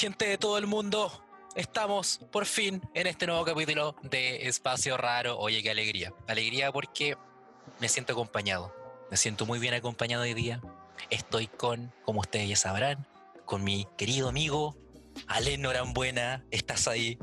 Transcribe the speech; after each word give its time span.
gente 0.00 0.26
de 0.26 0.38
todo 0.38 0.56
el 0.56 0.66
mundo. 0.66 1.12
Estamos 1.54 2.20
por 2.32 2.46
fin 2.46 2.80
en 2.94 3.06
este 3.06 3.26
nuevo 3.26 3.44
capítulo 3.44 3.94
de 4.02 4.48
Espacio 4.48 4.96
Raro. 4.96 5.38
Oye, 5.38 5.62
qué 5.62 5.70
alegría. 5.70 6.14
Alegría 6.26 6.72
porque 6.72 7.18
me 7.80 7.88
siento 7.90 8.14
acompañado. 8.14 8.74
Me 9.10 9.18
siento 9.18 9.44
muy 9.44 9.58
bien 9.58 9.74
acompañado 9.74 10.22
hoy 10.22 10.32
día. 10.32 10.62
Estoy 11.10 11.48
con, 11.48 11.92
como 12.02 12.20
ustedes 12.20 12.48
ya 12.48 12.56
sabrán, 12.56 13.06
con 13.44 13.62
mi 13.62 13.86
querido 13.98 14.30
amigo 14.30 14.74
Alen 15.26 15.60
Norambuena. 15.60 16.46
¿Estás 16.50 16.88
ahí? 16.88 17.18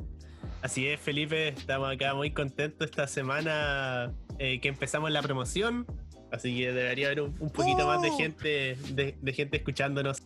Así 0.61 0.87
es, 0.87 0.99
Felipe. 0.99 1.47
Estamos 1.47 1.91
acá 1.91 2.13
muy 2.13 2.29
contentos 2.29 2.91
esta 2.91 3.07
semana 3.07 4.13
eh, 4.37 4.59
que 4.61 4.67
empezamos 4.67 5.09
la 5.09 5.23
promoción. 5.23 5.87
Así 6.31 6.55
que 6.55 6.71
debería 6.71 7.07
haber 7.07 7.21
un, 7.21 7.33
poquito 7.49 7.87
más 7.87 8.03
de 8.03 8.09
¡Oh! 8.11 8.17
gente, 8.17 8.77
de 8.93 9.33
gente 9.33 9.57
escuchándonos. 9.57 10.21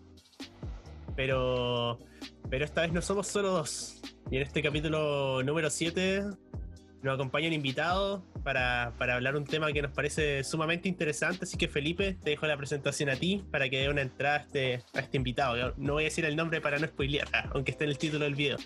Pero 1.16 2.00
pero 2.52 2.66
esta 2.66 2.82
vez 2.82 2.92
no 2.92 3.02
somos 3.02 3.28
solo 3.28 3.52
dos. 3.52 4.02
Y 4.30 4.36
en 4.36 4.44
este 4.44 4.62
capítulo 4.62 5.42
número 5.42 5.70
7 5.70 6.26
nos 7.02 7.16
acompaña 7.16 7.48
un 7.48 7.54
invitado 7.54 8.26
para, 8.44 8.88
hablar 9.00 9.38
un 9.38 9.46
tema 9.46 9.72
que 9.72 9.82
nos 9.82 9.92
parece 9.92 10.44
sumamente 10.44 10.90
interesante. 10.90 11.46
Así 11.46 11.58
que 11.58 11.70
Felipe, 11.70 12.18
te 12.22 12.32
dejo 12.32 12.46
la 12.46 12.58
presentación 12.58 13.10
a 13.10 13.16
ti 13.16 13.44
para 13.52 13.70
que 13.70 13.80
dé 13.80 13.90
una 13.90 14.02
entrada 14.02 14.36
a 14.36 14.40
este, 14.42 14.84
este 14.94 15.18
invitado. 15.18 15.74
No 15.78 15.94
voy 15.94 16.04
a 16.04 16.06
decir 16.06 16.26
el 16.26 16.36
nombre 16.36 16.60
para 16.60 16.78
no 16.78 16.88
spoilear, 16.88 17.28
aunque 17.54 17.72
esté 17.72 17.86
en 17.86 17.92
el 17.92 17.98
título 17.98 18.26
del 18.26 18.36
video. 18.36 18.58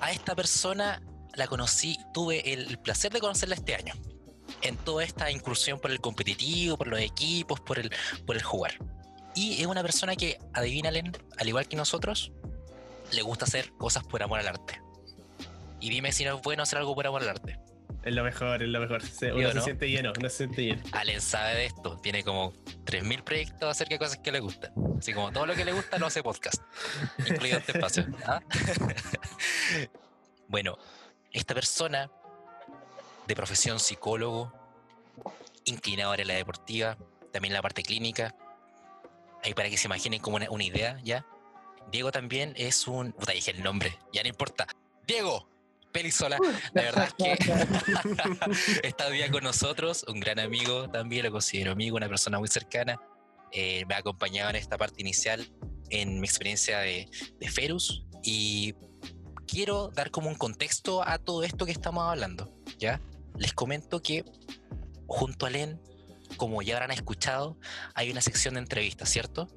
A 0.00 0.10
esta 0.10 0.34
persona 0.34 1.02
la 1.34 1.46
conocí, 1.46 1.98
tuve 2.14 2.52
el 2.52 2.78
placer 2.78 3.12
de 3.12 3.20
conocerla 3.20 3.56
este 3.56 3.74
año. 3.74 3.92
En 4.62 4.76
toda 4.78 5.04
esta 5.04 5.30
incursión 5.30 5.78
por 5.78 5.90
el 5.90 6.00
competitivo, 6.00 6.78
por 6.78 6.88
los 6.88 7.00
equipos, 7.00 7.60
por 7.60 7.78
el, 7.78 7.90
por 8.24 8.36
el 8.36 8.42
jugar. 8.42 8.72
Y 9.36 9.60
es 9.60 9.66
una 9.66 9.82
persona 9.82 10.16
que, 10.16 10.38
adivínalen, 10.54 11.12
al 11.38 11.46
igual 11.46 11.68
que 11.68 11.76
nosotros, 11.76 12.32
le 13.12 13.22
gusta 13.22 13.44
hacer 13.44 13.70
cosas 13.76 14.02
por 14.02 14.22
amor 14.22 14.40
al 14.40 14.48
arte. 14.48 14.80
Y 15.78 15.90
dime 15.90 16.10
si 16.10 16.24
no 16.24 16.36
es 16.36 16.42
bueno 16.42 16.62
hacer 16.62 16.78
algo 16.78 16.94
por 16.94 17.06
amor 17.06 17.22
al 17.22 17.28
arte. 17.28 17.60
Es 18.02 18.14
lo 18.14 18.24
mejor, 18.24 18.62
es 18.62 18.68
lo 18.68 18.80
mejor. 18.80 19.02
uno 19.34 19.52
se 19.52 19.60
siente 19.60 19.90
lleno, 19.90 20.12
uno 20.16 20.30
se 20.30 20.36
siente 20.36 20.62
lleno. 20.62 20.82
Allen 20.92 21.20
sabe 21.20 21.56
de 21.56 21.66
esto. 21.66 21.98
Tiene 21.98 22.24
como 22.24 22.52
3.000 22.84 23.24
proyectos 23.24 23.68
acerca 23.68 23.96
de 23.96 23.98
cosas 23.98 24.18
que 24.18 24.32
le 24.32 24.40
gustan. 24.40 24.72
Así 24.98 25.12
como 25.12 25.30
todo 25.32 25.44
lo 25.44 25.54
que 25.54 25.64
le 25.64 25.72
gusta 25.72 25.98
lo 25.98 26.06
hace 26.06 26.22
podcast. 26.22 26.62
incluido 27.18 27.58
este 27.58 27.72
espacio. 27.72 28.06
¿ah? 28.24 28.40
bueno, 30.48 30.78
esta 31.32 31.52
persona 31.52 32.10
de 33.26 33.34
profesión 33.34 33.80
psicólogo, 33.80 34.52
inclinado 35.64 36.14
en 36.14 36.28
la 36.28 36.34
deportiva, 36.34 36.96
también 37.32 37.52
la 37.52 37.60
parte 37.60 37.82
clínica. 37.82 38.34
Ahí 39.46 39.54
para 39.54 39.70
que 39.70 39.76
se 39.76 39.86
imaginen 39.86 40.20
como 40.20 40.36
una, 40.36 40.50
una 40.50 40.64
idea 40.64 41.00
ya. 41.04 41.24
Diego 41.92 42.10
también 42.10 42.52
es 42.56 42.88
un. 42.88 43.12
Puta, 43.12 43.32
dije 43.32 43.52
el 43.52 43.62
nombre, 43.62 43.96
ya 44.12 44.22
no 44.22 44.28
importa. 44.28 44.66
Diego, 45.06 45.48
Pelizola, 45.92 46.36
la 46.74 46.82
verdad 46.82 47.08
es 47.08 47.14
que 47.14 48.80
está 48.82 49.08
día 49.08 49.30
con 49.30 49.44
nosotros, 49.44 50.04
un 50.08 50.18
gran 50.18 50.40
amigo 50.40 50.90
también, 50.90 51.24
lo 51.26 51.30
considero 51.30 51.70
amigo, 51.70 51.96
una 51.96 52.08
persona 52.08 52.40
muy 52.40 52.48
cercana. 52.48 53.00
Eh, 53.52 53.84
me 53.86 53.94
ha 53.94 53.98
acompañado 53.98 54.50
en 54.50 54.56
esta 54.56 54.76
parte 54.76 55.00
inicial 55.00 55.48
en 55.90 56.18
mi 56.18 56.26
experiencia 56.26 56.80
de, 56.80 57.08
de 57.38 57.48
Ferus 57.48 58.04
y 58.24 58.74
quiero 59.46 59.88
dar 59.94 60.10
como 60.10 60.28
un 60.28 60.34
contexto 60.34 61.06
a 61.06 61.18
todo 61.18 61.44
esto 61.44 61.64
que 61.66 61.72
estamos 61.72 62.02
hablando. 62.02 62.52
¿ya? 62.78 63.00
Les 63.38 63.52
comento 63.52 64.02
que 64.02 64.24
junto 65.06 65.46
a 65.46 65.50
Len, 65.50 65.80
como 66.36 66.62
ya 66.62 66.74
habrán 66.74 66.92
escuchado, 66.92 67.58
hay 67.94 68.10
una 68.10 68.20
sección 68.20 68.54
de 68.54 68.60
entrevistas, 68.60 69.08
¿cierto? 69.08 69.48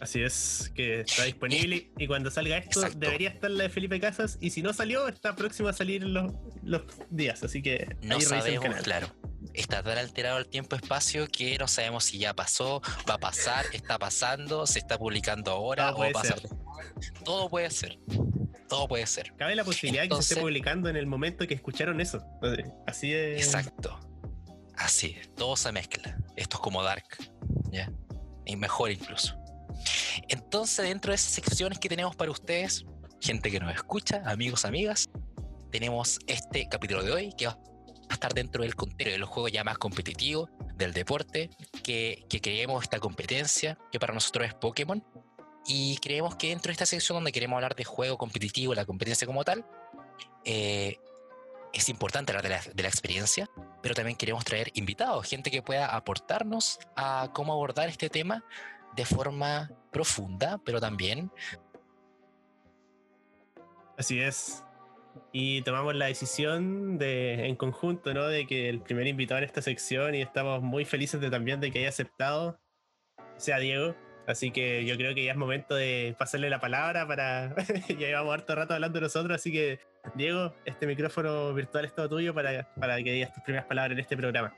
Así 0.00 0.22
es, 0.22 0.72
que 0.74 1.00
está 1.00 1.24
disponible 1.24 1.90
y 1.96 2.06
cuando 2.06 2.30
salga 2.30 2.58
esto 2.58 2.82
debería 2.96 3.30
estar 3.30 3.50
la 3.50 3.64
de 3.64 3.68
Felipe 3.70 4.00
Casas 4.00 4.38
y 4.40 4.50
si 4.50 4.62
no 4.62 4.72
salió 4.72 5.08
está 5.08 5.36
próximo 5.36 5.68
a 5.68 5.72
salir 5.72 6.02
los, 6.02 6.32
los 6.62 6.82
días, 7.10 7.42
así 7.42 7.62
que 7.62 7.96
no 8.02 8.20
sabemos, 8.20 8.82
claro. 8.82 9.08
Está 9.52 9.82
tan 9.82 9.98
alterado 9.98 10.38
el 10.38 10.48
tiempo-espacio 10.48 11.28
que 11.28 11.56
no 11.58 11.68
sabemos 11.68 12.04
si 12.04 12.18
ya 12.18 12.34
pasó, 12.34 12.80
va 13.08 13.14
a 13.14 13.18
pasar, 13.18 13.66
está 13.72 13.98
pasando, 13.98 14.66
se 14.66 14.78
está 14.78 14.98
publicando 14.98 15.52
ahora 15.52 15.94
o 15.94 15.98
va 15.98 16.08
a 16.08 16.12
pasar. 16.12 16.40
Todo 17.24 17.48
puede 17.50 17.70
ser. 17.70 17.98
Todo 18.68 18.88
puede 18.88 19.06
ser. 19.06 19.32
Cabe 19.36 19.54
la 19.54 19.62
posibilidad 19.62 20.04
de 20.04 20.08
que 20.08 20.14
se 20.16 20.20
esté 20.22 20.40
publicando 20.40 20.88
en 20.88 20.96
el 20.96 21.06
momento 21.06 21.46
que 21.46 21.54
escucharon 21.54 22.00
eso. 22.00 22.24
Así 22.86 23.12
es. 23.12 23.46
Exacto. 23.46 24.00
Así, 24.84 25.16
todo 25.34 25.56
se 25.56 25.72
mezcla. 25.72 26.14
Esto 26.36 26.58
es 26.58 26.60
como 26.60 26.82
Dark. 26.82 27.06
¿Ya? 27.70 27.90
Y 28.44 28.54
mejor 28.54 28.90
incluso. 28.90 29.34
Entonces, 30.28 30.86
dentro 30.86 31.10
de 31.10 31.16
esas 31.16 31.32
secciones 31.32 31.78
que 31.78 31.88
tenemos 31.88 32.14
para 32.14 32.30
ustedes, 32.30 32.84
gente 33.18 33.50
que 33.50 33.58
nos 33.60 33.74
escucha, 33.74 34.22
amigos, 34.26 34.66
amigas, 34.66 35.08
tenemos 35.72 36.18
este 36.26 36.68
capítulo 36.68 37.02
de 37.02 37.12
hoy 37.12 37.32
que 37.32 37.46
va 37.46 37.58
a 38.10 38.12
estar 38.12 38.34
dentro 38.34 38.62
del 38.62 38.74
contenido 38.74 39.12
de 39.12 39.18
los 39.18 39.30
juegos 39.30 39.52
ya 39.52 39.64
más 39.64 39.78
competitivos 39.78 40.50
del 40.74 40.92
deporte, 40.92 41.48
que, 41.82 42.26
creemos 42.42 42.82
esta 42.82 42.98
competencia, 42.98 43.78
que 43.90 43.98
para 43.98 44.12
nosotros 44.12 44.46
es 44.46 44.52
Pokémon, 44.52 45.02
y 45.66 45.96
creemos 45.96 46.36
que 46.36 46.48
dentro 46.48 46.68
de 46.68 46.72
esta 46.72 46.84
sección 46.84 47.16
donde 47.16 47.32
queremos 47.32 47.56
hablar 47.56 47.74
de 47.74 47.84
juego 47.84 48.18
competitivo, 48.18 48.74
la 48.74 48.84
competencia 48.84 49.26
como 49.26 49.44
tal, 49.44 49.64
eh, 50.44 50.98
es 51.78 51.88
importante 51.88 52.32
hablar 52.32 52.42
de 52.42 52.50
la, 52.50 52.60
de 52.74 52.82
la, 52.82 52.88
experiencia, 52.88 53.48
pero 53.82 53.94
también 53.94 54.16
queremos 54.16 54.44
traer 54.44 54.70
invitados, 54.74 55.26
gente 55.28 55.50
que 55.50 55.62
pueda 55.62 55.86
aportarnos 55.94 56.78
a 56.96 57.30
cómo 57.32 57.52
abordar 57.52 57.88
este 57.88 58.08
tema 58.08 58.44
de 58.94 59.04
forma 59.04 59.70
profunda, 59.92 60.60
pero 60.64 60.80
también... 60.80 61.30
Así 63.96 64.20
es. 64.20 64.64
Y 65.32 65.62
tomamos 65.62 65.94
la 65.94 66.06
decisión 66.06 66.98
de, 66.98 67.46
en 67.46 67.56
conjunto, 67.56 68.12
¿no? 68.12 68.26
De 68.26 68.46
que 68.46 68.68
el 68.68 68.80
primer 68.80 69.06
invitado 69.06 69.38
en 69.38 69.44
esta 69.44 69.62
sección, 69.62 70.14
y 70.14 70.22
estamos 70.22 70.62
muy 70.62 70.84
felices 70.84 71.20
de 71.20 71.30
también 71.30 71.60
de 71.60 71.70
que 71.70 71.80
haya 71.80 71.88
aceptado, 71.88 72.58
sea 73.36 73.58
Diego. 73.58 73.94
Así 74.26 74.50
que 74.50 74.84
yo 74.84 74.96
creo 74.96 75.14
que 75.14 75.24
ya 75.24 75.32
es 75.32 75.36
momento 75.36 75.74
de 75.74 76.16
pasarle 76.18 76.50
la 76.50 76.60
palabra 76.60 77.06
para. 77.06 77.54
ya 77.88 77.94
llevamos 77.94 78.34
harto 78.34 78.54
rato 78.54 78.74
hablando 78.74 79.00
nosotros, 79.00 79.34
así 79.34 79.52
que, 79.52 79.80
Diego, 80.14 80.52
este 80.64 80.86
micrófono 80.86 81.52
virtual 81.54 81.86
es 81.86 81.94
todo 81.94 82.08
tuyo 82.08 82.34
para, 82.34 82.72
para 82.74 82.96
que 83.02 83.12
digas 83.12 83.32
tus 83.32 83.42
primeras 83.42 83.66
palabras 83.66 83.92
en 83.92 84.00
este 84.00 84.16
programa. 84.16 84.54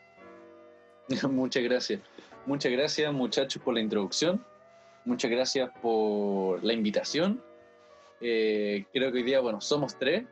Muchas 1.31 1.63
gracias. 1.63 2.01
Muchas 2.47 2.73
gracias 2.73 3.13
muchachos 3.13 3.63
por 3.63 3.75
la 3.75 3.81
introducción. 3.81 4.45
Muchas 5.05 5.31
gracias 5.31 5.71
por 5.81 6.63
la 6.65 6.73
invitación. 6.73 7.43
Eh, 8.21 8.85
creo 8.93 9.13
que 9.13 9.19
hoy 9.19 9.25
día, 9.25 9.41
bueno, 9.41 9.61
somos 9.61 9.97
tres 9.99 10.25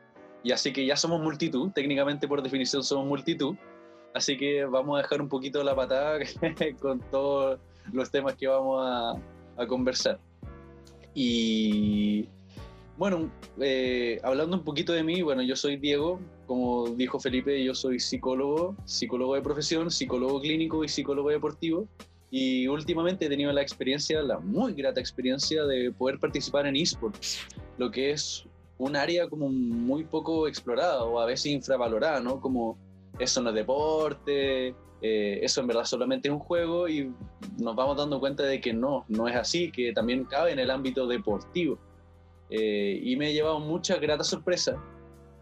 y 0.43 0.51
así 0.51 0.73
que 0.73 0.85
ya 0.85 0.95
somos 0.95 1.21
multitud. 1.21 1.71
Técnicamente, 1.71 2.27
por 2.27 2.41
definición, 2.41 2.83
somos 2.83 3.07
multitud. 3.07 3.55
Así 4.13 4.37
que 4.37 4.65
vamos 4.65 4.97
a 4.97 5.01
dejar 5.01 5.21
un 5.21 5.29
poquito 5.29 5.63
la 5.63 5.75
patada 5.75 6.19
con 6.79 6.99
todos 7.09 7.59
los 7.91 8.11
temas 8.11 8.35
que 8.35 8.47
vamos 8.47 8.81
a, 8.85 9.61
a 9.61 9.67
conversar. 9.67 10.19
Y 11.13 12.27
bueno, 12.97 13.29
eh, 13.59 14.19
hablando 14.23 14.57
un 14.57 14.63
poquito 14.63 14.93
de 14.93 15.03
mí, 15.03 15.21
bueno, 15.21 15.41
yo 15.41 15.55
soy 15.55 15.77
Diego, 15.77 16.19
como 16.45 16.87
dijo 16.89 17.19
Felipe, 17.19 17.63
yo 17.63 17.75
soy 17.75 17.99
psicólogo, 17.99 18.75
psicólogo 18.85 19.35
de 19.35 19.41
profesión, 19.41 19.91
psicólogo 19.91 20.39
clínico 20.39 20.83
y 20.83 20.87
psicólogo 20.87 21.29
deportivo. 21.29 21.87
Y 22.31 22.67
últimamente 22.67 23.25
he 23.25 23.29
tenido 23.29 23.51
la 23.53 23.61
experiencia, 23.61 24.21
la 24.21 24.39
muy 24.39 24.73
grata 24.73 24.99
experiencia 24.99 25.63
de 25.65 25.91
poder 25.91 26.19
participar 26.19 26.65
en 26.65 26.75
esports, 26.75 27.39
lo 27.77 27.91
que 27.91 28.11
es 28.11 28.45
un 28.77 28.95
área 28.95 29.29
como 29.29 29.47
muy 29.49 30.03
poco 30.03 30.47
explorada 30.47 31.03
o 31.03 31.19
a 31.19 31.25
veces 31.25 31.47
infravalorada, 31.47 32.19
¿no? 32.19 32.41
Como 32.41 32.77
eso 33.19 33.41
no 33.41 33.49
es 33.49 33.55
deporte, 33.55 34.75
eh, 35.01 35.39
eso 35.43 35.61
en 35.61 35.67
verdad 35.67 35.85
solamente 35.85 36.27
es 36.27 36.33
un 36.33 36.39
juego 36.39 36.89
y 36.89 37.11
nos 37.57 37.75
vamos 37.75 37.97
dando 37.97 38.19
cuenta 38.19 38.43
de 38.43 38.59
que 38.59 38.73
no, 38.73 39.05
no 39.07 39.27
es 39.27 39.35
así, 39.35 39.71
que 39.71 39.93
también 39.93 40.25
cabe 40.25 40.51
en 40.51 40.59
el 40.59 40.71
ámbito 40.71 41.07
deportivo. 41.07 41.77
Eh, 42.49 42.99
y 43.01 43.15
me 43.15 43.29
he 43.29 43.33
llevado 43.33 43.59
muchas 43.59 43.99
gratas 43.99 44.27
sorpresas 44.27 44.75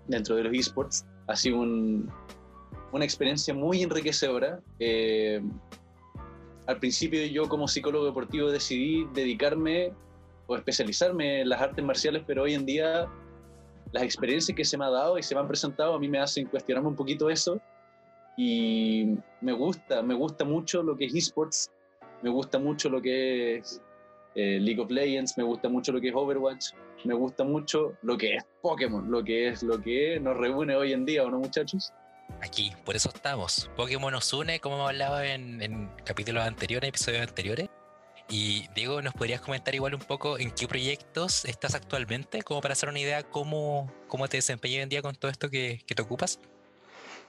dentro 0.08 0.36
de 0.36 0.44
los 0.44 0.54
esports. 0.54 1.06
Ha 1.28 1.36
sido 1.36 1.60
una 1.60 3.06
experiencia 3.06 3.54
muy 3.54 3.82
enriquecedora. 3.84 4.60
Eh, 4.80 5.42
al 6.68 6.80
principio 6.80 7.26
yo 7.26 7.48
como 7.50 7.68
psicólogo 7.68 8.06
deportivo 8.06 8.50
decidí 8.50 9.06
dedicarme 9.14 9.92
o 10.48 10.56
especializarme 10.56 11.42
en 11.42 11.50
las 11.50 11.62
artes 11.62 11.84
marciales, 11.84 12.24
pero 12.26 12.44
hoy 12.44 12.54
en 12.54 12.66
día 12.66 13.10
las 13.92 14.04
experiencias 14.04 14.56
que 14.56 14.66
se 14.66 14.78
me 14.78 14.86
ha 14.86 14.90
dado 14.90 15.18
y 15.18 15.24
se 15.24 15.36
me 15.36 15.42
han 15.42 15.48
presentado 15.48 15.94
a 15.94 16.00
mí 16.00 16.08
me 16.08 16.20
hacen 16.20 16.48
cuestionarme 16.48 16.90
un 16.90 16.96
poquito 16.96 17.30
eso 17.30 17.62
y 18.36 19.16
me 19.42 19.54
gusta, 19.54 20.02
me 20.02 20.16
gusta 20.16 20.44
mucho 20.44 20.82
lo 20.82 20.98
que 20.98 21.06
es 21.06 21.14
esports, 21.14 21.72
me 22.24 22.30
gusta 22.30 22.58
mucho 22.58 22.90
lo 22.90 23.02
que 23.02 23.58
es 23.58 23.82
eh, 24.36 24.60
League 24.60 24.82
of 24.82 24.90
Legends, 24.90 25.38
me 25.38 25.44
gusta 25.44 25.70
mucho 25.70 25.92
lo 25.92 26.02
que 26.02 26.10
es 26.10 26.16
Overwatch, 26.16 26.72
me 27.06 27.14
gusta 27.14 27.44
mucho 27.44 27.94
lo 28.02 28.18
que 28.18 28.36
es 28.36 28.44
Pokémon, 28.62 29.10
lo 29.10 29.24
que 29.24 29.50
es 29.50 29.64
lo 29.64 29.82
que 29.82 30.20
nos 30.20 30.38
reúne 30.38 30.76
hoy 30.76 30.94
en 30.94 31.06
día, 31.06 31.24
¿o 31.24 31.30
no, 31.30 31.40
muchachos? 31.40 31.92
Aquí, 32.42 32.72
por 32.86 32.96
eso 32.96 33.10
estamos. 33.14 33.70
Pokémon 33.76 34.12
nos 34.12 34.32
une, 34.34 34.60
como 34.60 34.76
hemos 34.76 34.90
hablado 34.90 35.22
en, 35.22 35.62
en 35.62 35.90
capítulos 36.04 36.44
anteriores, 36.44 36.90
episodios 36.90 37.22
anteriores. 37.22 37.70
Y 38.30 38.68
Diego, 38.74 39.02
¿nos 39.02 39.14
podrías 39.14 39.42
comentar 39.42 39.76
igual 39.76 39.94
un 39.94 40.02
poco 40.02 40.40
en 40.40 40.52
qué 40.52 40.68
proyectos 40.68 41.46
estás 41.46 41.76
actualmente? 41.76 42.42
Como 42.42 42.62
para 42.62 42.72
hacer 42.72 42.90
una 42.90 43.00
idea 43.00 43.24
cómo, 43.24 43.92
cómo 44.08 44.28
te 44.28 44.38
desempeñas 44.38 44.78
hoy 44.78 44.82
en 44.84 44.90
día 44.90 45.02
con 45.02 45.16
todo 45.16 45.30
esto 45.30 45.50
que, 45.50 45.82
que 45.86 45.94
te 45.94 46.02
ocupas. 46.02 46.40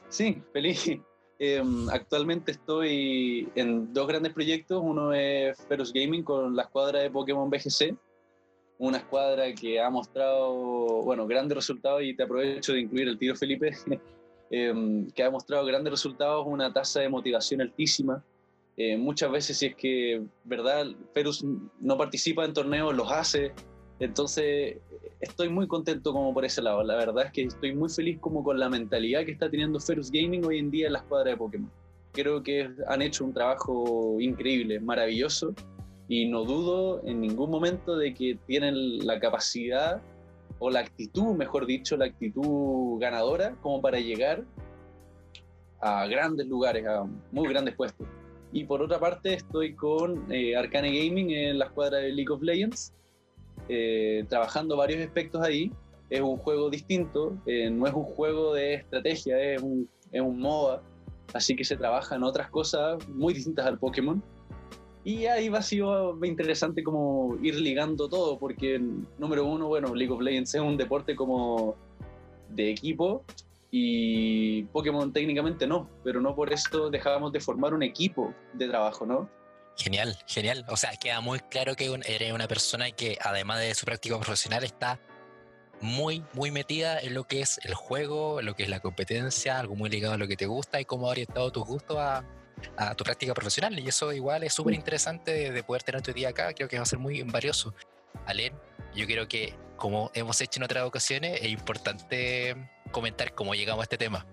Sí, 0.09 0.43
feliz. 0.53 0.99
Em, 1.39 1.89
actualmente 1.91 2.53
estoy 2.53 3.49
en 3.55 3.93
dos 3.93 4.07
grandes 4.07 4.33
proyectos. 4.33 4.81
Uno 4.83 5.13
es 5.13 5.59
Ferus 5.69 5.93
Gaming 5.93 6.23
con 6.23 6.55
la 6.55 6.63
escuadra 6.63 7.01
de 7.01 7.11
Pokémon 7.11 7.51
BGC. 7.51 7.97
Una 8.79 8.99
escuadra 8.99 9.53
que 9.55 9.81
ha 9.81 9.91
mostrado, 9.91 11.03
bueno, 11.03 11.27
grandes 11.27 11.57
resultados 11.57 12.03
y 12.03 12.15
te 12.15 12.25
aprovecho 12.25 12.73
de 12.73 12.81
incluir 12.81 13.09
el 13.09 13.19
tiro 13.19 13.37
Felipe, 13.37 13.73
em, 14.51 15.11
que 15.11 15.23
ha 15.23 15.31
mostrado 15.31 15.65
grandes 15.65 15.93
resultados, 15.93 16.45
una 16.47 16.73
tasa 16.73 17.01
de 17.01 17.09
motivación 17.09 17.61
altísima. 17.61 18.23
Eh, 18.77 18.97
muchas 18.97 19.31
veces 19.31 19.57
si 19.57 19.67
es 19.67 19.77
que, 19.77 20.23
¿verdad? 20.45 20.87
Ferus 21.13 21.45
no 21.81 21.97
participa 21.97 22.45
en 22.45 22.53
torneos, 22.53 22.95
los 22.95 23.11
hace. 23.11 23.53
Entonces, 24.01 24.79
estoy 25.21 25.49
muy 25.49 25.67
contento 25.67 26.13
como 26.13 26.33
por 26.35 26.45
ese 26.45 26.63
lado. 26.63 26.83
La 26.83 26.97
verdad 26.97 27.27
es 27.27 27.33
que 27.33 27.43
estoy 27.45 27.75
muy 27.75 27.89
feliz 27.89 28.19
como 28.21 28.43
con 28.43 28.59
la 28.59 28.69
mentalidad 28.69 29.25
que 29.25 29.33
está 29.33 29.51
teniendo 29.51 29.81
Ferus 29.81 30.11
Gaming 30.11 30.45
hoy 30.45 30.59
en 30.59 30.71
día 30.71 30.87
en 30.87 30.95
la 30.95 30.99
escuadra 31.01 31.31
de 31.31 31.37
Pokémon. 31.37 31.71
Creo 32.13 32.43
que 32.43 32.71
han 32.87 33.03
hecho 33.03 33.25
un 33.25 33.33
trabajo 33.33 34.17
increíble, 34.21 34.79
maravilloso, 34.81 35.55
y 36.09 36.27
no 36.27 36.45
dudo 36.45 37.03
en 37.05 37.21
ningún 37.21 37.51
momento 37.51 37.97
de 37.97 38.15
que 38.15 38.39
tienen 38.47 39.07
la 39.07 39.19
capacidad 39.19 40.03
o 40.59 40.71
la 40.71 40.81
actitud, 40.81 41.35
mejor 41.35 41.67
dicho, 41.67 41.97
la 41.97 42.07
actitud 42.07 42.99
ganadora 43.01 43.57
como 43.63 43.81
para 43.81 43.99
llegar 43.99 44.45
a 45.81 46.07
grandes 46.07 46.47
lugares, 46.47 46.87
a 46.87 47.07
muy 47.33 47.49
grandes 47.49 47.75
puestos. 47.75 48.07
Y 48.53 48.65
por 48.65 48.83
otra 48.83 49.01
parte 49.01 49.35
estoy 49.35 49.75
con 49.75 50.31
eh, 50.33 50.57
Arcane 50.57 50.89
Gaming 50.89 51.31
en 51.31 51.59
la 51.59 51.67
escuadra 51.67 51.99
de 51.99 52.13
League 52.13 52.31
of 52.31 52.43
Legends, 52.43 52.93
eh, 53.69 54.25
trabajando 54.29 54.77
varios 54.77 55.05
aspectos 55.05 55.43
ahí. 55.43 55.73
Es 56.11 56.21
un 56.21 56.37
juego 56.37 56.71
distinto, 56.71 57.37
eh, 57.47 57.71
no 57.71 57.87
es 57.87 57.95
un 57.95 58.05
juego 58.05 58.55
de 58.55 58.75
estrategia, 58.75 59.41
es 59.41 59.63
un, 59.63 59.89
es 60.13 60.21
un 60.21 60.39
MOBA, 60.39 60.83
así 61.33 61.57
que 61.57 61.65
se 61.65 61.77
trabaja 61.77 62.15
en 62.15 62.23
otras 62.23 62.51
cosas 62.51 63.09
muy 63.09 63.35
distintas 63.35 63.67
al 63.67 63.79
Pokémon. 63.79 64.23
Y 65.03 65.27
ahí 65.27 65.49
va 65.49 65.59
a 65.59 65.63
ser 65.63 65.85
interesante 66.23 66.83
como 66.83 67.37
ir 67.43 67.57
ligando 67.57 68.09
todo, 68.09 68.39
porque 68.39 68.81
número 69.19 69.45
uno, 69.45 69.69
bueno, 69.69 69.95
League 69.95 70.13
of 70.13 70.21
Legends 70.21 70.55
es 70.55 70.61
un 70.61 70.77
deporte 70.77 71.15
como 71.15 71.75
de 72.51 72.71
equipo, 72.71 73.25
y 73.77 74.63
Pokémon 74.67 75.13
técnicamente 75.13 75.67
no, 75.67 75.89
pero 76.05 76.21
no 76.21 76.37
por 76.37 76.53
eso 76.53 76.91
dejábamos 76.91 77.33
de 77.33 77.41
formar 77.41 77.75
un 77.75 77.83
equipo 77.83 78.33
de 78.53 78.69
trabajo, 78.69 79.05
¿no? 79.05 79.29
Genial, 79.77 80.17
genial. 80.27 80.65
O 80.69 80.77
sea, 80.77 80.97
queda 80.97 81.21
muy 81.21 81.41
claro 81.41 81.75
que 81.75 81.93
eres 82.07 82.33
una 82.33 82.47
persona 82.47 82.91
que 82.93 83.19
además 83.21 83.61
de 83.61 83.75
su 83.75 83.85
práctica 83.85 84.19
profesional 84.19 84.65
está 84.65 85.01
muy, 85.81 86.25
muy 86.33 86.51
metida 86.51 87.01
en 87.01 87.15
lo 87.15 87.25
que 87.25 87.41
es 87.41 87.59
el 87.65 87.75
juego, 87.75 88.41
en 88.41 88.47
lo 88.47 88.55
que 88.55 88.63
es 88.63 88.69
la 88.69 88.81
competencia, 88.81 89.59
algo 89.59 89.75
muy 89.75 89.91
ligado 89.91 90.15
a 90.15 90.19
lo 90.19 90.29
que 90.29 90.37
te 90.37 90.47
gusta 90.47 90.81
y 90.81 90.85
cómo 90.85 91.09
ha 91.09 91.11
orientado 91.11 91.51
tus 91.51 91.65
gustos 91.65 91.99
a, 91.99 92.25
tu 92.97 93.05
práctica 93.05 93.35
profesional. 93.35 93.79
Y 93.79 93.89
eso 93.89 94.13
igual 94.13 94.45
es 94.45 94.55
súper 94.55 94.75
interesante 94.75 95.53
de, 95.53 95.63
poder 95.63 95.83
tener 95.83 96.03
tu 96.03 96.13
día 96.13 96.31
acá. 96.31 96.53
Creo 96.55 96.69
que 96.69 96.77
va 96.77 96.85
a 96.85 96.87
ser 96.87 96.99
muy 96.99 97.23
valioso. 97.23 97.75
Alen, 98.27 98.55
yo 98.95 99.07
creo 99.07 99.29
que 99.29 99.55
como 99.77 100.11
hemos 100.15 100.41
hecho 100.41 100.61
en 100.61 100.65
otras 100.65 100.85
ocasiones, 100.85 101.41
es 101.43 101.49
importante 101.49 102.57
comentar 102.91 103.35
cómo 103.35 103.55
llegamos 103.55 103.83
a 103.83 103.85
este 103.85 103.99
tema. 103.99 104.25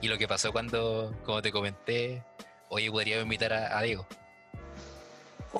Y 0.00 0.08
lo 0.08 0.18
que 0.18 0.26
pasó 0.26 0.50
cuando, 0.50 1.14
como 1.24 1.42
te 1.42 1.52
comenté, 1.52 2.24
hoy 2.68 2.90
podría 2.90 3.20
invitar 3.20 3.52
a, 3.52 3.80
Diego. 3.82 4.06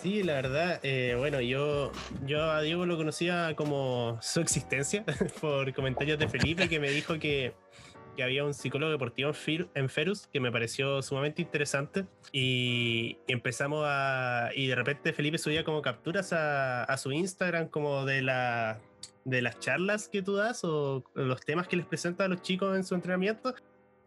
Sí, 0.03 0.23
la 0.23 0.35
verdad, 0.35 0.81
eh, 0.83 1.15
bueno, 1.19 1.41
yo, 1.41 1.93
yo 2.25 2.43
a 2.51 2.61
Diego 2.61 2.87
lo 2.87 2.97
conocía 2.97 3.55
como 3.57 4.19
su 4.21 4.41
existencia 4.41 5.05
por 5.41 5.73
comentarios 5.75 6.19
de 6.19 6.29
Felipe 6.29 6.69
que 6.69 6.79
me 6.79 6.91
dijo 6.91 7.19
que, 7.19 7.55
que 8.17 8.23
había 8.23 8.45
un 8.45 8.55
psicólogo 8.55 8.93
deportivo 8.93 9.33
en 9.75 9.89
Ferus 9.89 10.27
que 10.27 10.41
me 10.41 10.53
pareció 10.53 11.03
sumamente 11.03 11.43
interesante 11.43 12.07
y 12.33 13.19
empezamos 13.29 13.85
a... 13.87 14.51
y 14.55 14.67
de 14.67 14.75
repente 14.75 15.13
Felipe 15.13 15.39
subía 15.39 15.65
como 15.65 15.83
capturas 15.83 16.33
a, 16.33 16.85
a 16.85 16.97
su 16.97 17.13
Instagram 17.13 17.69
como 17.69 18.05
de 18.05 18.23
la, 18.23 18.81
de 19.25 19.43
las 19.43 19.59
charlas 19.59 20.09
que 20.09 20.23
tú 20.23 20.37
das 20.37 20.63
o 20.65 21.05
los 21.15 21.41
temas 21.41 21.69
que 21.69 21.77
les 21.77 21.85
presenta 21.85 22.25
a 22.25 22.29
los 22.29 22.43
chicos 22.43 22.77
en 22.77 22.85
su 22.85 22.95
entrenamiento. 22.95 23.55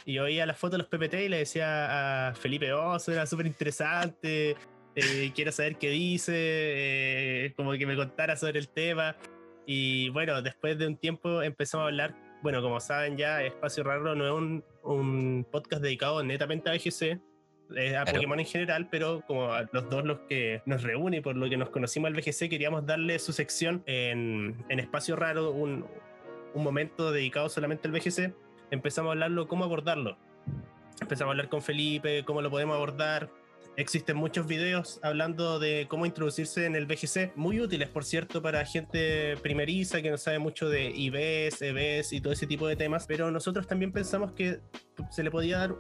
Y 0.06 0.14
yo 0.14 0.24
oía 0.24 0.46
las 0.46 0.58
fotos 0.58 0.72
de 0.72 0.78
los 0.80 0.88
PPT 0.88 1.26
y 1.26 1.30
le 1.30 1.40
decía 1.40 2.30
a 2.30 2.34
Felipe, 2.34 2.72
oh, 2.72 2.96
eso 2.96 3.12
era 3.12 3.26
súper 3.26 3.46
interesante, 3.46 4.56
eh, 5.00 5.32
quiero 5.34 5.52
saber 5.52 5.78
qué 5.78 5.90
dice, 5.90 6.34
eh, 6.36 7.54
como 7.56 7.72
que 7.74 7.86
me 7.86 7.96
contara 7.96 8.36
sobre 8.36 8.60
el 8.60 8.70
tema. 8.70 9.16
Y 9.66 10.10
bueno, 10.10 10.42
después 10.42 10.78
de 10.78 10.88
un 10.88 10.98
tiempo 10.98 11.42
empezamos 11.42 11.86
a 11.86 11.88
hablar, 11.88 12.16
bueno, 12.42 12.62
como 12.62 12.80
saben 12.80 13.18
ya, 13.18 13.44
Espacio 13.44 13.84
Raro 13.84 14.16
no 14.16 14.26
es 14.26 14.32
un, 14.32 14.64
un 14.84 15.46
podcast 15.52 15.82
dedicado 15.82 16.24
netamente 16.24 16.70
a 16.70 16.74
BGC, 16.74 17.20
a 17.98 18.06
Pokémon 18.06 18.40
en 18.40 18.46
general, 18.46 18.88
pero 18.90 19.22
como 19.28 19.54
a 19.54 19.70
los 19.72 19.90
dos 19.90 20.04
los 20.04 20.20
que 20.22 20.62
nos 20.66 20.82
reúne 20.84 21.22
por 21.22 21.36
lo 21.36 21.50
que 21.50 21.58
nos 21.58 21.70
conocimos 21.70 22.08
al 22.08 22.16
VGC, 22.16 22.50
queríamos 22.50 22.86
darle 22.86 23.20
su 23.20 23.32
sección 23.32 23.84
en, 23.86 24.56
en 24.70 24.80
Espacio 24.80 25.16
Raro, 25.16 25.52
un, 25.52 25.86
un, 26.54 26.64
momento 26.64 27.12
dedicado 27.12 27.50
solamente 27.50 27.88
al 27.88 27.94
VGC. 27.94 28.34
Empezamos 28.72 29.10
a 29.10 29.12
hablarlo, 29.14 29.48
cómo 29.48 29.66
abordarlo. 29.66 30.18
Empezamos 31.00 31.30
a 31.30 31.34
hablar 31.34 31.50
con 31.50 31.62
Felipe, 31.62 32.24
cómo 32.26 32.42
lo 32.42 32.50
podemos 32.50 32.76
abordar, 32.76 33.30
Existen 33.78 34.18
muchos 34.18 34.46
videos 34.46 35.00
hablando 35.04 35.60
de 35.60 35.88
cómo 35.90 36.06
introducirse 36.06 36.66
en 36.66 36.76
el 36.76 36.86
VGC, 36.86 37.36
muy 37.36 37.62
útiles, 37.62 37.88
por 37.90 38.04
cierto, 38.04 38.42
para 38.42 38.66
gente 38.66 39.38
primeriza 39.38 40.02
que 40.02 40.12
no 40.12 40.18
sabe 40.18 40.40
mucho 40.40 40.70
de 40.70 40.90
IBs, 40.90 41.62
EBs 41.62 42.14
y 42.14 42.22
todo 42.22 42.34
ese 42.34 42.46
tipo 42.46 42.68
de 42.68 42.76
temas, 42.76 43.08
pero 43.08 43.32
nosotros 43.32 43.68
también 43.68 43.92
pensamos 43.92 44.34
que 44.34 44.60
se 45.10 45.24
le 45.24 45.32
podía 45.32 45.58
dar 45.58 45.78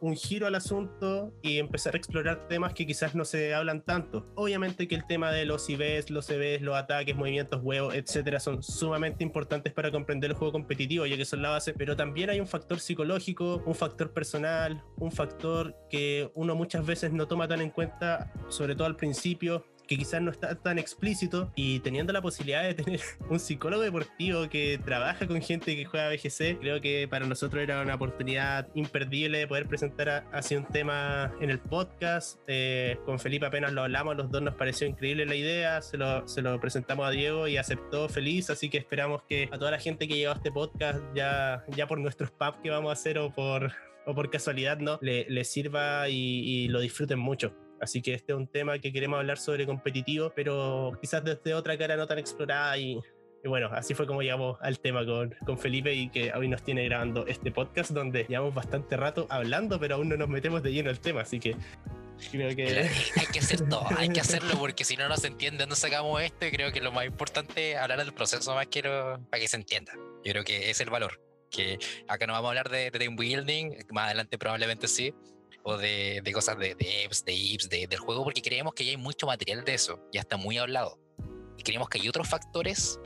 un 0.00 0.16
giro 0.16 0.46
al 0.46 0.54
asunto 0.54 1.32
y 1.42 1.58
empezar 1.58 1.94
a 1.94 1.98
explorar 1.98 2.48
temas 2.48 2.74
que 2.74 2.86
quizás 2.86 3.14
no 3.14 3.24
se 3.24 3.54
hablan 3.54 3.82
tanto. 3.82 4.24
Obviamente 4.34 4.88
que 4.88 4.94
el 4.94 5.06
tema 5.06 5.30
de 5.30 5.44
los 5.44 5.68
IBs, 5.68 6.10
los 6.10 6.28
EBs, 6.30 6.62
los 6.62 6.76
ataques, 6.76 7.16
movimientos 7.16 7.60
huevos, 7.62 7.94
etcétera, 7.94 8.40
son 8.40 8.62
sumamente 8.62 9.24
importantes 9.24 9.72
para 9.72 9.90
comprender 9.90 10.30
el 10.30 10.36
juego 10.36 10.52
competitivo, 10.52 11.06
ya 11.06 11.16
que 11.16 11.24
son 11.24 11.42
la 11.42 11.50
base, 11.50 11.74
pero 11.74 11.96
también 11.96 12.30
hay 12.30 12.40
un 12.40 12.46
factor 12.46 12.80
psicológico, 12.80 13.62
un 13.66 13.74
factor 13.74 14.12
personal, 14.12 14.82
un 14.96 15.12
factor 15.12 15.76
que 15.90 16.30
uno 16.34 16.54
muchas 16.54 16.84
veces 16.84 17.12
no 17.12 17.26
toma 17.28 17.48
tan 17.48 17.60
en 17.60 17.70
cuenta, 17.70 18.32
sobre 18.48 18.74
todo 18.74 18.86
al 18.86 18.96
principio, 18.96 19.64
que 19.88 19.96
quizás 19.96 20.22
no 20.22 20.30
está 20.30 20.54
tan 20.54 20.78
explícito 20.78 21.50
y 21.56 21.80
teniendo 21.80 22.12
la 22.12 22.22
posibilidad 22.22 22.62
de 22.62 22.74
tener 22.74 23.00
un 23.28 23.40
psicólogo 23.40 23.82
deportivo 23.82 24.48
que 24.48 24.78
trabaja 24.84 25.26
con 25.26 25.40
gente 25.40 25.74
que 25.74 25.84
juega 25.86 26.10
BGC, 26.10 26.60
creo 26.60 26.80
que 26.80 27.08
para 27.08 27.26
nosotros 27.26 27.62
era 27.62 27.80
una 27.80 27.94
oportunidad 27.94 28.68
imperdible 28.74 29.38
de 29.38 29.46
poder 29.46 29.66
presentar 29.66 30.26
así 30.32 30.54
un 30.54 30.66
tema 30.66 31.32
en 31.40 31.50
el 31.50 31.58
podcast. 31.58 32.38
Eh, 32.46 32.98
con 33.04 33.18
Felipe 33.18 33.46
apenas 33.46 33.72
lo 33.72 33.82
hablamos, 33.82 34.16
los 34.16 34.30
dos 34.30 34.42
nos 34.42 34.54
pareció 34.54 34.86
increíble 34.86 35.26
la 35.26 35.34
idea, 35.34 35.80
se 35.82 35.96
lo, 35.96 36.28
se 36.28 36.42
lo 36.42 36.60
presentamos 36.60 37.06
a 37.06 37.10
Diego 37.10 37.48
y 37.48 37.56
aceptó 37.56 38.08
feliz, 38.08 38.50
así 38.50 38.68
que 38.68 38.78
esperamos 38.78 39.22
que 39.28 39.48
a 39.50 39.58
toda 39.58 39.70
la 39.70 39.78
gente 39.78 40.06
que 40.06 40.16
lleva 40.16 40.34
este 40.34 40.52
podcast 40.52 41.00
ya, 41.14 41.64
ya 41.68 41.86
por 41.86 41.98
nuestros 41.98 42.30
pubs 42.30 42.58
que 42.62 42.70
vamos 42.70 42.90
a 42.90 42.92
hacer 42.92 43.18
o 43.18 43.30
por, 43.34 43.72
o 44.04 44.14
por 44.14 44.30
casualidad, 44.30 44.78
¿no? 44.78 44.98
Le, 45.00 45.44
sirva 45.44 46.10
y 46.10 46.68
lo 46.68 46.80
disfruten 46.80 47.18
mucho. 47.18 47.54
Así 47.80 48.02
que 48.02 48.14
este 48.14 48.32
es 48.32 48.38
un 48.38 48.46
tema 48.46 48.78
que 48.78 48.92
queremos 48.92 49.18
hablar 49.18 49.38
sobre 49.38 49.66
competitivo, 49.66 50.32
pero 50.34 50.92
quizás 51.00 51.24
desde 51.24 51.54
otra 51.54 51.76
cara 51.78 51.96
no 51.96 52.06
tan 52.06 52.18
explorada 52.18 52.76
y, 52.76 53.00
bueno, 53.44 53.68
así 53.72 53.94
fue 53.94 54.06
como 54.06 54.22
llegamos 54.22 54.58
al 54.60 54.80
tema 54.80 55.04
con, 55.06 55.34
con, 55.46 55.58
Felipe 55.58 55.94
y 55.94 56.08
que 56.10 56.32
hoy 56.32 56.48
nos 56.48 56.62
tiene 56.62 56.84
grabando 56.84 57.26
este 57.26 57.52
podcast 57.52 57.92
donde 57.92 58.24
llevamos 58.28 58.54
bastante 58.54 58.96
rato 58.96 59.26
hablando, 59.30 59.78
pero 59.78 59.96
aún 59.96 60.08
no 60.08 60.16
nos 60.16 60.28
metemos 60.28 60.62
de 60.62 60.72
lleno 60.72 60.90
al 60.90 61.00
tema, 61.00 61.22
así 61.22 61.38
que 61.38 61.56
creo 62.30 62.54
que... 62.54 62.90
hay 63.16 63.26
que 63.32 63.38
hacer 63.38 63.68
todo, 63.68 63.86
hay 63.96 64.08
que 64.08 64.20
hacerlo 64.20 64.54
porque 64.58 64.84
si 64.84 64.96
no, 64.96 65.08
no 65.08 65.16
se 65.16 65.28
entiende 65.28 65.62
dónde 65.62 65.76
sacamos 65.76 66.20
esto 66.22 66.46
y 66.46 66.50
creo 66.50 66.72
que 66.72 66.80
lo 66.80 66.92
más 66.92 67.06
importante 67.06 67.72
es 67.72 67.78
hablar 67.78 67.98
del 67.98 68.12
proceso 68.12 68.54
más 68.54 68.66
que 68.66 68.82
para 68.82 69.40
que 69.40 69.48
se 69.48 69.56
entienda. 69.56 69.92
Yo 70.24 70.32
creo 70.32 70.44
que 70.44 70.70
es 70.70 70.80
el 70.80 70.90
valor, 70.90 71.20
que 71.50 71.78
acá 72.08 72.26
no 72.26 72.32
vamos 72.32 72.46
a 72.46 72.50
hablar 72.50 72.68
de, 72.70 72.90
de 72.90 72.98
team 72.98 73.16
building, 73.16 73.70
más 73.90 74.06
adelante 74.06 74.36
probablemente 74.36 74.88
sí, 74.88 75.14
de, 75.76 76.22
cosas 76.32 76.58
de, 76.58 76.74
de 76.74 77.04
apps, 77.04 77.24
de 77.24 77.34
IPs, 77.34 77.68
de, 77.68 77.86
del 77.86 77.98
juego, 77.98 78.24
porque 78.24 78.42
creemos 78.42 78.74
que 78.74 78.84
ya 78.84 78.90
hay 78.92 78.96
mucho 78.96 79.26
material 79.26 79.64
de 79.64 79.74
eso, 79.74 80.00
ya 80.12 80.20
está 80.20 80.36
muy 80.36 80.56
hablado. 80.58 80.98
Y 81.56 81.62
creemos 81.62 81.88
que 81.88 82.00
hay 82.00 82.08
otros 82.08 82.28
factores 82.28 82.98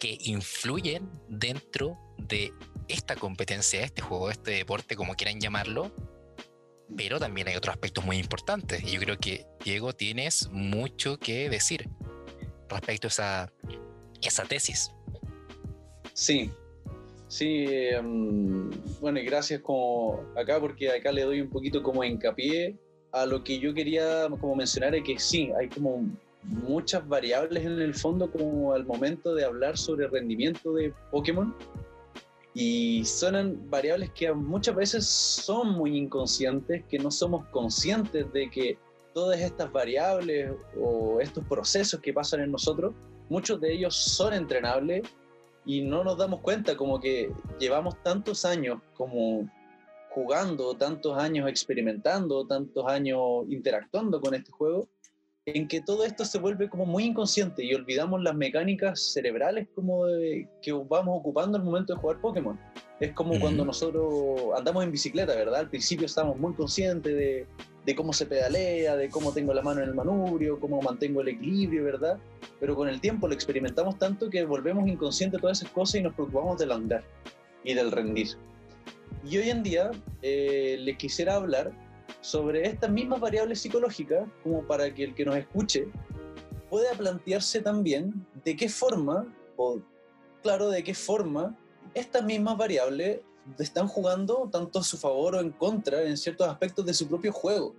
que 0.00 0.18
influyen 0.22 1.08
dentro 1.28 1.98
de 2.18 2.52
esta 2.88 3.14
competencia, 3.14 3.82
este 3.82 4.02
juego, 4.02 4.30
este 4.30 4.52
deporte, 4.52 4.96
como 4.96 5.14
quieran 5.14 5.40
llamarlo, 5.40 5.94
pero 6.96 7.18
también 7.18 7.48
hay 7.48 7.56
otros 7.56 7.74
aspectos 7.74 8.04
muy 8.04 8.18
importantes. 8.18 8.82
Y 8.82 8.92
yo 8.92 9.00
creo 9.00 9.18
que, 9.18 9.46
Diego, 9.64 9.92
tienes 9.92 10.48
mucho 10.50 11.18
que 11.18 11.48
decir 11.48 11.88
respecto 12.68 13.06
a 13.06 13.08
esa, 13.08 13.52
esa 14.22 14.44
tesis. 14.44 14.90
Sí, 16.14 16.50
Sí, 17.32 17.64
em, 17.66 18.68
bueno, 19.00 19.18
y 19.18 19.24
gracias 19.24 19.62
como 19.62 20.22
acá, 20.36 20.60
porque 20.60 20.90
acá 20.90 21.10
le 21.10 21.22
doy 21.22 21.40
un 21.40 21.48
poquito 21.48 21.82
como 21.82 22.04
hincapié 22.04 22.76
a 23.10 23.24
lo 23.24 23.42
que 23.42 23.58
yo 23.58 23.72
quería 23.72 24.28
como 24.38 24.54
mencionar 24.54 24.94
es 24.94 25.02
que 25.02 25.18
sí, 25.18 25.50
hay 25.58 25.70
como 25.70 26.10
muchas 26.42 27.08
variables 27.08 27.64
en 27.64 27.80
el 27.80 27.94
fondo 27.94 28.30
como 28.30 28.74
al 28.74 28.84
momento 28.84 29.34
de 29.34 29.46
hablar 29.46 29.78
sobre 29.78 30.08
rendimiento 30.08 30.74
de 30.74 30.92
Pokémon. 31.10 31.56
Y 32.52 33.02
son 33.06 33.66
variables 33.70 34.10
que 34.10 34.30
muchas 34.30 34.74
veces 34.74 35.06
son 35.06 35.70
muy 35.70 35.96
inconscientes, 35.96 36.84
que 36.84 36.98
no 36.98 37.10
somos 37.10 37.46
conscientes 37.46 38.30
de 38.34 38.50
que 38.50 38.76
todas 39.14 39.40
estas 39.40 39.72
variables 39.72 40.52
o 40.78 41.18
estos 41.18 41.42
procesos 41.46 41.98
que 42.00 42.12
pasan 42.12 42.40
en 42.40 42.52
nosotros, 42.52 42.92
muchos 43.30 43.58
de 43.58 43.72
ellos 43.72 43.96
son 43.96 44.34
entrenables 44.34 45.08
y 45.64 45.82
no 45.82 46.04
nos 46.04 46.18
damos 46.18 46.40
cuenta 46.40 46.76
como 46.76 47.00
que 47.00 47.32
llevamos 47.58 48.02
tantos 48.02 48.44
años 48.44 48.80
como 48.94 49.48
jugando, 50.10 50.74
tantos 50.74 51.16
años 51.16 51.48
experimentando, 51.48 52.46
tantos 52.46 52.86
años 52.86 53.20
interactuando 53.48 54.20
con 54.20 54.34
este 54.34 54.50
juego, 54.50 54.88
en 55.46 55.66
que 55.66 55.80
todo 55.80 56.04
esto 56.04 56.24
se 56.24 56.38
vuelve 56.38 56.68
como 56.68 56.86
muy 56.86 57.04
inconsciente 57.04 57.64
y 57.64 57.74
olvidamos 57.74 58.22
las 58.22 58.34
mecánicas 58.34 59.12
cerebrales 59.12 59.66
como 59.74 60.04
que 60.60 60.72
vamos 60.72 61.18
ocupando 61.18 61.58
al 61.58 61.64
momento 61.64 61.94
de 61.94 62.00
jugar 62.00 62.20
Pokémon. 62.20 62.58
Es 63.00 63.12
como 63.12 63.38
cuando 63.40 63.64
nosotros 63.64 64.56
andamos 64.56 64.84
en 64.84 64.92
bicicleta, 64.92 65.34
¿verdad? 65.34 65.60
Al 65.60 65.68
principio 65.68 66.06
estamos 66.06 66.38
muy 66.38 66.54
conscientes 66.54 67.12
de, 67.12 67.46
de, 67.84 67.94
cómo 67.96 68.12
se 68.12 68.26
pedalea, 68.26 68.94
de 68.94 69.08
cómo 69.08 69.32
tengo 69.32 69.52
la 69.52 69.62
mano 69.62 69.82
en 69.82 69.88
el 69.88 69.94
manubrio, 69.94 70.60
cómo 70.60 70.80
mantengo 70.80 71.20
el 71.22 71.28
equilibrio, 71.28 71.82
¿verdad? 71.82 72.18
Pero 72.60 72.76
con 72.76 72.88
el 72.88 73.00
tiempo 73.00 73.26
lo 73.26 73.34
experimentamos 73.34 73.98
tanto 73.98 74.30
que 74.30 74.44
volvemos 74.44 74.86
inconscientes 74.86 75.40
todas 75.40 75.58
esas 75.58 75.72
cosas 75.72 75.96
y 75.96 76.02
nos 76.04 76.14
preocupamos 76.14 76.58
del 76.58 76.70
andar 76.70 77.02
y 77.64 77.74
del 77.74 77.90
rendir. 77.90 78.28
Y 79.28 79.38
hoy 79.38 79.50
en 79.50 79.64
día 79.64 79.90
eh, 80.22 80.76
les 80.78 80.96
quisiera 80.96 81.34
hablar 81.34 81.72
sobre 82.22 82.66
estas 82.66 82.90
mismas 82.90 83.20
variables 83.20 83.60
psicológicas, 83.60 84.26
como 84.42 84.66
para 84.66 84.92
que 84.94 85.04
el 85.04 85.14
que 85.14 85.24
nos 85.24 85.36
escuche 85.36 85.88
pueda 86.70 86.92
plantearse 86.92 87.60
también 87.60 88.26
de 88.44 88.56
qué 88.56 88.68
forma, 88.68 89.26
o 89.56 89.80
claro, 90.42 90.70
de 90.70 90.82
qué 90.82 90.94
forma 90.94 91.54
estas 91.92 92.24
mismas 92.24 92.56
variables 92.56 93.20
están 93.58 93.88
jugando 93.88 94.48
tanto 94.50 94.78
a 94.78 94.82
su 94.82 94.96
favor 94.96 95.34
o 95.34 95.40
en 95.40 95.50
contra 95.50 96.02
en 96.02 96.16
ciertos 96.16 96.48
aspectos 96.48 96.86
de 96.86 96.94
su 96.94 97.08
propio 97.08 97.32
juego. 97.32 97.74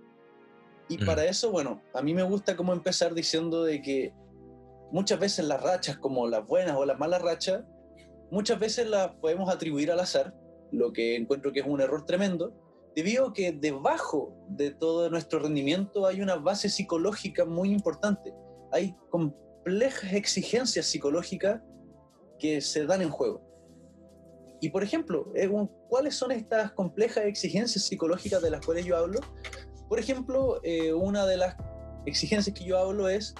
Y 0.88 0.98
mm. 0.98 1.06
para 1.06 1.24
eso, 1.24 1.50
bueno, 1.50 1.82
a 1.94 2.02
mí 2.02 2.14
me 2.14 2.22
gusta 2.22 2.54
como 2.54 2.72
empezar 2.72 3.14
diciendo 3.14 3.64
de 3.64 3.80
que 3.80 4.12
muchas 4.92 5.18
veces 5.18 5.46
las 5.46 5.62
rachas, 5.62 5.96
como 5.96 6.28
las 6.28 6.46
buenas 6.46 6.76
o 6.76 6.84
las 6.84 6.98
malas 6.98 7.22
rachas, 7.22 7.64
muchas 8.30 8.58
veces 8.58 8.88
las 8.88 9.14
podemos 9.16 9.48
atribuir 9.48 9.90
al 9.90 10.00
azar, 10.00 10.34
lo 10.70 10.92
que 10.92 11.16
encuentro 11.16 11.52
que 11.52 11.60
es 11.60 11.66
un 11.66 11.80
error 11.80 12.04
tremendo, 12.04 12.52
debido 12.94 13.28
a 13.28 13.32
que 13.32 13.52
debajo 13.52 14.34
de 14.48 14.70
todo 14.70 15.10
nuestro 15.10 15.40
rendimiento 15.40 16.06
hay 16.06 16.20
una 16.20 16.36
base 16.36 16.68
psicológica 16.68 17.44
muy 17.44 17.70
importante. 17.70 18.32
Hay 18.72 18.96
complejas 19.10 20.12
exigencias 20.12 20.86
psicológicas 20.86 21.60
que 22.38 22.60
se 22.60 22.86
dan 22.86 23.02
en 23.02 23.10
juego. 23.10 23.42
Y 24.60 24.70
por 24.70 24.82
ejemplo, 24.82 25.32
¿cuáles 25.88 26.14
son 26.14 26.32
estas 26.32 26.72
complejas 26.72 27.24
exigencias 27.26 27.84
psicológicas 27.84 28.40
de 28.40 28.50
las 28.50 28.64
cuales 28.64 28.84
yo 28.86 28.96
hablo? 28.96 29.20
Por 29.88 29.98
ejemplo, 29.98 30.60
eh, 30.62 30.92
una 30.92 31.26
de 31.26 31.36
las 31.36 31.56
exigencias 32.06 32.56
que 32.56 32.64
yo 32.64 32.78
hablo 32.78 33.08
es 33.08 33.34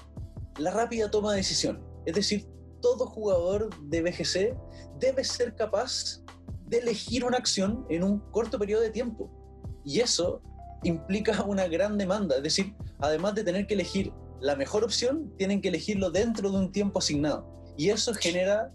la 0.58 0.70
rápida 0.70 1.10
toma 1.10 1.30
de 1.30 1.38
decisión. 1.38 1.82
Es 2.04 2.14
decir, 2.14 2.46
todo 2.80 3.06
jugador 3.06 3.70
de 3.84 4.02
BGC 4.02 4.56
debe 4.98 5.24
ser 5.24 5.54
capaz 5.54 6.22
de 6.66 6.78
elegir 6.78 7.24
una 7.24 7.38
acción 7.38 7.86
en 7.88 8.04
un 8.04 8.20
corto 8.30 8.58
periodo 8.58 8.82
de 8.82 8.90
tiempo. 8.90 9.43
Y 9.84 10.00
eso 10.00 10.40
implica 10.82 11.42
una 11.46 11.66
gran 11.68 11.98
demanda, 11.98 12.36
es 12.36 12.42
decir, 12.42 12.74
además 13.00 13.34
de 13.34 13.44
tener 13.44 13.66
que 13.66 13.74
elegir 13.74 14.12
la 14.40 14.56
mejor 14.56 14.84
opción, 14.84 15.32
tienen 15.38 15.60
que 15.60 15.68
elegirlo 15.68 16.10
dentro 16.10 16.50
de 16.50 16.58
un 16.58 16.72
tiempo 16.72 16.98
asignado. 16.98 17.46
Y 17.76 17.90
eso 17.90 18.12
genera 18.14 18.70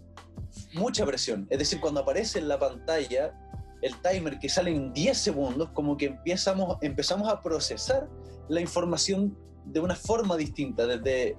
mucha 0.74 1.06
presión. 1.06 1.46
Es 1.50 1.58
decir, 1.58 1.80
cuando 1.80 2.00
aparece 2.00 2.38
en 2.38 2.48
la 2.48 2.58
pantalla 2.58 3.32
el 3.82 3.94
timer 4.02 4.38
que 4.38 4.48
sale 4.48 4.74
en 4.74 4.92
10 4.92 5.16
segundos, 5.16 5.70
como 5.70 5.96
que 5.96 6.06
empezamos, 6.06 6.76
empezamos 6.82 7.28
a 7.28 7.40
procesar 7.40 8.08
la 8.48 8.60
información 8.60 9.36
de 9.64 9.80
una 9.80 9.94
forma 9.94 10.36
distinta, 10.36 10.86
desde 10.86 11.36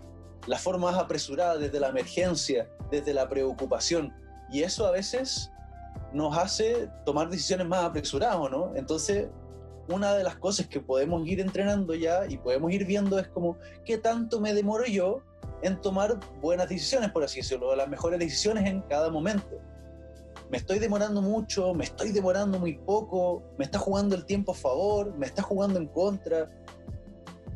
la 0.47 0.57
forma 0.57 0.91
más 0.91 0.99
apresurada, 0.99 1.57
desde 1.57 1.79
la 1.79 1.89
emergencia, 1.89 2.67
desde 2.89 3.13
la 3.13 3.27
preocupación. 3.29 4.13
Y 4.51 4.63
eso 4.63 4.87
a 4.87 4.91
veces 4.91 5.51
nos 6.13 6.37
hace 6.37 6.89
tomar 7.05 7.29
decisiones 7.29 7.67
más 7.67 7.83
apresuradas, 7.83 8.49
¿no? 8.49 8.73
Entonces, 8.75 9.27
una 9.91 10.13
de 10.13 10.23
las 10.23 10.35
cosas 10.35 10.67
que 10.67 10.79
podemos 10.79 11.27
ir 11.27 11.39
entrenando 11.39 11.93
ya 11.93 12.25
y 12.27 12.37
podemos 12.37 12.71
ir 12.71 12.85
viendo 12.85 13.19
es 13.19 13.27
como 13.27 13.57
qué 13.85 13.97
tanto 13.97 14.39
me 14.39 14.53
demoro 14.53 14.85
yo 14.85 15.21
en 15.61 15.79
tomar 15.79 16.19
buenas 16.41 16.69
decisiones, 16.69 17.11
por 17.11 17.23
así 17.23 17.39
decirlo, 17.39 17.75
las 17.75 17.87
mejores 17.87 18.19
decisiones 18.19 18.65
en 18.65 18.81
cada 18.81 19.09
momento. 19.09 19.59
Me 20.49 20.57
estoy 20.57 20.79
demorando 20.79 21.21
mucho, 21.21 21.73
me 21.73 21.85
estoy 21.85 22.11
demorando 22.11 22.59
muy 22.59 22.77
poco, 22.77 23.43
me 23.57 23.65
está 23.65 23.79
jugando 23.79 24.15
el 24.15 24.25
tiempo 24.25 24.51
a 24.51 24.55
favor, 24.55 25.15
me 25.17 25.25
está 25.25 25.41
jugando 25.41 25.79
en 25.79 25.87
contra. 25.87 26.49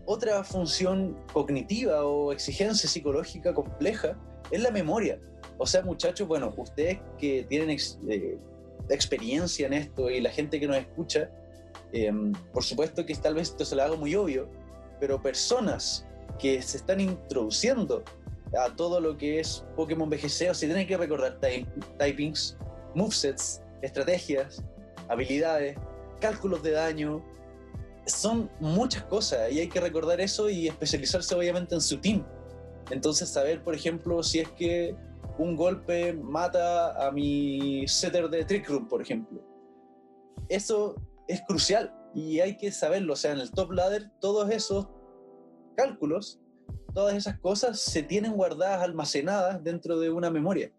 Otra 0.06 0.44
función 0.44 1.18
cognitiva 1.34 2.06
o 2.06 2.32
exigencia 2.32 2.88
psicológica 2.88 3.54
compleja 3.54 4.18
es 4.52 4.62
la 4.62 4.72
memoria. 4.72 5.20
O 5.58 5.66
sea, 5.66 5.82
muchachos, 5.84 6.28
bueno, 6.28 6.54
ustedes 6.58 7.00
que 7.18 7.46
tienen 7.50 7.76
eh, 8.08 8.38
experiencia 8.90 9.68
en 9.68 9.74
esto 9.74 10.10
y 10.10 10.22
la 10.22 10.30
gente 10.30 10.60
que 10.60 10.68
nos 10.68 10.78
escucha, 10.78 11.30
Em, 11.96 12.34
por 12.52 12.62
supuesto 12.62 13.06
que 13.06 13.16
tal 13.16 13.36
vez 13.36 13.52
esto 13.52 13.64
se 13.64 13.74
lo 13.74 13.82
hago 13.82 13.96
muy 13.96 14.14
obvio, 14.16 14.50
pero 15.00 15.22
personas 15.22 16.06
que 16.38 16.62
se 16.62 16.76
están 16.76 17.00
introduciendo 17.00 18.04
a 18.60 18.76
todo 18.76 19.00
lo 19.00 19.16
que 19.16 19.40
es 19.40 19.64
Pokémon 19.78 20.10
BGC, 20.10 20.50
o 20.50 20.54
tienen 20.54 20.86
que 20.88 20.98
recordar 20.98 21.40
typings, 21.98 22.58
movesets, 22.96 23.62
estrategias, 23.82 24.62
habilidades, 25.08 25.78
cálculos 26.20 26.62
de 26.64 26.72
daño, 26.72 27.24
son 28.06 28.52
muchas 28.60 29.04
cosas 29.04 29.50
y 29.50 29.62
hay 29.62 29.70
que 29.70 29.80
recordar 29.80 30.20
eso 30.20 30.50
y 30.50 30.68
especializarse 30.68 31.34
obviamente 31.34 31.76
en 31.76 31.82
su 31.82 31.98
team. 32.02 32.26
Entonces 32.92 33.30
saber, 33.30 33.64
por 33.64 33.74
ejemplo, 33.74 34.22
si 34.22 34.40
es 34.40 34.50
que 34.50 34.98
un 35.38 35.56
golpe 35.56 36.12
mata 36.12 37.08
a 37.08 37.10
mi 37.10 37.88
setter 37.88 38.30
de 38.30 38.44
Trick 38.44 38.68
Room, 38.68 38.86
por 38.86 39.02
ejemplo. 39.02 39.42
Eso 40.50 40.96
es 41.28 41.42
crucial 41.42 41.94
y 42.14 42.40
hay 42.40 42.58
que 42.58 42.72
saberlo. 42.72 43.14
O 43.14 43.16
sea, 43.16 43.32
en 43.32 43.40
el 43.40 43.52
top 43.52 43.72
ladder, 43.72 44.10
todos 44.20 44.50
esos 44.50 44.88
cálculos, 45.76 46.40
todas 46.94 47.16
esas 47.16 47.40
cosas 47.40 47.80
se 47.80 48.04
tienen 48.04 48.34
guardadas, 48.34 48.82
almacenadas 48.82 49.64
dentro 49.64 50.00
de 50.00 50.10
una 50.10 50.30
memoria. 50.30 50.72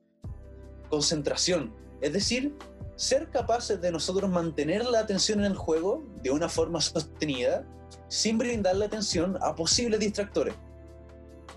Concentración, 0.89 1.75
es 2.01 2.13
decir, 2.13 2.57
ser 2.97 3.31
capaces 3.31 3.81
de 3.81 3.93
nosotros 3.93 4.31
mantener 4.31 4.85
la 4.87 5.01
atención 5.01 5.41
en 5.41 5.47
el 5.47 5.57
juego 5.57 6.05
de 6.23 6.31
una 6.31 6.49
forma 6.49 6.81
sostenida 6.81 7.67
sin 8.09 8.39
brindarle 8.39 8.87
atención 8.87 9.37
a 9.43 9.55
posibles 9.55 10.01
distractores. 10.01 10.55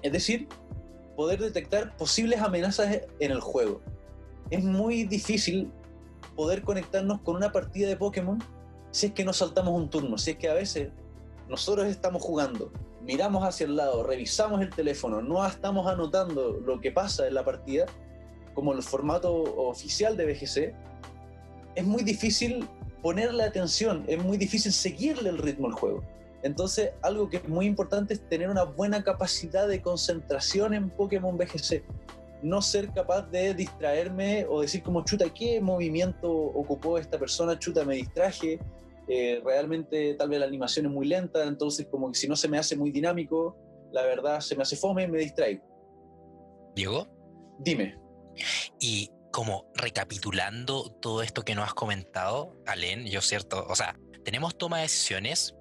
Es 0.02 0.12
decir, 0.12 0.48
poder 1.16 1.40
detectar 1.40 1.96
posibles 1.98 2.42
amenazas 2.42 3.02
en 3.20 3.32
el 3.32 3.40
juego. 3.40 3.82
Es 4.50 4.64
muy 4.64 5.04
difícil 5.04 5.72
poder 6.36 6.64
conectarnos 6.64 7.22
con 7.22 7.36
una 7.36 7.52
partida 7.52 7.88
de 7.88 7.98
Pokémon 7.98 8.40
si 8.92 9.08
es 9.08 9.14
que 9.14 9.24
no 9.24 9.34
saltamos 9.34 9.74
un 9.74 9.90
turno, 9.90 10.18
si 10.18 10.32
es 10.32 10.38
que 10.38 10.50
a 10.50 10.54
veces 10.54 10.90
nosotros 11.48 11.88
estamos 11.88 12.22
jugando, 12.22 12.72
miramos 13.02 13.44
hacia 13.44 13.66
el 13.66 13.76
lado, 13.76 14.04
revisamos 14.04 14.62
el 14.62 14.70
teléfono, 14.70 15.22
no 15.22 15.46
estamos 15.46 15.88
anotando 15.88 16.60
lo 16.66 16.80
que 16.80 16.92
pasa 16.92 17.28
en 17.28 17.34
la 17.34 17.44
partida, 17.44 17.86
como 18.54 18.74
el 18.74 18.84
formato 18.84 19.34
oficial 19.34 20.18
de 20.18 20.26
BGC, 20.26 20.76
es 21.76 21.86
muy 21.86 22.04
difícil 22.04 22.68
ponerle 23.02 23.44
atención, 23.44 24.04
es 24.08 24.22
muy 24.24 24.38
difícil 24.38 24.74
seguirle 24.74 25.30
el 25.30 25.38
ritmo 25.38 25.68
al 25.68 25.74
juego. 25.74 26.04
Entonces, 26.42 26.92
algo 27.02 27.30
que 27.30 27.38
es 27.38 27.48
muy 27.48 27.66
importante 27.66 28.14
es 28.14 28.28
tener 28.28 28.50
una 28.50 28.64
buena 28.64 29.04
capacidad 29.04 29.68
de 29.68 29.82
concentración 29.82 30.74
en 30.74 30.90
Pokémon 30.90 31.38
BGC. 31.38 31.84
No 32.42 32.62
ser 32.62 32.92
capaz 32.94 33.24
de 33.30 33.54
distraerme 33.54 34.46
o 34.50 34.62
decir 34.62 34.82
como, 34.82 35.04
chuta, 35.04 35.30
¿qué 35.34 35.60
movimiento 35.60 36.32
ocupó 36.32 36.98
esta 36.98 37.20
persona? 37.20 37.60
Chuta, 37.60 37.84
me 37.84 37.96
distraje, 37.96 38.60
eh, 39.08 39.42
realmente 39.44 40.14
tal 40.14 40.30
vez 40.30 40.40
la 40.40 40.46
animación 40.46 40.86
es 40.86 40.92
muy 40.92 41.08
lenta, 41.08 41.44
entonces 41.46 41.88
como 41.90 42.12
que 42.12 42.18
si 42.18 42.28
no 42.28 42.36
se 42.36 42.48
me 42.48 42.58
hace 42.58 42.78
muy 42.78 42.92
dinámico, 42.92 43.58
la 43.92 44.04
verdad 44.04 44.40
se 44.40 44.56
me 44.56 44.62
hace 44.62 44.76
fome 44.76 45.04
y 45.04 45.08
me 45.08 45.20
distraigo. 45.20 45.64
Diego. 46.76 47.08
Dime. 47.58 47.98
Y 48.80 49.12
como 49.32 49.70
recapitulando 49.76 50.92
todo 51.02 51.24
esto 51.24 51.44
que 51.44 51.56
nos 51.56 51.66
has 51.66 51.74
comentado, 51.74 52.56
Alen, 52.66 53.06
yo 53.06 53.22
cierto, 53.22 53.66
o 53.68 53.76
sea, 53.76 53.98
tenemos 54.24 54.58
toma 54.58 54.78
de 54.78 54.84
decisiones, 54.84 55.56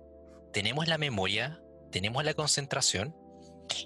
tenemos 0.52 0.86
la 0.86 0.98
memoria, 0.98 1.60
tenemos 1.90 2.24
la 2.24 2.34
concentración, 2.34 3.16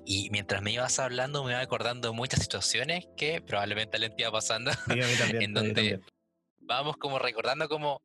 y 0.04 0.30
mientras 0.30 0.62
me 0.62 0.72
ibas 0.72 0.98
hablando 0.98 1.44
me 1.44 1.52
iba 1.52 1.60
acordando 1.60 2.12
muchas 2.12 2.40
situaciones 2.40 3.06
que 3.16 3.40
probablemente 3.40 3.98
te 3.98 4.22
iba 4.22 4.30
pasando, 4.30 4.70
en 5.48 5.54
donde 5.54 6.00
vamos 6.60 6.96
como 6.96 7.18
recordando 7.18 7.68
como 7.68 8.02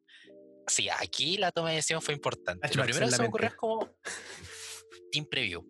sí, 0.67 0.89
aquí 0.89 1.37
la 1.37 1.51
toma 1.51 1.69
de 1.69 1.75
decisión 1.75 2.01
fue 2.01 2.13
importante. 2.13 2.67
Lo 2.75 2.83
primero 2.83 3.05
que 3.07 3.11
se 3.11 3.21
me 3.21 3.27
ocurrió 3.27 3.49
es 3.49 3.55
como, 3.55 3.89
team 5.11 5.25
preview. 5.25 5.65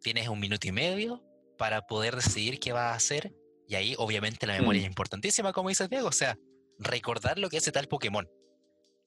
Tienes 0.00 0.28
un 0.28 0.38
minuto 0.40 0.66
y 0.68 0.72
medio 0.72 1.24
para 1.58 1.82
poder 1.86 2.14
decidir 2.16 2.60
qué 2.60 2.72
vas 2.72 2.92
a 2.92 2.94
hacer. 2.94 3.34
Y 3.66 3.74
ahí, 3.74 3.94
obviamente, 3.98 4.46
la 4.46 4.54
memoria 4.54 4.80
Mm. 4.80 4.84
es 4.84 4.88
importantísima, 4.88 5.52
como 5.52 5.68
dices 5.68 5.90
Diego. 5.90 6.08
O 6.08 6.12
sea, 6.12 6.38
recordar 6.78 7.38
lo 7.38 7.50
que 7.50 7.58
hace 7.58 7.72
tal 7.72 7.88
Pokémon. 7.88 8.28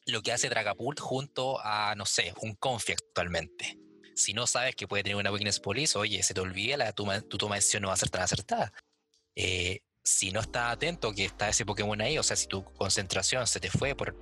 Lo 0.05 0.21
que 0.21 0.31
hace 0.31 0.49
Dragapult 0.49 0.99
junto 0.99 1.59
a, 1.61 1.95
no 1.95 2.05
sé, 2.05 2.33
un 2.41 2.55
Confi 2.55 2.91
actualmente. 2.91 3.77
Si 4.15 4.33
no 4.33 4.47
sabes 4.47 4.75
que 4.75 4.87
puede 4.87 5.03
tener 5.03 5.15
una 5.15 5.31
weakness 5.31 5.59
police, 5.59 5.97
oye, 5.97 6.21
se 6.23 6.33
te 6.33 6.41
olvida, 6.41 6.77
la, 6.77 6.93
tu, 6.93 7.05
tu 7.29 7.37
toma 7.37 7.55
de 7.55 7.59
decisión 7.59 7.83
no 7.83 7.89
va 7.89 7.93
a 7.95 7.97
ser 7.97 8.09
tan 8.09 8.21
acertada. 8.21 8.73
Eh, 9.35 9.81
si 10.03 10.31
no 10.31 10.39
estás 10.39 10.73
atento 10.73 11.13
que 11.13 11.25
está 11.25 11.49
ese 11.49 11.65
Pokémon 11.65 11.99
ahí, 12.01 12.17
o 12.17 12.23
sea, 12.23 12.35
si 12.35 12.47
tu 12.47 12.63
concentración 12.63 13.45
se 13.47 13.59
te 13.59 13.69
fue 13.69 13.95
por 13.95 14.15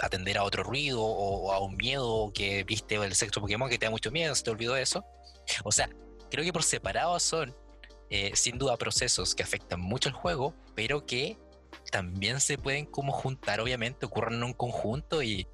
atender 0.00 0.38
a 0.38 0.44
otro 0.44 0.62
ruido 0.62 1.02
o, 1.02 1.46
o 1.46 1.52
a 1.52 1.60
un 1.60 1.76
miedo 1.76 2.30
que 2.34 2.64
viste 2.64 2.96
el 2.96 3.14
sexto 3.14 3.40
Pokémon 3.40 3.68
que 3.68 3.78
te 3.78 3.86
da 3.86 3.90
mucho 3.90 4.10
miedo, 4.10 4.34
se 4.34 4.44
te 4.44 4.50
olvidó 4.50 4.76
eso. 4.76 5.04
O 5.64 5.72
sea, 5.72 5.88
creo 6.30 6.44
que 6.44 6.52
por 6.52 6.62
separado 6.62 7.18
son 7.18 7.54
eh, 8.10 8.32
sin 8.34 8.58
duda 8.58 8.76
procesos 8.76 9.34
que 9.34 9.42
afectan 9.42 9.80
mucho 9.80 10.08
el 10.08 10.14
juego, 10.14 10.54
pero 10.74 11.06
que 11.06 11.38
también 11.90 12.40
se 12.40 12.56
pueden 12.56 12.86
como 12.86 13.12
juntar, 13.12 13.60
obviamente, 13.60 14.06
ocurren 14.06 14.34
en 14.34 14.44
un 14.44 14.52
conjunto 14.52 15.22
y, 15.22 15.46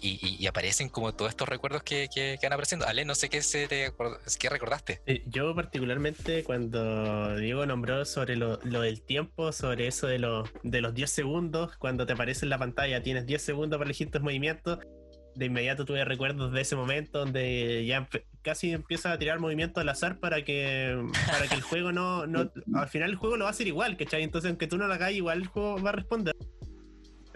y, 0.00 0.36
y- 0.40 0.46
aparecen 0.46 0.88
como 0.88 1.12
todos 1.14 1.30
estos 1.30 1.48
recuerdos 1.48 1.82
que, 1.82 2.08
que, 2.14 2.36
que 2.40 2.46
van 2.46 2.52
apareciendo. 2.52 2.86
Ale, 2.86 3.04
no 3.04 3.14
sé 3.14 3.28
qué, 3.28 3.42
se 3.42 3.66
te, 3.68 3.92
qué 4.38 4.48
recordaste. 4.48 5.00
Yo 5.26 5.54
particularmente 5.54 6.44
cuando 6.44 7.36
Diego 7.36 7.66
nombró 7.66 8.04
sobre 8.04 8.36
lo, 8.36 8.58
lo 8.64 8.80
del 8.82 9.02
tiempo, 9.02 9.52
sobre 9.52 9.86
eso 9.86 10.06
de, 10.06 10.18
lo- 10.18 10.44
de 10.62 10.80
los 10.80 10.94
10 10.94 11.10
segundos, 11.10 11.76
cuando 11.78 12.06
te 12.06 12.12
aparece 12.12 12.44
en 12.46 12.50
la 12.50 12.58
pantalla, 12.58 13.02
tienes 13.02 13.26
10 13.26 13.42
segundos 13.42 13.78
para 13.78 13.86
elegir 13.88 14.10
tus 14.10 14.22
movimientos, 14.22 14.78
de 15.34 15.44
inmediato 15.46 15.84
tuve 15.84 16.02
recuerdos 16.04 16.50
de 16.52 16.62
ese 16.62 16.76
momento 16.76 17.18
donde 17.18 17.84
ya 17.84 18.08
casi 18.40 18.72
empiezas 18.72 19.12
a 19.12 19.18
tirar 19.18 19.38
movimientos 19.38 19.82
al 19.82 19.88
azar 19.90 20.18
para 20.18 20.42
que, 20.44 20.96
para 21.26 21.46
que 21.46 21.54
el 21.56 21.60
juego 21.60 21.92
no, 21.92 22.26
no... 22.26 22.50
Al 22.74 22.88
final 22.88 23.10
el 23.10 23.16
juego 23.16 23.36
lo 23.36 23.44
va 23.44 23.50
a 23.50 23.52
hacer 23.52 23.66
igual, 23.66 23.98
¿cachai? 23.98 24.22
Entonces 24.22 24.48
aunque 24.48 24.66
tú 24.66 24.78
no 24.78 24.86
lo 24.86 24.94
hagas 24.94 25.12
igual, 25.12 25.42
el 25.42 25.46
juego 25.48 25.82
va 25.82 25.90
a 25.90 25.92
responder. 25.92 26.34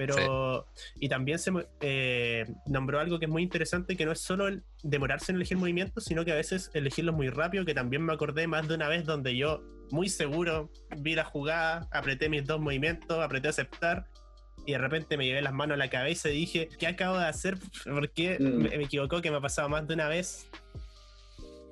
Pero, 0.07 0.67
y 0.99 1.11
también 1.11 1.39
se 1.39 1.53
eh, 1.83 2.47
nombró 2.67 3.01
algo 3.01 3.19
que 3.19 3.27
es 3.27 3.31
muy 3.31 3.43
interesante, 3.43 3.99
que 3.99 4.07
no 4.07 4.13
es 4.13 4.21
solo 4.21 4.49
el 4.49 4.63
demorarse 4.83 5.31
en 5.31 5.37
elegir 5.37 5.59
movimientos, 5.59 6.05
sino 6.05 6.25
que 6.25 6.33
a 6.33 6.37
veces 6.37 6.71
elegirlos 6.73 7.15
muy 7.15 7.29
rápido, 7.29 7.67
que 7.67 7.75
también 7.75 8.03
me 8.03 8.15
acordé 8.15 8.47
más 8.47 8.67
de 8.67 8.77
una 8.77 8.89
vez 8.89 9.05
donde 9.05 9.37
yo, 9.37 9.63
muy 9.91 10.09
seguro, 10.09 10.71
vi 10.97 11.15
la 11.15 11.25
jugada, 11.25 11.87
apreté 11.93 12.31
mis 12.31 12.47
dos 12.47 12.59
movimientos, 12.61 13.19
apreté 13.23 13.49
aceptar, 13.49 14.07
y 14.65 14.73
de 14.73 14.79
repente 14.79 15.19
me 15.19 15.27
llevé 15.27 15.43
las 15.43 15.53
manos 15.53 15.75
a 15.75 15.79
la 15.79 15.91
cabeza 15.91 16.31
y 16.31 16.37
dije, 16.37 16.69
¿qué 16.79 16.87
acabo 16.87 17.19
de 17.19 17.27
hacer? 17.27 17.59
¿Por 17.85 18.09
qué 18.11 18.39
Mm. 18.41 18.57
me, 18.63 18.79
me 18.79 18.85
equivocó? 18.85 19.21
Que 19.21 19.31
me 19.31 19.37
ha 19.37 19.41
pasado 19.43 19.69
más 19.69 19.87
de 19.87 19.93
una 19.93 20.09
vez. 20.09 20.49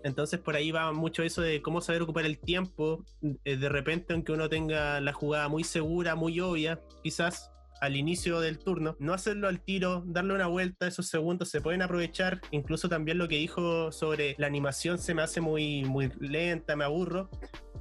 Entonces 0.05 0.39
por 0.39 0.55
ahí 0.55 0.71
va 0.71 0.93
mucho 0.93 1.23
eso 1.23 1.41
de 1.43 1.61
cómo 1.63 1.81
saber 1.81 2.03
ocupar 2.03 2.25
el 2.27 2.39
tiempo. 2.39 3.05
Eh, 3.45 3.57
De 3.57 3.69
repente, 3.69 4.13
aunque 4.13 4.33
uno 4.33 4.49
tenga 4.51 5.01
la 5.01 5.13
jugada 5.13 5.49
muy 5.49 5.65
segura, 5.65 6.15
muy 6.15 6.39
obvia, 6.41 6.79
quizás 7.03 7.51
al 7.81 7.97
inicio 7.97 8.41
del 8.41 8.59
turno, 8.59 8.97
no 8.99 9.13
hacerlo 9.13 9.49
al 9.49 9.61
tiro, 9.61 10.03
darle 10.07 10.35
una 10.35 10.47
vuelta, 10.47 10.87
esos 10.87 11.07
segundos 11.07 11.49
se 11.49 11.61
pueden 11.61 11.83
aprovechar. 11.83 12.41
Incluso 12.51 12.89
también 12.89 13.19
lo 13.19 13.29
que 13.29 13.37
dijo 13.37 13.93
sobre 13.93 14.35
la 14.39 14.47
animación 14.47 14.99
se 14.99 15.15
me 15.15 15.23
hace 15.23 15.41
muy, 15.41 15.85
muy 15.85 16.11
lenta, 16.21 16.77
me 16.77 16.85
aburro. 16.85 17.31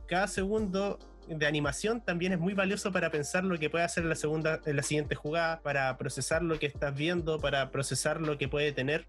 Cada 0.08 0.28
segundo 0.28 1.00
de 1.28 1.46
animación 1.46 2.04
también 2.04 2.34
es 2.34 2.40
muy 2.40 2.54
valioso 2.54 2.92
para 2.92 3.12
pensar 3.12 3.44
lo 3.44 3.58
que 3.58 3.70
puede 3.70 3.84
hacer 3.84 4.06
la 4.06 4.16
segunda, 4.16 4.62
en 4.66 4.76
la 4.76 4.84
siguiente 4.84 5.16
jugada, 5.16 5.62
para 5.62 5.98
procesar 5.98 6.42
lo 6.42 6.58
que 6.60 6.68
estás 6.68 6.96
viendo, 6.96 7.40
para 7.40 7.72
procesar 7.72 8.22
lo 8.22 8.38
que 8.38 8.48
puede 8.48 8.72
tener. 8.72 9.06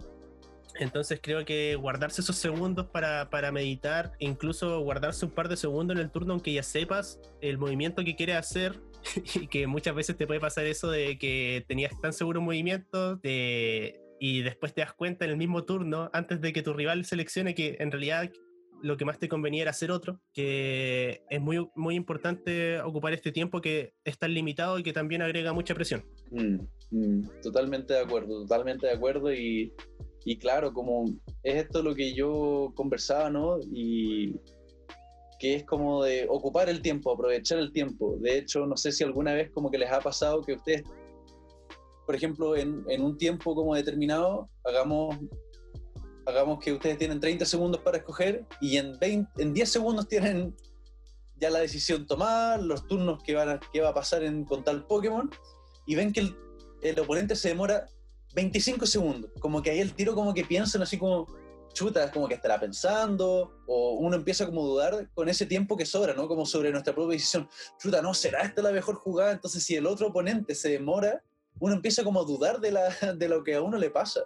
Entonces 0.79 1.19
creo 1.23 1.45
que 1.45 1.77
guardarse 1.77 2.21
esos 2.21 2.37
segundos 2.37 2.87
para, 2.87 3.31
para 3.31 3.51
meditar, 3.51 4.13
incluso 4.19 4.81
guardarse 4.81 5.25
un 5.25 5.33
par 5.33 5.49
de 5.49 5.57
segundos 5.57 5.97
en 5.97 6.03
el 6.03 6.11
turno, 6.11 6.35
aunque 6.35 6.53
ya 6.53 6.63
sepas 6.63 7.19
el 7.41 7.59
movimiento 7.59 8.05
que 8.05 8.15
quieres 8.15 8.37
hacer, 8.37 8.81
y 9.35 9.47
que 9.47 9.67
muchas 9.67 9.95
veces 9.95 10.17
te 10.17 10.27
puede 10.27 10.41
pasar 10.41 10.67
eso 10.67 10.91
de 10.91 11.19
que 11.19 11.65
tenías 11.69 11.99
tan 12.01 12.13
seguro 12.13 12.41
un 12.41 12.47
movimiento 12.47 13.21
y 13.23 14.43
después 14.43 14.75
te 14.75 14.81
das 14.81 14.93
cuenta 14.93 15.25
en 15.25 15.33
el 15.33 15.37
mismo 15.37 15.65
turno, 15.65 16.11
antes 16.13 16.41
de 16.41 16.53
que 16.53 16.63
tu 16.63 16.73
rival 16.73 17.05
seleccione 17.05 17.55
que 17.55 17.77
en 17.79 17.91
realidad 17.91 18.31
lo 18.83 18.97
que 18.97 19.05
más 19.05 19.19
te 19.19 19.29
convenía 19.29 19.63
era 19.63 19.73
hacer 19.73 19.91
otro, 19.91 20.21
que 20.33 21.23
es 21.31 21.41
muy, 21.41 21.69
muy 21.75 21.95
importante 21.95 22.81
ocupar 22.81 23.13
este 23.13 23.33
tiempo 23.33 23.61
que 23.61 23.95
es 24.05 24.19
tan 24.19 24.35
limitado 24.35 24.79
y 24.79 24.83
que 24.83 24.93
también 24.93 25.23
agrega 25.23 25.53
mucha 25.53 25.75
presión. 25.75 26.05
Mm, 26.31 26.59
mm, 26.91 27.41
totalmente 27.43 27.95
de 27.95 28.01
acuerdo, 28.01 28.43
totalmente 28.43 28.87
de 28.87 28.93
acuerdo 28.93 29.33
y, 29.33 29.73
y 30.25 30.37
claro, 30.39 30.73
como 30.73 31.07
es 31.43 31.65
esto 31.65 31.83
lo 31.83 31.95
que 31.95 32.15
yo 32.15 32.73
conversaba, 32.75 33.31
¿no? 33.31 33.59
Que 35.39 35.57
es 35.57 35.65
como 35.65 36.05
de 36.05 36.27
ocupar 36.29 36.69
el 36.69 36.83
tiempo, 36.83 37.13
aprovechar 37.13 37.59
el 37.59 37.73
tiempo. 37.73 38.17
De 38.21 38.39
hecho, 38.39 38.67
no 38.67 38.77
sé 38.77 38.93
si 38.93 39.05
alguna 39.05 39.33
vez 39.35 39.51
como 39.51 39.71
que 39.71 39.79
les 39.79 39.91
ha 39.91 40.01
pasado 40.01 40.43
que 40.43 40.55
ustedes, 40.55 40.83
por 42.07 42.15
ejemplo, 42.15 42.57
en, 42.57 42.85
en 42.89 43.03
un 43.03 43.17
tiempo 43.17 43.55
como 43.55 43.75
determinado, 43.75 44.49
hagamos, 44.65 45.17
hagamos 46.27 46.59
que 46.59 46.73
ustedes 46.73 46.99
tienen 46.99 47.21
30 47.21 47.45
segundos 47.45 47.81
para 47.83 47.99
escoger 47.99 48.47
y 48.61 48.77
en, 48.77 48.99
20, 48.99 49.43
en 49.43 49.55
10 49.55 49.71
segundos 49.71 50.09
tienen 50.09 50.55
ya 51.37 51.51
la 51.51 51.61
decisión 51.61 52.07
tomada, 52.07 52.59
los 52.59 52.87
turnos 52.87 53.23
que, 53.23 53.35
van 53.35 53.49
a, 53.49 53.61
va 53.83 53.89
a 53.89 53.95
pasar 53.95 54.25
en, 54.25 54.45
con 54.45 54.65
tal 54.65 54.85
Pokémon 54.87 55.31
y 55.87 55.95
ven 55.95 56.13
que 56.13 56.21
el, 56.21 56.37
el 56.83 56.99
oponente 56.99 57.37
se 57.37 57.49
demora 57.49 57.87
25 58.35 58.87
segundos. 58.87 59.31
Como 59.41 59.63
que 59.63 59.71
ahí 59.71 59.81
el 59.81 59.95
tiro 59.95 60.15
como 60.15 60.35
que 60.35 60.45
piensan 60.45 60.83
así 60.83 60.99
como, 60.99 61.27
chuta, 61.79 62.03
es 62.05 62.11
como 62.11 62.27
que 62.27 62.35
estará 62.35 62.59
pensando, 62.59 63.63
o 63.69 63.93
uno 64.01 64.17
empieza 64.17 64.45
como 64.47 64.63
a 64.63 64.65
dudar 64.65 65.11
con 65.15 65.29
ese 65.29 65.47
tiempo 65.47 65.77
que 65.77 65.87
sobra, 65.87 66.13
¿no? 66.15 66.27
Como 66.27 66.45
sobre 66.45 66.73
nuestra 66.73 66.93
propia 66.93 67.13
decisión. 67.13 67.49
Chuta, 67.81 68.03
no, 68.03 68.15
¿será 68.15 68.43
esta 68.43 68.63
la 68.63 68.73
mejor 68.73 68.97
jugada? 68.97 69.31
Entonces 69.33 69.63
si 69.65 69.77
el 69.77 69.87
otro 69.87 70.09
oponente 70.09 70.55
se 70.57 70.71
demora, 70.71 71.23
uno 71.61 71.75
empieza 71.75 72.03
como 72.03 72.21
a 72.21 72.25
dudar 72.25 72.59
de, 72.59 72.73
la, 72.73 72.89
de 73.17 73.29
lo 73.29 73.45
que 73.45 73.55
a 73.55 73.63
uno 73.63 73.79
le 73.79 73.91
pasa. 73.91 74.23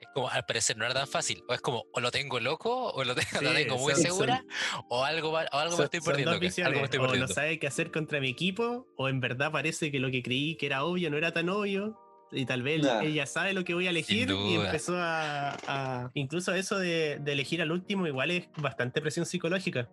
Es 0.00 0.08
como, 0.14 0.28
al 0.30 0.44
parecer 0.46 0.76
no 0.78 0.84
era 0.86 0.94
tan 0.94 1.06
fácil. 1.06 1.44
O 1.48 1.52
es 1.54 1.60
como, 1.60 1.84
o 1.92 2.00
lo 2.00 2.10
tengo 2.10 2.40
loco, 2.40 2.90
o 2.90 3.04
lo 3.04 3.14
tengo, 3.42 3.76
muy 3.76 3.92
son- 3.92 4.02
segura, 4.02 4.44
o 4.88 5.04
algo, 5.04 5.30
o 5.32 5.36
algo 5.36 5.72
Son- 5.72 5.78
me 5.80 5.84
estoy 5.84 6.00
perdiendo. 6.00 6.38
visiones, 6.38 6.68
Algo 6.68 6.80
me 6.80 6.84
estoy 6.86 7.00
o 7.00 7.16
no 7.20 7.28
sabe 7.28 7.58
qué 7.58 7.66
hacer 7.66 7.90
contra 7.92 8.18
mi 8.18 8.30
equipo, 8.30 8.86
o 8.96 9.08
en 9.10 9.20
verdad 9.20 9.52
parece 9.52 9.92
que 9.92 9.98
lo 10.00 10.10
que 10.10 10.22
creí 10.22 10.56
que 10.56 10.66
era 10.66 10.84
obvio 10.84 11.10
no 11.10 11.18
era 11.18 11.32
tan 11.32 11.50
obvio. 11.50 11.98
Y 12.30 12.44
tal 12.46 12.62
vez 12.62 12.82
Nah. 12.82 13.00
ella 13.02 13.24
sabe 13.26 13.52
lo 13.54 13.64
que 13.64 13.74
voy 13.74 13.86
a 13.86 13.90
elegir 13.90 14.30
y 14.30 14.54
empezó 14.54 14.96
a, 14.98 15.56
a- 15.66 16.10
Incluso 16.14 16.54
eso 16.54 16.78
de, 16.78 17.18
de 17.20 17.32
elegir 17.32 17.62
al 17.62 17.72
último 17.72 18.06
igual 18.06 18.30
es 18.30 18.48
bastante 18.56 19.00
presión 19.00 19.24
psicológica. 19.26 19.88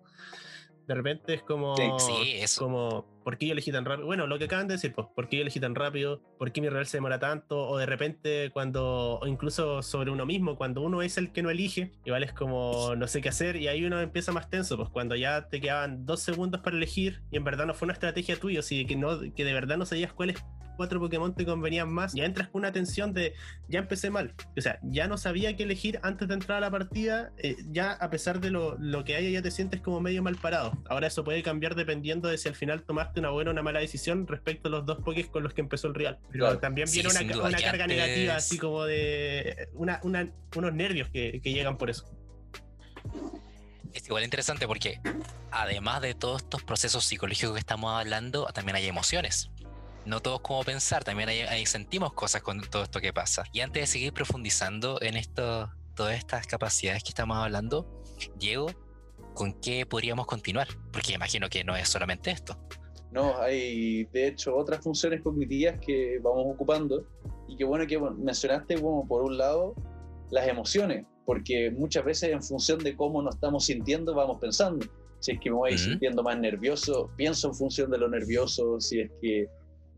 De 0.88 0.94
repente 0.94 1.34
es 1.34 1.42
como... 1.42 1.76
Sí, 1.98 2.34
eso. 2.36 2.62
Como, 2.64 3.08
¿por 3.24 3.40
qué 3.40 3.48
yo 3.48 3.54
elegí 3.54 3.72
tan 3.72 3.86
rápido? 3.86 4.06
Bueno, 4.06 4.28
lo 4.28 4.38
que 4.38 4.44
acaban 4.46 4.68
de 4.68 4.76
decir, 4.76 4.94
pues, 4.94 5.08
¿por 5.16 5.28
qué 5.30 5.38
yo 5.38 5.42
elegí 5.42 5.60
tan 5.60 5.74
rápido? 5.74 6.22
¿Por 6.38 6.52
qué 6.52 6.62
mi 6.62 6.70
rival 6.70 6.86
se 6.86 6.98
demora 6.98 7.18
tanto? 7.18 7.58
O 7.68 7.78
de 7.80 7.88
repente 7.88 8.52
cuando, 8.52 9.18
o 9.20 9.26
incluso 9.26 9.82
sobre 9.82 10.12
uno 10.12 10.28
mismo, 10.28 10.58
cuando 10.58 10.82
uno 10.82 11.02
es 11.02 11.18
el 11.18 11.32
que 11.32 11.42
no 11.42 11.50
elige, 11.50 11.92
igual 12.06 12.22
es 12.24 12.34
como 12.34 12.94
no 12.96 13.08
sé 13.08 13.20
qué 13.22 13.30
hacer 13.30 13.56
y 13.56 13.68
ahí 13.68 13.84
uno 13.84 14.00
empieza 14.00 14.32
más 14.32 14.48
tenso, 14.50 14.78
pues 14.78 14.90
cuando 14.90 15.16
ya 15.16 15.48
te 15.48 15.60
quedaban 15.60 16.06
dos 16.06 16.20
segundos 16.22 16.62
para 16.62 16.76
elegir 16.78 17.22
y 17.32 17.38
en 17.38 17.44
verdad 17.46 17.66
no 17.66 17.74
fue 17.74 17.88
una 17.88 17.94
estrategia 17.94 18.36
tuya, 18.40 18.62
si 18.62 18.86
que, 18.86 18.96
no, 18.96 19.20
que 19.34 19.44
de 19.44 19.54
verdad 19.54 19.78
no 19.78 19.86
sabías 19.88 20.14
cuáles 20.14 20.38
cuatro 20.76 21.00
Pokémon 21.00 21.34
te 21.34 21.46
convenían 21.46 21.90
más, 21.92 22.14
ya 22.14 22.26
entras 22.26 22.50
con 22.50 22.60
una 22.62 22.72
tensión 22.72 23.14
de 23.14 23.34
ya 23.68 23.80
empecé 23.80 24.10
mal, 24.10 24.34
o 24.58 24.62
sea, 24.62 24.80
ya 24.84 25.08
no 25.08 25.18
sabía 25.18 25.56
qué 25.56 25.64
elegir 25.64 26.00
antes 26.04 26.28
de 26.28 26.34
entrar 26.36 26.58
a 26.58 26.62
la 26.62 26.72
partida, 26.72 27.32
eh, 27.38 27.56
ya 27.72 27.92
a 27.94 28.10
pesar 28.10 28.40
de 28.40 28.52
lo, 28.52 28.78
lo 28.78 29.04
que 29.04 29.16
haya 29.16 29.30
ya 29.30 29.42
te 29.42 29.52
sientes 29.52 29.82
como 29.82 30.02
medio 30.02 30.22
mal 30.24 30.36
parado. 30.36 30.78
Ahora 30.90 31.08
eso 31.08 31.24
puede 31.24 31.42
cambiar 31.44 31.76
dependiendo 31.76 32.28
de 32.30 32.38
si 32.38 32.48
al 32.48 32.56
final 32.56 32.84
tomaste 32.84 33.20
una 33.20 33.30
buena 33.30 33.50
o 33.52 33.54
una 33.54 33.64
mala 33.64 33.80
decisión 33.80 34.28
respecto 34.28 34.68
a 34.68 34.72
los 34.72 34.86
dos 34.86 35.00
Pokés 35.04 35.28
con 35.28 35.44
los 35.44 35.54
que 35.54 35.62
empezó 35.62 35.88
el 35.88 35.96
Real. 35.96 36.20
Pero 36.32 36.46
Claro. 36.46 36.60
también 36.60 36.88
Sí, 36.88 37.02
viene 37.02 37.10
una, 37.10 37.34
duda, 37.34 37.52
carga 37.58 37.84
antes- 37.86 37.98
negativa, 37.98 38.36
así 38.36 38.58
como 38.58 38.84
de 38.86 39.70
una, 39.74 40.00
una- 40.04 40.30
unos 40.56 40.74
nervios 40.74 41.10
que, 41.10 41.40
que 41.42 41.54
llegan 41.54 41.78
por 41.78 41.90
eso. 41.90 42.06
Es 43.94 44.06
igual 44.08 44.24
interesante 44.26 44.68
porque 44.68 45.00
además 45.52 46.02
de 46.02 46.14
todos 46.16 46.42
estos 46.44 46.64
procesos 46.64 47.06
psicológicos 47.06 47.54
que 47.54 47.60
estamos 47.60 47.94
hablando, 47.98 48.46
también 48.48 48.76
hay 48.76 48.88
emociones. 48.88 49.50
No 50.06 50.22
todos 50.22 50.42
como 50.42 50.64
pensar, 50.64 51.04
también 51.04 51.30
hay, 51.30 51.40
hay- 51.42 51.66
sentimos 51.66 52.14
cosas 52.14 52.42
con 52.42 52.62
todo 52.62 52.84
esto 52.84 53.02
que 53.02 53.12
pasa. 53.12 53.44
Y 53.54 53.62
antes 53.62 53.84
de 53.84 53.88
seguir 53.88 54.14
profundizando 54.14 55.02
en 55.02 55.16
esto, 55.18 55.70
todas 55.96 56.16
estas 56.18 56.46
capacidades 56.48 57.04
que 57.04 57.10
estamos 57.10 57.38
hablando, 57.38 58.04
Diego, 58.38 58.68
¿con 59.34 59.54
qué 59.62 59.86
podríamos 59.86 60.28
continuar? 60.28 60.68
Porque 60.92 61.14
imagino 61.14 61.50
que 61.50 61.64
no 61.64 61.76
es 61.76 61.90
solamente 61.90 62.32
esto. 62.32 62.58
No, 63.12 63.38
hay 63.42 64.04
de 64.06 64.28
hecho 64.28 64.56
otras 64.56 64.84
funciones 64.84 65.22
cognitivas 65.22 65.80
que 65.80 66.20
vamos 66.22 66.46
ocupando 66.54 67.06
y 67.48 67.56
que 67.56 67.64
bueno 67.64 67.88
que 67.88 67.96
bueno, 67.98 68.18
mencionaste 68.18 68.76
como 68.82 69.08
por 69.08 69.24
un 69.24 69.38
lado 69.38 69.74
las 70.32 70.48
emociones, 70.48 71.06
porque 71.26 71.72
muchas 71.72 72.04
veces 72.04 72.32
en 72.32 72.44
función 72.44 72.80
de 72.80 72.96
cómo 72.96 73.22
nos 73.22 73.36
estamos 73.36 73.66
sintiendo 73.66 74.14
vamos 74.14 74.38
pensando. 74.40 74.86
Si 75.20 75.32
es 75.32 75.40
que 75.40 75.50
me 75.50 75.56
voy 75.56 75.78
sintiendo 75.78 76.22
más 76.24 76.38
nervioso, 76.38 77.10
pienso 77.16 77.48
en 77.48 77.56
función 77.56 77.90
de 77.90 77.98
lo 77.98 78.10
nervioso, 78.10 78.80
si 78.82 79.00
es 79.00 79.12
que 79.22 79.48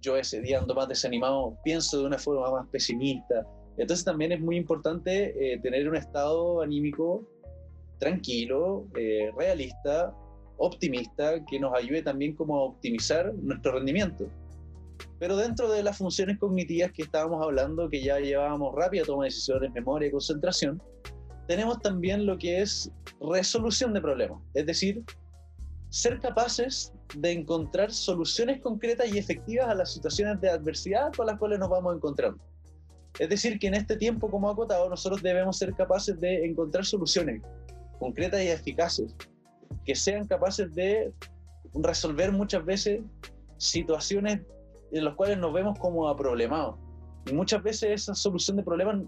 yo 0.01 0.17
ese 0.17 0.41
día 0.41 0.59
ando 0.59 0.73
más 0.75 0.87
desanimado, 0.87 1.57
pienso 1.63 1.99
de 1.99 2.05
una 2.05 2.17
forma 2.17 2.51
más 2.51 2.67
pesimista, 2.69 3.45
Entonces 3.77 4.05
también 4.05 4.31
es 4.31 4.39
muy 4.39 4.57
importante 4.57 5.53
eh, 5.53 5.59
tener 5.59 5.87
un 5.87 5.95
estado 5.95 6.61
anímico 6.61 7.23
tranquilo, 7.99 8.85
eh, 8.95 9.31
realista, 9.37 10.13
optimista, 10.57 11.43
que 11.45 11.59
nos 11.59 11.73
ayude 11.73 12.01
también 12.01 12.35
como 12.35 12.57
a 12.57 12.63
optimizar 12.63 13.33
nuestro 13.35 13.73
rendimiento. 13.73 14.27
Pero 15.19 15.35
dentro 15.35 15.69
de 15.71 15.83
las 15.83 15.97
funciones 15.97 16.37
cognitivas 16.39 16.91
que 16.91 17.03
estábamos 17.03 17.43
hablando, 17.43 17.89
que 17.89 18.01
ya 18.01 18.19
llevábamos 18.19 18.75
rápida 18.75 19.03
toma 19.03 19.23
de 19.23 19.27
decisiones, 19.29 19.71
memoria 19.73 20.11
concentración, 20.11 20.81
tenemos 21.47 21.79
también 21.79 22.25
lo 22.25 22.37
que 22.37 22.61
es 22.61 22.91
resolución 23.21 23.93
de 23.93 24.01
problemas, 24.01 24.41
es 24.53 24.65
decir, 24.65 25.03
ser 25.89 26.19
capaces 26.19 26.93
de 27.15 27.31
encontrar 27.31 27.91
soluciones 27.91 28.61
concretas 28.61 29.11
y 29.13 29.17
efectivas 29.17 29.69
a 29.69 29.75
las 29.75 29.93
situaciones 29.93 30.39
de 30.41 30.49
adversidad 30.49 31.11
con 31.13 31.27
las 31.27 31.37
cuales 31.39 31.59
nos 31.59 31.69
vamos 31.69 31.95
encontrando. 31.95 32.39
Es 33.19 33.29
decir, 33.29 33.57
que 33.59 33.67
en 33.67 33.73
este 33.73 33.97
tiempo 33.97 34.29
como 34.29 34.49
acotado 34.49 34.89
nosotros 34.89 35.21
debemos 35.23 35.57
ser 35.57 35.73
capaces 35.73 36.19
de 36.19 36.45
encontrar 36.45 36.85
soluciones 36.85 37.41
concretas 37.99 38.41
y 38.41 38.49
eficaces 38.49 39.15
que 39.85 39.95
sean 39.95 40.27
capaces 40.27 40.73
de 40.75 41.13
resolver 41.73 42.31
muchas 42.31 42.63
veces 42.63 43.01
situaciones 43.57 44.41
en 44.91 45.05
las 45.05 45.15
cuales 45.15 45.37
nos 45.37 45.53
vemos 45.53 45.77
como 45.79 46.13
problemados. 46.15 46.75
Y 47.25 47.33
muchas 47.33 47.63
veces 47.63 47.91
esa 47.91 48.15
solución 48.15 48.57
de 48.57 48.63
problemas, 48.63 49.01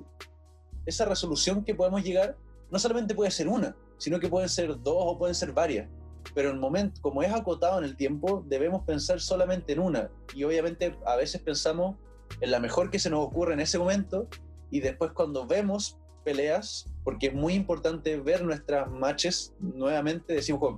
esa 0.86 1.06
resolución 1.06 1.64
que 1.64 1.76
podemos 1.76 2.04
llegar, 2.04 2.36
no 2.72 2.80
solamente 2.80 3.16
puede 3.16 3.32
ser 3.32 3.48
una, 3.48 3.76
sino 3.98 4.20
que 4.20 4.28
pueden 4.28 4.50
ser 4.50 4.70
dos 4.82 4.98
o 4.98 5.18
pueden 5.18 5.36
ser 5.36 5.52
varias. 5.54 5.88
Pero 6.34 6.50
en 6.50 6.56
el 6.56 6.62
momento, 6.62 7.02
como 7.02 7.24
es 7.24 7.32
acotado 7.34 7.80
en 7.80 7.86
el 7.86 7.96
tiempo, 7.96 8.44
debemos 8.48 8.84
pensar 8.84 9.20
solamente 9.20 9.74
en 9.74 9.80
una. 9.80 10.10
Y 10.36 10.44
obviamente 10.44 10.96
a 11.06 11.16
veces 11.16 11.42
pensamos 11.42 11.96
en 12.42 12.52
la 12.52 12.60
mejor 12.60 12.90
que 12.90 13.00
se 13.00 13.10
nos 13.10 13.26
ocurre 13.26 13.54
en 13.54 13.60
ese 13.60 13.80
momento 13.80 14.28
y 14.72 14.80
después 14.80 15.12
cuando 15.12 15.48
vemos 15.48 15.98
peleas, 16.24 16.86
porque 17.04 17.28
es 17.28 17.34
muy 17.34 17.54
importante 17.54 18.20
ver 18.20 18.44
nuestras 18.44 18.90
matches 18.92 19.54
nuevamente, 19.60 20.34
decimos, 20.34 20.78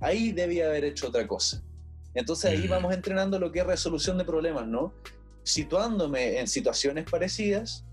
ahí 0.00 0.32
debía 0.32 0.66
haber 0.66 0.84
hecho 0.84 1.08
otra 1.08 1.26
cosa. 1.26 1.62
Entonces 2.14 2.50
ahí 2.50 2.68
vamos 2.68 2.92
entrenando 2.92 3.38
lo 3.38 3.50
que 3.50 3.60
es 3.60 3.66
resolución 3.66 4.18
de 4.18 4.24
problemas, 4.24 4.66
¿no? 4.66 4.92
Situándome 5.44 6.38
en 6.38 6.46
situaciones 6.46 7.06
parecidas, 7.10 7.86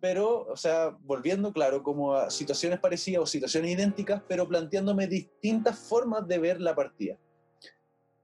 pero, 0.00 0.46
o 0.48 0.56
sea, 0.56 0.96
volviendo, 1.00 1.52
claro, 1.52 1.82
como 1.82 2.14
a 2.14 2.30
situaciones 2.30 2.78
parecidas 2.78 3.22
o 3.22 3.26
situaciones 3.26 3.72
idénticas, 3.72 4.22
pero 4.28 4.46
planteándome 4.46 5.06
distintas 5.06 5.78
formas 5.78 6.26
de 6.26 6.38
ver 6.38 6.60
la 6.60 6.74
partida. 6.74 7.16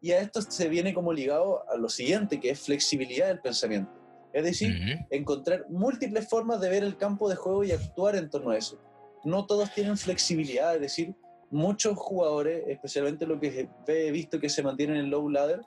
Y 0.00 0.12
a 0.12 0.20
esto 0.20 0.42
se 0.42 0.68
viene 0.68 0.92
como 0.92 1.12
ligado 1.12 1.68
a 1.70 1.76
lo 1.76 1.88
siguiente, 1.88 2.40
que 2.40 2.50
es 2.50 2.60
flexibilidad 2.60 3.28
del 3.28 3.40
pensamiento. 3.40 3.92
Es 4.32 4.44
decir, 4.44 4.74
encontrar 5.10 5.66
múltiples 5.68 6.28
formas 6.28 6.60
de 6.60 6.70
ver 6.70 6.82
el 6.82 6.96
campo 6.96 7.28
de 7.28 7.36
juego 7.36 7.64
y 7.64 7.72
actuar 7.72 8.16
en 8.16 8.30
torno 8.30 8.50
a 8.50 8.56
eso. 8.56 8.80
No 9.24 9.46
todos 9.46 9.72
tienen 9.72 9.96
flexibilidad, 9.96 10.74
es 10.74 10.80
decir, 10.80 11.14
muchos 11.50 11.96
jugadores, 11.96 12.64
especialmente 12.66 13.26
lo 13.26 13.38
que 13.38 13.68
he 13.86 14.10
visto 14.10 14.40
que 14.40 14.48
se 14.48 14.62
mantienen 14.62 14.96
en 14.96 15.10
low 15.10 15.28
ladder, 15.28 15.60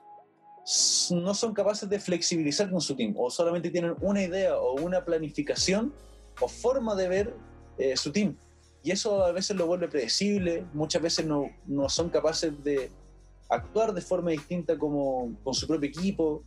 no 1.12 1.34
son 1.34 1.54
capaces 1.54 1.88
de 1.88 2.00
flexibilizar 2.00 2.70
con 2.70 2.80
su 2.80 2.96
team 2.96 3.14
o 3.16 3.30
solamente 3.30 3.70
tienen 3.70 3.94
una 4.00 4.22
idea 4.22 4.58
o 4.58 4.74
una 4.74 5.04
planificación 5.04 5.92
o 6.40 6.48
forma 6.48 6.94
de 6.96 7.08
ver 7.08 7.34
eh, 7.78 7.96
su 7.96 8.10
team. 8.10 8.36
Y 8.82 8.90
eso 8.90 9.24
a 9.24 9.32
veces 9.32 9.56
lo 9.56 9.66
vuelve 9.66 9.88
predecible, 9.88 10.66
muchas 10.72 11.02
veces 11.02 11.26
no, 11.26 11.50
no 11.66 11.88
son 11.88 12.08
capaces 12.08 12.52
de 12.64 12.90
actuar 13.48 13.92
de 13.94 14.00
forma 14.00 14.30
distinta 14.30 14.76
como 14.76 15.36
con 15.44 15.54
su 15.54 15.66
propio 15.66 15.88
equipo, 15.88 16.42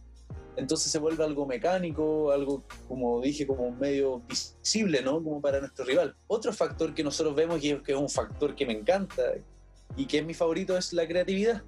entonces 0.55 0.91
se 0.91 0.99
vuelve 0.99 1.23
algo 1.23 1.45
mecánico, 1.45 2.31
algo, 2.31 2.63
como 2.87 3.21
dije, 3.21 3.47
como 3.47 3.71
medio 3.71 4.21
visible, 4.27 5.01
¿no? 5.01 5.23
Como 5.23 5.41
para 5.41 5.59
nuestro 5.59 5.85
rival. 5.85 6.15
Otro 6.27 6.51
factor 6.51 6.93
que 6.93 7.03
nosotros 7.03 7.35
vemos 7.35 7.63
y 7.63 7.75
que 7.77 7.93
es 7.93 7.97
un 7.97 8.09
factor 8.09 8.55
que 8.55 8.65
me 8.65 8.73
encanta 8.73 9.23
y 9.95 10.05
que 10.05 10.19
es 10.19 10.25
mi 10.25 10.33
favorito 10.33 10.77
es 10.77 10.91
la 10.91 11.07
creatividad, 11.07 11.63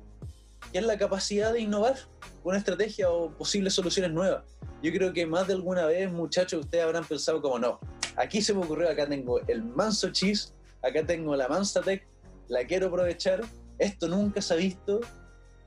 que 0.72 0.80
es 0.80 0.86
la 0.86 0.98
capacidad 0.98 1.54
de 1.54 1.62
innovar 1.62 1.96
una 2.44 2.58
estrategia 2.58 3.10
o 3.10 3.32
posibles 3.32 3.74
soluciones 3.74 4.12
nuevas. 4.12 4.44
Yo 4.82 4.92
creo 4.92 5.14
que 5.14 5.26
más 5.26 5.48
de 5.48 5.54
alguna 5.54 5.86
vez, 5.86 6.12
muchachos, 6.12 6.62
ustedes 6.62 6.84
habrán 6.84 7.06
pensado 7.06 7.42
como 7.42 7.60
no, 7.60 7.80
aquí 8.16 8.42
se 8.42 8.54
me 8.54 8.64
ocurrió, 8.64 8.90
acá 8.90 9.08
tengo 9.08 9.40
el 9.48 9.64
manso 9.64 10.10
cheese, 10.10 10.54
acá 10.82 11.06
tengo 11.06 11.36
la 11.36 11.48
mansa 11.48 11.82
tech, 11.82 12.06
la 12.48 12.66
quiero 12.66 12.88
aprovechar, 12.88 13.42
esto 13.78 14.08
nunca 14.08 14.42
se 14.42 14.54
ha 14.54 14.58
visto 14.58 15.02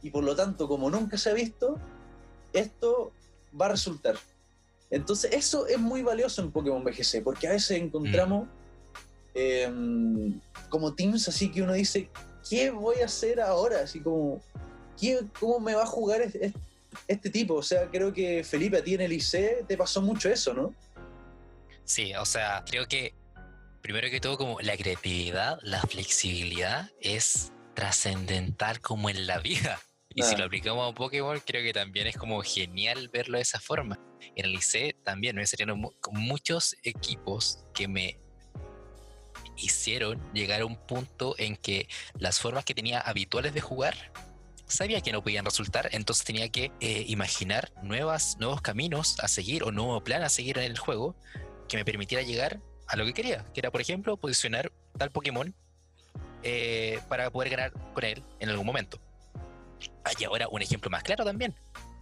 y 0.02 0.10
por 0.10 0.22
lo 0.22 0.36
tanto, 0.36 0.68
como 0.68 0.90
nunca 0.90 1.16
se 1.16 1.30
ha 1.30 1.32
visto, 1.32 1.78
esto 2.52 3.12
va 3.58 3.66
a 3.66 3.68
resultar. 3.70 4.16
Entonces, 4.90 5.32
eso 5.32 5.66
es 5.66 5.78
muy 5.78 6.02
valioso 6.02 6.42
en 6.42 6.52
Pokémon 6.52 6.84
BGC, 6.84 7.22
porque 7.24 7.48
a 7.48 7.52
veces 7.52 7.80
encontramos 7.80 8.46
em, 9.32 10.40
como 10.68 10.94
teams 10.94 11.26
así 11.26 11.50
que 11.50 11.62
uno 11.62 11.72
dice, 11.72 12.10
¿qué 12.48 12.70
voy 12.70 12.96
a 13.00 13.06
hacer 13.06 13.40
ahora? 13.40 13.80
Así 13.80 14.00
como, 14.00 14.42
¿cómo 15.38 15.60
me 15.60 15.74
va 15.74 15.82
a 15.82 15.86
jugar 15.86 16.22
este, 17.08 17.30
tipo? 17.30 17.54
O 17.54 17.62
sea, 17.62 17.88
creo 17.90 18.12
que 18.12 18.44
Felipe, 18.44 18.78
a 18.78 18.84
ti 18.84 18.94
en 18.94 19.02
el 19.02 19.12
IC 19.12 19.66
te 19.66 19.76
pasó 19.76 20.00
mucho 20.02 20.28
eso, 20.28 20.54
¿no? 20.54 20.74
Sí, 21.84 22.14
o 22.14 22.24
sea, 22.24 22.64
creo 22.66 22.86
que 22.88 23.14
primero 23.82 24.08
que 24.08 24.20
todo 24.20 24.38
como 24.38 24.60
la 24.60 24.76
creatividad, 24.76 25.58
la 25.62 25.82
flexibilidad 25.82 26.90
es 27.00 27.52
trascendental 27.74 28.80
como 28.80 29.10
en 29.10 29.26
la 29.26 29.38
vida. 29.38 29.80
Y 30.16 30.22
si 30.22 30.36
lo 30.36 30.44
aplicamos 30.44 30.90
a 30.90 30.94
Pokémon, 30.94 31.40
creo 31.44 31.62
que 31.64 31.72
también 31.72 32.06
es 32.06 32.16
como 32.16 32.40
genial 32.42 33.08
verlo 33.08 33.36
de 33.36 33.42
esa 33.42 33.58
forma. 33.58 33.98
En 34.36 34.46
el 34.46 34.54
IC 34.54 35.02
también 35.02 35.34
me 35.34 35.44
salieron 35.44 35.90
muchos 36.12 36.76
equipos 36.84 37.64
que 37.74 37.88
me 37.88 38.20
hicieron 39.56 40.22
llegar 40.32 40.62
a 40.62 40.66
un 40.66 40.76
punto 40.76 41.34
en 41.38 41.56
que 41.56 41.88
las 42.18 42.40
formas 42.40 42.64
que 42.64 42.74
tenía 42.74 43.00
habituales 43.00 43.54
de 43.54 43.60
jugar 43.60 44.12
sabía 44.66 45.00
que 45.00 45.12
no 45.12 45.22
podían 45.22 45.44
resultar, 45.44 45.88
entonces 45.92 46.24
tenía 46.24 46.48
que 46.48 46.72
eh, 46.80 47.04
imaginar 47.08 47.72
nuevas, 47.82 48.36
nuevos 48.38 48.60
caminos 48.60 49.18
a 49.20 49.28
seguir 49.28 49.64
o 49.64 49.72
nuevo 49.72 50.02
plan 50.02 50.22
a 50.22 50.28
seguir 50.28 50.58
en 50.58 50.64
el 50.64 50.78
juego 50.78 51.16
que 51.68 51.76
me 51.76 51.84
permitiera 51.84 52.22
llegar 52.22 52.60
a 52.86 52.96
lo 52.96 53.04
que 53.04 53.14
quería, 53.14 53.44
que 53.52 53.60
era, 53.60 53.70
por 53.70 53.80
ejemplo, 53.80 54.16
posicionar 54.16 54.72
tal 54.98 55.10
Pokémon 55.10 55.54
eh, 56.42 57.00
para 57.08 57.30
poder 57.30 57.50
ganar 57.50 57.72
con 57.94 58.04
él 58.04 58.22
en 58.40 58.48
algún 58.50 58.66
momento. 58.66 59.00
Ah, 60.04 60.12
y 60.18 60.24
ahora 60.24 60.48
un 60.48 60.62
ejemplo 60.62 60.90
más 60.90 61.02
claro 61.02 61.24
también. 61.24 61.54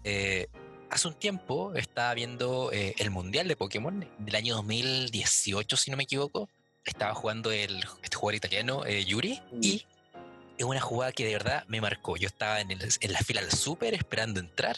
Eh, 0.05 0.49
hace 0.91 1.09
un 1.09 1.15
tiempo 1.15 1.75
estaba 1.75 2.13
viendo 2.15 2.71
eh, 2.73 2.95
el 2.99 3.11
Mundial 3.11 3.49
de 3.49 3.57
Pokémon 3.57 4.07
del 4.19 4.35
año 4.35 4.57
2018, 4.57 5.77
si 5.77 5.91
no 5.91 5.97
me 5.97 6.05
equivoco. 6.05 6.49
Estaba 6.85 7.15
jugando 7.15 7.53
el, 7.53 7.85
este 8.03 8.17
jugador 8.17 8.35
italiano, 8.35 8.85
eh, 8.85 9.05
Yuri, 9.05 9.41
y 9.61 9.87
es 10.63 10.71
una 10.71 10.81
jugada 10.81 11.13
que 11.13 11.25
de 11.25 11.33
verdad 11.33 11.65
me 11.67 11.81
marcó. 11.81 12.17
Yo 12.17 12.29
estaba 12.29 12.61
en, 12.61 12.79
la 12.79 13.19
fila 13.19 13.41
del 13.41 13.51
súper 13.51 13.95
esperando 13.95 14.39
entrar, 14.39 14.77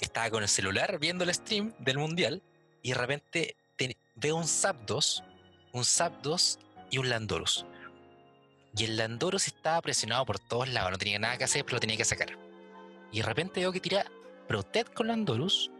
estaba 0.00 0.28
con 0.30 0.42
el 0.42 0.48
celular 0.48 0.98
viendo 0.98 1.24
el 1.24 1.34
stream 1.34 1.72
del 1.78 1.98
Mundial, 1.98 2.42
y 2.82 2.90
de 2.90 2.94
repente 2.94 3.56
veo 4.16 4.36
un 4.36 4.46
Zapdos, 4.46 5.24
un 5.72 5.84
Zapdos 5.84 6.58
y 6.90 6.98
un 6.98 7.08
Landorus. 7.08 7.64
Y 8.76 8.84
el 8.84 8.96
Landorus 8.96 9.46
estaba 9.46 9.80
presionado 9.80 10.26
por 10.26 10.38
todos 10.38 10.68
lados, 10.68 10.90
no 10.90 10.98
tenía 10.98 11.18
nada 11.18 11.38
que 11.38 11.44
hacer, 11.44 11.64
pero 11.64 11.76
lo 11.76 11.80
tenía 11.80 11.96
que 11.96 12.04
sacar. 12.04 12.36
Y 13.10 13.18
de 13.18 13.22
repente 13.24 13.60
veo 13.60 13.72
que 13.72 13.80
tira 13.80 14.04
Protect 14.46 14.92
con 14.92 15.08
Landorus 15.08 15.70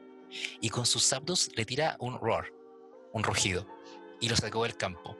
y 0.60 0.70
con 0.70 0.86
sus 0.86 1.04
Zapdos 1.06 1.50
le 1.54 1.66
tira 1.66 1.96
un 1.98 2.18
Roar, 2.18 2.50
un 3.12 3.22
rugido, 3.22 3.66
y 4.20 4.28
lo 4.28 4.36
sacó 4.36 4.62
del 4.62 4.76
campo. 4.76 5.18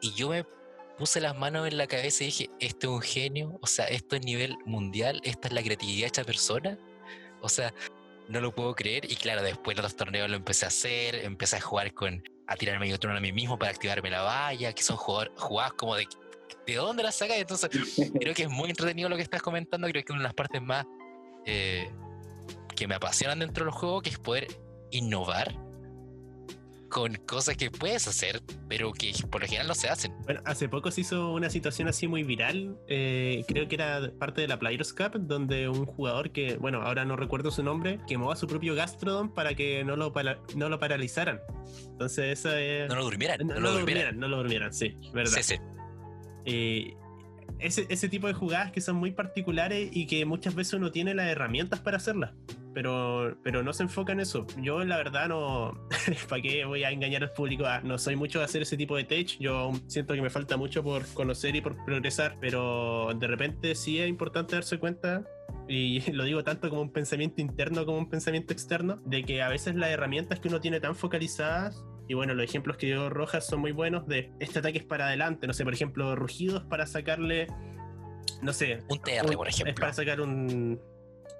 Y 0.00 0.14
yo 0.14 0.30
me 0.30 0.44
puse 1.02 1.20
las 1.20 1.36
manos 1.36 1.66
en 1.66 1.78
la 1.78 1.88
cabeza 1.88 2.22
y 2.22 2.26
dije, 2.26 2.50
esto 2.60 2.86
es 2.86 2.92
un 2.94 3.02
genio, 3.02 3.58
o 3.60 3.66
sea, 3.66 3.86
esto 3.86 4.14
es 4.14 4.24
nivel 4.24 4.56
mundial, 4.66 5.20
esta 5.24 5.48
es 5.48 5.54
la 5.54 5.60
creatividad 5.60 6.02
de 6.02 6.06
esta 6.06 6.22
persona. 6.22 6.78
O 7.40 7.48
sea, 7.48 7.74
no 8.28 8.40
lo 8.40 8.54
puedo 8.54 8.72
creer. 8.76 9.10
Y 9.10 9.16
claro, 9.16 9.42
después 9.42 9.76
de 9.76 9.82
los 9.82 9.96
torneos 9.96 10.30
lo 10.30 10.36
empecé 10.36 10.64
a 10.64 10.68
hacer, 10.68 11.16
empecé 11.16 11.56
a 11.56 11.60
jugar 11.60 11.92
con, 11.92 12.22
a 12.46 12.54
tirar 12.54 12.78
medio 12.78 13.00
turno 13.00 13.16
a 13.16 13.20
mí 13.20 13.32
mismo 13.32 13.58
para 13.58 13.72
activarme 13.72 14.10
la 14.10 14.22
valla, 14.22 14.72
que 14.72 14.84
son 14.84 14.96
jugadas 14.96 15.72
como 15.72 15.96
de 15.96 16.06
¿de 16.68 16.74
dónde 16.76 17.02
la 17.02 17.10
sacas? 17.10 17.38
Entonces, 17.38 17.68
creo 18.20 18.32
que 18.32 18.44
es 18.44 18.48
muy 18.48 18.70
entretenido 18.70 19.08
lo 19.08 19.16
que 19.16 19.22
estás 19.22 19.42
comentando. 19.42 19.88
Creo 19.88 20.04
que 20.04 20.12
una 20.12 20.20
de 20.20 20.28
las 20.28 20.34
partes 20.34 20.62
más 20.62 20.86
eh, 21.46 21.90
que 22.76 22.86
me 22.86 22.94
apasionan 22.94 23.40
dentro 23.40 23.64
del 23.64 23.74
juego, 23.74 24.02
que 24.02 24.10
es 24.10 24.20
poder 24.20 24.46
innovar 24.92 25.52
con 26.92 27.14
cosas 27.26 27.56
que 27.56 27.70
puedes 27.70 28.06
hacer, 28.06 28.42
pero 28.68 28.92
que 28.92 29.12
por 29.30 29.40
lo 29.40 29.46
general 29.46 29.66
no 29.66 29.74
se 29.74 29.88
hacen. 29.88 30.14
Bueno, 30.24 30.42
hace 30.44 30.68
poco 30.68 30.90
se 30.90 31.00
hizo 31.00 31.32
una 31.32 31.48
situación 31.48 31.88
así 31.88 32.06
muy 32.06 32.22
viral, 32.22 32.76
eh, 32.86 33.44
creo 33.48 33.66
que 33.66 33.76
era 33.76 34.12
parte 34.18 34.42
de 34.42 34.48
la 34.48 34.58
Players 34.58 34.92
Cup, 34.92 35.12
donde 35.14 35.70
un 35.70 35.86
jugador 35.86 36.32
que, 36.32 36.56
bueno, 36.58 36.82
ahora 36.82 37.06
no 37.06 37.16
recuerdo 37.16 37.50
su 37.50 37.62
nombre, 37.62 37.98
quemó 38.06 38.30
a 38.30 38.36
su 38.36 38.46
propio 38.46 38.74
Gastrodon 38.74 39.32
para 39.32 39.54
que 39.54 39.82
no 39.84 39.96
lo, 39.96 40.12
no 40.54 40.68
lo 40.68 40.78
paralizaran. 40.78 41.40
Entonces, 41.86 42.38
eso 42.38 42.54
es... 42.54 42.88
No 42.90 42.96
lo 42.96 43.04
durmieran. 43.04 43.46
No, 43.46 43.58
lo, 43.58 43.72
durmieran. 43.72 44.18
no 44.18 44.28
lo 44.28 44.36
durmieran, 44.36 44.74
sí, 44.74 44.94
verdad. 45.14 45.32
Sí, 45.32 45.42
sí. 45.42 45.56
Eh, 46.44 46.94
ese, 47.62 47.86
ese, 47.88 48.08
tipo 48.08 48.26
de 48.26 48.34
jugadas 48.34 48.72
que 48.72 48.80
son 48.80 48.96
muy 48.96 49.12
particulares 49.12 49.90
y 49.92 50.06
que 50.06 50.24
muchas 50.24 50.54
veces 50.54 50.74
uno 50.74 50.90
tiene 50.90 51.14
las 51.14 51.26
herramientas 51.28 51.80
para 51.80 51.96
hacerlas. 51.96 52.32
pero, 52.74 53.36
pero 53.42 53.62
no 53.62 53.72
se 53.72 53.82
enfoca 53.82 54.12
en 54.12 54.20
eso. 54.20 54.46
Yo 54.58 54.84
la 54.84 54.96
verdad 54.96 55.28
no, 55.28 55.72
¿para 56.28 56.42
qué 56.42 56.64
voy 56.64 56.84
a 56.84 56.90
engañar 56.90 57.22
al 57.22 57.32
público? 57.32 57.64
Ah, 57.66 57.80
no 57.82 57.98
soy 57.98 58.16
mucho 58.16 58.38
de 58.38 58.46
hacer 58.46 58.62
ese 58.62 58.76
tipo 58.76 58.96
de 58.96 59.04
tech, 59.04 59.38
yo 59.38 59.72
siento 59.86 60.14
que 60.14 60.22
me 60.22 60.30
falta 60.30 60.56
mucho 60.56 60.82
por 60.82 61.06
conocer 61.14 61.54
y 61.56 61.60
por 61.60 61.82
progresar, 61.84 62.36
pero 62.40 63.12
de 63.14 63.26
repente 63.26 63.74
sí 63.74 63.98
es 63.98 64.08
importante 64.08 64.54
darse 64.54 64.78
cuenta 64.78 65.24
y 65.68 66.00
lo 66.12 66.24
digo 66.24 66.44
tanto 66.44 66.68
como 66.68 66.82
un 66.82 66.92
pensamiento 66.92 67.40
interno 67.40 67.84
como 67.86 67.98
un 67.98 68.08
pensamiento 68.08 68.52
externo, 68.52 68.96
de 69.04 69.24
que 69.24 69.42
a 69.42 69.48
veces 69.48 69.74
las 69.74 69.90
herramientas 69.90 70.40
que 70.40 70.48
uno 70.48 70.60
tiene 70.60 70.80
tan 70.80 70.94
focalizadas 70.94 71.84
y 72.12 72.14
bueno, 72.14 72.34
los 72.34 72.44
ejemplos 72.44 72.76
que 72.76 72.88
dio 72.88 73.08
Rojas 73.08 73.46
son 73.46 73.60
muy 73.60 73.72
buenos 73.72 74.06
de 74.06 74.30
este 74.38 74.58
ataque 74.58 74.76
es 74.76 74.84
para 74.84 75.06
adelante, 75.06 75.46
no 75.46 75.54
sé, 75.54 75.64
por 75.64 75.72
ejemplo, 75.72 76.14
rugidos 76.14 76.62
para 76.62 76.86
sacarle, 76.86 77.46
no 78.42 78.52
sé. 78.52 78.82
Un 78.90 78.98
TR, 79.00 79.34
por 79.34 79.48
ejemplo. 79.48 79.72
Es 79.72 79.80
para 79.80 79.94
sacar 79.94 80.20
un... 80.20 80.78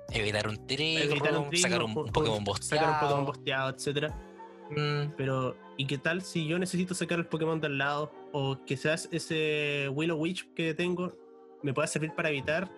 Evitar 0.09 0.49
un 0.49 0.67
trigger, 0.67 1.19
sacar 1.59 1.83
un, 1.83 2.07
Pokémon 2.11 2.43
bosteado. 2.43 2.87
Sacar 2.87 2.95
un 2.95 3.01
Pokémon 3.01 3.27
bosteado, 3.27 3.77
etc. 3.77 4.11
Mm. 4.71 5.13
Pero, 5.15 5.59
¿y 5.77 5.87
qué 5.87 5.99
tal 5.99 6.23
si 6.23 6.47
yo 6.47 6.59
necesito 6.59 6.95
sacar 6.95 7.19
el 7.19 7.27
Pokémon 7.27 7.61
de 7.61 7.67
al 7.67 7.77
lado? 7.77 8.11
O 8.33 8.57
quizás 8.65 9.11
ese 9.13 9.91
Willow 9.91 10.19
Witch 10.19 10.55
que 10.55 10.73
tengo 10.73 11.13
me 11.63 11.75
pueda 11.75 11.87
servir 11.87 12.15
para 12.15 12.31
evitar 12.31 12.71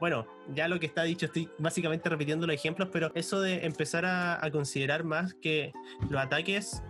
bueno, 0.00 0.26
ya 0.54 0.68
lo 0.68 0.80
que 0.80 0.86
está 0.86 1.02
dicho, 1.02 1.26
estoy 1.26 1.50
básicamente 1.58 2.08
repitiendo 2.08 2.46
los 2.46 2.56
ejemplos, 2.56 2.88
pero 2.90 3.12
eso 3.14 3.42
de 3.42 3.66
empezar 3.66 4.06
a, 4.06 4.42
a 4.42 4.50
considerar 4.50 5.04
más 5.04 5.34
que 5.34 5.74
los 6.08 6.18
ataques 6.18 6.82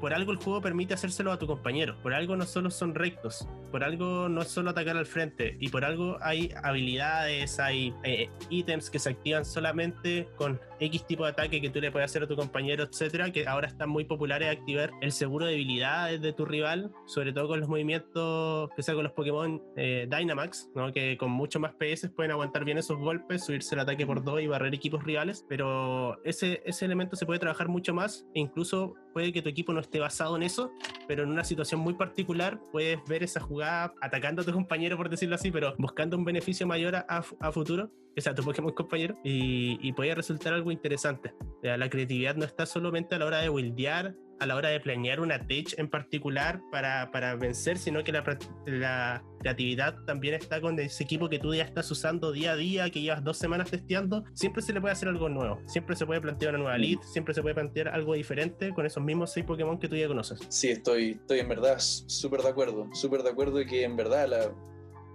por 0.00 0.14
algo 0.14 0.32
el 0.32 0.38
juego 0.38 0.60
permite 0.60 0.94
hacérselo 0.94 1.32
a 1.32 1.38
tu 1.38 1.46
compañero, 1.46 1.96
por 2.02 2.14
algo 2.14 2.36
no 2.36 2.46
solo 2.46 2.70
son 2.70 2.94
rectos, 2.94 3.48
por 3.70 3.84
algo 3.84 4.28
no 4.28 4.42
es 4.42 4.48
solo 4.48 4.70
atacar 4.70 4.96
al 4.96 5.06
frente, 5.06 5.56
y 5.60 5.68
por 5.68 5.84
algo 5.84 6.18
hay 6.20 6.52
habilidades, 6.62 7.58
hay 7.60 7.94
eh, 8.04 8.28
ítems 8.50 8.90
que 8.90 8.98
se 8.98 9.10
activan 9.10 9.44
solamente 9.44 10.28
con 10.36 10.60
X 10.80 11.06
tipo 11.06 11.24
de 11.24 11.30
ataque 11.30 11.60
que 11.60 11.70
tú 11.70 11.80
le 11.80 11.90
puedes 11.90 12.10
hacer 12.10 12.22
a 12.22 12.26
tu 12.26 12.36
compañero, 12.36 12.84
etcétera, 12.84 13.30
que 13.30 13.46
ahora 13.46 13.68
están 13.68 13.88
muy 13.88 14.04
populares 14.04 14.48
activar 14.48 14.90
el 15.00 15.12
seguro 15.12 15.46
de 15.46 15.54
habilidades 15.54 16.20
de 16.20 16.32
tu 16.32 16.44
rival, 16.44 16.92
sobre 17.06 17.32
todo 17.32 17.48
con 17.48 17.60
los 17.60 17.68
movimientos 17.68 18.70
que 18.76 18.82
sea 18.82 18.94
con 18.94 19.04
los 19.04 19.12
Pokémon 19.12 19.62
eh, 19.76 20.08
Dynamax, 20.10 20.70
¿no? 20.74 20.92
que 20.92 21.16
con 21.16 21.30
mucho 21.30 21.60
más 21.60 21.72
PS 21.74 22.10
pueden 22.10 22.32
aguantar 22.32 22.64
bien 22.64 22.78
esos 22.78 22.98
golpes, 22.98 23.44
subirse 23.44 23.74
el 23.74 23.80
ataque 23.80 24.06
por 24.06 24.22
dos 24.22 24.40
y 24.40 24.46
barrer 24.46 24.74
equipos 24.74 25.04
rivales, 25.04 25.44
pero 25.48 26.22
ese, 26.24 26.62
ese 26.64 26.84
elemento 26.84 27.16
se 27.16 27.26
puede 27.26 27.40
trabajar 27.40 27.68
mucho 27.68 27.94
más 27.94 28.26
e 28.34 28.40
incluso 28.40 28.94
puede 29.14 29.32
que 29.32 29.40
tu 29.40 29.48
equipo 29.48 29.72
no 29.72 29.80
esté 29.80 30.00
basado 30.00 30.36
en 30.36 30.42
eso, 30.42 30.72
pero 31.08 31.22
en 31.22 31.30
una 31.30 31.44
situación 31.44 31.80
muy 31.80 31.94
particular 31.94 32.60
puedes 32.70 32.98
ver 33.08 33.22
esa 33.22 33.40
jugada 33.40 33.94
atacando 34.02 34.42
a 34.42 34.44
tu 34.44 34.52
compañero, 34.52 34.98
por 34.98 35.08
decirlo 35.08 35.36
así, 35.36 35.50
pero 35.50 35.74
buscando 35.78 36.18
un 36.18 36.24
beneficio 36.24 36.66
mayor 36.66 36.96
a, 36.96 37.04
a 37.08 37.52
futuro 37.52 37.90
o 38.16 38.20
sea, 38.20 38.34
tu 38.34 38.44
Pokémon 38.44 38.72
compañero, 38.72 39.14
y, 39.24 39.78
y 39.82 39.92
puede 39.92 40.14
resultar 40.14 40.52
algo 40.52 40.70
interesante. 40.70 41.34
la 41.62 41.88
creatividad 41.88 42.36
no 42.36 42.44
está 42.44 42.66
solamente 42.66 43.14
a 43.14 43.18
la 43.18 43.26
hora 43.26 43.38
de 43.38 43.48
wildear, 43.48 44.14
a 44.40 44.46
la 44.46 44.56
hora 44.56 44.68
de 44.68 44.80
planear 44.80 45.20
una 45.20 45.46
tech 45.46 45.78
en 45.78 45.88
particular 45.88 46.60
para, 46.70 47.10
para 47.10 47.36
vencer, 47.36 47.78
sino 47.78 48.02
que 48.02 48.12
la, 48.12 48.24
la, 48.66 49.24
creatividad 49.40 49.94
también 50.06 50.34
está 50.34 50.60
con 50.60 50.78
ese 50.78 51.04
equipo 51.04 51.28
que 51.28 51.38
tú 51.38 51.54
ya 51.54 51.64
estás 51.64 51.90
usando 51.90 52.32
día 52.32 52.52
a 52.52 52.56
día, 52.56 52.88
que 52.90 53.02
llevas 53.02 53.22
dos 53.22 53.36
semanas 53.36 53.70
testeando. 53.70 54.24
Siempre 54.32 54.62
se 54.62 54.72
le 54.72 54.80
puede 54.80 54.92
hacer 54.92 55.08
algo 55.08 55.28
nuevo, 55.28 55.60
siempre 55.66 55.96
se 55.96 56.06
puede 56.06 56.20
plantear 56.20 56.54
una 56.54 56.64
nueva 56.64 56.78
lead, 56.78 56.98
siempre 57.02 57.34
se 57.34 57.42
puede 57.42 57.54
plantear 57.54 57.88
algo 57.88 58.14
diferente 58.14 58.72
con 58.72 58.86
esos 58.86 59.02
mismos 59.02 59.32
seis 59.32 59.44
Pokémon 59.44 59.78
que 59.78 59.88
tú 59.88 59.96
ya 59.96 60.08
conoces. 60.08 60.40
Sí, 60.48 60.70
estoy, 60.70 61.10
estoy 61.10 61.40
en 61.40 61.48
verdad 61.48 61.76
súper 61.78 62.40
de 62.40 62.48
acuerdo, 62.48 62.88
súper 62.94 63.22
de 63.22 63.30
acuerdo 63.30 63.58
de 63.58 63.66
que 63.66 63.84
en 63.84 63.96
verdad 63.96 64.28
la 64.28 64.50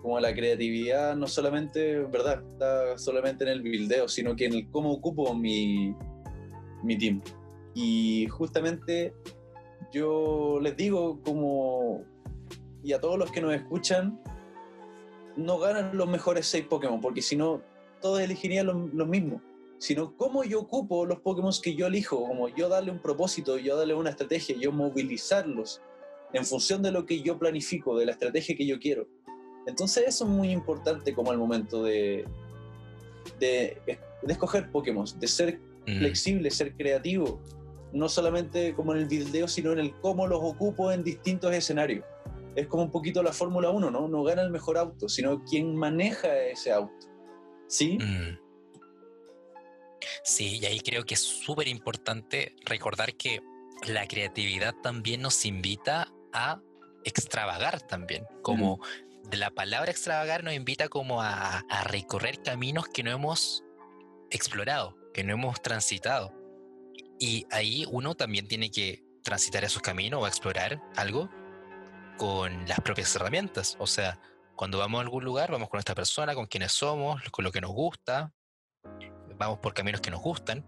como 0.02 0.20
la 0.20 0.34
creatividad 0.34 1.16
no 1.16 1.28
solamente, 1.28 2.00
¿verdad? 2.06 2.44
Está 2.48 2.98
solamente 2.98 3.44
en 3.44 3.50
el 3.50 3.62
buildeo, 3.62 4.08
sino 4.08 4.36
que 4.36 4.46
en 4.46 4.54
el 4.54 4.70
cómo 4.70 4.92
ocupo 4.92 5.34
mi, 5.34 5.94
mi 6.84 6.98
team. 6.98 7.22
Y 7.74 8.28
justamente 8.28 9.14
yo 9.92 10.60
les 10.62 10.76
digo 10.76 11.22
como, 11.24 12.04
y 12.84 12.94
a 12.94 13.00
todos 13.00 13.18
los 13.18 13.32
que 13.32 13.42
nos 13.42 13.54
escuchan, 13.54 14.22
no 15.36 15.58
ganan 15.58 15.96
los 15.96 16.08
mejores 16.08 16.48
seis 16.48 16.66
Pokémon, 16.66 17.02
porque 17.02 17.22
si 17.22 17.36
no, 17.36 17.62
todos 18.02 18.22
elegirían 18.22 18.68
lo, 18.68 19.06
mismo. 19.06 19.42
Sino 19.78 20.16
cómo 20.18 20.44
yo 20.44 20.60
ocupo 20.60 21.06
los 21.06 21.20
Pokémon 21.20 21.54
que 21.64 21.76
yo 21.76 21.88
elijo, 21.88 22.22
como 22.28 22.50
yo 22.50 22.68
darle 22.68 22.92
un 22.92 23.00
propósito, 23.00 23.58
yo 23.58 23.78
darle 23.78 23.94
una 23.94 24.10
estrategia, 24.10 24.56
yo 24.58 24.72
movilizarlos 24.72 25.82
en 26.34 26.46
función 26.46 26.82
de 26.82 26.92
lo 26.92 27.06
que 27.06 27.22
yo 27.22 27.40
planifico, 27.40 27.98
de 27.98 28.06
la 28.06 28.12
estrategia 28.12 28.56
que 28.56 28.68
yo 28.68 28.78
quiero. 28.80 29.08
Entonces 29.66 30.06
eso 30.08 30.26
es 30.26 30.30
muy 30.30 30.52
importante 30.52 31.14
como 31.14 31.32
al 31.32 31.38
momento 31.38 31.84
de, 31.84 32.26
de, 33.40 33.78
escoger 34.28 34.70
Pokémon, 34.72 35.06
de 35.18 35.28
ser 35.28 35.60
mm. 35.88 36.00
flexible, 36.00 36.52
ser 36.52 36.76
creativo, 36.76 37.42
no 37.94 38.10
solamente 38.10 38.74
como 38.74 38.94
en 38.94 39.00
el 39.00 39.06
video, 39.06 39.48
sino 39.48 39.72
en 39.72 39.80
el 39.80 40.00
cómo 40.00 40.28
los 40.28 40.40
ocupo 40.42 40.92
en 40.92 41.04
distintos 41.04 41.54
escenarios. 41.54 42.06
Es 42.56 42.68
como 42.68 42.84
un 42.84 42.92
poquito 42.92 43.24
la 43.24 43.34
Fórmula 43.34 43.70
1, 43.70 43.92
¿no? 43.92 44.08
No 44.08 44.24
gana 44.24 44.42
el 44.42 44.50
mejor 44.50 44.78
auto, 44.78 45.08
sino 45.08 45.44
quien 45.44 45.76
maneja 45.76 46.36
ese 46.36 46.72
auto. 46.72 47.08
¿Sí? 47.68 47.98
Mm. 47.98 48.40
Sí, 50.24 50.60
y 50.62 50.66
ahí 50.66 50.80
creo 50.80 51.06
que 51.06 51.14
es 51.14 51.22
súper 51.22 51.68
importante 51.68 52.56
recordar 52.66 53.16
que 53.16 53.42
la 53.88 54.08
creatividad 54.08 54.76
también 54.82 55.22
nos 55.22 55.46
invita 55.46 56.12
a 56.34 56.62
extravagar 57.04 57.82
también, 57.82 58.26
como 58.42 58.80
de 59.30 59.38
la 59.38 59.52
palabra 59.52 59.92
extravagar 59.92 60.44
nos 60.44 60.54
invita 60.54 60.90
como 60.90 61.22
a, 61.22 61.64
recorrer 61.86 62.42
caminos 62.42 62.88
que 62.88 63.04
no 63.04 63.12
hemos 63.12 63.64
explorado, 64.32 64.98
que 65.14 65.24
no 65.24 65.34
hemos 65.34 65.62
transitado. 65.62 66.34
Y 67.20 67.46
ahí 67.52 67.86
uno 67.92 68.16
también 68.16 68.48
tiene 68.48 68.72
que 68.72 69.04
transitar 69.24 69.64
esos 69.64 69.82
caminos 69.82 70.24
o 70.24 70.28
explorar 70.28 70.82
algo 70.96 71.30
con 72.18 72.68
las 72.68 72.80
propias 72.80 73.16
herramientas. 73.16 73.76
O 73.80 73.88
sea, 73.88 74.20
cuando 74.56 74.78
vamos 74.78 75.00
a 75.00 75.02
algún 75.04 75.24
lugar, 75.24 75.52
vamos 75.52 75.70
con 75.70 75.80
esta 75.80 75.96
persona, 75.96 76.34
con 76.34 76.48
quienes 76.48 76.72
somos, 76.72 77.22
con 77.32 77.46
lo 77.46 77.52
que 77.52 77.62
nos 77.62 77.72
gusta, 77.72 78.34
vamos 79.38 79.60
por 79.60 79.74
caminos 79.74 80.02
que 80.02 80.12
nos 80.12 80.22
gustan. 80.22 80.66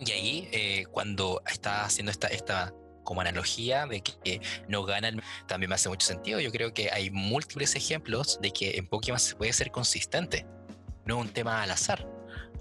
Y 0.00 0.10
ahí, 0.10 0.48
eh, 0.52 0.86
cuando 0.90 1.42
está 1.46 1.84
haciendo 1.84 2.10
esta, 2.10 2.28
esta 2.28 2.74
como 3.04 3.20
analogía 3.20 3.86
de 3.86 4.00
que 4.00 4.40
no 4.68 4.84
ganan, 4.84 5.22
también 5.46 5.68
me 5.68 5.74
hace 5.74 5.88
mucho 5.88 6.06
sentido. 6.06 6.40
Yo 6.40 6.50
creo 6.50 6.72
que 6.72 6.90
hay 6.90 7.10
múltiples 7.10 7.76
ejemplos 7.76 8.38
de 8.40 8.50
que 8.50 8.76
en 8.76 8.88
Pokémon 8.88 9.20
se 9.20 9.36
puede 9.36 9.52
ser 9.52 9.70
consistente. 9.70 10.46
No 11.04 11.18
un 11.18 11.28
tema 11.28 11.62
al 11.62 11.70
azar. 11.70 12.13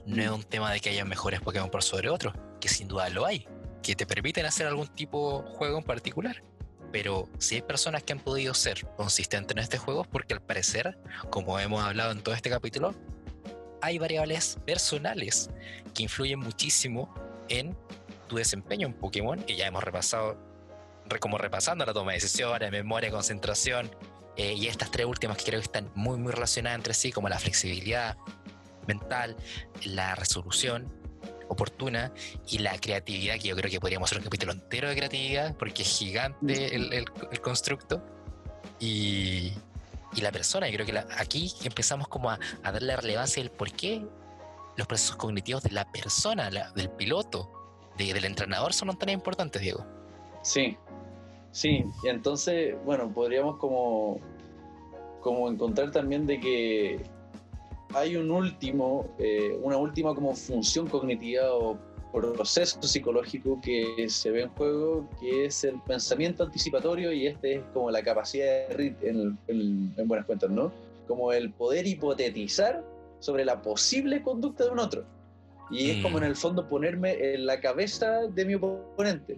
No 0.06 0.22
es 0.22 0.30
un 0.30 0.44
tema 0.44 0.72
de 0.72 0.80
que 0.80 0.90
haya 0.90 1.06
mejores 1.06 1.42
Pokémon 1.42 1.70
por 1.70 1.84
sobre 1.84 2.10
otros, 2.10 2.34
que 2.60 2.68
sin 2.68 2.88
duda 2.88 3.10
lo 3.10 3.26
hay, 3.26 3.48
que 3.82 3.96
te 3.96 4.06
permiten 4.06 4.46
hacer 4.46 4.68
algún 4.68 4.88
tipo 4.88 5.44
de 5.44 5.52
juego 5.56 5.78
en 5.78 5.84
particular. 5.84 6.44
Pero 6.92 7.30
si 7.40 7.56
hay 7.56 7.62
personas 7.62 8.04
que 8.04 8.14
han 8.14 8.20
podido 8.20 8.54
ser 8.54 8.86
consistentes 8.98 9.56
en 9.56 9.64
este 9.64 9.78
juego, 9.78 10.04
porque 10.04 10.34
al 10.34 10.42
parecer, 10.42 10.98
como 11.30 11.58
hemos 11.60 11.84
hablado 11.84 12.12
en 12.12 12.22
todo 12.22 12.36
este 12.36 12.50
capítulo, 12.50 12.94
hay 13.82 13.98
variables 13.98 14.60
personales 14.66 15.50
que 15.94 16.04
influyen 16.04 16.40
muchísimo 16.40 17.14
en 17.50 17.76
desempeño 18.36 18.88
en 18.88 18.94
Pokémon, 18.94 19.44
y 19.48 19.56
ya 19.56 19.68
hemos 19.68 19.84
repasado, 19.84 20.38
como 21.20 21.38
repasando 21.38 21.86
la 21.86 21.94
toma 21.94 22.12
de 22.12 22.18
decisiones, 22.18 22.72
memoria, 22.72 23.12
concentración, 23.12 23.90
eh, 24.36 24.54
y 24.54 24.68
estas 24.68 24.90
tres 24.90 25.06
últimas 25.06 25.38
que 25.38 25.44
creo 25.44 25.60
que 25.60 25.66
están 25.66 25.92
muy, 25.96 26.18
muy 26.18 26.32
relacionadas 26.32 26.78
entre 26.78 26.94
sí, 26.94 27.12
como 27.12 27.30
la 27.30 27.38
flexibilidad 27.40 28.18
mental, 28.88 29.36
la 29.86 30.16
resolución 30.16 30.92
oportuna 31.50 32.12
y 32.50 32.60
la 32.60 32.78
creatividad, 32.78 33.36
que 33.36 33.50
yo 33.50 33.56
creo 33.56 33.70
que 33.70 33.80
podríamos 33.80 34.10
hacer 34.10 34.20
un 34.20 34.24
capítulo 34.24 34.54
entero 34.54 34.90
de 34.90 34.96
creatividad, 34.96 35.56
porque 35.58 35.84
es 35.84 35.98
gigante 35.98 36.76
el, 36.76 36.94
el, 36.94 37.06
constructo. 37.42 38.02
Y, 38.80 39.54
y, 40.16 40.22
la 40.22 40.32
persona, 40.32 40.68
yo 40.68 40.76
creo 40.78 40.86
que 40.86 41.14
aquí 41.18 41.54
empezamos 41.64 42.08
como 42.08 42.30
a, 42.30 42.40
a 42.64 42.72
darle 42.72 42.96
relevancia 42.96 43.42
el 43.42 43.52
por 43.52 43.72
qué 43.72 44.06
los 44.76 44.88
procesos 44.88 45.16
cognitivos 45.16 45.64
de 45.64 45.72
la 45.72 45.90
persona, 45.92 46.50
del 46.50 46.90
piloto, 46.90 47.50
del 47.98 48.26
entrenador 48.26 48.74
son 48.74 48.96
tan 48.98 49.10
importantes, 49.10 49.62
Diego. 49.62 49.86
Sí, 50.42 50.78
sí. 51.52 51.84
Entonces, 52.04 52.76
bueno, 52.84 53.14
podríamos 53.14 53.58
como, 53.58 54.20
como 55.22 55.50
encontrar 55.50 55.92
también 55.92 56.26
de 56.26 56.40
que 56.40 57.04
hay 57.96 58.16
un 58.16 58.32
último, 58.32 59.08
eh, 59.20 59.58
una 59.62 59.78
última 59.78 60.14
como 60.14 60.36
función 60.36 60.88
cognitiva 60.88 61.54
o 61.54 61.78
proceso 62.12 62.82
psicológico 62.84 63.60
que 63.62 64.08
se 64.08 64.30
ve 64.30 64.44
en 64.44 64.50
juego, 64.50 65.10
que 65.20 65.46
es 65.46 65.64
el 65.64 65.82
pensamiento 65.82 66.44
anticipatorio 66.44 67.12
y 67.12 67.28
este 67.28 67.56
es 67.56 67.62
como 67.74 67.90
la 67.90 68.04
capacidad 68.04 68.68
de 68.70 68.96
en, 69.02 69.38
en 69.48 70.08
buenas 70.08 70.26
cuentas, 70.28 70.52
¿no? 70.52 70.72
Como 71.08 71.34
el 71.34 71.52
poder 71.52 71.88
hipotetizar 71.88 72.84
sobre 73.20 73.46
la 73.46 73.62
posible 73.62 74.22
conducta 74.22 74.66
de 74.66 74.70
un 74.70 74.80
otro. 74.80 75.06
Y 75.72 75.90
es 75.90 76.04
como 76.04 76.18
en 76.18 76.26
mm. 76.26 76.28
el 76.28 76.36
fondo 76.36 76.68
ponerme 76.68 77.34
en 77.34 77.46
la 77.46 77.60
cabeza 77.60 78.28
de 78.28 78.46
mi 78.46 78.56
oponente. 78.56 79.38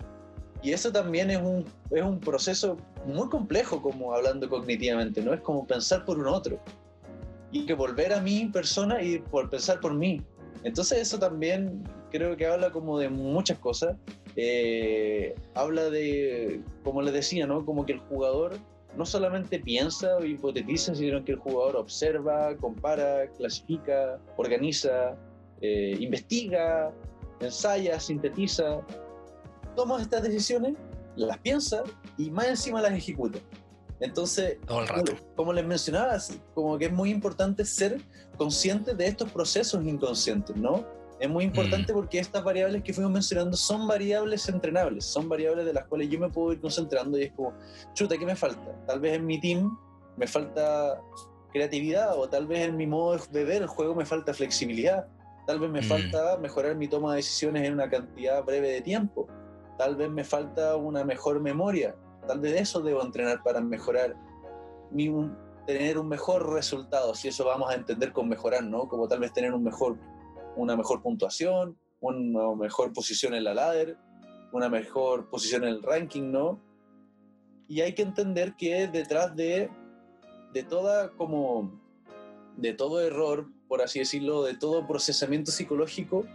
Y 0.61 0.73
eso 0.73 0.91
también 0.91 1.29
es 1.29 1.37
un, 1.37 1.63
es 1.91 2.01
un 2.01 2.19
proceso 2.19 2.77
muy 3.05 3.29
complejo, 3.29 3.81
como 3.81 4.13
hablando 4.13 4.49
cognitivamente, 4.49 5.21
¿no? 5.21 5.33
Es 5.33 5.41
como 5.41 5.65
pensar 5.65 6.03
por 6.03 6.17
un 6.17 6.27
otro. 6.27 6.59
Y 7.51 7.65
que 7.65 7.73
volver 7.73 8.13
a 8.13 8.21
mi 8.21 8.45
persona 8.47 9.01
y 9.01 9.19
por 9.19 9.49
pensar 9.49 9.79
por 9.79 9.93
mí. 9.93 10.21
Entonces 10.63 10.99
eso 10.99 11.19
también 11.19 11.83
creo 12.11 12.35
que 12.35 12.47
habla 12.47 12.71
como 12.71 12.97
de 12.97 13.09
muchas 13.09 13.59
cosas. 13.59 13.95
Eh, 14.35 15.35
habla 15.53 15.89
de, 15.89 16.61
como 16.83 17.01
les 17.01 17.13
decía, 17.13 17.45
¿no? 17.45 17.65
Como 17.65 17.85
que 17.85 17.93
el 17.93 17.99
jugador 17.99 18.57
no 18.97 19.05
solamente 19.05 19.59
piensa 19.59 20.17
o 20.17 20.25
hipotetiza, 20.25 20.95
sino 20.95 21.23
que 21.23 21.33
el 21.33 21.39
jugador 21.39 21.75
observa, 21.75 22.55
compara, 22.57 23.29
clasifica, 23.37 24.19
organiza, 24.37 25.15
eh, 25.61 25.97
investiga, 25.99 26.93
ensaya, 27.39 27.99
sintetiza, 27.99 28.81
toma 29.75 30.01
estas 30.01 30.23
decisiones, 30.23 30.75
las 31.15 31.37
piensa 31.39 31.83
y 32.17 32.29
más 32.31 32.47
encima 32.47 32.81
las 32.81 32.93
ejecuta. 32.93 33.39
Entonces, 33.99 34.57
como 35.35 35.53
les 35.53 35.65
mencionaba, 35.65 36.17
como 36.53 36.77
que 36.77 36.85
es 36.85 36.91
muy 36.91 37.11
importante 37.11 37.63
ser 37.63 38.01
consciente 38.37 38.93
de 38.93 39.07
estos 39.07 39.31
procesos 39.31 39.85
inconscientes, 39.85 40.55
¿no? 40.55 40.85
Es 41.19 41.29
muy 41.29 41.45
importante 41.45 41.93
mm. 41.93 41.95
porque 41.95 42.19
estas 42.19 42.43
variables 42.43 42.83
que 42.83 42.93
fuimos 42.93 43.11
mencionando 43.11 43.55
son 43.55 43.87
variables 43.87 44.49
entrenables, 44.49 45.05
son 45.05 45.29
variables 45.29 45.65
de 45.65 45.73
las 45.73 45.85
cuales 45.85 46.09
yo 46.09 46.19
me 46.19 46.29
puedo 46.29 46.51
ir 46.51 46.59
concentrando 46.59 47.17
y 47.17 47.23
es 47.23 47.31
como, 47.31 47.53
chuta, 47.93 48.17
¿qué 48.17 48.25
me 48.25 48.35
falta? 48.35 48.75
Tal 48.85 48.99
vez 48.99 49.13
en 49.13 49.25
mi 49.25 49.39
team 49.39 49.77
me 50.17 50.27
falta 50.27 51.01
creatividad 51.53 52.19
o 52.19 52.27
tal 52.27 52.47
vez 52.47 52.67
en 52.67 52.75
mi 52.75 52.85
modo 52.85 53.17
de 53.31 53.43
ver 53.45 53.61
el 53.61 53.67
juego 53.67 53.95
me 53.95 54.05
falta 54.05 54.33
flexibilidad, 54.33 55.07
tal 55.47 55.59
vez 55.59 55.69
me 55.69 55.79
mm. 55.79 55.85
falta 55.85 56.37
mejorar 56.37 56.75
mi 56.75 56.89
toma 56.89 57.11
de 57.11 57.17
decisiones 57.17 57.65
en 57.65 57.73
una 57.73 57.89
cantidad 57.89 58.43
breve 58.43 58.71
de 58.71 58.81
tiempo, 58.81 59.27
tal 59.77 59.95
vez 59.95 60.09
me 60.09 60.25
falta 60.25 60.75
una 60.75 61.05
mejor 61.05 61.39
memoria, 61.39 61.95
tal 62.25 62.39
vez 62.39 62.61
eso 62.61 62.81
debo 62.81 63.01
entrenar 63.03 63.41
para 63.43 63.61
mejorar 63.61 64.15
tener 65.65 65.97
un 65.97 66.07
mejor 66.07 66.53
resultado, 66.53 67.15
si 67.15 67.27
eso 67.27 67.45
vamos 67.45 67.69
a 67.69 67.75
entender 67.75 68.13
con 68.13 68.29
mejorar, 68.29 68.63
¿no? 68.63 68.87
Como 68.87 69.07
tal 69.07 69.19
vez 69.19 69.33
tener 69.33 69.53
un 69.53 69.63
mejor 69.63 69.97
una 70.55 70.77
mejor 70.77 71.01
puntuación, 71.01 71.77
una 71.99 72.55
mejor 72.55 72.93
posición 72.93 73.33
en 73.33 73.43
la 73.43 73.53
ladder, 73.53 73.97
una 74.53 74.69
mejor 74.69 75.29
posición 75.29 75.63
en 75.63 75.69
el 75.69 75.83
ranking, 75.83 76.31
¿no? 76.31 76.61
Y 77.67 77.81
hay 77.81 77.93
que 77.93 78.03
entender 78.03 78.55
que 78.55 78.87
detrás 78.87 79.35
de, 79.35 79.69
de 80.53 80.63
toda 80.63 81.09
como 81.11 81.71
de 82.55 82.73
todo 82.73 83.01
error, 83.01 83.47
por 83.67 83.81
así 83.81 83.99
decirlo, 83.99 84.43
de 84.43 84.55
todo 84.55 84.87
procesamiento 84.87 85.51
psicológico, 85.51 86.25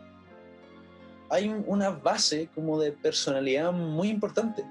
hay 1.31 1.48
una 1.66 1.90
base 1.90 2.50
como 2.55 2.79
de 2.79 2.92
personalidad 2.92 3.72
muy 3.72 4.09
importante 4.09 4.64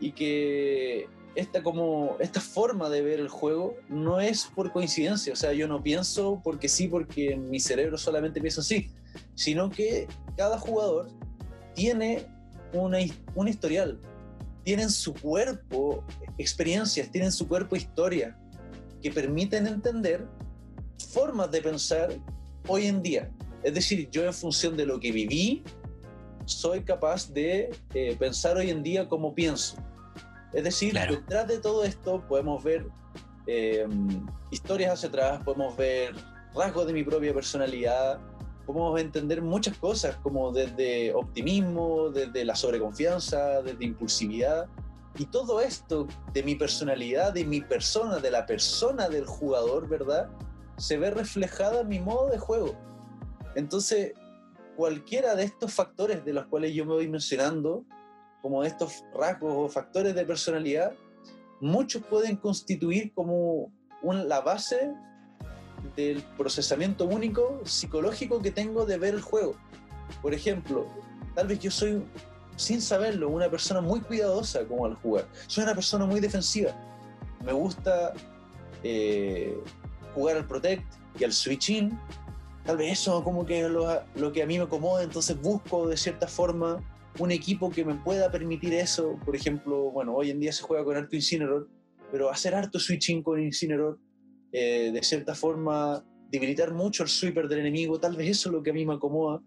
y 0.00 0.12
que 0.12 1.08
esta, 1.34 1.62
como, 1.62 2.16
esta 2.20 2.40
forma 2.40 2.88
de 2.88 3.02
ver 3.02 3.20
el 3.20 3.28
juego 3.28 3.76
no 3.88 4.20
es 4.20 4.46
por 4.54 4.72
coincidencia, 4.72 5.32
o 5.32 5.36
sea, 5.36 5.52
yo 5.52 5.68
no 5.68 5.82
pienso 5.82 6.40
porque 6.42 6.68
sí, 6.68 6.88
porque 6.88 7.36
mi 7.36 7.60
cerebro 7.60 7.96
solamente 7.98 8.40
piensa 8.40 8.60
así, 8.60 8.90
sino 9.34 9.70
que 9.70 10.08
cada 10.36 10.58
jugador 10.58 11.08
tiene 11.74 12.26
una, 12.72 12.98
un 13.34 13.48
historial, 13.48 14.00
tienen 14.64 14.90
su 14.90 15.14
cuerpo 15.14 16.04
experiencias, 16.38 17.10
tienen 17.10 17.32
su 17.32 17.46
cuerpo 17.46 17.76
historia, 17.76 18.36
que 19.02 19.10
permiten 19.10 19.66
entender 19.66 20.26
formas 21.12 21.50
de 21.50 21.62
pensar 21.62 22.10
hoy 22.66 22.86
en 22.86 23.02
día. 23.02 23.30
Es 23.62 23.74
decir, 23.74 24.08
yo 24.10 24.24
en 24.24 24.34
función 24.34 24.76
de 24.76 24.86
lo 24.86 24.98
que 25.00 25.12
viví, 25.12 25.62
soy 26.44 26.82
capaz 26.82 27.32
de 27.32 27.70
eh, 27.94 28.16
pensar 28.18 28.56
hoy 28.56 28.70
en 28.70 28.82
día 28.82 29.08
como 29.08 29.34
pienso. 29.34 29.76
Es 30.52 30.64
decir, 30.64 30.94
detrás 30.94 31.46
de 31.46 31.58
todo 31.58 31.84
esto 31.84 32.24
podemos 32.26 32.62
ver 32.64 32.86
em, 33.46 34.26
historias 34.50 34.94
hacia 34.94 35.08
atrás, 35.08 35.42
podemos 35.44 35.76
ver 35.76 36.14
rasgos 36.54 36.86
de 36.86 36.92
mi 36.92 37.04
propia 37.04 37.34
personalidad, 37.34 38.18
podemos 38.66 39.00
entender 39.00 39.42
muchas 39.42 39.76
cosas, 39.78 40.16
como 40.16 40.52
desde 40.52 41.14
optimismo, 41.14 42.10
desde 42.10 42.44
la 42.44 42.54
sobreconfianza, 42.54 43.62
desde 43.62 43.84
impulsividad. 43.84 44.68
Y 45.18 45.26
todo 45.26 45.60
esto 45.60 46.06
de 46.32 46.42
mi 46.42 46.54
personalidad, 46.54 47.32
de 47.32 47.44
mi 47.44 47.60
persona, 47.60 48.18
de 48.18 48.30
la 48.30 48.46
persona 48.46 49.08
del 49.08 49.26
jugador, 49.26 49.88
¿verdad? 49.88 50.30
Se 50.76 50.96
ve 50.96 51.10
reflejada 51.10 51.80
en 51.80 51.88
mi 51.88 51.98
modo 51.98 52.28
de 52.30 52.38
juego. 52.38 52.76
Entonces, 53.54 54.12
cualquiera 54.76 55.34
de 55.34 55.44
estos 55.44 55.72
factores 55.72 56.24
de 56.24 56.32
los 56.32 56.46
cuales 56.46 56.74
yo 56.74 56.84
me 56.84 56.92
voy 56.92 57.08
mencionando, 57.08 57.84
como 58.48 58.64
estos 58.64 59.04
rasgos 59.12 59.52
o 59.54 59.68
factores 59.68 60.14
de 60.14 60.24
personalidad, 60.24 60.94
muchos 61.60 62.02
pueden 62.02 62.36
constituir 62.36 63.12
como 63.12 63.70
la 64.02 64.40
base 64.40 64.90
del 65.94 66.22
procesamiento 66.38 67.04
único 67.04 67.60
psicológico 67.64 68.40
que 68.40 68.50
tengo 68.50 68.86
de 68.86 68.96
ver 68.96 69.12
el 69.12 69.20
juego. 69.20 69.54
Por 70.22 70.32
ejemplo, 70.32 70.86
tal 71.34 71.46
vez 71.46 71.58
yo 71.58 71.70
soy, 71.70 72.02
sin 72.56 72.80
saberlo, 72.80 73.28
una 73.28 73.50
persona 73.50 73.82
muy 73.82 74.00
cuidadosa 74.00 74.64
como 74.64 74.86
al 74.86 74.94
jugar. 74.94 75.26
Soy 75.46 75.64
una 75.64 75.74
persona 75.74 76.06
muy 76.06 76.20
defensiva. 76.20 76.70
Me 77.44 77.52
gusta 77.52 78.14
eh, 78.82 79.62
jugar 80.14 80.38
al 80.38 80.46
Protect 80.46 80.86
y 81.20 81.24
al 81.24 81.34
Switch 81.34 81.68
In. 81.68 82.00
Tal 82.64 82.78
vez 82.78 82.92
eso 82.92 83.22
como 83.22 83.44
que 83.44 83.68
lo, 83.68 84.02
lo 84.14 84.32
que 84.32 84.42
a 84.42 84.46
mí 84.46 84.56
me 84.56 84.64
acomoda, 84.64 85.02
entonces 85.02 85.38
busco 85.38 85.86
de 85.86 85.98
cierta 85.98 86.26
forma 86.26 86.82
un 87.18 87.32
equipo 87.32 87.70
que 87.70 87.84
me 87.84 87.94
pueda 87.94 88.30
permitir 88.30 88.74
eso, 88.74 89.18
por 89.24 89.34
ejemplo, 89.34 89.90
bueno, 89.90 90.14
hoy 90.14 90.30
en 90.30 90.40
día 90.40 90.52
se 90.52 90.62
juega 90.62 90.84
con 90.84 90.96
harto 90.96 91.16
Incineroar, 91.16 91.64
pero 92.12 92.30
hacer 92.30 92.54
harto 92.54 92.78
switching 92.78 93.22
con 93.22 93.40
Incineroar, 93.40 93.96
eh, 94.52 94.90
de 94.92 95.02
cierta 95.02 95.34
forma 95.34 96.04
debilitar 96.30 96.72
mucho 96.72 97.02
el 97.02 97.08
sweeper 97.08 97.48
del 97.48 97.60
enemigo, 97.60 97.98
tal 97.98 98.16
vez 98.16 98.30
eso 98.30 98.48
es 98.48 98.52
lo 98.54 98.62
que 98.62 98.70
a 98.70 98.72
mí 98.72 98.84
me 98.86 98.94
acomoda. 98.94 99.42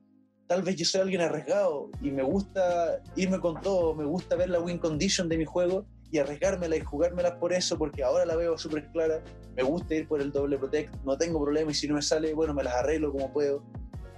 Tal 0.47 0.63
vez 0.63 0.75
yo 0.75 0.85
soy 0.85 1.01
alguien 1.01 1.21
arriesgado 1.21 1.89
y 2.01 2.11
me 2.11 2.23
gusta 2.23 3.01
irme 3.15 3.39
con 3.39 3.61
todo, 3.61 3.95
me 3.95 4.03
gusta 4.03 4.35
ver 4.35 4.49
la 4.49 4.59
win 4.59 4.79
condition 4.79 5.29
de 5.29 5.37
mi 5.37 5.45
juego 5.45 5.85
y 6.11 6.17
arriesgármela 6.17 6.75
y 6.75 6.81
jugármela 6.81 7.39
por 7.39 7.53
eso, 7.53 7.77
porque 7.77 8.03
ahora 8.03 8.25
la 8.25 8.35
veo 8.35 8.57
súper 8.57 8.91
clara. 8.91 9.23
Me 9.55 9.63
gusta 9.63 9.95
ir 9.95 10.09
por 10.09 10.21
el 10.21 10.31
doble 10.31 10.57
protect, 10.57 10.93
no 11.05 11.17
tengo 11.17 11.41
problema 11.41 11.71
y 11.71 11.73
si 11.73 11.87
no 11.87 11.95
me 11.95 12.01
sale, 12.01 12.33
bueno, 12.33 12.53
me 12.53 12.63
las 12.63 12.75
arreglo 12.75 13.13
como 13.13 13.31
puedo. 13.31 13.63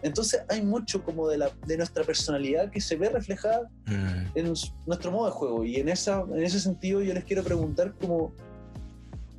Entonces 0.04 0.42
hay 0.50 0.62
mucho 0.62 1.02
como 1.02 1.30
de, 1.30 1.38
la, 1.38 1.50
de 1.66 1.78
nuestra 1.78 2.04
personalidad 2.04 2.70
que 2.70 2.82
se 2.82 2.98
ve 2.98 3.10
reflejada 3.10 3.70
mm. 3.86 4.38
en 4.38 4.54
nuestro 4.86 5.12
modo 5.12 5.26
de 5.28 5.32
juego. 5.32 5.64
Y 5.64 5.78
en, 5.78 5.88
esa, 5.88 6.22
en 6.22 6.44
ese 6.44 6.60
sentido 6.60 7.02
yo 7.02 7.14
les 7.14 7.24
quiero 7.24 7.42
preguntar 7.42 7.94
como 8.00 8.34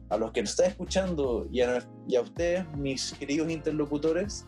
a 0.09 0.17
los 0.17 0.33
que 0.33 0.41
nos 0.41 0.51
están 0.51 0.67
escuchando 0.67 1.47
y 1.53 1.61
a, 1.61 1.87
y 2.09 2.17
a 2.17 2.23
ustedes, 2.23 2.67
mis 2.77 3.13
queridos 3.13 3.51
interlocutores, 3.51 4.47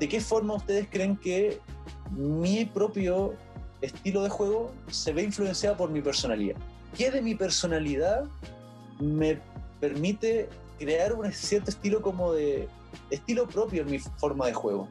¿de 0.00 0.08
qué 0.08 0.20
forma 0.20 0.54
ustedes 0.54 0.88
creen 0.90 1.16
que 1.16 1.60
mi 2.10 2.64
propio 2.64 3.34
estilo 3.80 4.24
de 4.24 4.28
juego 4.28 4.72
se 4.88 5.12
ve 5.12 5.22
influenciado 5.22 5.76
por 5.76 5.90
mi 5.90 6.02
personalidad? 6.02 6.56
¿Qué 6.96 7.10
de 7.12 7.22
mi 7.22 7.36
personalidad 7.36 8.24
me 8.98 9.38
permite 9.80 10.48
crear 10.78 11.12
un 11.12 11.30
cierto 11.32 11.70
estilo 11.70 12.02
como 12.02 12.32
de 12.32 12.68
estilo 13.10 13.46
propio 13.46 13.82
en 13.82 13.90
mi 13.90 13.98
forma 13.98 14.46
de 14.46 14.54
juego? 14.54 14.88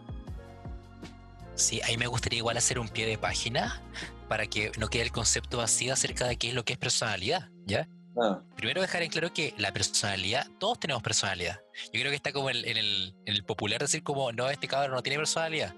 Sí, 1.55 1.81
ahí 1.85 1.97
me 1.97 2.07
gustaría 2.07 2.37
igual 2.37 2.57
hacer 2.57 2.79
un 2.79 2.89
pie 2.89 3.05
de 3.05 3.17
página 3.17 3.81
para 4.27 4.45
que 4.47 4.71
no 4.77 4.89
quede 4.89 5.03
el 5.03 5.11
concepto 5.11 5.57
vacío 5.57 5.93
acerca 5.93 6.27
de 6.27 6.35
qué 6.35 6.49
es 6.49 6.53
lo 6.53 6.65
que 6.65 6.73
es 6.73 6.79
personalidad, 6.79 7.49
¿ya? 7.65 7.87
Ah. 8.21 8.41
Primero 8.55 8.81
dejar 8.81 9.03
en 9.03 9.09
claro 9.09 9.33
que 9.33 9.53
la 9.57 9.71
personalidad, 9.71 10.47
todos 10.59 10.79
tenemos 10.79 11.01
personalidad. 11.01 11.61
Yo 11.93 11.99
creo 11.99 12.09
que 12.09 12.15
está 12.15 12.33
como 12.33 12.49
en, 12.49 12.65
el, 12.65 13.43
popular 13.45 13.79
decir 13.79 14.03
como, 14.03 14.31
no, 14.31 14.49
este 14.49 14.67
cabrón 14.67 14.95
no 14.95 15.03
tiene 15.03 15.17
personalidad. 15.17 15.73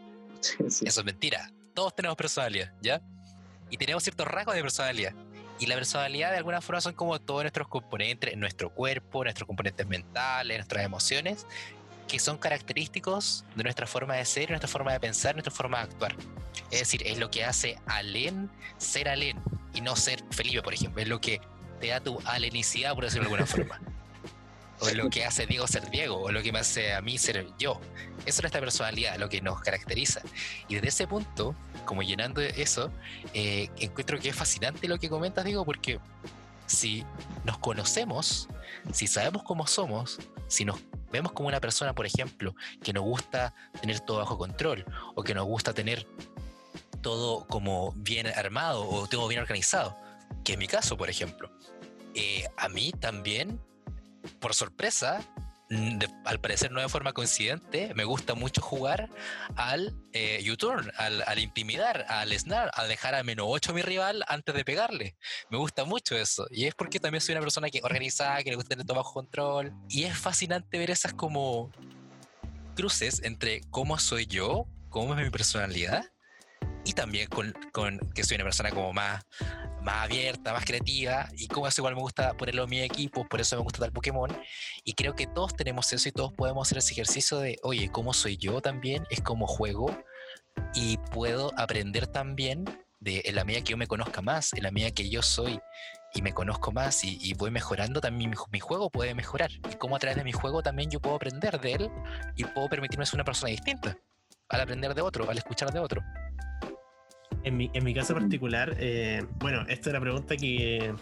Eso 0.60 0.82
es 0.82 1.06
mentira. 1.06 1.52
Todos 1.74 1.96
tenemos 1.96 2.18
personalidad, 2.18 2.74
¿ya? 2.82 3.02
Y 3.70 3.78
tenemos 3.78 4.04
ciertos 4.04 4.28
rasgos 4.28 4.56
de 4.56 4.62
personalidad. 4.62 5.14
Y 5.60 5.66
la 5.66 5.76
personalidad 5.76 6.32
de 6.32 6.38
alguna 6.38 6.62
forma 6.62 6.82
son 6.82 6.94
como 6.94 7.20
todos 7.20 7.44
nuestros 7.44 7.68
componentes, 7.68 8.38
nuestro 8.38 8.70
cuerpo, 8.70 9.24
nuestros 9.24 9.48
componentes 9.48 9.88
mentales, 9.88 10.58
nuestras 10.58 10.86
emociones, 10.86 11.48
que 12.08 12.20
son 12.20 12.38
característicos 12.38 13.46
de 13.56 13.64
nuestra 13.64 13.86
forma 13.86 14.16
de 14.16 14.26
ser, 14.26 14.50
nuestra 14.50 14.68
forma 14.68 14.94
de 14.94 15.00
pensar, 15.00 15.36
nuestra 15.36 15.54
forma 15.54 15.78
de 15.80 15.84
actuar. 15.84 16.16
Es 16.72 16.80
decir, 16.80 17.04
es 17.06 17.18
lo 17.18 17.30
que 17.30 17.44
hace 17.44 17.78
Alen 17.86 18.50
ser 18.78 19.10
Alen 19.10 19.40
y 19.74 19.82
no 19.82 19.96
ser 19.96 20.24
Felipe, 20.32 20.62
por 20.62 20.74
ejemplo. 20.74 21.02
Es 21.02 21.08
lo 21.08 21.22
que 21.22 21.42
te 21.80 21.88
da 21.88 22.00
tu 22.00 22.20
alenicidad, 22.26 22.96
por 22.96 23.04
decirlo 23.04 23.30
de 23.30 23.36
alguna 23.36 23.46
forma. 23.46 23.82
O 24.80 24.88
es 24.88 24.96
lo 24.96 25.10
que 25.10 25.26
hace 25.26 25.48
Diego 25.48 25.66
ser 25.66 25.90
Diego, 25.90 26.22
o 26.22 26.32
lo 26.32 26.44
que 26.44 26.52
me 26.52 26.60
hace 26.60 26.94
a 26.94 27.02
mí 27.02 27.18
ser 27.18 27.48
yo. 27.58 27.82
Eso 28.28 28.38
es 28.38 28.42
nuestra 28.44 28.62
personalidad, 28.62 29.18
lo 29.18 29.28
que 29.28 29.42
nos 29.42 29.60
caracteriza. 29.62 30.22
Y 30.68 30.76
desde 30.76 30.90
ese 30.90 31.08
punto, 31.08 31.56
como 31.86 32.04
llenando 32.04 32.42
eso, 32.42 32.92
eh, 33.34 33.70
encuentro 33.80 34.20
que 34.20 34.30
es 34.30 34.36
fascinante 34.36 34.88
lo 34.88 35.00
que 35.00 35.10
comentas, 35.10 35.46
Diego, 35.46 35.66
porque 35.66 36.00
si 36.68 37.06
nos 37.44 37.58
conocemos, 37.58 38.48
si 38.94 39.08
sabemos 39.08 39.44
cómo 39.44 39.66
somos, 39.66 40.20
si 40.48 40.66
nos 40.66 40.80
vemos 41.12 41.32
como 41.32 41.48
una 41.48 41.60
persona, 41.60 41.94
por 41.94 42.06
ejemplo, 42.06 42.56
que 42.84 42.94
nos 42.94 43.04
gusta 43.04 43.54
tener 43.82 44.00
todo 44.02 44.18
bajo 44.20 44.38
control 44.38 44.86
o 45.16 45.24
que 45.24 45.34
nos 45.34 45.46
gusta 45.46 45.74
tener 45.74 46.08
todo 47.02 47.48
como 47.48 47.94
bien 47.94 48.28
armado 48.28 48.88
o 48.88 49.08
todo 49.08 49.28
bien 49.28 49.42
organizado, 49.42 49.98
que 50.44 50.54
es 50.54 50.58
mi 50.58 50.68
caso, 50.68 50.98
por 50.98 51.10
ejemplo. 51.10 51.50
Eh, 52.14 52.46
a 52.58 52.68
mí 52.70 52.92
también, 52.92 53.62
por 54.40 54.54
sorpresa, 54.54 55.22
al 56.26 56.40
parecer 56.40 56.72
no 56.72 56.82
de 56.82 56.90
forma 56.90 57.14
coincidente, 57.14 57.94
me 57.94 58.06
gusta 58.06 58.36
mucho 58.36 58.62
jugar 58.62 59.10
al 59.56 59.94
eh, 60.14 60.44
U-turn, 60.50 60.92
al, 60.98 61.40
intimidar, 61.40 62.06
al 62.08 62.32
snare, 62.38 62.72
al 62.74 62.88
dejar 62.88 63.16
a 63.16 63.24
menos 63.24 63.48
8 63.50 63.72
a 63.72 63.76
mi 63.76 63.82
rival 63.82 64.24
antes 64.28 64.56
de 64.56 64.64
pegarle. 64.64 65.18
Me 65.50 65.58
gusta 65.58 65.84
mucho 65.84 66.16
eso. 66.16 66.48
Y 66.52 66.66
es 66.66 66.76
porque 66.76 67.00
también 67.00 67.22
soy 67.22 67.34
una 67.34 67.42
persona 67.42 67.70
que 67.70 67.82
organizada, 67.84 68.44
que 68.44 68.52
le 68.52 68.56
gusta 68.56 68.70
tener 68.70 68.86
todo 68.86 68.98
bajo 68.98 69.14
control. 69.14 69.74
Y 69.90 70.04
es 70.04 70.18
fascinante 70.18 70.78
ver 70.78 70.92
esas 70.92 71.14
como 71.14 71.72
cruces 72.76 73.22
entre 73.24 73.62
cómo 73.70 73.98
soy 74.00 74.26
yo, 74.26 74.68
cómo 74.90 75.16
es 75.16 75.24
mi 75.24 75.30
personalidad, 75.30 76.06
y 76.88 76.94
también 76.94 77.28
con, 77.28 77.54
con 77.74 78.00
que 78.16 78.24
soy 78.24 78.36
una 78.36 78.46
persona 78.46 78.72
como 78.72 78.94
más, 78.94 79.26
más 79.82 80.06
abierta, 80.06 80.54
más 80.54 80.64
creativa, 80.64 81.28
y 81.34 81.48
como 81.50 81.68
eso 81.68 81.82
igual 81.82 81.96
me 81.96 82.02
gusta 82.02 82.34
ponerlo 82.36 82.64
en 82.64 82.70
mi 82.70 82.80
equipo, 82.80 83.28
por 83.28 83.42
eso 83.42 83.58
me 83.58 83.64
gusta 83.64 83.80
tal 83.80 83.92
Pokémon, 83.92 84.32
y 84.86 84.94
creo 84.94 85.14
que 85.14 85.28
todos 85.28 85.54
tenemos 85.54 85.92
eso 85.92 86.08
y 86.08 86.14
todos 86.14 86.32
podemos 86.34 86.66
hacer 86.66 86.78
ese 86.78 86.94
ejercicio 86.94 87.40
de, 87.40 87.60
oye, 87.64 87.90
¿cómo 87.90 88.14
soy 88.14 88.38
yo 88.38 88.62
también? 88.62 89.06
Es 89.10 89.20
como 89.22 89.48
juego, 89.48 90.02
y 90.74 90.98
puedo 91.12 91.52
aprender 91.58 92.08
también 92.08 92.64
de 93.02 93.22
en 93.26 93.36
la 93.36 93.44
medida 93.44 93.62
que 93.64 93.72
yo 93.72 93.78
me 93.78 93.88
conozca 93.88 94.22
más, 94.22 94.54
en 94.54 94.64
la 94.64 94.72
medida 94.72 94.92
que 94.92 95.10
yo 95.10 95.22
soy 95.22 95.60
y 96.14 96.22
me 96.22 96.34
conozco 96.34 96.72
más 96.72 97.04
y, 97.04 97.18
y 97.22 97.34
voy 97.34 97.52
mejorando, 97.52 98.00
también 98.00 98.30
mi, 98.30 98.36
mi 98.52 98.60
juego 98.60 98.90
puede 98.90 99.14
mejorar. 99.14 99.52
Y 99.52 99.76
cómo 99.76 99.98
a 99.98 100.00
través 100.00 100.18
de 100.18 100.24
mi 100.24 100.32
juego 100.32 100.64
también 100.64 100.90
yo 100.90 101.02
puedo 101.02 101.18
aprender 101.18 101.60
de 101.60 101.74
él 101.74 101.92
y 102.38 102.46
puedo 102.46 102.70
permitirme 102.70 103.06
ser 103.06 103.16
una 103.16 103.26
persona 103.26 103.52
distinta 103.52 103.98
al 104.50 104.62
aprender 104.62 104.96
de 104.96 105.02
otro, 105.02 105.30
al 105.30 105.38
escuchar 105.38 105.72
de 105.72 105.80
otro. 105.80 106.02
En 107.48 107.56
mi, 107.56 107.72
en 107.74 107.86
mi 107.86 107.94
caso 107.94 108.14
particular, 108.14 108.76
eh, 108.78 109.26
bueno, 109.40 109.62
esta 109.70 109.90
es 109.90 109.94
una 109.94 110.02
pregunta 110.02 110.36
que, 110.36 110.94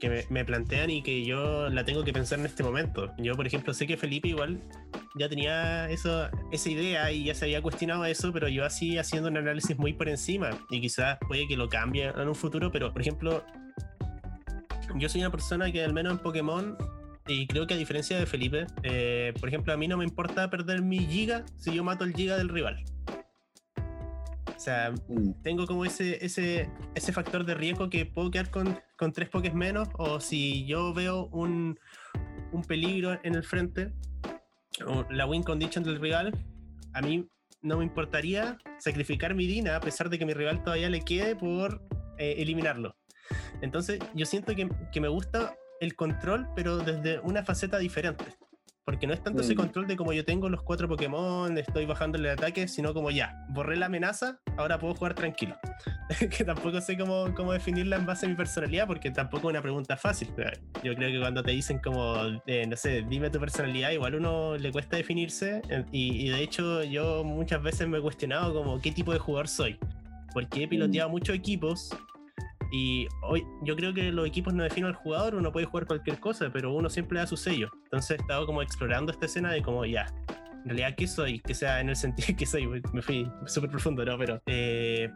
que 0.00 0.10
me, 0.10 0.24
me 0.30 0.44
plantean 0.44 0.90
y 0.90 1.00
que 1.00 1.24
yo 1.24 1.68
la 1.68 1.84
tengo 1.84 2.02
que 2.02 2.12
pensar 2.12 2.40
en 2.40 2.46
este 2.46 2.64
momento. 2.64 3.14
Yo, 3.18 3.34
por 3.36 3.46
ejemplo, 3.46 3.72
sé 3.72 3.86
que 3.86 3.96
Felipe 3.96 4.26
igual 4.26 4.60
ya 5.14 5.28
tenía 5.28 5.88
eso, 5.88 6.28
esa 6.50 6.70
idea 6.70 7.12
y 7.12 7.22
ya 7.26 7.36
se 7.36 7.44
había 7.44 7.62
cuestionado 7.62 8.04
eso, 8.04 8.32
pero 8.32 8.48
yo 8.48 8.64
así 8.64 8.98
haciendo 8.98 9.28
un 9.28 9.36
análisis 9.36 9.78
muy 9.78 9.92
por 9.92 10.08
encima 10.08 10.50
y 10.70 10.80
quizás 10.80 11.18
puede 11.28 11.46
que 11.46 11.56
lo 11.56 11.68
cambie 11.68 12.08
en 12.08 12.28
un 12.28 12.34
futuro, 12.34 12.72
pero 12.72 12.92
por 12.92 13.00
ejemplo, 13.00 13.44
yo 14.96 15.08
soy 15.08 15.20
una 15.20 15.30
persona 15.30 15.70
que 15.70 15.84
al 15.84 15.92
menos 15.92 16.14
en 16.14 16.18
Pokémon, 16.18 16.76
y 17.28 17.46
creo 17.46 17.68
que 17.68 17.74
a 17.74 17.76
diferencia 17.76 18.18
de 18.18 18.26
Felipe, 18.26 18.66
eh, 18.82 19.32
por 19.38 19.48
ejemplo, 19.48 19.72
a 19.72 19.76
mí 19.76 19.86
no 19.86 19.96
me 19.96 20.04
importa 20.04 20.50
perder 20.50 20.82
mi 20.82 20.98
giga 20.98 21.44
si 21.56 21.72
yo 21.72 21.84
mato 21.84 22.02
el 22.02 22.12
giga 22.12 22.36
del 22.36 22.48
rival. 22.48 22.84
O 24.62 24.64
sea, 24.64 24.94
Mm. 25.08 25.42
tengo 25.42 25.66
como 25.66 25.84
ese, 25.84 26.24
ese, 26.24 26.70
ese 26.94 27.12
factor 27.12 27.44
de 27.44 27.54
riesgo 27.54 27.90
que 27.90 28.06
puedo 28.06 28.30
quedar 28.30 28.48
con, 28.52 28.78
con 28.96 29.12
tres 29.12 29.28
pokés 29.28 29.54
menos 29.54 29.88
o 29.94 30.20
si 30.20 30.64
yo 30.66 30.94
veo 30.94 31.26
un, 31.32 31.80
un 32.52 32.62
peligro 32.62 33.18
en 33.24 33.34
el 33.34 33.42
frente 33.42 33.92
o 34.86 35.04
la 35.10 35.26
win 35.26 35.42
condition 35.42 35.82
del 35.82 36.00
rival, 36.00 36.32
a 36.92 37.02
mí 37.02 37.28
no 37.60 37.78
me 37.78 37.82
importaría 37.82 38.56
sacrificar 38.78 39.34
mi 39.34 39.48
Dina 39.48 39.74
a 39.74 39.80
pesar 39.80 40.08
de 40.08 40.16
que 40.16 40.26
mi 40.26 40.32
rival 40.32 40.62
todavía 40.62 40.88
le 40.90 41.00
quede 41.00 41.34
por 41.34 41.82
eh, 42.18 42.36
eliminarlo. 42.38 42.94
Entonces 43.62 43.98
yo 44.14 44.26
siento 44.26 44.54
que, 44.54 44.70
que 44.92 45.00
me 45.00 45.08
gusta 45.08 45.56
el 45.80 45.96
control 45.96 46.46
pero 46.54 46.78
desde 46.78 47.18
una 47.18 47.42
faceta 47.42 47.78
diferente. 47.78 48.26
Porque 48.84 49.06
no 49.06 49.14
es 49.14 49.22
tanto 49.22 49.42
ese 49.42 49.54
Mm. 49.54 49.56
control 49.56 49.86
de 49.86 49.96
como 49.96 50.12
yo 50.12 50.24
tengo 50.24 50.48
los 50.48 50.62
cuatro 50.62 50.88
Pokémon, 50.88 51.56
estoy 51.56 51.86
bajándole 51.86 52.28
el 52.30 52.34
ataque, 52.38 52.66
sino 52.66 52.92
como 52.92 53.10
ya, 53.12 53.46
borré 53.50 53.76
la 53.76 53.86
amenaza, 53.86 54.40
ahora 54.56 54.78
puedo 54.78 54.94
jugar 54.94 55.14
tranquilo. 55.14 55.56
que 56.30 56.44
tampoco 56.44 56.80
sé 56.80 56.98
cómo, 56.98 57.32
cómo 57.36 57.52
definirla 57.52 57.96
en 57.96 58.06
base 58.06 58.26
a 58.26 58.28
mi 58.28 58.34
personalidad, 58.34 58.88
porque 58.88 59.10
tampoco 59.12 59.48
es 59.48 59.52
una 59.52 59.62
pregunta 59.62 59.96
fácil. 59.96 60.28
Yo 60.82 60.94
creo 60.94 61.12
que 61.12 61.20
cuando 61.20 61.42
te 61.44 61.52
dicen 61.52 61.78
como, 61.78 62.16
eh, 62.46 62.66
no 62.66 62.76
sé, 62.76 63.02
dime 63.08 63.30
tu 63.30 63.38
personalidad, 63.38 63.92
igual 63.92 64.16
uno 64.16 64.56
le 64.56 64.72
cuesta 64.72 64.96
definirse. 64.96 65.62
eh, 65.68 65.84
Y, 65.92 66.26
y 66.26 66.28
de 66.30 66.42
hecho 66.42 66.82
yo 66.82 67.22
muchas 67.22 67.62
veces 67.62 67.86
me 67.88 67.98
he 67.98 68.00
cuestionado 68.00 68.52
como 68.52 68.80
qué 68.80 68.90
tipo 68.90 69.12
de 69.12 69.18
jugador 69.20 69.46
soy. 69.46 69.78
Porque 70.34 70.64
he 70.64 70.68
piloteado 70.68 71.08
muchos 71.10 71.36
equipos 71.36 71.94
y 72.72 73.06
hoy 73.20 73.46
yo 73.62 73.76
creo 73.76 73.92
que 73.92 74.10
los 74.10 74.26
equipos 74.26 74.54
no 74.54 74.62
definen 74.62 74.86
al 74.86 74.94
jugador, 74.94 75.34
uno 75.34 75.52
puede 75.52 75.66
jugar 75.66 75.86
cualquier 75.86 76.18
cosa, 76.18 76.50
pero 76.50 76.72
uno 76.72 76.88
siempre 76.88 77.18
da 77.18 77.26
su 77.26 77.36
sello. 77.36 77.70
Entonces 77.84 78.12
he 78.12 78.22
estado 78.22 78.46
como 78.46 78.62
explorando 78.62 79.12
esta 79.12 79.26
escena 79.26 79.52
de 79.52 79.62
como 79.62 79.84
ya, 79.84 80.06
en 80.26 80.64
realidad 80.64 80.94
qué 80.96 81.06
soy, 81.06 81.40
que 81.40 81.54
sea 81.54 81.80
en 81.80 81.90
el 81.90 81.96
sentido 81.96 82.28
que 82.38 82.46
soy, 82.46 82.66
me 82.66 83.02
fui 83.02 83.30
súper 83.46 83.68
profundo, 83.68 84.02
¿no? 84.06 84.16
Pero 84.16 84.40
eh, 84.46 85.10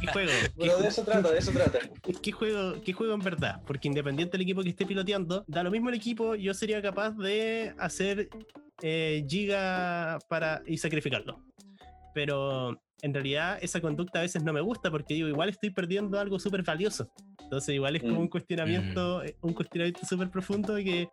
¿qué 0.00 0.06
juego? 0.12 0.30
¿Qué 0.30 0.50
Bueno, 0.56 0.78
de 0.78 0.88
eso 0.88 1.04
trata, 1.04 1.30
de 1.30 1.38
eso 1.38 1.52
trata. 1.52 1.80
¿Qué 2.22 2.32
juego, 2.32 2.80
¿Qué 2.82 2.94
juego 2.94 3.12
en 3.12 3.20
verdad? 3.20 3.60
Porque 3.66 3.86
independiente 3.86 4.32
del 4.32 4.42
equipo 4.42 4.62
que 4.62 4.70
esté 4.70 4.86
piloteando, 4.86 5.44
da 5.48 5.62
lo 5.62 5.70
mismo 5.70 5.90
el 5.90 5.96
equipo, 5.96 6.34
yo 6.34 6.54
sería 6.54 6.80
capaz 6.80 7.10
de 7.10 7.74
hacer 7.78 8.30
eh, 8.80 9.22
giga 9.28 10.18
para 10.30 10.62
y 10.66 10.78
sacrificarlo. 10.78 11.44
Pero 12.14 12.80
en 13.02 13.14
realidad 13.14 13.58
esa 13.62 13.80
conducta 13.80 14.18
a 14.18 14.22
veces 14.22 14.42
no 14.42 14.52
me 14.52 14.60
gusta 14.60 14.90
porque 14.90 15.14
digo, 15.14 15.28
igual 15.28 15.48
estoy 15.48 15.70
perdiendo 15.70 16.18
algo 16.18 16.38
súper 16.38 16.62
valioso. 16.62 17.10
Entonces 17.42 17.74
igual 17.74 17.96
es 17.96 18.02
como 18.02 18.14
Mm. 18.16 18.20
un 18.22 18.28
cuestionamiento, 18.28 19.22
eh, 19.24 19.36
un 19.40 19.54
cuestionamiento 19.54 20.06
súper 20.06 20.30
profundo 20.30 20.78
y 20.78 20.84
que 20.84 21.08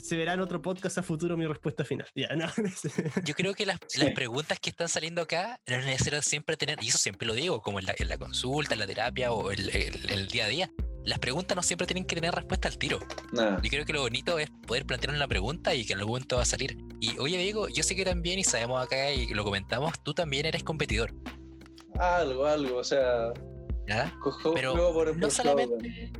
se 0.00 0.16
verá 0.16 0.32
en 0.32 0.40
otro 0.40 0.62
podcast 0.62 0.96
a 0.98 1.02
futuro 1.02 1.36
mi 1.36 1.46
respuesta 1.46 1.84
final. 1.84 2.06
Ya, 2.14 2.28
no. 2.34 2.46
Yo 3.26 3.34
creo 3.34 3.52
que 3.52 3.66
las, 3.66 3.78
las 3.98 4.10
preguntas 4.12 4.58
que 4.58 4.70
están 4.70 4.88
saliendo 4.88 5.20
acá 5.22 5.60
no 5.66 5.76
es 5.76 5.84
necesario 5.84 6.22
siempre 6.22 6.56
tener, 6.56 6.78
y 6.82 6.88
eso 6.88 6.96
siempre 6.98 7.26
lo 7.26 7.34
digo, 7.34 7.60
como 7.60 7.78
en 7.78 7.84
la, 7.86 7.94
en 7.98 8.08
la 8.08 8.16
consulta, 8.16 8.72
en 8.74 8.80
la 8.80 8.86
terapia 8.86 9.32
o 9.32 9.50
el, 9.50 9.68
el- 9.68 10.10
el 10.10 10.28
día 10.28 10.46
a 10.46 10.48
día. 10.48 10.70
Las 11.04 11.18
preguntas 11.18 11.56
no 11.56 11.62
siempre 11.62 11.86
tienen 11.86 12.04
que 12.04 12.14
tener 12.14 12.34
respuesta 12.34 12.68
al 12.68 12.78
tiro. 12.78 12.98
Yo 13.32 13.70
creo 13.70 13.84
que 13.84 13.92
lo 13.92 14.02
bonito 14.02 14.38
es 14.38 14.50
poder 14.66 14.86
plantear 14.86 15.14
una 15.14 15.26
pregunta 15.26 15.74
y 15.74 15.84
que 15.84 15.94
en 15.94 15.98
algún 15.98 16.12
momento 16.12 16.36
va 16.36 16.42
a 16.42 16.46
salir. 16.46 16.76
Y 17.00 17.18
oye, 17.18 17.38
Diego, 17.38 17.68
yo 17.68 17.82
sé 17.82 17.96
que 17.96 18.04
también, 18.04 18.38
y 18.38 18.44
sabemos 18.44 18.82
acá 18.84 19.10
y 19.10 19.26
lo 19.28 19.44
comentamos, 19.44 20.00
tú 20.02 20.14
también 20.14 20.46
eres 20.46 20.62
competidor. 20.62 21.12
Algo, 21.98 22.46
algo, 22.46 22.78
o 22.78 22.84
sea, 22.84 23.32
cojo 24.20 24.54
Pero 24.54 24.74
por 24.74 25.16
no 25.16 25.30
solamente, 25.30 26.12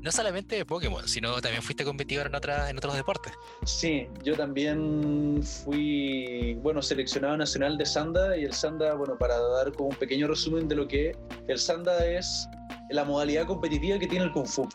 no 0.00 0.12
solamente 0.12 0.56
de 0.56 0.64
Pokémon, 0.64 1.06
sino 1.06 1.40
también 1.40 1.62
fuiste 1.62 1.84
competidor 1.84 2.26
en, 2.26 2.34
otra, 2.34 2.70
en 2.70 2.76
otros 2.76 2.94
deportes. 2.94 3.32
Sí, 3.64 4.06
yo 4.22 4.36
también 4.36 5.42
fui, 5.42 6.54
bueno, 6.62 6.82
seleccionado 6.82 7.36
nacional 7.36 7.78
de 7.78 7.86
Sanda 7.86 8.36
y 8.36 8.44
el 8.44 8.52
Sanda, 8.52 8.94
bueno, 8.94 9.16
para 9.18 9.38
dar 9.38 9.72
como 9.72 9.90
un 9.90 9.96
pequeño 9.96 10.28
resumen 10.28 10.68
de 10.68 10.76
lo 10.76 10.88
que 10.88 11.10
es, 11.10 11.16
el 11.48 11.58
Sanda 11.58 12.06
es 12.06 12.48
la 12.90 13.04
modalidad 13.04 13.46
competitiva 13.46 13.98
que 13.98 14.06
tiene 14.06 14.26
el 14.26 14.32
Kung 14.32 14.46
Fu. 14.46 14.68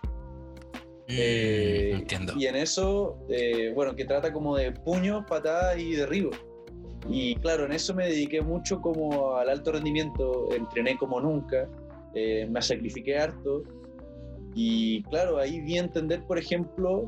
Eh, 1.07 1.91
Mm, 1.93 1.95
entiendo. 1.99 2.33
Y 2.37 2.47
en 2.47 2.55
eso, 2.55 3.17
eh, 3.29 3.71
bueno, 3.73 3.95
que 3.95 4.05
trata 4.05 4.31
como 4.31 4.57
de 4.57 4.71
puños, 4.71 5.23
patadas 5.27 5.77
y 5.77 5.95
derribo. 5.95 6.31
Y 7.09 7.35
claro, 7.35 7.65
en 7.65 7.71
eso 7.71 7.93
me 7.93 8.07
dediqué 8.07 8.41
mucho 8.41 8.81
como 8.81 9.37
al 9.37 9.49
alto 9.49 9.71
rendimiento, 9.71 10.49
entrené 10.51 10.97
como 10.97 11.21
nunca, 11.21 11.69
eh, 12.13 12.47
me 12.49 12.61
sacrifiqué 12.61 13.17
harto. 13.17 13.63
Y 14.59 15.03
claro, 15.03 15.37
ahí 15.37 15.61
vi 15.61 15.77
entender, 15.77 16.25
por 16.25 16.39
ejemplo, 16.39 17.07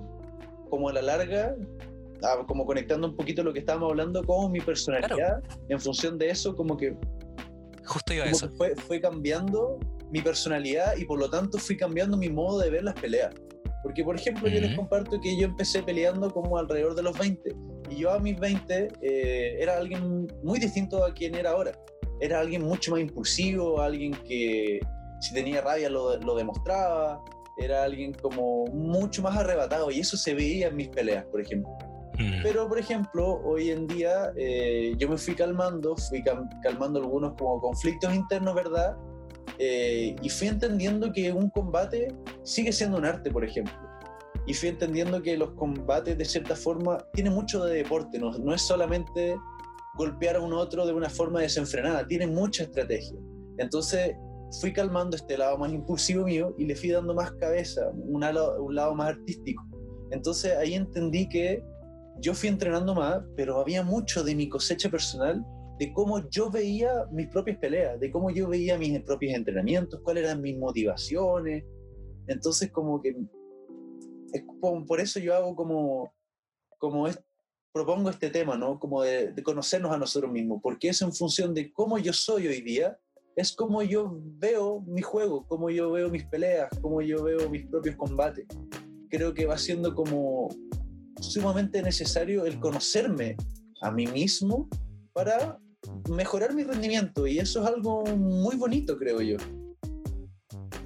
como 0.69 0.87
a 0.87 0.93
la 0.93 1.01
larga, 1.01 1.55
ah, 2.21 2.45
como 2.47 2.63
conectando 2.63 3.07
un 3.07 3.15
poquito 3.15 3.41
lo 3.41 3.51
que 3.51 3.57
estábamos 3.57 3.89
hablando, 3.89 4.23
como 4.23 4.49
mi 4.49 4.61
personalidad, 4.61 5.41
en 5.67 5.79
función 5.79 6.19
de 6.19 6.29
eso, 6.29 6.55
como 6.55 6.77
que 6.77 6.95
Justo 7.85 8.13
iba 8.13 8.25
a 8.25 8.29
eso. 8.29 8.51
fue, 8.51 8.75
fue 8.75 9.01
cambiando 9.01 9.79
mi 10.11 10.21
personalidad 10.21 10.95
y 10.95 11.05
por 11.05 11.17
lo 11.17 11.27
tanto 11.27 11.57
fui 11.57 11.75
cambiando 11.75 12.17
mi 12.17 12.29
modo 12.29 12.59
de 12.59 12.69
ver 12.69 12.83
las 12.83 12.93
peleas. 12.93 13.33
Porque, 13.81 14.03
por 14.03 14.15
ejemplo, 14.15 14.47
yo 14.47 14.61
les 14.61 14.75
comparto 14.75 15.19
que 15.19 15.35
yo 15.35 15.45
empecé 15.45 15.81
peleando 15.81 16.31
como 16.31 16.55
alrededor 16.55 16.93
de 16.93 17.01
los 17.01 17.17
20 17.17 17.55
y 17.89 17.95
yo 17.95 18.11
a 18.11 18.19
mis 18.19 18.39
20 18.39 18.89
eh, 19.01 19.57
era 19.59 19.75
alguien 19.79 20.27
muy 20.43 20.59
distinto 20.59 21.03
a 21.03 21.11
quien 21.15 21.33
era 21.33 21.49
ahora. 21.49 21.71
Era 22.21 22.41
alguien 22.41 22.61
mucho 22.61 22.91
más 22.91 22.99
impulsivo, 22.99 23.81
alguien 23.81 24.11
que 24.27 24.81
si 25.19 25.33
tenía 25.33 25.61
rabia 25.61 25.89
lo, 25.89 26.15
lo 26.19 26.35
demostraba, 26.35 27.23
era 27.59 27.83
alguien 27.83 28.13
como 28.13 28.65
mucho 28.67 29.21
más 29.21 29.37
arrebatado 29.37 29.91
y 29.91 29.99
eso 29.99 30.17
se 30.17 30.33
veía 30.33 30.67
en 30.67 30.75
mis 30.75 30.89
peleas, 30.89 31.25
por 31.25 31.41
ejemplo. 31.41 31.71
Mm, 32.17 32.43
Pero, 32.43 32.67
por 32.67 32.79
ejemplo, 32.79 33.41
hoy 33.43 33.71
en 33.71 33.87
día 33.87 34.31
eh, 34.35 34.93
yo 34.97 35.07
me 35.07 35.17
fui 35.17 35.35
calmando, 35.35 35.95
fui 35.95 36.23
calmando 36.61 36.99
algunos 36.99 37.33
como 37.37 37.61
conflictos 37.61 38.13
internos, 38.13 38.55
¿verdad? 38.55 38.95
Eh, 39.57 40.15
y 40.21 40.29
fui 40.29 40.47
entendiendo 40.47 41.11
que 41.11 41.31
un 41.31 41.49
combate 41.49 42.13
sigue 42.43 42.71
siendo 42.71 42.97
un 42.97 43.05
arte, 43.05 43.31
por 43.31 43.43
ejemplo. 43.43 43.73
Y 44.47 44.53
fui 44.53 44.69
entendiendo 44.69 45.21
que 45.21 45.37
los 45.37 45.51
combates, 45.51 46.17
de 46.17 46.25
cierta 46.25 46.55
forma, 46.55 46.97
tienen 47.13 47.33
mucho 47.33 47.63
de 47.65 47.75
deporte, 47.75 48.19
no, 48.19 48.31
no 48.31 48.53
es 48.53 48.61
solamente 48.61 49.37
golpear 49.95 50.37
a 50.37 50.41
un 50.41 50.53
otro 50.53 50.85
de 50.85 50.93
una 50.93 51.09
forma 51.09 51.41
desenfrenada, 51.41 52.05
tienen 52.07 52.33
mucha 52.33 52.63
estrategia. 52.63 53.19
Entonces 53.57 54.15
fui 54.59 54.73
calmando 54.73 55.15
este 55.15 55.37
lado 55.37 55.57
más 55.57 55.71
impulsivo 55.71 56.25
mío 56.25 56.55
y 56.57 56.65
le 56.65 56.75
fui 56.75 56.89
dando 56.89 57.13
más 57.13 57.31
cabeza, 57.33 57.91
un 57.95 58.21
lado, 58.21 58.63
un 58.63 58.75
lado 58.75 58.95
más 58.95 59.09
artístico. 59.09 59.63
Entonces 60.11 60.55
ahí 60.57 60.73
entendí 60.73 61.29
que 61.29 61.63
yo 62.19 62.33
fui 62.33 62.49
entrenando 62.49 62.95
más, 62.95 63.23
pero 63.35 63.59
había 63.59 63.83
mucho 63.83 64.23
de 64.23 64.35
mi 64.35 64.49
cosecha 64.49 64.89
personal 64.89 65.45
de 65.77 65.93
cómo 65.93 66.29
yo 66.29 66.49
veía 66.49 67.05
mis 67.11 67.27
propias 67.27 67.57
peleas, 67.57 67.99
de 67.99 68.11
cómo 68.11 68.29
yo 68.31 68.49
veía 68.49 68.77
mis 68.77 68.99
propios 69.01 69.33
entrenamientos, 69.33 70.01
cuáles 70.03 70.25
eran 70.25 70.41
mis 70.41 70.57
motivaciones. 70.57 71.63
Entonces 72.27 72.71
como 72.71 73.01
que 73.01 73.15
es 74.33 74.43
como- 74.59 74.85
por 74.85 74.99
eso 74.99 75.19
yo 75.19 75.35
hago 75.35 75.55
como 75.55 76.11
como 76.79 77.07
propongo 77.71 78.09
este 78.09 78.29
tema, 78.29 78.57
¿no? 78.57 78.79
Como 78.79 79.03
de, 79.03 79.31
de 79.31 79.43
conocernos 79.43 79.91
a 79.91 79.97
nosotros 79.97 80.31
mismos, 80.31 80.59
porque 80.63 80.89
es 80.89 81.01
en 81.01 81.13
función 81.13 81.53
de 81.53 81.71
cómo 81.71 81.97
yo 81.97 82.13
soy 82.13 82.47
hoy 82.47 82.61
día, 82.61 82.97
es 83.35 83.51
como 83.53 83.81
yo 83.81 84.19
veo 84.37 84.81
mi 84.81 85.01
juego, 85.01 85.45
cómo 85.47 85.69
yo 85.69 85.91
veo 85.91 86.09
mis 86.09 86.25
peleas, 86.25 86.69
cómo 86.81 87.01
yo 87.01 87.23
veo 87.23 87.49
mis 87.49 87.65
propios 87.67 87.95
combates. 87.95 88.45
Creo 89.09 89.33
que 89.33 89.45
va 89.45 89.57
siendo 89.57 89.95
como 89.95 90.49
sumamente 91.21 91.81
necesario 91.81 92.45
el 92.45 92.59
conocerme 92.59 93.35
a 93.81 93.91
mí 93.91 94.07
mismo 94.07 94.67
para 95.13 95.57
mejorar 96.09 96.53
mi 96.53 96.63
rendimiento 96.63 97.25
y 97.27 97.39
eso 97.39 97.61
es 97.61 97.67
algo 97.67 98.03
muy 98.05 98.55
bonito, 98.55 98.97
creo 98.97 99.21
yo. 99.21 99.37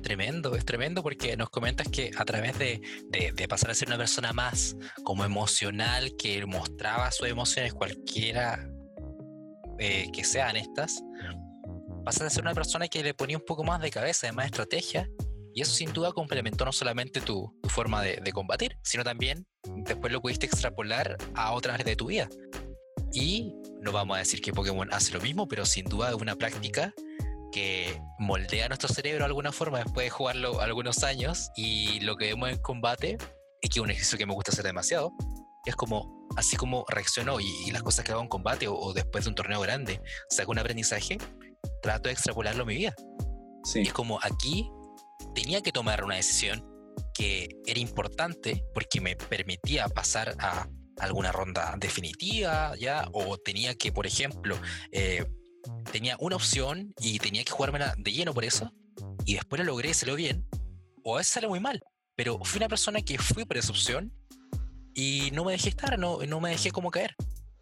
Tremendo, 0.01 0.55
es 0.55 0.65
tremendo 0.65 1.01
porque 1.01 1.35
nos 1.37 1.49
comentas 1.49 1.87
que 1.87 2.11
a 2.17 2.25
través 2.25 2.59
de, 2.59 2.81
de- 3.09 3.31
de 3.31 3.47
pasar 3.47 3.71
a 3.71 3.73
ser 3.73 3.87
una 3.87 3.97
persona 3.97 4.33
más 4.33 4.75
como 5.03 5.23
emocional, 5.23 6.13
que 6.17 6.45
mostraba 6.45 7.09
sus 7.11 7.27
emociones 7.29 7.73
cualquiera 7.73 8.69
eh, 9.79 10.07
que 10.13 10.23
sean 10.23 10.57
estas, 10.57 11.01
pasas 12.03 12.23
a 12.23 12.29
ser 12.29 12.43
una 12.43 12.53
persona 12.53 12.87
que 12.87 13.03
le 13.03 13.13
ponía 13.13 13.37
un 13.37 13.45
poco 13.45 13.63
más 13.63 13.81
de 13.81 13.91
cabeza, 13.91 14.27
de 14.27 14.33
más 14.33 14.45
estrategia, 14.45 15.09
y 15.53 15.61
eso 15.61 15.73
sin 15.73 15.93
duda 15.93 16.11
complementó 16.11 16.65
no 16.65 16.71
solamente 16.71 17.21
tu, 17.21 17.53
tu 17.61 17.69
forma 17.69 18.01
de, 18.01 18.17
de 18.17 18.31
combatir, 18.31 18.77
sino 18.83 19.03
también 19.03 19.45
después 19.85 20.11
lo 20.11 20.21
pudiste 20.21 20.45
extrapolar 20.45 21.17
a 21.35 21.51
otras 21.53 21.75
áreas 21.75 21.85
de 21.85 21.95
tu 21.95 22.07
vida. 22.07 22.27
Y 23.13 23.53
no 23.81 23.91
vamos 23.91 24.15
a 24.15 24.19
decir 24.19 24.41
que 24.41 24.51
Pokémon 24.51 24.91
hace 24.91 25.13
lo 25.13 25.21
mismo, 25.21 25.47
pero 25.47 25.65
sin 25.65 25.85
duda 25.85 26.09
es 26.09 26.15
una 26.15 26.35
práctica 26.35 26.93
que 27.53 28.01
moldea 28.17 28.67
nuestro 28.67 28.89
cerebro 28.89 29.19
de 29.19 29.27
alguna 29.27 29.51
forma 29.51 29.77
después 29.77 30.07
de 30.07 30.09
jugarlo 30.09 30.59
algunos 30.59 31.03
años 31.03 31.51
y 31.55 31.99
lo 31.99 32.17
que 32.17 32.25
vemos 32.25 32.49
en 32.49 32.57
combate 32.57 33.17
es 33.61 33.69
que 33.69 33.79
es 33.79 33.83
un 33.83 33.91
ejercicio 33.91 34.17
que 34.17 34.25
me 34.25 34.33
gusta 34.33 34.51
hacer 34.51 34.65
demasiado 34.65 35.13
es 35.63 35.75
como 35.75 36.27
así 36.35 36.57
como 36.57 36.83
reacciono 36.89 37.39
y, 37.39 37.45
y 37.67 37.71
las 37.71 37.83
cosas 37.83 38.03
que 38.03 38.11
hago 38.11 38.21
en 38.21 38.27
combate 38.27 38.67
o, 38.67 38.75
o 38.75 38.91
después 38.93 39.23
de 39.23 39.29
un 39.29 39.35
torneo 39.35 39.61
grande 39.61 40.01
saco 40.29 40.51
un 40.51 40.57
aprendizaje 40.57 41.19
trato 41.81 42.09
de 42.09 42.13
extrapolarlo 42.13 42.63
a 42.63 42.65
mi 42.65 42.75
vida 42.75 42.95
Sí, 43.63 43.79
y 43.79 43.87
es 43.87 43.93
como 43.93 44.19
aquí 44.21 44.69
tenía 45.33 45.61
que 45.61 45.71
tomar 45.71 46.03
una 46.03 46.15
decisión 46.15 46.63
que 47.13 47.49
era 47.65 47.79
importante 47.79 48.65
porque 48.73 48.99
me 48.99 49.15
permitía 49.15 49.87
pasar 49.87 50.35
a 50.39 50.67
alguna 50.99 51.31
ronda 51.31 51.75
definitiva, 51.77 52.75
¿ya? 52.77 53.07
O 53.13 53.37
tenía 53.37 53.75
que, 53.75 53.91
por 53.91 54.05
ejemplo, 54.05 54.57
eh, 54.91 55.25
tenía 55.91 56.17
una 56.19 56.35
opción 56.35 56.93
y 56.99 57.19
tenía 57.19 57.43
que 57.43 57.51
jugármela 57.51 57.95
de 57.97 58.11
lleno 58.11 58.33
por 58.33 58.43
eso, 58.43 58.71
y 59.25 59.35
después 59.35 59.59
lo 59.59 59.65
logré 59.65 59.93
salió 59.93 60.15
bien, 60.15 60.45
o 61.03 61.15
a 61.15 61.17
veces 61.19 61.33
sale 61.33 61.47
muy 61.47 61.59
mal, 61.59 61.81
pero 62.15 62.39
fui 62.43 62.57
una 62.57 62.69
persona 62.69 63.01
que 63.01 63.17
fui 63.17 63.45
por 63.45 63.57
esa 63.57 63.71
opción 63.71 64.13
y 64.93 65.29
no 65.33 65.43
me 65.45 65.53
dejé 65.53 65.69
estar, 65.69 65.97
no, 65.97 66.19
no 66.27 66.39
me 66.39 66.51
dejé 66.51 66.71
como 66.71 66.91
caer. 66.91 67.15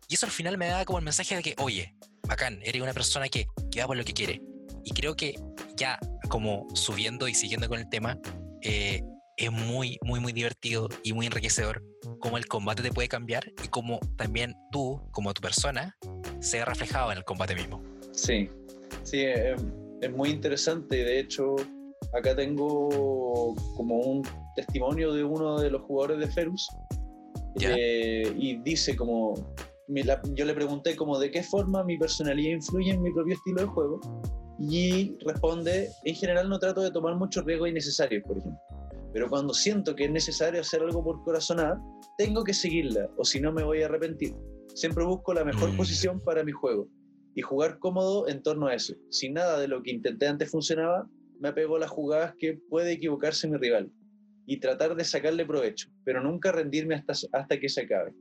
Y 0.07 0.15
eso 0.15 0.25
al 0.25 0.31
final 0.31 0.57
me 0.57 0.67
da 0.67 0.83
como 0.83 0.99
el 0.99 1.05
mensaje 1.05 1.37
de 1.37 1.41
que, 1.41 1.55
oye, 1.57 1.95
bacán, 2.27 2.59
eres 2.63 2.81
una 2.81 2.93
persona 2.93 3.27
que, 3.29 3.47
que 3.71 3.81
va 3.81 3.87
por 3.87 3.97
lo 3.97 4.03
que 4.03 4.13
quiere. 4.13 4.41
Y 4.83 4.91
creo 4.91 5.15
que 5.15 5.35
ya 5.75 5.99
como 6.29 6.67
subiendo 6.73 7.27
y 7.27 7.33
siguiendo 7.33 7.67
con 7.67 7.79
el 7.79 7.89
tema, 7.89 8.17
eh, 8.61 9.01
es 9.37 9.51
muy, 9.51 9.97
muy, 10.03 10.19
muy 10.19 10.33
divertido 10.33 10.89
y 11.03 11.13
muy 11.13 11.25
enriquecedor 11.25 11.83
cómo 12.19 12.37
el 12.37 12.45
combate 12.47 12.81
te 12.83 12.91
puede 12.91 13.07
cambiar 13.07 13.43
y 13.63 13.67
cómo 13.69 13.99
también 14.15 14.55
tú, 14.71 15.01
como 15.11 15.33
tu 15.33 15.41
persona, 15.41 15.95
se 16.39 16.59
ve 16.59 16.65
reflejado 16.65 17.11
en 17.11 17.17
el 17.19 17.23
combate 17.23 17.55
mismo. 17.55 17.81
sí, 18.11 18.49
sí, 19.03 19.21
es, 19.21 19.59
es 20.01 20.11
muy 20.11 20.29
interesante. 20.29 21.03
De 21.03 21.19
hecho, 21.19 21.55
acá 22.13 22.35
tengo 22.35 23.55
como 23.75 23.97
un 23.97 24.23
testimonio 24.55 25.13
de 25.13 25.23
uno 25.23 25.59
de 25.59 25.71
los 25.71 25.81
jugadores 25.83 26.19
de 26.19 26.27
Ferus 26.27 26.67
Ya. 27.55 27.73
eh, 27.75 28.33
y 28.37 28.57
dice 28.57 28.95
como, 28.95 29.33
la- 30.03 30.21
yo 30.33 30.45
le 30.45 30.53
pregunté 30.53 30.95
como 30.95 31.19
de 31.19 31.29
qué 31.31 31.43
forma 31.43 31.83
mi 31.83 31.97
personalidad 31.97 32.55
influye 32.55 32.91
en 32.91 33.01
mi 33.01 33.11
propio 33.11 33.33
estilo 33.35 33.61
de 33.61 33.67
juego 33.67 33.99
y 34.59 35.17
responde, 35.25 35.89
en 36.05 36.15
general 36.15 36.47
no 36.49 36.59
trato 36.59 36.81
de 36.81 36.91
tomar 36.91 37.15
muchos 37.15 37.43
riesgos 37.45 37.69
innecesarios, 37.69 38.23
por 38.23 38.37
ejemplo. 38.37 38.59
Pero 39.13 39.27
cuando 39.29 39.53
siento 39.53 39.95
que 39.95 40.05
es 40.05 40.11
necesario 40.11 40.61
hacer 40.61 40.81
algo 40.81 41.03
por 41.03 41.21
corazonada, 41.23 41.81
tengo 42.17 42.43
que 42.43 42.53
seguirla, 42.53 43.09
o 43.17 43.25
si 43.25 43.41
no 43.41 43.51
me 43.51 43.63
voy 43.63 43.81
a 43.81 43.85
arrepentir. 43.87 44.33
Siempre 44.73 45.03
busco 45.03 45.33
la 45.33 45.43
mejor 45.43 45.73
Mm. 45.73 45.77
posición 45.77 46.19
para 46.21 46.43
mi 46.43 46.51
juego 46.53 46.87
y 47.35 47.41
jugar 47.41 47.79
cómodo 47.79 48.27
en 48.29 48.41
torno 48.41 48.67
a 48.67 48.75
eso. 48.75 48.93
Si 49.09 49.29
nada 49.29 49.59
de 49.59 49.67
lo 49.67 49.81
que 49.83 49.91
intenté 49.91 50.27
antes 50.27 50.49
funcionaba, 50.49 51.09
me 51.39 51.49
apego 51.49 51.75
a 51.75 51.79
las 51.79 51.89
jugadas 51.89 52.35
que 52.37 52.59
puede 52.69 52.93
equivocarse 52.93 53.47
mi 53.49 53.57
rival 53.57 53.91
y 54.45 54.59
tratar 54.59 54.95
de 54.95 55.03
sacarle 55.03 55.45
provecho, 55.45 55.89
pero 56.05 56.21
nunca 56.23 56.51
rendirme 56.51 56.95
hasta, 56.95 57.13
hasta 57.33 57.59
que 57.59 57.67
se 57.67 57.81
acabe. 57.81 58.13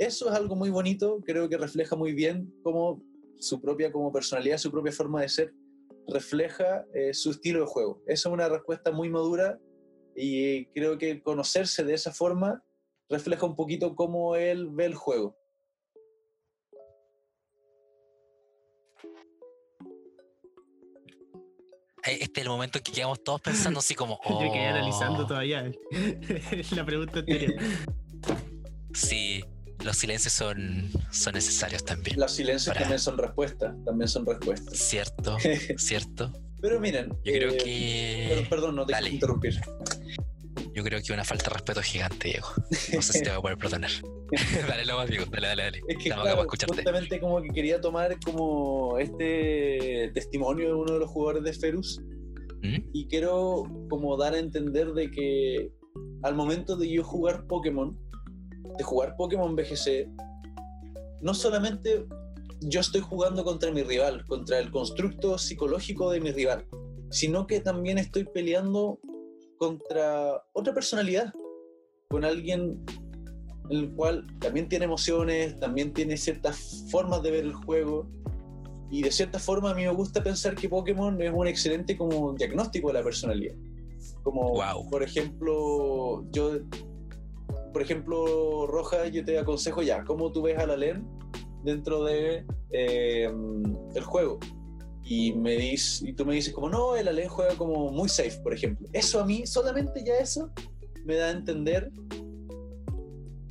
Eso 0.00 0.30
es 0.30 0.34
algo 0.34 0.56
muy 0.56 0.70
bonito, 0.70 1.20
creo 1.26 1.46
que 1.46 1.58
refleja 1.58 1.94
muy 1.94 2.14
bien 2.14 2.50
cómo 2.62 3.02
su 3.38 3.60
propia 3.60 3.92
como 3.92 4.10
personalidad, 4.10 4.56
su 4.56 4.70
propia 4.70 4.92
forma 4.92 5.20
de 5.20 5.28
ser, 5.28 5.52
refleja 6.08 6.86
eh, 6.94 7.12
su 7.12 7.32
estilo 7.32 7.60
de 7.60 7.66
juego. 7.66 8.02
Esa 8.06 8.30
es 8.30 8.32
una 8.32 8.48
respuesta 8.48 8.92
muy 8.92 9.10
madura 9.10 9.58
y 10.16 10.64
creo 10.68 10.96
que 10.96 11.22
conocerse 11.22 11.84
de 11.84 11.92
esa 11.92 12.14
forma 12.14 12.64
refleja 13.10 13.44
un 13.44 13.54
poquito 13.54 13.94
cómo 13.94 14.36
él 14.36 14.70
ve 14.70 14.86
el 14.86 14.94
juego. 14.94 15.36
Este 22.04 22.40
es 22.40 22.46
el 22.46 22.48
momento 22.48 22.78
en 22.78 22.84
que 22.84 22.92
quedamos 22.92 23.22
todos 23.22 23.42
pensando 23.42 23.80
así 23.80 23.94
como, 23.94 24.18
Yo 24.30 24.50
quedé 24.50 24.68
analizando 24.68 25.24
"Oh". 25.24 25.26
todavía 25.26 25.70
la 26.74 26.86
pregunta 26.86 27.18
anterior. 27.18 27.52
Sí, 28.94 29.44
los 29.84 29.96
silencios 29.96 30.32
son, 30.32 30.90
son 31.10 31.34
necesarios 31.34 31.84
también. 31.84 32.18
Los 32.18 32.32
silencios 32.32 32.68
Para- 32.68 32.80
también 32.80 32.98
son 32.98 33.18
respuestas, 33.18 33.74
también 33.84 34.08
son 34.08 34.26
respuestas. 34.26 34.76
Cierto, 34.78 35.36
cierto. 35.78 36.32
Pero 36.60 36.78
miren, 36.80 37.08
Yo 37.24 37.32
creo 37.32 37.50
eh, 37.52 37.56
que. 37.58 38.34
per- 38.40 38.48
perdón, 38.48 38.76
no 38.76 38.86
te 38.86 38.92
quiero 38.92 39.08
interrumpir. 39.08 39.60
Yo 40.74 40.84
creo 40.84 41.00
que 41.02 41.12
una 41.12 41.24
falta 41.24 41.44
de 41.44 41.50
respeto 41.54 41.82
gigante, 41.82 42.28
Diego. 42.28 42.48
No 42.92 43.02
sé 43.02 43.12
si 43.14 43.22
te 43.22 43.30
voy 43.30 43.38
a 43.38 43.40
poder 43.40 43.58
perdonar. 43.58 43.90
dale, 44.68 44.84
lo 44.84 44.96
más, 44.96 45.08
Diego. 45.08 45.24
Dale, 45.26 45.48
dale, 45.48 45.62
dale. 45.64 45.78
Es 45.88 45.96
que 45.96 46.04
Estamos 46.10 46.10
acá 46.10 46.22
claro, 46.22 46.36
para 46.36 46.42
escucharte. 46.42 46.74
justamente 46.76 47.20
como 47.20 47.42
que 47.42 47.48
quería 47.48 47.80
tomar 47.80 48.16
como 48.20 48.98
este 48.98 50.10
testimonio 50.14 50.68
de 50.68 50.74
uno 50.74 50.92
de 50.92 50.98
los 51.00 51.10
jugadores 51.10 51.42
de 51.44 51.52
Ferus 51.54 52.00
¿Mm? 52.62 52.76
y 52.92 53.08
quiero 53.08 53.64
como 53.88 54.16
dar 54.16 54.34
a 54.34 54.38
entender 54.38 54.92
de 54.92 55.10
que 55.10 55.70
al 56.22 56.34
momento 56.34 56.76
de 56.76 56.88
yo 56.92 57.02
jugar 57.02 57.46
Pokémon, 57.46 57.98
de 58.76 58.84
jugar 58.84 59.16
Pokémon 59.16 59.54
BGC, 59.56 60.08
no 61.20 61.34
solamente 61.34 62.06
yo 62.60 62.80
estoy 62.80 63.00
jugando 63.00 63.44
contra 63.44 63.70
mi 63.70 63.82
rival, 63.82 64.24
contra 64.26 64.58
el 64.58 64.70
constructo 64.70 65.38
psicológico 65.38 66.10
de 66.10 66.20
mi 66.20 66.30
rival, 66.32 66.66
sino 67.10 67.46
que 67.46 67.60
también 67.60 67.98
estoy 67.98 68.24
peleando 68.24 69.00
contra 69.58 70.42
otra 70.52 70.74
personalidad, 70.74 71.32
con 72.08 72.24
alguien 72.24 72.84
el 73.70 73.92
cual 73.92 74.26
también 74.40 74.68
tiene 74.68 74.84
emociones, 74.84 75.58
también 75.60 75.92
tiene 75.92 76.16
ciertas 76.16 76.84
formas 76.90 77.22
de 77.22 77.30
ver 77.30 77.44
el 77.44 77.54
juego. 77.54 78.08
Y 78.90 79.02
de 79.02 79.12
cierta 79.12 79.38
forma 79.38 79.70
a 79.70 79.74
mí 79.74 79.82
me 79.82 79.92
gusta 79.92 80.22
pensar 80.22 80.56
que 80.56 80.68
Pokémon 80.68 81.20
es 81.22 81.32
un 81.32 81.46
excelente 81.46 81.96
como 81.96 82.32
diagnóstico 82.32 82.88
de 82.88 82.94
la 82.94 83.04
personalidad. 83.04 83.54
Como, 84.24 84.50
Guau. 84.50 84.90
por 84.90 85.04
ejemplo, 85.04 86.24
yo, 86.32 86.58
por 87.72 87.82
ejemplo, 87.82 88.66
Roja, 88.66 89.06
yo 89.08 89.24
te 89.24 89.38
aconsejo 89.38 89.82
ya, 89.82 90.04
¿cómo 90.04 90.32
tú 90.32 90.42
ves 90.42 90.58
a 90.58 90.66
la 90.66 90.76
LEN 90.76 91.06
dentro 91.64 92.04
de 92.04 92.44
eh, 92.70 93.30
el 93.94 94.02
juego? 94.04 94.38
Y, 95.02 95.32
me 95.32 95.56
dices, 95.56 96.02
y 96.02 96.12
tú 96.12 96.24
me 96.24 96.34
dices 96.34 96.54
como, 96.54 96.68
no, 96.68 96.94
el 96.94 97.08
Alen 97.08 97.28
juega 97.28 97.56
como 97.56 97.90
muy 97.90 98.08
safe, 98.08 98.38
por 98.44 98.54
ejemplo. 98.54 98.86
Eso 98.92 99.20
a 99.20 99.24
mí, 99.24 99.44
solamente 99.44 100.04
ya 100.04 100.14
eso, 100.18 100.52
me 101.04 101.16
da 101.16 101.26
a 101.26 101.30
entender 101.32 101.90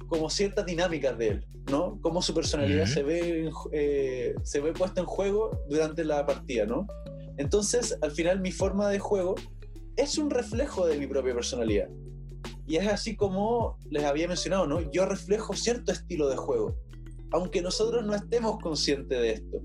como 0.08 0.30
ciertas 0.30 0.66
dinámicas 0.66 1.18
de 1.18 1.28
él, 1.28 1.46
¿no? 1.70 2.00
Cómo 2.02 2.22
su 2.22 2.34
personalidad 2.34 2.86
se, 2.86 3.04
ve, 3.04 3.52
eh, 3.74 4.36
se 4.44 4.62
ve 4.62 4.72
puesta 4.72 5.02
en 5.02 5.06
juego 5.06 5.52
durante 5.68 6.06
la 6.06 6.26
partida, 6.26 6.66
¿no? 6.66 6.88
Entonces, 7.38 7.98
al 8.02 8.12
final, 8.12 8.40
mi 8.40 8.52
forma 8.52 8.90
de 8.90 9.00
juego 9.00 9.36
es 9.98 10.18
un 10.18 10.30
reflejo 10.30 10.88
de 10.88 10.98
mi 10.98 11.08
propia 11.08 11.34
personalidad. 11.34 11.90
Y 12.70 12.76
es 12.76 12.88
así 12.88 13.16
como 13.16 13.80
les 13.90 14.04
había 14.04 14.28
mencionado, 14.28 14.68
¿no? 14.68 14.80
Yo 14.92 15.08
reflejo 15.08 15.56
cierto 15.56 15.92
estilo 15.92 16.30
de 16.30 16.38
juego, 16.38 16.76
aunque 17.32 17.64
nosotros 17.64 18.06
no 18.06 18.14
estemos 18.14 18.60
conscientes 18.60 19.20
de 19.20 19.32
esto. 19.32 19.58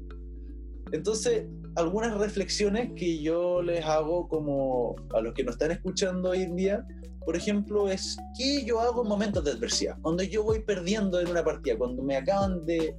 Entonces, 0.91 1.47
algunas 1.77 2.17
reflexiones 2.17 2.93
que 2.97 3.21
yo 3.21 3.61
les 3.61 3.85
hago 3.85 4.27
como 4.27 4.97
a 5.15 5.21
los 5.21 5.35
que 5.35 5.45
nos 5.45 5.57
están 5.57 5.73
escuchando 5.73 6.31
hoy 6.31 6.43
en 6.43 6.57
día, 6.57 6.87
por 7.27 7.37
ejemplo, 7.37 7.91
es 7.91 8.17
qué 8.39 8.65
yo 8.65 8.81
hago 8.81 9.03
en 9.03 9.09
momentos 9.09 9.45
de 9.45 9.51
adversidad. 9.51 9.99
Cuando 10.01 10.23
yo 10.23 10.43
voy 10.43 10.61
perdiendo 10.61 11.21
en 11.21 11.29
una 11.29 11.45
partida, 11.45 11.77
cuando 11.77 12.03
me 12.03 12.17
acaban 12.17 12.65
de, 12.65 12.97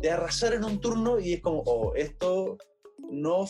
de 0.00 0.10
arrasar 0.10 0.52
en 0.52 0.64
un 0.64 0.80
turno 0.80 1.20
y 1.20 1.34
es 1.34 1.42
como, 1.42 1.62
oh, 1.64 1.94
esto 1.94 2.58
no 3.08 3.44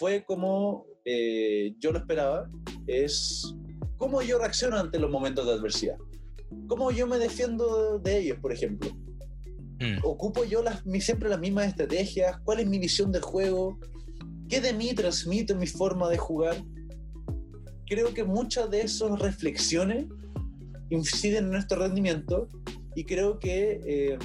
fue 0.00 0.24
como 0.24 0.84
eh, 1.04 1.74
yo 1.78 1.92
lo 1.92 1.98
esperaba, 1.98 2.50
es 2.88 3.54
cómo 4.02 4.20
yo 4.20 4.36
reacciono 4.36 4.78
ante 4.78 4.98
los 4.98 5.08
momentos 5.08 5.46
de 5.46 5.52
adversidad. 5.52 5.96
Cómo 6.66 6.90
yo 6.90 7.06
me 7.06 7.18
defiendo 7.18 8.00
de 8.00 8.18
ellos, 8.18 8.36
por 8.40 8.52
ejemplo. 8.52 8.90
Mm, 9.78 9.98
¿Ocupo 10.02 10.42
yo 10.42 10.60
las, 10.60 10.82
siempre 10.98 11.28
las 11.28 11.38
mismas 11.38 11.68
estrategias? 11.68 12.36
¿Cuál 12.42 12.58
es 12.58 12.66
mi 12.66 12.80
visión 12.80 13.12
del 13.12 13.22
juego? 13.22 13.78
¿Qué 14.48 14.60
de 14.60 14.72
mí 14.72 14.92
transmite 14.92 15.54
mi 15.54 15.68
forma 15.68 16.08
de 16.10 16.18
jugar? 16.18 16.56
Creo 17.86 18.12
que 18.12 18.24
muchas 18.24 18.68
de 18.72 18.80
esas 18.80 19.16
reflexiones 19.20 20.06
inciden 20.90 21.44
en 21.44 21.50
nuestro 21.52 21.78
rendimiento 21.78 22.48
y 22.96 23.04
creo 23.04 23.38
que 23.38 23.80
eh, 23.86 24.18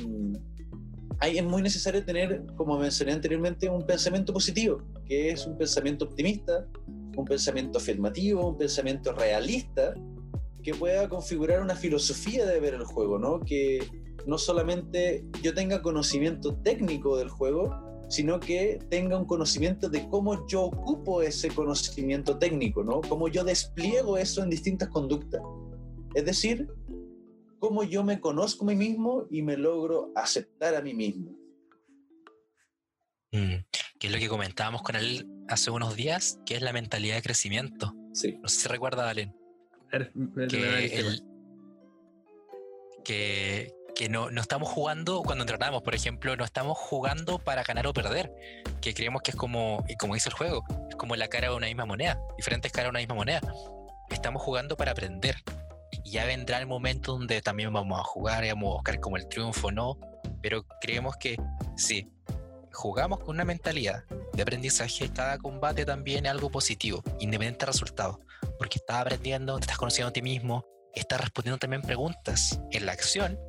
es 1.21 1.43
muy 1.43 1.61
necesario 1.61 2.03
tener, 2.03 2.47
como 2.55 2.79
mencioné 2.79 3.11
anteriormente, 3.11 3.69
un 3.69 3.85
pensamiento 3.85 4.33
positivo, 4.33 4.81
que 5.05 5.29
es 5.29 5.45
un 5.45 5.55
pensamiento 5.55 6.05
optimista, 6.05 6.65
un 7.17 7.25
pensamiento 7.25 7.79
afirmativo, 7.79 8.47
un 8.47 8.57
pensamiento 8.57 9.11
realista, 9.11 9.93
que 10.63 10.73
pueda 10.73 11.09
configurar 11.09 11.61
una 11.61 11.75
filosofía 11.75 12.45
de 12.45 12.59
ver 12.59 12.73
el 12.73 12.83
juego, 12.83 13.19
¿no? 13.19 13.39
Que 13.39 13.85
no 14.25 14.37
solamente 14.37 15.25
yo 15.41 15.53
tenga 15.53 15.81
conocimiento 15.81 16.55
técnico 16.57 17.17
del 17.17 17.29
juego, 17.29 17.73
sino 18.09 18.39
que 18.39 18.79
tenga 18.89 19.17
un 19.17 19.25
conocimiento 19.25 19.89
de 19.89 20.07
cómo 20.09 20.47
yo 20.47 20.63
ocupo 20.63 21.21
ese 21.21 21.49
conocimiento 21.49 22.37
técnico, 22.37 22.83
¿no? 22.83 23.01
Cómo 23.01 23.27
yo 23.27 23.43
despliego 23.43 24.17
eso 24.17 24.43
en 24.43 24.49
distintas 24.49 24.89
conductas. 24.89 25.41
Es 26.13 26.25
decir, 26.25 26.67
cómo 27.59 27.83
yo 27.83 28.03
me 28.03 28.19
conozco 28.19 28.63
a 28.63 28.67
mí 28.67 28.75
mismo 28.75 29.25
y 29.29 29.41
me 29.41 29.57
logro 29.57 30.11
aceptar 30.15 30.75
a 30.75 30.81
mí 30.81 30.93
mismo. 30.93 31.31
mm, 33.31 33.55
que 33.99 34.07
es 34.07 34.13
lo 34.13 34.19
que 34.19 34.27
comentábamos 34.29 34.81
con 34.81 34.95
él 34.95 35.27
hace 35.47 35.71
unos 35.71 35.95
días, 35.95 36.39
que 36.45 36.55
es 36.55 36.61
la 36.61 36.73
mentalidad 36.73 37.15
de 37.15 37.21
crecimiento. 37.21 37.93
Sí. 38.13 38.37
No 38.41 38.47
sé 38.47 38.61
si 38.61 38.67
recuerda, 38.67 39.03
Valen. 39.05 39.35
Que, 40.49 40.85
el- 40.99 41.23
que, 43.03 43.73
que 43.95 44.09
no, 44.09 44.29
no 44.31 44.41
estamos 44.41 44.69
jugando 44.69 45.21
cuando 45.23 45.43
entrenamos, 45.43 45.81
por 45.81 45.95
ejemplo, 45.95 46.35
no 46.35 46.43
estamos 46.43 46.77
jugando 46.77 47.39
para 47.39 47.63
ganar 47.63 47.87
o 47.87 47.93
perder, 47.93 48.31
que 48.81 48.93
creemos 48.93 49.21
que 49.21 49.31
es 49.31 49.37
como, 49.37 49.83
y 49.87 49.95
como 49.95 50.13
dice 50.13 50.29
el 50.29 50.35
juego, 50.35 50.63
es 50.89 50.95
como 50.95 51.15
la 51.15 51.27
cara 51.27 51.49
de 51.49 51.55
una 51.55 51.67
misma 51.67 51.85
moneda, 51.85 52.19
diferentes 52.37 52.71
caras 52.71 52.87
de 52.87 52.89
una 52.91 52.99
misma 52.99 53.15
moneda. 53.15 53.41
Estamos 54.09 54.41
jugando 54.41 54.75
para 54.77 54.91
aprender. 54.91 55.35
Y 56.03 56.11
ya 56.11 56.25
vendrá 56.25 56.59
el 56.59 56.67
momento 56.67 57.13
donde 57.13 57.41
también 57.41 57.71
vamos 57.73 57.99
a 57.99 58.03
jugar 58.03 58.43
y 58.45 58.49
vamos 58.49 58.71
a 58.71 58.73
buscar 58.75 58.99
como 58.99 59.17
el 59.17 59.27
triunfo, 59.27 59.71
¿no? 59.71 59.97
Pero 60.41 60.65
creemos 60.81 61.15
que 61.17 61.37
sí, 61.75 62.09
jugamos 62.73 63.19
con 63.19 63.35
una 63.35 63.45
mentalidad 63.45 64.03
de 64.33 64.41
aprendizaje, 64.41 65.11
cada 65.11 65.37
combate 65.37 65.85
también 65.85 66.25
es 66.25 66.31
algo 66.31 66.49
positivo, 66.49 67.03
independiente 67.19 67.65
del 67.65 67.73
resultado 67.73 68.19
porque 68.57 68.79
estás 68.79 69.01
aprendiendo, 69.01 69.57
te 69.57 69.61
estás 69.61 69.77
conociendo 69.77 70.09
a 70.09 70.13
ti 70.13 70.21
mismo, 70.21 70.65
estás 70.93 71.21
respondiendo 71.21 71.57
también 71.57 71.81
preguntas 71.81 72.59
en 72.71 72.85
la 72.85 72.91
acción 72.93 73.39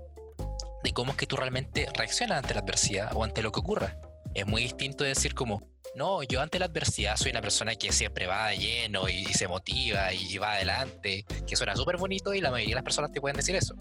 de 0.84 0.92
cómo 0.92 1.12
es 1.12 1.18
que 1.18 1.26
tú 1.26 1.36
realmente 1.36 1.88
reaccionas 1.94 2.38
ante 2.38 2.54
la 2.54 2.60
adversidad 2.60 3.10
o 3.14 3.24
ante 3.24 3.42
lo 3.42 3.52
que 3.52 3.60
ocurra. 3.60 3.98
Es 4.34 4.46
muy 4.46 4.62
distinto 4.62 5.04
decir 5.04 5.34
como, 5.34 5.62
no, 5.96 6.22
yo 6.22 6.40
ante 6.40 6.58
la 6.58 6.66
adversidad 6.66 7.16
soy 7.16 7.30
una 7.30 7.40
persona 7.40 7.74
que 7.74 7.90
siempre 7.90 8.26
va 8.26 8.48
de 8.48 8.58
lleno 8.58 9.08
y, 9.08 9.22
y 9.22 9.34
se 9.34 9.48
motiva 9.48 10.12
y, 10.12 10.38
va 10.38 10.52
adelante, 10.52 11.24
que 11.46 11.56
suena 11.56 11.74
súper 11.74 11.96
bonito 11.96 12.34
y 12.34 12.40
la 12.40 12.50
mayoría 12.50 12.72
de 12.72 12.76
las 12.76 12.84
personas 12.84 13.10
te 13.12 13.20
pueden 13.20 13.36
decir 13.36 13.56
eso. 13.56 13.74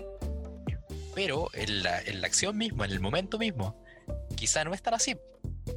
Pero 1.13 1.49
en 1.53 1.83
la, 1.83 1.99
en 2.01 2.21
la 2.21 2.27
acción 2.27 2.57
misma, 2.57 2.85
en 2.85 2.91
el 2.91 2.99
momento 2.99 3.37
mismo, 3.37 3.83
quizá 4.37 4.63
no 4.63 4.73
es 4.73 4.81
tan 4.81 4.93
así. 4.93 5.17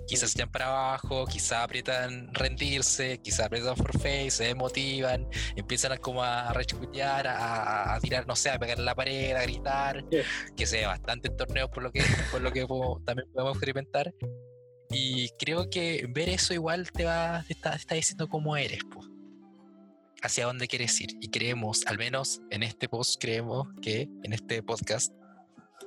Quizás 0.07 0.31
se 0.31 0.39
echan 0.39 0.51
para 0.53 0.67
abajo, 0.67 1.27
quizás 1.27 1.65
aprietan 1.65 2.33
rendirse, 2.35 3.19
quizás 3.23 3.47
aprietan 3.47 3.77
forfait, 3.77 4.31
se 4.31 4.45
desmotivan, 4.45 5.27
empiezan 5.57 5.91
a 5.93 5.97
como 5.99 6.23
a 6.23 6.53
rechutear, 6.53 7.27
a, 7.27 7.95
a- 7.95 8.01
tirar, 8.01 8.25
no 8.27 8.37
sé, 8.37 8.51
a 8.51 8.59
pegar 8.59 8.79
en 8.79 8.85
la 8.85 8.95
pared, 8.95 9.35
a 9.35 9.43
gritar, 9.43 10.05
Yeah. 10.11 10.25
que 10.57 10.67
se 10.67 10.87
bastante 10.87 11.29
en 11.29 11.37
torneos 11.37 11.71
por 11.71 11.83
lo 11.83 11.91
que, 11.91 12.03
por 12.31 12.41
lo 12.41 12.53
que 12.53 12.67
también 13.05 13.29
podemos 13.33 13.55
experimentar. 13.57 14.15
Y 14.91 15.29
creo 15.39 15.69
que 15.71 16.07
ver 16.09 16.29
eso 16.29 16.55
igual 16.55 16.91
te 16.93 17.05
va, 17.05 17.45
te 17.47 17.53
está, 17.55 17.73
te 17.73 17.77
está 17.79 17.95
diciendo 17.97 18.29
cómo 18.29 18.57
eres, 18.57 18.83
po. 18.85 19.01
hacia 20.23 20.47
dónde 20.47 20.67
quieres 20.69 21.01
ir. 21.01 21.11
Y 21.21 21.29
creemos, 21.31 21.85
al 21.87 21.99
menos 21.99 22.41
en 22.51 22.63
este 22.63 22.89
post, 22.89 23.21
creemos 23.21 23.69
que, 23.83 24.09
en 24.23 24.33
este 24.33 24.63
podcast, 24.63 25.13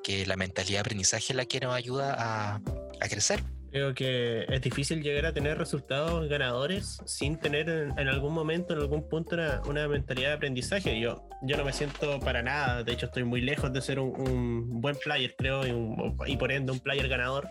que 0.04 0.26
la 0.26 0.36
mentalidad 0.36 0.78
de 0.78 0.82
aprendizaje 0.82 1.26
es 1.30 1.36
la 1.36 1.45
que 1.45 1.60
nos 1.60 1.74
ayuda 1.74 2.16
a, 2.18 2.56
a 2.56 3.10
crecer. 3.10 3.41
Creo 3.72 3.95
que 3.95 4.45
es 4.49 4.62
difícil 4.62 5.01
llegar 5.01 5.26
a 5.26 5.34
tener 5.34 5.58
resultados 5.58 6.30
ganadores 6.30 6.99
sin 7.06 7.39
tener 7.39 7.68
en, 7.70 7.97
en 7.97 8.08
algún 8.08 8.32
momento, 8.34 8.74
en 8.76 8.82
algún 8.82 9.10
punto, 9.10 9.34
una, 9.36 9.62
una 9.66 9.88
mentalidad 9.88 10.30
de 10.30 10.34
aprendizaje. 10.36 10.99
Yo, 10.99 11.28
yo 11.41 11.58
no 11.58 11.66
me 11.66 11.74
siento 11.74 12.20
para 12.20 12.43
nada, 12.43 12.84
de 12.84 12.91
hecho 12.93 13.08
estoy 13.08 13.24
muy 13.24 13.41
lejos 13.41 13.74
de 13.74 13.82
ser 13.82 13.99
un, 13.99 14.10
un 14.30 14.80
buen 14.82 14.95
player, 14.97 15.34
creo, 15.36 15.66
y, 15.66 15.72
un- 15.72 16.16
y 16.28 16.38
por 16.38 16.51
ende 16.51 16.72
un 16.72 16.80
player 16.82 17.08
ganador. 17.08 17.47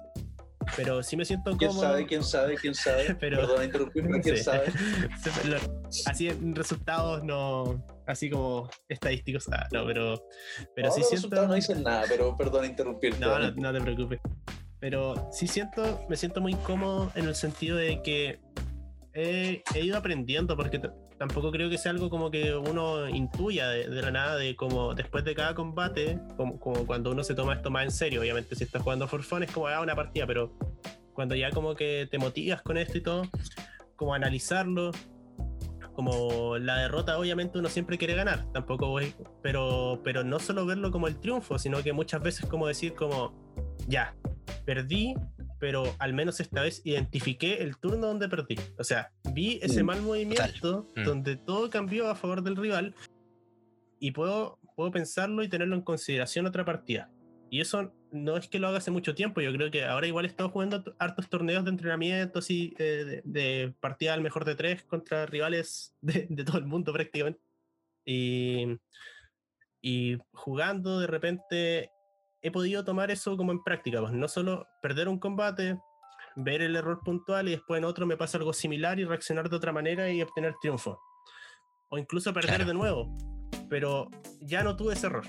Pero 0.77 1.03
sí 1.03 1.17
me 1.17 1.25
siento 1.25 1.57
¿Quién 1.57 1.71
cómodo. 1.71 1.89
sabe? 1.89 2.07
¿Quién 2.07 2.23
sabe? 2.23 2.55
¿Quién 2.55 2.75
sabe? 2.77 3.17
Pero- 3.21 3.39
Perdón, 3.39 3.65
interrumpirme, 3.65 4.21
¿quién 4.21 4.37
Sí. 4.37 4.45
sabe? 4.45 4.67
Así 6.07 6.31
resultados 6.55 7.25
no, 7.25 7.85
así 8.07 8.31
como 8.31 8.69
estadísticos, 8.89 9.49
ah, 9.53 9.67
no, 9.73 9.85
pero, 9.87 10.23
pero 10.75 10.89
No, 10.89 10.95
sí 10.95 11.03
siento. 11.05 11.47
no 11.47 11.55
dicen 11.55 11.83
nada, 11.83 12.05
pero 12.09 12.37
perdón 12.37 12.65
interrumpirte. 12.67 13.21
No, 13.21 13.39
no, 13.39 13.51
no 13.53 13.73
te 13.73 13.81
preocupes. 13.81 14.21
Pero 14.81 15.29
sí 15.33 15.47
siento, 15.47 16.05
me 16.09 16.17
siento 16.17 16.41
muy 16.41 16.55
cómodo 16.55 17.13
en 17.15 17.27
el 17.27 17.35
sentido 17.35 17.77
de 17.77 18.03
que 18.03 18.41
he, 19.15 19.63
he 19.75 19.81
ido 19.81 19.97
aprendiendo, 19.97 20.57
porque 20.57 20.81
tampoco 21.19 21.53
creo 21.53 21.71
que 21.71 21.79
sea 21.79 21.93
algo 21.93 22.11
como 22.11 22.31
que 22.33 22.55
uno 22.55 23.09
intuya 23.09 23.69
de, 23.69 23.89
de 23.89 24.03
la 24.03 24.11
nada, 24.11 24.37
de 24.37 24.57
como 24.57 24.95
después 24.95 25.25
de 25.25 25.37
cada 25.37 25.55
combate, 25.55 26.19
como, 26.37 26.59
como 26.59 26.85
cuando 26.85 27.13
uno 27.13 27.23
se 27.23 27.35
toma 27.35 27.55
esto 27.55 27.71
más 27.71 27.85
en 27.85 27.91
serio, 27.93 28.21
obviamente 28.23 28.57
si 28.57 28.65
estás 28.65 28.83
jugando 28.83 29.07
for 29.07 29.23
fun 29.23 29.45
es 29.45 29.53
como 29.53 29.69
ah, 29.69 29.81
una 29.81 29.95
partida, 29.95 30.27
pero 30.27 30.53
cuando 31.13 31.37
ya 31.37 31.51
como 31.51 31.77
que 31.77 32.09
te 32.11 32.19
motivas 32.19 32.63
con 32.63 32.77
esto 32.77 32.99
y 32.99 33.03
todo, 33.03 33.23
como 33.95 34.15
analizarlo, 34.15 34.91
como 35.95 36.59
la 36.59 36.79
derrota 36.79 37.19
obviamente 37.19 37.59
uno 37.59 37.69
siempre 37.69 37.99
quiere 37.99 38.15
ganar, 38.15 38.51
tampoco 38.53 38.89
voy, 38.89 39.15
pero, 39.43 40.01
pero 40.03 40.25
no 40.25 40.39
solo 40.39 40.65
verlo 40.67 40.91
como 40.91 41.07
el 41.09 41.19
triunfo, 41.21 41.59
sino 41.59 41.83
que 41.83 41.93
muchas 41.93 42.23
veces 42.23 42.47
como 42.47 42.67
decir 42.67 42.95
como, 42.95 43.33
ya, 43.87 44.15
perdí, 44.65 45.15
pero 45.59 45.85
al 45.99 46.13
menos 46.13 46.41
esta 46.41 46.63
vez 46.63 46.81
identifiqué 46.85 47.63
el 47.63 47.77
turno 47.77 48.09
donde 48.09 48.29
perdí. 48.29 48.57
O 48.79 48.85
sea, 48.85 49.13
vi 49.33 49.61
ese 49.63 49.83
Mm, 49.83 49.87
mal 49.87 50.03
movimiento 50.03 50.87
Mm. 50.97 51.05
donde 51.05 51.37
todo 51.37 51.71
cambió 51.71 52.09
a 52.09 52.15
favor 52.15 52.43
del 52.43 52.57
rival 52.57 52.95
y 54.01 54.11
puedo, 54.11 54.59
puedo 54.75 54.91
pensarlo 54.91 55.43
y 55.45 55.49
tenerlo 55.49 55.77
en 55.77 55.83
consideración 55.83 56.47
otra 56.47 56.65
partida. 56.65 57.11
Y 57.51 57.61
eso 57.61 57.93
no 58.13 58.37
es 58.37 58.47
que 58.47 58.59
lo 58.59 58.69
haga 58.69 58.79
hace 58.79 58.91
mucho 58.91 59.15
tiempo, 59.15 59.41
yo 59.41 59.53
creo 59.53 59.71
que 59.71 59.85
ahora 59.85 60.07
igual 60.07 60.25
he 60.27 60.29
estado 60.29 60.51
jugando 60.51 60.85
hartos 60.99 61.29
torneos 61.29 61.65
de 61.65 61.71
entrenamiento, 61.71 62.39
así, 62.41 62.75
eh, 62.79 63.23
de, 63.25 63.41
de 63.41 63.75
partida 63.81 64.15
al 64.15 64.21
mejor 64.21 64.45
de 64.45 64.55
tres 64.55 64.85
contra 64.85 65.27
rivales 65.27 65.97
de, 66.01 66.27
de 66.29 66.45
todo 66.45 66.59
el 66.59 66.67
mundo 66.67 66.93
prácticamente. 66.93 67.41
Y, 68.05 68.79
y 69.81 70.19
jugando 70.33 71.01
de 71.01 71.07
repente 71.07 71.91
he 72.43 72.51
podido 72.51 72.85
tomar 72.85 73.11
eso 73.11 73.37
como 73.37 73.53
en 73.53 73.63
práctica, 73.63 74.01
pues 74.01 74.13
no 74.13 74.29
solo 74.29 74.67
perder 74.83 75.09
un 75.09 75.19
combate, 75.19 75.79
ver 76.37 76.63
el 76.63 76.77
error 76.77 77.01
puntual 77.05 77.49
y 77.49 77.53
después 77.53 77.79
en 77.79 77.85
otro 77.85 78.05
me 78.07 78.17
pasa 78.17 78.39
algo 78.39 78.53
similar 78.53 78.99
y 78.99 79.05
reaccionar 79.05 79.49
de 79.49 79.57
otra 79.57 79.73
manera 79.73 80.11
y 80.11 80.21
obtener 80.23 80.55
triunfo. 80.61 81.01
O 81.89 81.99
incluso 81.99 82.33
perder 82.33 82.51
Claro. 82.57 82.65
de 82.67 82.75
nuevo, 82.75 83.15
pero 83.69 84.09
ya 84.41 84.63
no 84.63 84.77
tuve 84.77 84.95
ese 84.95 85.07
error. 85.07 85.25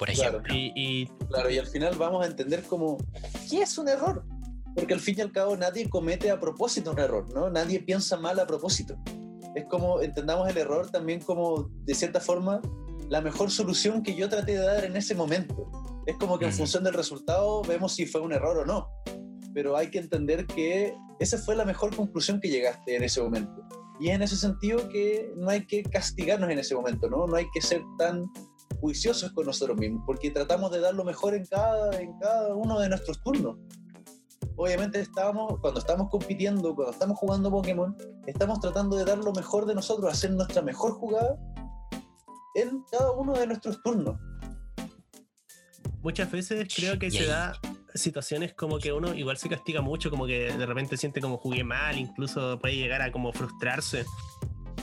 Por 0.00 0.10
Claro. 0.12 0.38
ejemplo. 0.38 0.54
Y, 0.56 0.72
y 0.74 1.06
Claro, 1.28 1.50
y 1.50 1.58
al 1.58 1.66
final 1.66 1.94
vamos 1.96 2.24
a 2.24 2.26
entender 2.26 2.62
como, 2.64 2.96
¿qué 3.50 3.60
es 3.62 3.76
un 3.78 3.86
error? 3.86 4.24
Porque 4.74 4.94
al 4.94 5.00
fin 5.00 5.16
y 5.18 5.20
al 5.20 5.30
cabo 5.30 5.56
nadie 5.56 5.88
comete 5.90 6.30
a 6.30 6.40
propósito 6.40 6.92
un 6.92 6.98
error, 6.98 7.32
¿no? 7.34 7.50
Nadie 7.50 7.80
piensa 7.80 8.16
mal 8.16 8.40
a 8.40 8.46
propósito. 8.46 8.96
Es 9.54 9.66
como, 9.66 10.00
entendamos 10.00 10.48
el 10.48 10.56
error 10.56 10.90
también 10.90 11.20
como, 11.20 11.68
de 11.84 11.94
cierta 11.94 12.18
forma, 12.20 12.62
la 13.10 13.20
mejor 13.20 13.50
solución 13.50 14.02
que 14.02 14.14
yo 14.14 14.28
traté 14.30 14.52
de 14.52 14.64
dar 14.64 14.84
en 14.84 14.96
ese 14.96 15.14
momento. 15.14 15.70
Es 16.06 16.16
como 16.16 16.38
que 16.38 16.46
en 16.46 16.52
función 16.52 16.82
del 16.82 16.94
resultado 16.94 17.60
vemos 17.62 17.92
si 17.92 18.06
fue 18.06 18.22
un 18.22 18.32
error 18.32 18.56
o 18.58 18.64
no. 18.64 18.88
Pero 19.52 19.76
hay 19.76 19.90
que 19.90 19.98
entender 19.98 20.46
que 20.46 20.94
esa 21.18 21.36
fue 21.36 21.56
la 21.56 21.66
mejor 21.66 21.94
conclusión 21.94 22.40
que 22.40 22.48
llegaste 22.48 22.96
en 22.96 23.02
ese 23.02 23.20
momento. 23.20 23.60
Y 23.98 24.08
es 24.08 24.14
en 24.14 24.22
ese 24.22 24.36
sentido 24.36 24.88
que 24.88 25.30
no 25.36 25.50
hay 25.50 25.66
que 25.66 25.82
castigarnos 25.82 26.48
en 26.48 26.58
ese 26.58 26.74
momento, 26.74 27.10
¿no? 27.10 27.26
No 27.26 27.36
hay 27.36 27.46
que 27.52 27.60
ser 27.60 27.82
tan 27.98 28.24
juiciosos 28.80 29.32
con 29.32 29.46
nosotros 29.46 29.76
mismos, 29.78 30.02
porque 30.06 30.30
tratamos 30.30 30.70
de 30.70 30.80
dar 30.80 30.94
lo 30.94 31.04
mejor 31.04 31.34
en 31.34 31.46
cada, 31.46 32.00
en 32.00 32.18
cada 32.18 32.54
uno 32.54 32.78
de 32.78 32.88
nuestros 32.88 33.22
turnos. 33.22 33.56
Obviamente 34.56 35.00
estamos, 35.00 35.58
cuando 35.60 35.80
estamos 35.80 36.10
compitiendo, 36.10 36.74
cuando 36.74 36.92
estamos 36.92 37.18
jugando 37.18 37.50
Pokémon, 37.50 37.96
estamos 38.26 38.60
tratando 38.60 38.96
de 38.96 39.04
dar 39.04 39.18
lo 39.18 39.32
mejor 39.32 39.66
de 39.66 39.74
nosotros, 39.74 40.12
hacer 40.12 40.32
nuestra 40.32 40.60
mejor 40.60 40.92
jugada 40.92 41.38
en 42.54 42.82
cada 42.90 43.12
uno 43.12 43.32
de 43.32 43.46
nuestros 43.46 43.82
turnos. 43.82 44.16
muchas 46.02 46.30
veces 46.30 46.68
creo 46.74 46.98
que 46.98 47.10
se 47.10 47.26
da 47.26 47.58
situaciones 47.94 48.54
como 48.54 48.78
que 48.78 48.92
uno 48.92 49.14
igual 49.14 49.36
se 49.36 49.48
castiga 49.48 49.80
mucho, 49.80 50.10
como 50.10 50.26
que 50.26 50.52
de 50.52 50.66
repente 50.66 50.96
siente 50.96 51.20
como 51.20 51.38
jugué 51.38 51.64
mal, 51.64 51.98
incluso 51.98 52.58
puede 52.58 52.76
llegar 52.76 53.02
a 53.02 53.10
como 53.12 53.32
frustrarse. 53.32 54.04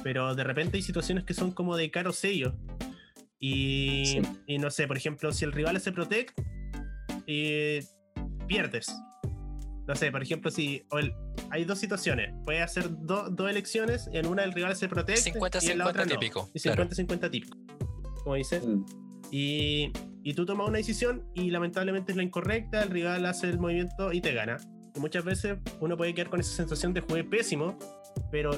Pero 0.03 0.35
de 0.35 0.43
repente 0.43 0.77
hay 0.77 0.83
situaciones 0.83 1.23
que 1.23 1.33
son 1.33 1.51
como 1.51 1.75
de 1.75 1.91
caro 1.91 2.13
sello. 2.13 2.55
Y, 3.39 4.05
Sí. 4.05 4.21
y 4.47 4.57
no 4.57 4.69
sé, 4.71 4.87
por 4.87 4.97
ejemplo, 4.97 5.31
si 5.31 5.45
el 5.45 5.51
rival 5.51 5.75
hace 5.75 5.91
protect, 5.91 6.37
y 7.25 7.79
pierdes. 8.47 8.87
No 9.87 9.95
sé, 9.95 10.11
por 10.11 10.21
ejemplo, 10.23 10.51
si 10.51 10.83
o 10.91 10.99
el- 10.99 11.13
hay 11.49 11.63
dos 11.65 11.79
situaciones, 11.79 12.33
puedes 12.43 12.61
hacer 12.61 12.89
do- 12.89 13.29
dos 13.29 13.49
elecciones, 13.49 14.09
y 14.11 14.17
en 14.17 14.25
una 14.27 14.43
el 14.43 14.53
rival 14.53 14.75
se 14.75 14.87
protege 14.89 15.29
y 15.29 15.31
en 15.71 15.77
la 15.77 15.85
50-50 15.85 15.89
otra 15.89 16.05
no. 16.05 16.11
típico. 16.11 16.49
Y 16.53 16.59
claro. 16.59 16.83
50-50 16.83 17.29
típico. 17.29 17.57
Como 18.23 18.35
dices. 18.35 18.65
Mm. 18.65 18.85
Y, 19.31 19.91
y 20.23 20.33
tú 20.33 20.45
tomas 20.45 20.67
una 20.67 20.77
decisión 20.77 21.25
y 21.35 21.51
lamentablemente 21.51 22.11
es 22.11 22.17
la 22.17 22.23
incorrecta, 22.23 22.83
el 22.83 22.89
rival 22.89 23.25
hace 23.25 23.49
el 23.49 23.59
movimiento 23.59 24.11
y 24.13 24.19
te 24.21 24.33
gana. 24.33 24.57
Muchas 24.99 25.23
veces 25.23 25.57
uno 25.79 25.95
puede 25.97 26.13
quedar 26.13 26.29
con 26.29 26.39
esa 26.39 26.51
sensación 26.55 26.93
de 26.93 27.01
jugué 27.01 27.23
pésimo, 27.23 27.77
pero 28.31 28.51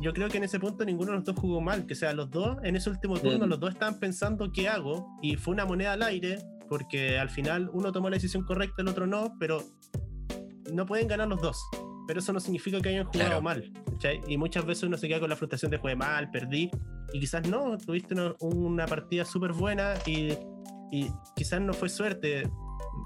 yo 0.00 0.12
creo 0.12 0.28
que 0.28 0.38
en 0.38 0.44
ese 0.44 0.58
punto 0.58 0.84
ninguno 0.84 1.12
de 1.12 1.16
los 1.18 1.24
dos 1.24 1.36
jugó 1.38 1.60
mal, 1.60 1.86
que 1.86 1.94
sea 1.94 2.12
los 2.12 2.30
dos 2.30 2.56
en 2.64 2.76
ese 2.76 2.90
último 2.90 3.16
turno, 3.18 3.46
Mm. 3.46 3.50
los 3.50 3.60
dos 3.60 3.70
estaban 3.72 3.98
pensando 4.00 4.50
qué 4.52 4.68
hago 4.68 5.08
y 5.22 5.36
fue 5.36 5.54
una 5.54 5.64
moneda 5.64 5.92
al 5.92 6.02
aire, 6.02 6.38
porque 6.68 7.18
al 7.18 7.30
final 7.30 7.70
uno 7.72 7.92
tomó 7.92 8.10
la 8.10 8.16
decisión 8.16 8.44
correcta, 8.44 8.82
el 8.82 8.88
otro 8.88 9.06
no, 9.06 9.34
pero 9.38 9.62
no 10.72 10.86
pueden 10.86 11.06
ganar 11.08 11.28
los 11.28 11.40
dos. 11.40 11.58
Pero 12.08 12.18
eso 12.18 12.32
no 12.32 12.40
significa 12.40 12.80
que 12.80 12.88
hayan 12.88 13.04
jugado 13.04 13.28
Claro. 13.30 13.42
mal. 13.42 13.72
¿cachai? 13.92 14.20
Y 14.26 14.36
muchas 14.36 14.64
veces 14.66 14.84
uno 14.84 14.96
se 14.96 15.06
queda 15.06 15.20
con 15.20 15.30
la 15.30 15.36
frustración 15.36 15.70
de 15.70 15.78
jugué 15.78 15.94
mal, 15.94 16.30
perdí. 16.30 16.68
Y 17.12 17.20
quizás 17.20 17.46
no, 17.48 17.78
tuviste 17.78 18.14
una, 18.14 18.34
una 18.40 18.86
partida 18.86 19.24
súper 19.24 19.52
buena 19.52 19.94
y, 20.06 20.32
y 20.90 21.06
quizás 21.36 21.60
no 21.60 21.72
fue 21.74 21.88
suerte. 21.88 22.48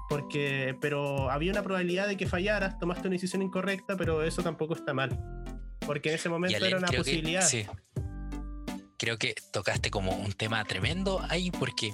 Porque, 0.09 0.75
pero 0.81 1.29
había 1.31 1.51
una 1.51 1.63
probabilidad 1.63 2.07
de 2.07 2.15
que 2.17 2.27
fallaras, 2.27 2.79
tomaste 2.79 3.07
una 3.07 3.15
decisión 3.15 3.41
incorrecta, 3.41 3.97
pero 3.97 4.23
eso 4.23 4.41
tampoco 4.41 4.73
está 4.75 4.93
mal. 4.93 5.19
Porque 5.85 6.09
en 6.09 6.15
ese 6.15 6.29
momento 6.29 6.57
Alen, 6.57 6.69
era 6.69 6.77
una 6.79 6.87
creo 6.87 7.03
que- 7.03 7.11
posibilidad. 7.11 7.47
sí. 7.47 7.65
Creo 8.99 9.17
que 9.19 9.35
tocaste 9.53 9.91
como 9.91 10.11
un 10.15 10.33
tema 10.33 10.63
tremendo 10.65 11.21
ahí 11.29 11.51
porque 11.51 11.93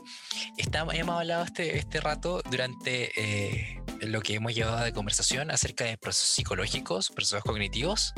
está- 0.57 0.85
hemos 0.93 1.19
hablado 1.19 1.43
este, 1.43 1.77
este 1.77 1.99
rato 1.99 2.41
durante 2.49 3.11
eh, 3.21 3.81
lo 4.03 4.21
que 4.21 4.35
hemos 4.35 4.55
llevado 4.55 4.77
de 4.85 4.93
conversación 4.93 5.51
acerca 5.51 5.83
de 5.83 5.97
procesos 5.97 6.29
psicológicos, 6.29 7.09
procesos 7.09 7.43
cognitivos. 7.43 8.13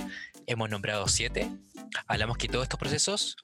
Hemos 0.46 0.70
nombrado 0.70 1.08
siete. 1.08 1.50
Hablamos 2.06 2.38
que 2.38 2.48
todos 2.48 2.64
estos 2.64 2.80
procesos 2.80 3.38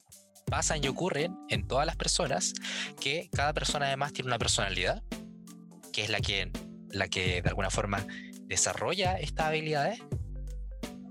pasan 0.46 0.84
y 0.84 0.88
ocurren 0.88 1.36
en 1.50 1.68
todas 1.68 1.88
las 1.88 1.96
personas, 1.96 2.54
que 3.00 3.28
cada 3.32 3.52
persona 3.54 3.88
además 3.88 4.14
tiene 4.14 4.28
una 4.28 4.38
personalidad, 4.38 5.02
que 5.92 6.04
es 6.04 6.10
la 6.10 6.20
que, 6.20 6.52
la 6.90 7.08
que 7.08 7.42
de 7.42 7.50
alguna 7.50 7.70
forma 7.70 8.06
desarrolla 8.48 9.20
estas 9.20 9.48
habilidades 9.48 10.02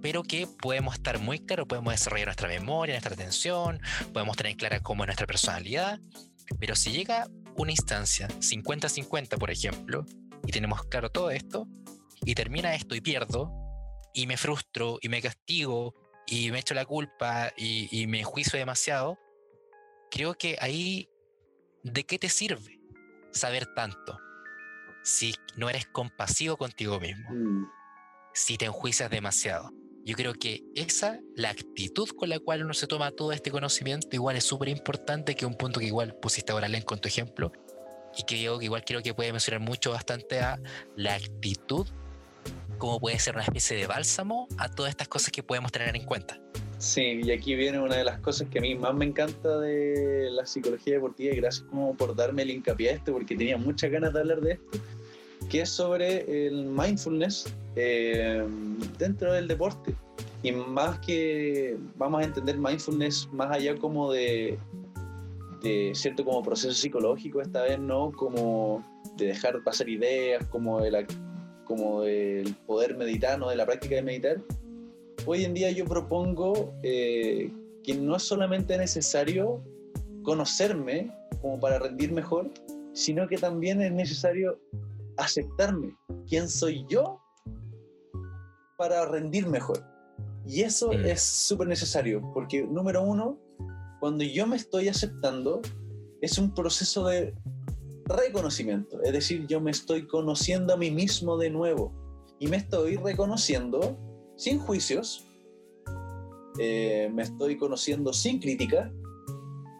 pero 0.02 0.22
que 0.22 0.46
podemos 0.46 0.94
estar 0.94 1.18
muy 1.18 1.38
claros, 1.40 1.66
podemos 1.66 1.92
desarrollar 1.92 2.28
nuestra 2.28 2.48
memoria, 2.48 2.94
nuestra 2.94 3.14
atención, 3.14 3.80
podemos 4.12 4.36
tener 4.36 4.56
clara 4.56 4.80
cómo 4.80 5.04
es 5.04 5.08
nuestra 5.08 5.26
personalidad, 5.26 6.00
pero 6.58 6.74
si 6.74 6.90
llega 6.92 7.28
una 7.56 7.72
instancia 7.72 8.28
50-50, 8.28 9.38
por 9.38 9.50
ejemplo, 9.50 10.06
y 10.46 10.52
tenemos 10.52 10.84
claro 10.84 11.10
todo 11.10 11.30
esto, 11.30 11.66
y 12.22 12.34
termina 12.34 12.74
esto 12.74 12.94
y 12.94 13.00
pierdo, 13.00 13.52
y 14.14 14.26
me 14.26 14.36
frustro, 14.36 14.98
y 15.00 15.08
me 15.08 15.20
castigo, 15.20 15.94
y 16.26 16.50
me 16.50 16.60
echo 16.60 16.74
la 16.74 16.84
culpa, 16.84 17.52
y, 17.56 17.88
y 17.90 18.06
me 18.06 18.24
juicio 18.24 18.58
demasiado, 18.58 19.18
creo 20.10 20.34
que 20.34 20.56
ahí, 20.60 21.08
¿de 21.82 22.04
qué 22.04 22.18
te 22.18 22.28
sirve 22.28 22.80
saber 23.32 23.66
tanto 23.74 24.18
si 25.02 25.34
no 25.56 25.68
eres 25.68 25.86
compasivo 25.86 26.56
contigo 26.56 27.00
mismo? 27.00 27.30
Mm. 27.30 27.66
si 28.32 28.56
te 28.56 28.66
enjuicias 28.66 29.10
demasiado. 29.10 29.72
Yo 30.04 30.14
creo 30.16 30.32
que 30.32 30.62
esa, 30.74 31.20
la 31.36 31.50
actitud 31.50 32.08
con 32.16 32.30
la 32.30 32.38
cual 32.38 32.64
uno 32.64 32.72
se 32.72 32.86
toma 32.86 33.10
todo 33.10 33.32
este 33.32 33.50
conocimiento, 33.50 34.08
igual 34.12 34.36
es 34.36 34.44
súper 34.44 34.68
importante, 34.68 35.34
que 35.34 35.44
un 35.44 35.54
punto 35.54 35.78
que 35.78 35.86
igual 35.86 36.14
pusiste 36.14 36.52
ahora, 36.52 36.68
Len, 36.68 36.82
con 36.82 37.00
tu 37.00 37.08
ejemplo, 37.08 37.52
y 38.16 38.22
que 38.22 38.36
digo 38.36 38.58
que 38.58 38.64
igual 38.64 38.82
creo 38.84 39.02
que 39.02 39.14
puede 39.14 39.32
mencionar 39.32 39.60
mucho 39.60 39.90
bastante 39.90 40.40
a 40.40 40.58
la 40.96 41.14
actitud, 41.14 41.86
como 42.78 42.98
puede 42.98 43.18
ser 43.18 43.34
una 43.34 43.44
especie 43.44 43.76
de 43.76 43.86
bálsamo 43.86 44.48
a 44.56 44.68
todas 44.68 44.90
estas 44.90 45.08
cosas 45.08 45.30
que 45.32 45.42
podemos 45.42 45.70
tener 45.70 45.94
en 45.94 46.04
cuenta. 46.04 46.40
Sí, 46.80 47.20
y 47.22 47.30
aquí 47.30 47.56
viene 47.56 47.78
una 47.78 47.96
de 47.96 48.04
las 48.04 48.20
cosas 48.20 48.48
que 48.48 48.58
a 48.58 48.62
mí 48.62 48.74
más 48.74 48.94
me 48.94 49.04
encanta 49.04 49.58
de 49.58 50.30
la 50.30 50.46
psicología 50.46 50.94
deportiva 50.94 51.34
y 51.34 51.36
gracias 51.36 51.66
como 51.68 51.94
por 51.94 52.16
darme 52.16 52.40
el 52.40 52.50
hincapié 52.50 52.88
a 52.88 52.92
esto 52.94 53.12
porque 53.12 53.36
tenía 53.36 53.58
muchas 53.58 53.90
ganas 53.90 54.14
de 54.14 54.20
hablar 54.20 54.40
de 54.40 54.52
esto, 54.52 54.78
que 55.50 55.60
es 55.60 55.68
sobre 55.68 56.46
el 56.46 56.64
mindfulness 56.64 57.52
eh, 57.76 58.42
dentro 58.98 59.30
del 59.34 59.46
deporte. 59.46 59.94
Y 60.42 60.52
más 60.52 60.98
que 61.00 61.76
vamos 61.96 62.22
a 62.22 62.24
entender 62.24 62.56
mindfulness 62.56 63.28
más 63.30 63.54
allá 63.54 63.76
como 63.76 64.10
de, 64.10 64.58
de 65.62 65.92
cierto 65.94 66.24
como 66.24 66.42
proceso 66.42 66.72
psicológico, 66.72 67.42
esta 67.42 67.60
vez 67.60 67.78
no 67.78 68.10
como 68.10 68.82
de 69.18 69.26
dejar 69.26 69.62
pasar 69.64 69.86
ideas, 69.86 70.46
como 70.46 70.80
de 70.80 70.90
la 70.92 71.06
como 71.66 72.00
del 72.02 72.54
poder 72.66 72.96
meditar, 72.96 73.38
no 73.38 73.50
de 73.50 73.56
la 73.56 73.66
práctica 73.66 73.96
de 73.96 74.02
meditar, 74.02 74.38
hoy 75.26 75.44
en 75.44 75.54
día 75.54 75.70
yo 75.70 75.84
propongo 75.84 76.74
eh, 76.82 77.52
que 77.82 77.94
no 77.94 78.16
es 78.16 78.22
solamente 78.22 78.76
necesario 78.76 79.62
conocerme 80.22 81.12
como 81.40 81.58
para 81.58 81.78
rendir 81.78 82.12
mejor, 82.12 82.50
sino 82.92 83.28
que 83.28 83.38
también 83.38 83.80
es 83.80 83.92
necesario 83.92 84.58
aceptarme, 85.16 85.96
quién 86.28 86.48
soy 86.48 86.84
yo 86.88 87.20
para 88.76 89.06
rendir 89.06 89.46
mejor. 89.46 89.84
Y 90.46 90.62
eso 90.62 90.88
Mm. 90.88 91.04
es 91.04 91.22
súper 91.22 91.68
necesario, 91.68 92.22
porque 92.34 92.62
número 92.64 93.02
uno, 93.02 93.38
cuando 94.00 94.24
yo 94.24 94.46
me 94.46 94.56
estoy 94.56 94.88
aceptando, 94.88 95.60
es 96.20 96.38
un 96.38 96.52
proceso 96.54 97.06
de 97.06 97.34
reconocimiento, 98.06 99.00
es 99.02 99.12
decir, 99.12 99.46
yo 99.46 99.60
me 99.60 99.70
estoy 99.70 100.06
conociendo 100.06 100.74
a 100.74 100.76
mí 100.76 100.90
mismo 100.90 101.36
de 101.38 101.50
nuevo 101.50 101.92
y 102.38 102.48
me 102.48 102.56
estoy 102.56 102.96
reconociendo 102.96 103.96
sin 104.40 104.58
juicios, 104.58 105.26
eh, 106.58 107.10
me 107.12 107.22
estoy 107.24 107.58
conociendo 107.58 108.14
sin 108.14 108.40
crítica, 108.40 108.90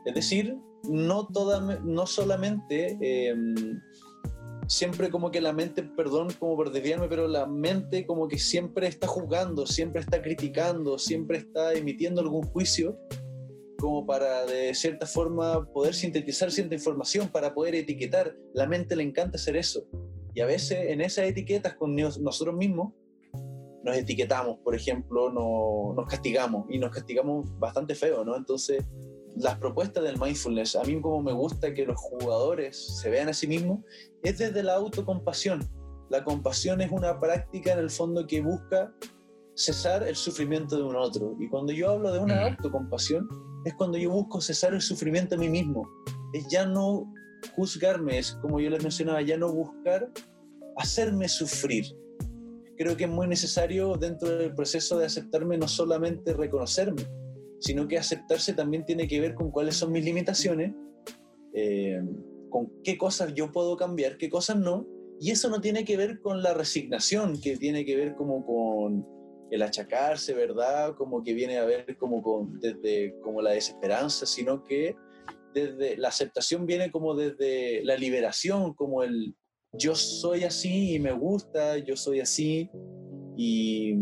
es 0.04 0.14
decir, 0.14 0.54
no, 0.84 1.26
toda, 1.28 1.78
no 1.82 2.06
solamente 2.06 2.98
eh, 3.00 3.34
siempre 4.66 5.08
como 5.08 5.30
que 5.30 5.40
la 5.40 5.54
mente, 5.54 5.82
perdón 5.82 6.28
como 6.38 6.56
por 6.56 6.72
pero 7.08 7.26
la 7.26 7.46
mente 7.46 8.04
como 8.06 8.28
que 8.28 8.38
siempre 8.38 8.86
está 8.86 9.06
juzgando, 9.06 9.66
siempre 9.66 10.02
está 10.02 10.20
criticando, 10.20 10.98
siempre 10.98 11.38
está 11.38 11.72
emitiendo 11.72 12.20
algún 12.20 12.42
juicio 12.42 12.98
como 13.78 14.04
para 14.04 14.44
de 14.44 14.74
cierta 14.74 15.06
forma 15.06 15.64
poder 15.72 15.94
sintetizar 15.94 16.50
cierta 16.50 16.74
información, 16.74 17.28
para 17.28 17.54
poder 17.54 17.74
etiquetar. 17.76 18.36
La 18.52 18.66
mente 18.66 18.94
le 18.94 19.04
encanta 19.04 19.38
hacer 19.38 19.56
eso. 19.56 19.86
Y 20.34 20.42
a 20.42 20.46
veces 20.46 20.90
en 20.90 21.00
esas 21.00 21.24
etiquetas 21.24 21.76
con 21.76 21.96
nos- 21.96 22.20
nosotros 22.20 22.54
mismos 22.54 22.92
nos 23.84 23.96
etiquetamos, 23.96 24.58
por 24.58 24.74
ejemplo, 24.74 25.30
no, 25.30 25.94
nos 25.94 26.06
castigamos 26.08 26.66
y 26.68 26.78
nos 26.78 26.90
castigamos 26.90 27.58
bastante 27.58 27.94
feo, 27.94 28.24
¿no? 28.24 28.36
Entonces, 28.36 28.84
las 29.36 29.58
propuestas 29.58 30.02
del 30.04 30.18
mindfulness, 30.18 30.76
a 30.76 30.82
mí 30.84 31.00
como 31.00 31.22
me 31.22 31.32
gusta 31.32 31.72
que 31.72 31.86
los 31.86 31.98
jugadores 31.98 32.76
se 33.00 33.10
vean 33.10 33.28
a 33.28 33.32
sí 33.32 33.46
mismos, 33.46 33.80
es 34.22 34.38
desde 34.38 34.62
la 34.62 34.74
autocompasión. 34.74 35.60
La 36.10 36.24
compasión 36.24 36.80
es 36.80 36.90
una 36.90 37.20
práctica 37.20 37.72
en 37.72 37.78
el 37.78 37.90
fondo 37.90 38.26
que 38.26 38.40
busca 38.42 38.92
cesar 39.54 40.02
el 40.06 40.16
sufrimiento 40.16 40.76
de 40.76 40.82
un 40.82 40.96
otro. 40.96 41.36
Y 41.38 41.48
cuando 41.48 41.72
yo 41.72 41.90
hablo 41.90 42.12
de 42.12 42.18
una 42.18 42.34
Mm. 42.36 42.44
autocompasión, 42.52 43.28
es 43.64 43.74
cuando 43.74 43.98
yo 43.98 44.10
busco 44.10 44.40
cesar 44.40 44.74
el 44.74 44.80
sufrimiento 44.80 45.36
a 45.36 45.38
mí 45.38 45.48
mismo. 45.48 45.88
Es 46.32 46.46
ya 46.48 46.66
no 46.66 47.12
juzgarme, 47.54 48.18
es 48.18 48.32
como 48.42 48.58
yo 48.60 48.70
les 48.70 48.82
mencionaba, 48.82 49.22
ya 49.22 49.36
no 49.36 49.52
buscar 49.52 50.10
hacerme 50.76 51.28
sufrir. 51.28 51.84
Creo 52.80 52.96
que 52.96 53.04
es 53.04 53.10
muy 53.10 53.28
necesario 53.28 53.98
dentro 53.98 54.38
del 54.38 54.54
proceso 54.54 54.98
de 54.98 55.04
aceptarme 55.04 55.58
no 55.58 55.68
solamente 55.68 56.32
reconocerme, 56.32 57.02
sino 57.58 57.86
que 57.86 57.98
aceptarse 57.98 58.54
también 58.54 58.86
tiene 58.86 59.06
que 59.06 59.20
ver 59.20 59.34
con 59.34 59.50
cuáles 59.50 59.76
son 59.76 59.92
mis 59.92 60.02
limitaciones, 60.02 60.72
eh, 61.52 62.00
con 62.48 62.72
qué 62.82 62.96
cosas 62.96 63.34
yo 63.34 63.52
puedo 63.52 63.76
cambiar, 63.76 64.16
qué 64.16 64.30
cosas 64.30 64.56
no, 64.56 64.86
y 65.20 65.30
eso 65.30 65.50
no 65.50 65.60
tiene 65.60 65.84
que 65.84 65.98
ver 65.98 66.20
con 66.20 66.42
la 66.42 66.54
resignación, 66.54 67.38
que 67.38 67.58
tiene 67.58 67.84
que 67.84 67.96
ver 67.96 68.14
como 68.14 68.46
con 68.46 69.06
el 69.50 69.60
achacarse, 69.60 70.32
¿verdad? 70.32 70.94
Como 70.96 71.22
que 71.22 71.34
viene 71.34 71.58
a 71.58 71.66
ver 71.66 71.98
como 71.98 72.22
con, 72.22 72.58
desde 72.60 73.14
como 73.20 73.42
la 73.42 73.50
desesperanza, 73.50 74.24
sino 74.24 74.64
que 74.64 74.96
desde 75.52 75.98
la 75.98 76.08
aceptación 76.08 76.64
viene 76.64 76.90
como 76.90 77.14
desde 77.14 77.84
la 77.84 77.98
liberación, 77.98 78.72
como 78.72 79.02
el 79.02 79.34
yo 79.72 79.94
soy 79.94 80.44
así 80.44 80.94
y 80.94 80.98
me 80.98 81.12
gusta, 81.12 81.78
yo 81.78 81.96
soy 81.96 82.20
así 82.20 82.70
y, 83.36 83.94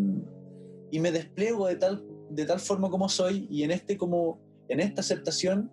y 0.91 1.01
me 1.01 1.13
despliego 1.13 1.67
de 1.67 1.77
tal, 1.77 2.05
de 2.31 2.45
tal 2.45 2.61
forma 2.61 2.91
como 2.91 3.09
soy 3.09 3.47
y 3.51 3.63
en, 3.63 3.71
este 3.71 3.97
como, 3.97 4.41
en 4.69 4.81
esta 4.81 5.01
aceptación 5.01 5.71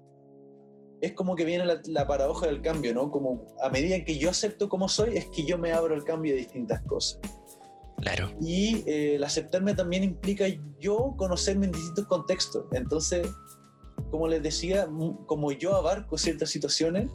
es 1.02 1.14
como 1.14 1.36
que 1.36 1.46
viene 1.46 1.66
la, 1.66 1.82
la 1.86 2.08
paradoja 2.08 2.48
del 2.48 2.62
cambio, 2.62 2.93
¿no? 2.93 3.12
Como 3.12 3.46
a 3.62 3.70
medida 3.70 4.04
que 4.04 4.18
yo 4.18 4.30
acepto 4.30 4.70
como 4.70 4.89
soy, 4.89 5.18
es 5.18 5.28
que 5.28 5.46
yo 5.46 5.58
me 5.58 5.72
abro 5.72 5.93
al 5.93 6.04
cambio 6.04 6.34
de 6.34 6.39
distintas 6.39 6.82
cosas. 6.84 7.20
Claro. 7.98 8.32
Y 8.41 8.84
eh, 8.88 9.16
el 9.16 9.24
aceptarme 9.24 9.74
también 9.74 10.04
implica 10.04 10.46
yo 10.80 11.14
conocerme 11.18 11.68
en 11.68 11.72
distintos 11.74 12.08
contextos. 12.08 12.66
Entonces, 12.72 13.28
como 14.12 14.28
les 14.28 14.43
decía, 14.43 14.88
como 15.26 15.52
yo 15.52 15.76
abarco 15.76 16.18
ciertas 16.18 16.50
situaciones, 16.50 17.10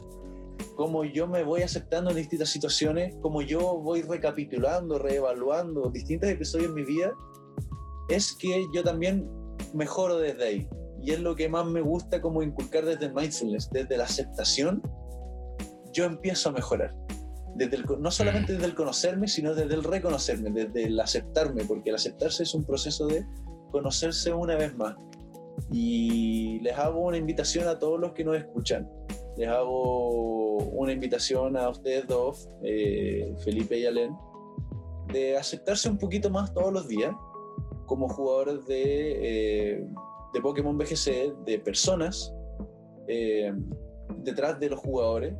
cómo 0.75 1.03
yo 1.03 1.27
me 1.27 1.43
voy 1.43 1.61
aceptando 1.61 2.11
en 2.11 2.17
distintas 2.17 2.49
situaciones, 2.49 3.15
cómo 3.21 3.41
yo 3.41 3.77
voy 3.77 4.01
recapitulando, 4.01 4.99
reevaluando 4.99 5.89
distintos 5.89 6.29
episodios 6.29 6.69
en 6.69 6.75
mi 6.75 6.85
vida, 6.85 7.11
es 8.09 8.33
que 8.33 8.65
yo 8.73 8.83
también 8.83 9.29
mejoro 9.73 10.17
desde 10.17 10.43
ahí. 10.43 10.69
Y 11.01 11.11
es 11.11 11.19
lo 11.19 11.35
que 11.35 11.49
más 11.49 11.65
me 11.65 11.81
gusta 11.81 12.21
como 12.21 12.43
inculcar 12.43 12.85
desde 12.85 13.05
el 13.05 13.13
mindfulness, 13.13 13.69
desde 13.71 13.97
la 13.97 14.03
aceptación, 14.03 14.81
yo 15.93 16.05
empiezo 16.05 16.49
a 16.49 16.51
mejorar. 16.51 16.95
Desde 17.55 17.77
el, 17.77 17.85
no 17.99 18.11
solamente 18.11 18.53
desde 18.53 18.65
el 18.65 18.75
conocerme, 18.75 19.27
sino 19.27 19.53
desde 19.53 19.73
el 19.73 19.83
reconocerme, 19.83 20.51
desde 20.51 20.85
el 20.85 20.99
aceptarme, 20.99 21.65
porque 21.65 21.89
el 21.89 21.95
aceptarse 21.95 22.43
es 22.43 22.53
un 22.53 22.63
proceso 22.63 23.07
de 23.07 23.25
conocerse 23.71 24.33
una 24.33 24.55
vez 24.55 24.75
más. 24.75 24.95
Y 25.71 26.59
les 26.61 26.77
hago 26.77 27.01
una 27.01 27.17
invitación 27.17 27.67
a 27.67 27.77
todos 27.77 27.99
los 27.99 28.13
que 28.13 28.23
nos 28.23 28.37
escuchan. 28.37 28.89
Les 29.37 29.47
hago 29.47 30.57
una 30.57 30.91
invitación 30.91 31.57
a 31.57 31.69
ustedes 31.69 32.07
dos, 32.07 32.49
eh, 32.63 33.33
Felipe 33.43 33.77
y 33.77 33.85
Alén, 33.85 34.15
de 35.11 35.37
aceptarse 35.37 35.89
un 35.89 35.97
poquito 35.97 36.29
más 36.29 36.53
todos 36.53 36.71
los 36.71 36.87
días 36.87 37.13
como 37.85 38.07
jugadores 38.07 38.65
de, 38.65 39.73
eh, 39.73 39.87
de 40.33 40.41
Pokémon 40.41 40.77
BGC, 40.77 41.33
de 41.45 41.59
personas 41.59 42.33
eh, 43.07 43.53
detrás 44.17 44.59
de 44.59 44.69
los 44.69 44.79
jugadores 44.79 45.33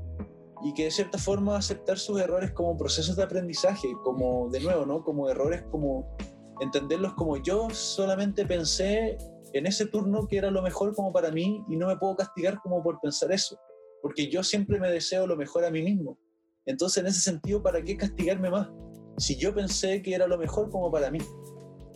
y 0.63 0.73
que 0.73 0.85
de 0.85 0.91
cierta 0.91 1.17
forma 1.17 1.57
aceptar 1.57 1.97
sus 1.97 2.19
errores 2.19 2.51
como 2.51 2.77
procesos 2.77 3.15
de 3.15 3.23
aprendizaje, 3.23 3.87
como 4.03 4.49
de 4.49 4.59
nuevo, 4.59 4.85
¿no? 4.85 5.03
Como 5.03 5.29
errores, 5.29 5.63
como 5.71 6.15
entenderlos 6.59 7.13
como 7.13 7.37
yo 7.37 7.69
solamente 7.71 8.45
pensé 8.45 9.17
en 9.53 9.65
ese 9.65 9.87
turno 9.87 10.27
que 10.27 10.37
era 10.37 10.51
lo 10.51 10.61
mejor 10.61 10.93
como 10.95 11.11
para 11.11 11.31
mí 11.31 11.63
y 11.67 11.75
no 11.75 11.87
me 11.87 11.97
puedo 11.97 12.15
castigar 12.15 12.59
como 12.61 12.83
por 12.83 12.99
pensar 12.99 13.31
eso, 13.31 13.59
porque 14.01 14.29
yo 14.29 14.43
siempre 14.43 14.79
me 14.79 14.89
deseo 14.89 15.27
lo 15.27 15.35
mejor 15.35 15.65
a 15.65 15.71
mí 15.71 15.81
mismo. 15.81 16.17
Entonces, 16.65 17.01
en 17.01 17.07
ese 17.07 17.21
sentido, 17.21 17.61
¿para 17.61 17.81
qué 17.83 17.97
castigarme 17.97 18.49
más? 18.49 18.69
Si 19.17 19.37
yo 19.37 19.53
pensé 19.53 20.01
que 20.01 20.13
era 20.13 20.27
lo 20.27 20.37
mejor 20.37 20.69
como 20.69 20.91
para 20.91 21.11
mí. 21.11 21.19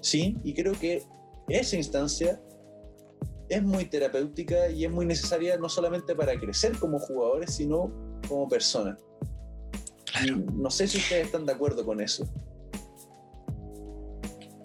¿Sí? 0.01 0.37
Y 0.43 0.53
creo 0.53 0.73
que 0.73 1.03
esa 1.47 1.75
instancia 1.75 2.41
es 3.49 3.63
muy 3.63 3.85
terapéutica 3.85 4.69
y 4.69 4.85
es 4.85 4.91
muy 4.91 5.05
necesaria 5.05 5.57
no 5.57 5.69
solamente 5.69 6.15
para 6.15 6.37
crecer 6.39 6.77
como 6.77 6.99
jugadores, 6.99 7.55
sino 7.55 7.91
como 8.27 8.47
personas. 8.47 8.99
No 10.53 10.69
sé 10.69 10.87
si 10.87 10.97
ustedes 10.97 11.27
están 11.27 11.45
de 11.45 11.53
acuerdo 11.53 11.85
con 11.85 12.01
eso. 12.01 12.27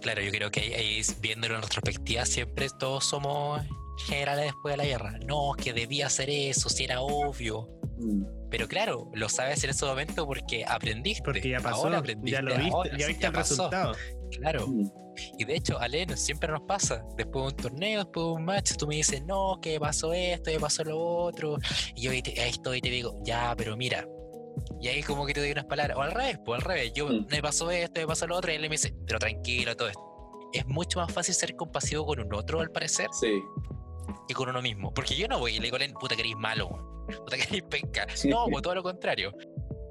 Claro, 0.00 0.22
yo 0.22 0.30
creo 0.30 0.50
que 0.50 0.60
ahí, 0.60 1.02
viéndolo 1.20 1.56
en 1.56 1.62
retrospectiva, 1.62 2.24
siempre 2.24 2.68
todos 2.78 3.04
somos 3.04 3.60
generales 4.04 4.46
después 4.46 4.72
de 4.72 4.76
la 4.78 4.84
guerra. 4.84 5.18
No, 5.26 5.52
que 5.56 5.72
debía 5.72 6.06
hacer 6.06 6.30
eso, 6.30 6.68
si 6.68 6.84
era 6.84 7.00
obvio. 7.00 7.68
Mm. 7.98 8.24
Pero 8.50 8.66
claro, 8.66 9.10
lo 9.14 9.28
sabes 9.28 9.62
en 9.64 9.70
ese 9.70 9.86
momento 9.86 10.26
porque 10.26 10.64
aprendiste. 10.66 11.22
Porque 11.22 11.48
ya 11.48 11.60
pasó, 11.60 11.88
ya 12.24 12.42
lo 12.42 12.56
viste, 12.56 12.98
ya 12.98 13.06
viste 13.06 13.26
el 13.26 13.32
resultado. 13.32 13.94
Claro. 14.32 14.66
Mm. 14.66 14.90
Y 15.38 15.44
de 15.44 15.56
hecho, 15.56 15.78
Aleno, 15.78 16.16
siempre 16.16 16.50
nos 16.50 16.62
pasa. 16.62 17.04
Después 17.16 17.44
de 17.44 17.48
un 17.50 17.56
torneo, 17.56 17.98
después 18.04 18.26
de 18.26 18.32
un 18.32 18.44
match, 18.44 18.72
tú 18.76 18.86
me 18.86 18.96
dices, 18.96 19.22
no, 19.24 19.58
que 19.60 19.78
pasó 19.78 20.12
esto, 20.12 20.50
que 20.50 20.58
pasó 20.58 20.82
lo 20.84 20.98
otro. 20.98 21.58
Y 21.94 22.02
yo 22.02 22.10
ahí 22.10 22.22
estoy 22.36 22.78
y 22.78 22.80
te 22.80 22.90
digo, 22.90 23.20
ya, 23.24 23.54
pero 23.56 23.76
mira, 23.76 24.06
y 24.80 24.88
ahí 24.88 25.02
como 25.02 25.26
que 25.26 25.34
te 25.34 25.40
doy 25.40 25.52
unas 25.52 25.66
palabras. 25.66 25.96
O 25.96 26.02
al 26.02 26.12
revés, 26.12 26.38
pues 26.44 26.60
al 26.60 26.66
revés. 26.66 26.92
Yo 26.94 27.08
mm. 27.08 27.26
me 27.30 27.42
pasó 27.42 27.70
esto, 27.70 28.00
me 28.00 28.06
pasó 28.06 28.26
lo 28.26 28.36
otro. 28.36 28.50
Y 28.52 28.56
él 28.56 28.62
me 28.62 28.70
dice, 28.70 28.94
pero 29.06 29.18
tranquilo, 29.18 29.76
todo 29.76 29.88
esto. 29.88 30.00
Es 30.52 30.66
mucho 30.66 30.98
más 30.98 31.12
fácil 31.12 31.34
ser 31.34 31.54
compasivo 31.54 32.04
con 32.04 32.20
un 32.20 32.34
otro, 32.34 32.60
al 32.60 32.70
parecer. 32.70 33.08
Sí. 33.12 33.40
Que 34.28 34.34
con 34.34 34.48
uno 34.48 34.62
mismo. 34.62 34.92
Porque 34.92 35.16
yo 35.16 35.28
no 35.28 35.38
voy 35.38 35.56
y 35.56 35.58
le 35.58 35.70
digo, 35.70 35.78
puta 35.98 36.14
que 36.14 36.22
eres 36.22 36.36
malo, 36.36 37.06
puta 37.24 37.36
que 37.36 37.42
eres 37.42 37.62
penca. 37.62 38.06
No, 38.24 38.46
pues 38.50 38.62
todo 38.62 38.74
lo 38.74 38.82
contrario. 38.82 39.32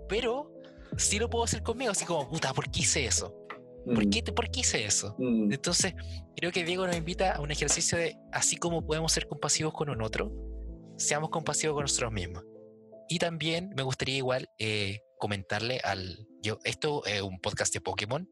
Pero 0.07 0.51
sí 0.97 1.19
lo 1.19 1.29
puedo 1.29 1.43
hacer 1.43 1.63
conmigo, 1.63 1.91
así 1.91 2.05
como, 2.05 2.27
puta, 2.29 2.53
¿por 2.53 2.69
qué 2.69 2.81
hice 2.81 3.05
eso? 3.05 3.35
¿Por 3.85 4.05
mm. 4.05 4.09
qué, 4.09 4.23
¿Por 4.23 4.49
qué 4.49 4.59
hice 4.61 4.85
eso? 4.85 5.15
Mm. 5.17 5.51
Entonces, 5.51 5.93
creo 6.35 6.51
que 6.51 6.63
Diego 6.63 6.85
nos 6.85 6.95
invita 6.95 7.33
a 7.33 7.41
un 7.41 7.51
ejercicio 7.51 7.97
de, 7.97 8.17
así 8.31 8.57
como 8.57 8.85
podemos 8.85 9.11
ser 9.11 9.27
compasivos 9.27 9.73
con 9.73 9.89
un 9.89 10.01
otro, 10.01 10.31
seamos 10.97 11.29
compasivos 11.29 11.75
con 11.75 11.83
nosotros 11.83 12.11
mismos. 12.11 12.43
Y 13.07 13.19
también 13.19 13.71
me 13.75 13.83
gustaría 13.83 14.17
igual 14.17 14.49
eh, 14.59 14.99
comentarle 15.17 15.79
al... 15.83 16.27
Yo, 16.41 16.59
esto 16.63 17.05
es 17.05 17.21
un 17.21 17.39
podcast 17.39 17.73
de 17.73 17.81
Pokémon, 17.81 18.29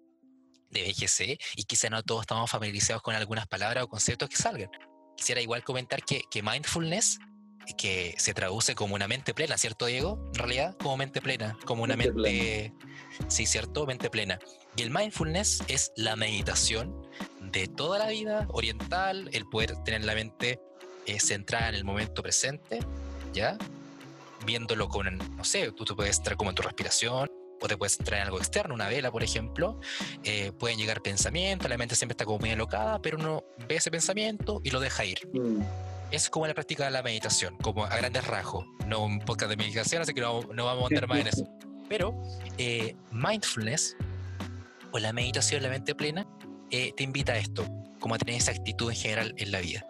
de 0.69 0.83
BGC, 0.83 1.39
y 1.55 1.63
quizá 1.63 1.89
no 1.89 2.03
todos 2.03 2.21
estamos 2.21 2.49
familiarizados 2.49 3.01
con 3.01 3.15
algunas 3.15 3.47
palabras 3.47 3.83
o 3.83 3.87
conceptos 3.87 4.29
que 4.29 4.35
salgan. 4.35 4.69
Quisiera 5.17 5.41
igual 5.41 5.65
comentar 5.65 6.03
que, 6.03 6.23
que 6.31 6.41
mindfulness, 6.41 7.19
que 7.77 8.15
se 8.17 8.33
traduce 8.33 8.75
como 8.75 8.95
una 8.95 9.09
mente 9.09 9.33
plena, 9.33 9.57
¿cierto, 9.57 9.87
Diego? 9.87 10.23
En 10.27 10.35
realidad, 10.35 10.77
como 10.77 10.95
mente 10.95 11.21
plena, 11.21 11.57
como 11.65 11.83
una 11.83 11.97
mente... 11.97 12.73
Sí, 13.27 13.45
¿cierto? 13.45 13.85
Mente 13.85 14.09
plena. 14.09 14.39
Y 14.77 14.83
el 14.83 14.91
mindfulness 14.91 15.63
es 15.67 15.91
la 15.97 16.15
meditación 16.15 16.95
de 17.41 17.67
toda 17.67 17.99
la 17.99 18.07
vida 18.07 18.47
oriental, 18.51 19.29
el 19.33 19.45
poder 19.49 19.75
tener 19.83 20.05
la 20.05 20.13
mente 20.13 20.61
eh, 21.07 21.19
centrada 21.19 21.67
en 21.67 21.75
el 21.75 21.83
momento 21.83 22.21
presente, 22.21 22.79
¿ya? 23.33 23.57
viéndolo 24.45 24.87
con, 24.87 25.17
no 25.17 25.43
sé, 25.43 25.71
tú 25.73 25.85
te 25.85 25.93
puedes 25.93 26.17
entrar 26.17 26.37
como 26.37 26.51
en 26.51 26.55
tu 26.55 26.61
respiración, 26.61 27.29
o 27.61 27.67
te 27.67 27.77
puedes 27.77 27.99
entrar 27.99 28.21
en 28.21 28.25
algo 28.25 28.37
externo, 28.37 28.73
una 28.73 28.87
vela, 28.87 29.11
por 29.11 29.23
ejemplo. 29.23 29.79
Eh, 30.23 30.51
pueden 30.57 30.77
llegar 30.77 31.01
pensamientos, 31.01 31.69
la 31.69 31.77
mente 31.77 31.95
siempre 31.95 32.13
está 32.13 32.25
como 32.25 32.39
muy 32.39 32.51
alocada, 32.51 33.01
pero 33.01 33.17
uno 33.17 33.43
ve 33.67 33.75
ese 33.75 33.91
pensamiento 33.91 34.61
y 34.63 34.71
lo 34.71 34.79
deja 34.79 35.05
ir. 35.05 35.27
Mm. 35.33 35.61
Es 36.11 36.29
como 36.29 36.47
la 36.47 36.53
práctica 36.53 36.85
de 36.85 36.91
la 36.91 37.03
meditación, 37.03 37.57
como 37.57 37.85
a 37.85 37.95
grandes 37.95 38.25
rasgos. 38.25 38.65
No 38.85 39.03
un 39.03 39.19
podcast 39.19 39.49
de 39.49 39.57
meditación, 39.57 40.01
así 40.01 40.13
que 40.13 40.21
no, 40.21 40.41
no 40.53 40.65
vamos 40.65 40.83
a 40.83 40.87
andar 40.87 41.07
más 41.07 41.19
en 41.19 41.27
eso. 41.27 41.47
Pero 41.89 42.21
eh, 42.57 42.95
mindfulness 43.11 43.95
o 44.91 44.99
la 44.99 45.11
meditación, 45.11 45.63
la 45.63 45.69
mente 45.69 45.95
plena, 45.95 46.25
eh, 46.71 46.93
te 46.95 47.03
invita 47.03 47.33
a 47.33 47.37
esto, 47.37 47.65
como 47.99 48.15
a 48.15 48.17
tener 48.17 48.35
esa 48.35 48.51
actitud 48.51 48.89
en 48.89 48.97
general 48.97 49.33
en 49.37 49.51
la 49.51 49.59
vida 49.59 49.85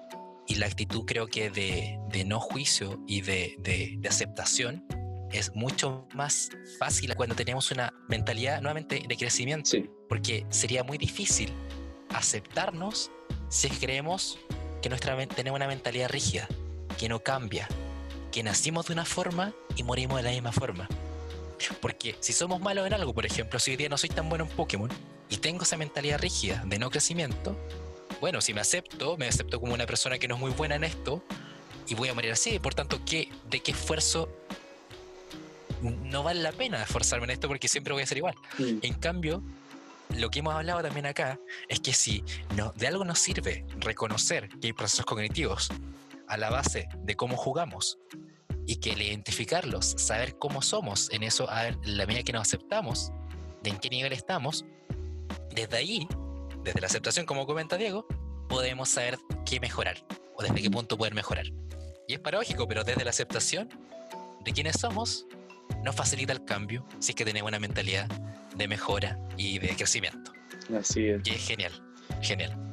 y 0.48 0.56
la 0.56 0.66
actitud 0.66 1.04
creo 1.06 1.28
que 1.28 1.50
de, 1.50 2.00
de 2.10 2.26
no 2.26 2.40
juicio 2.40 3.04
y 3.06 3.22
de, 3.22 3.56
de, 3.60 4.00
aceptación 4.08 4.86
es 5.32 5.54
mucho 5.56 6.08
más 6.14 6.50
fácil 6.80 7.14
cuando 7.16 7.36
tenemos 7.36 7.72
una 7.72 7.94
mentalidad 8.08 8.62
nuevamente 8.62 9.04
de 9.08 9.18
crecimiento, 9.18 9.78
porque 10.08 10.46
sería 10.50 10.84
muy 10.84 10.98
difícil 10.98 11.54
aceptarnos 12.14 13.12
si 13.50 13.70
creemos 13.70 14.40
que 14.82 14.90
nuestra 14.90 15.18
tenemos 15.28 15.58
una 15.58 15.68
mentalidad 15.68 16.10
rígida, 16.10 16.48
que 16.98 17.10
no 17.10 17.20
cambia, 17.20 17.68
que 18.32 18.44
nacimos 18.44 18.88
de 18.88 18.94
una 18.94 19.06
forma 19.06 19.54
y 19.76 19.84
morimos 19.84 20.18
de 20.18 20.24
la 20.24 20.32
misma 20.32 20.52
forma. 20.52 20.88
Porque 21.82 22.16
si 22.20 22.34
somos 22.34 22.62
malos 22.62 22.86
en 22.86 22.94
algo, 22.94 23.14
por 23.14 23.26
ejemplo, 23.26 23.60
si 23.60 23.72
hoy 23.72 23.78
día 23.78 23.90
no 23.90 23.98
soy 23.98 24.10
tan 24.10 24.30
bueno 24.30 24.46
en 24.46 24.50
Pokémon 24.52 24.90
y 25.30 25.38
tengo 25.38 25.64
esa 25.64 25.78
mentalidad 25.78 26.20
rígida 26.20 26.64
de 26.66 26.80
no 26.80 26.90
crecimiento, 26.90 27.58
bueno, 28.22 28.42
si 28.42 28.54
me 28.54 28.62
acepto, 28.62 29.18
me 29.18 29.28
acepto 29.28 29.60
como 29.60 29.74
una 29.74 29.86
persona 29.86 30.18
que 30.18 30.28
no 30.28 30.36
es 30.36 30.42
muy 30.42 30.52
buena 30.52 30.76
en 30.76 30.84
esto 30.84 31.24
y 31.88 31.96
voy 31.96 32.10
a 32.10 32.14
morir 32.14 32.32
así. 32.32 32.60
Por 32.60 32.74
tanto, 32.74 33.00
¿qué, 33.06 33.30
¿de 33.50 33.60
qué 33.62 33.72
esfuerzo? 33.72 34.30
No 35.82 36.24
vale 36.24 36.42
la 36.42 36.52
pena 36.52 36.82
esforzarme 36.82 37.26
en 37.26 37.32
esto 37.32 37.48
porque 37.48 37.68
siempre 37.68 37.94
voy 37.94 38.04
a 38.04 38.06
ser 38.08 38.18
igual. 38.18 38.36
En 38.60 38.94
cambio, 38.96 39.44
lo 40.16 40.30
que 40.30 40.40
hemos 40.40 40.54
hablado 40.54 40.82
también 40.82 41.06
acá 41.06 41.40
es 41.68 41.80
que 41.80 41.94
si 41.94 42.24
no, 42.56 42.74
de 42.76 42.88
algo 42.88 43.06
nos 43.06 43.20
sirve 43.20 43.66
reconocer 43.80 44.50
que 44.60 44.68
hay 44.68 44.74
procesos 44.74 45.06
cognitivos 45.06 45.70
a 46.28 46.38
la 46.38 46.50
base 46.50 46.90
de 46.98 47.16
cómo 47.16 47.38
jugamos 47.38 48.00
y 48.66 48.78
que 48.78 48.92
el 48.92 49.02
identificarlos, 49.02 49.96
saber 49.98 50.38
cómo 50.38 50.62
somos 50.62 51.10
en 51.12 51.24
eso, 51.24 51.50
a 51.50 51.72
la 51.84 52.06
medida 52.06 52.24
que 52.24 52.34
nos 52.34 52.42
aceptamos, 52.42 53.12
de 53.64 53.70
en 53.70 53.78
qué 53.78 53.90
nivel 53.90 54.14
estamos, 54.14 54.66
desde 55.54 55.78
ahí 55.78 56.08
desde 56.68 56.82
la 56.82 56.88
aceptación, 56.88 57.26
como 57.26 57.46
comenta 57.46 57.78
Diego, 57.78 58.06
podemos 58.50 58.90
saber 58.90 59.18
qué 59.46 59.62
mejorar 59.62 60.04
o 60.36 60.44
desde 60.44 60.62
qué 60.62 60.70
punto 60.70 60.98
poder 60.98 61.14
mejorar. 61.14 61.46
Y 62.10 62.14
es 62.14 62.20
paradójico, 62.20 62.68
pero 62.68 62.84
desde 62.84 63.06
la 63.06 63.12
aceptación 63.12 63.70
de 64.44 64.52
quiénes 64.52 64.78
somos, 64.78 65.26
nos 65.84 65.96
facilita 65.96 66.34
el 66.34 66.44
cambio 66.44 66.86
si 67.00 67.12
es 67.12 67.16
que 67.16 67.26
tenemos 67.26 67.50
una 67.50 67.60
mentalidad 67.60 68.08
de 68.56 68.68
mejora 68.68 69.20
y 69.38 69.60
de 69.60 69.70
crecimiento. 69.70 70.32
Así 70.78 71.08
es. 71.08 71.22
Y 71.26 71.32
es 71.32 71.48
genial, 71.48 71.72
genial. 72.22 72.68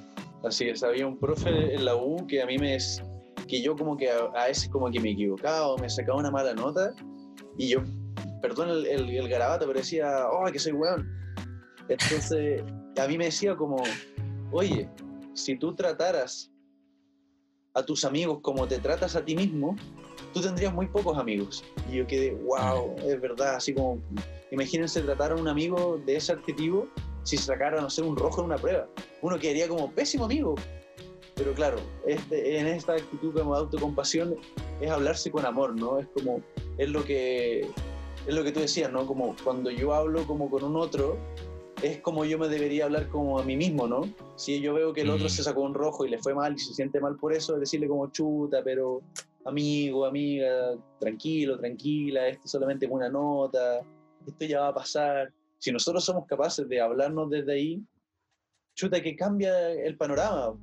Así 0.44 0.68
es, 0.68 0.82
había 0.82 1.06
un 1.06 1.18
profe 1.18 1.74
en 1.74 1.84
la 1.84 1.96
U 1.96 2.26
que 2.26 2.42
a 2.42 2.46
mí 2.46 2.58
me... 2.58 2.76
que 3.48 3.62
yo 3.62 3.76
como 3.76 3.96
que 3.96 4.10
a, 4.10 4.46
veces 4.46 4.68
como 4.68 4.90
que 4.90 5.00
me 5.00 5.10
equivocaba 5.10 5.68
o 5.68 5.78
me 5.78 5.88
sacaba 5.88 6.18
una 6.18 6.30
mala 6.30 6.54
nota 6.54 6.92
y 7.56 7.68
yo, 7.68 7.82
perdón 8.42 8.70
el, 8.70 8.86
el, 8.86 9.28
garabato, 9.28 9.66
pero 9.66 9.78
decía, 9.78 10.26
oh, 10.28 10.50
que 10.50 10.58
soy 10.58 10.72
weón. 10.72 11.08
Entonces 11.88 12.62
a 13.00 13.06
mí 13.06 13.18
me 13.18 13.26
decía 13.26 13.56
como, 13.56 13.82
oye, 14.50 14.88
si 15.34 15.56
tú 15.56 15.74
trataras 15.74 16.50
a 17.74 17.82
tus 17.82 18.04
amigos 18.04 18.38
como 18.40 18.66
te 18.66 18.78
tratas 18.78 19.16
a 19.16 19.24
ti 19.24 19.34
mismo, 19.34 19.76
tú 20.34 20.40
tendrías 20.40 20.74
muy 20.74 20.86
pocos 20.88 21.16
amigos. 21.16 21.64
Y 21.90 21.96
yo 21.96 22.06
quedé, 22.06 22.32
wow, 22.32 22.96
es 23.06 23.20
verdad, 23.20 23.54
así 23.54 23.72
como, 23.72 23.98
imagínense 24.50 25.00
tratar 25.00 25.32
a 25.32 25.36
un 25.36 25.48
amigo 25.48 26.00
de 26.04 26.16
ese 26.16 26.32
adjetivo 26.32 26.88
si 27.22 27.38
sacara, 27.38 27.80
no 27.80 27.88
sé, 27.88 28.02
un 28.02 28.16
rojo 28.16 28.40
en 28.40 28.46
una 28.46 28.56
prueba. 28.58 28.86
Uno 29.22 29.38
quedaría 29.38 29.68
como 29.68 29.90
pésimo 29.90 30.26
amigo. 30.26 30.56
Pero 31.36 31.52
claro, 31.54 31.78
este, 32.06 32.58
en 32.58 32.66
esta 32.66 32.92
actitud 32.92 33.32
como 33.32 33.54
de 33.54 33.60
autocompasión 33.60 34.36
es 34.80 34.90
hablarse 34.90 35.30
con 35.30 35.46
amor, 35.46 35.74
¿no? 35.74 35.98
Es 35.98 36.06
como 36.14 36.42
es 36.76 36.88
lo 36.90 37.04
que 37.04 37.62
es 38.26 38.34
lo 38.34 38.44
que 38.44 38.52
tú 38.52 38.60
decías, 38.60 38.92
¿no? 38.92 39.06
Como 39.06 39.34
cuando 39.42 39.70
yo 39.70 39.94
hablo 39.94 40.26
como 40.26 40.48
con 40.50 40.62
un 40.62 40.76
otro, 40.76 41.16
es 41.82 41.98
como 42.00 42.24
yo 42.24 42.38
me 42.38 42.48
debería 42.48 42.84
hablar 42.84 43.08
como 43.08 43.38
a 43.38 43.42
mí 43.42 43.56
mismo, 43.56 43.88
¿no? 43.88 44.02
Si 44.36 44.60
yo 44.60 44.74
veo 44.74 44.92
que 44.92 45.00
el 45.00 45.10
otro 45.10 45.26
Mm. 45.26 45.30
se 45.30 45.42
sacó 45.42 45.62
un 45.62 45.74
rojo 45.74 46.04
y 46.06 46.10
le 46.10 46.18
fue 46.18 46.34
mal 46.34 46.54
y 46.54 46.58
se 46.58 46.72
siente 46.72 47.00
mal 47.00 47.16
por 47.16 47.32
eso, 47.32 47.58
decirle 47.58 47.88
como 47.88 48.06
chuta, 48.12 48.62
pero 48.64 49.02
amigo, 49.44 50.06
amiga, 50.06 50.74
tranquilo, 50.98 51.58
tranquila, 51.58 52.28
esto 52.28 52.48
solamente 52.48 52.86
es 52.86 52.92
una 52.92 53.08
nota, 53.08 53.80
esto 54.26 54.44
ya 54.44 54.60
va 54.60 54.68
a 54.68 54.74
pasar. 54.74 55.32
Si 55.58 55.70
nosotros 55.72 56.04
somos 56.04 56.26
capaces 56.26 56.68
de 56.68 56.80
hablarnos 56.80 57.30
desde 57.30 57.52
ahí, 57.52 57.82
chuta, 58.74 59.00
que 59.00 59.16
cambia 59.16 59.70
el 59.70 59.96
panorama. 59.96 60.58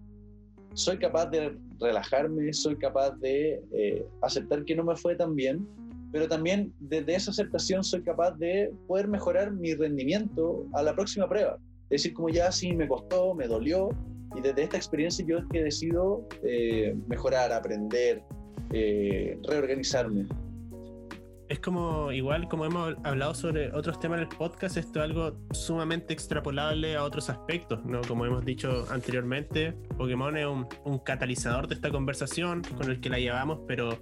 Soy 0.74 0.98
capaz 0.98 1.28
de 1.28 1.58
relajarme, 1.80 2.54
soy 2.54 2.78
capaz 2.78 3.12
de 3.18 3.62
eh, 3.74 4.06
aceptar 4.22 4.64
que 4.64 4.76
no 4.76 4.84
me 4.84 4.96
fue 4.96 5.16
tan 5.16 5.36
bien, 5.36 5.68
pero 6.12 6.28
también 6.28 6.74
desde 6.80 7.16
esa 7.16 7.32
aceptación 7.32 7.84
soy 7.84 8.04
capaz 8.04 8.32
de 8.38 8.74
poder 8.88 9.08
mejorar 9.08 9.52
mi 9.52 9.74
rendimiento 9.74 10.66
a 10.74 10.84
la 10.84 10.96
próxima 10.96 11.28
prueba. 11.28 11.58
Es 11.90 12.04
decir, 12.04 12.14
como 12.14 12.30
ya 12.30 12.52
sí 12.52 12.74
me 12.74 12.88
costó, 12.88 13.34
me 13.34 13.48
dolió, 13.48 13.90
y 14.36 14.42
desde 14.42 14.64
esta 14.64 14.78
experiencia 14.78 15.26
yo 15.26 15.40
es 15.40 15.46
que 15.52 15.64
decido 15.64 16.26
eh, 16.44 16.96
mejorar, 17.08 17.52
aprender, 17.52 18.24
eh, 18.74 19.40
reorganizarme. 19.48 20.26
Es 21.50 21.60
como, 21.60 22.14
igual 22.14 22.48
como 22.48 22.66
hemos 22.66 22.96
hablado 23.04 23.34
sobre 23.34 23.74
otros 23.74 24.00
temas 24.00 24.20
en 24.20 24.24
el 24.24 24.30
podcast, 24.30 24.78
esto 24.78 25.00
es 25.00 25.06
algo 25.06 25.36
sumamente 25.52 26.14
extrapolable 26.14 26.96
a 26.96 27.04
otros 27.04 27.30
aspectos, 27.30 27.84
¿no? 27.84 28.00
Como 28.08 28.26
hemos 28.26 28.46
dicho 28.46 28.86
anteriormente, 28.90 29.74
Pokémon 29.98 30.38
es 30.38 30.46
un, 30.46 30.66
un 30.86 31.00
catalizador 31.00 31.68
de 31.68 31.76
esta 31.76 31.92
conversación 31.92 32.62
con 32.78 32.90
el 32.90 33.02
que 33.02 33.10
la 33.10 33.20
llevamos, 33.20 33.60
pero, 33.68 34.00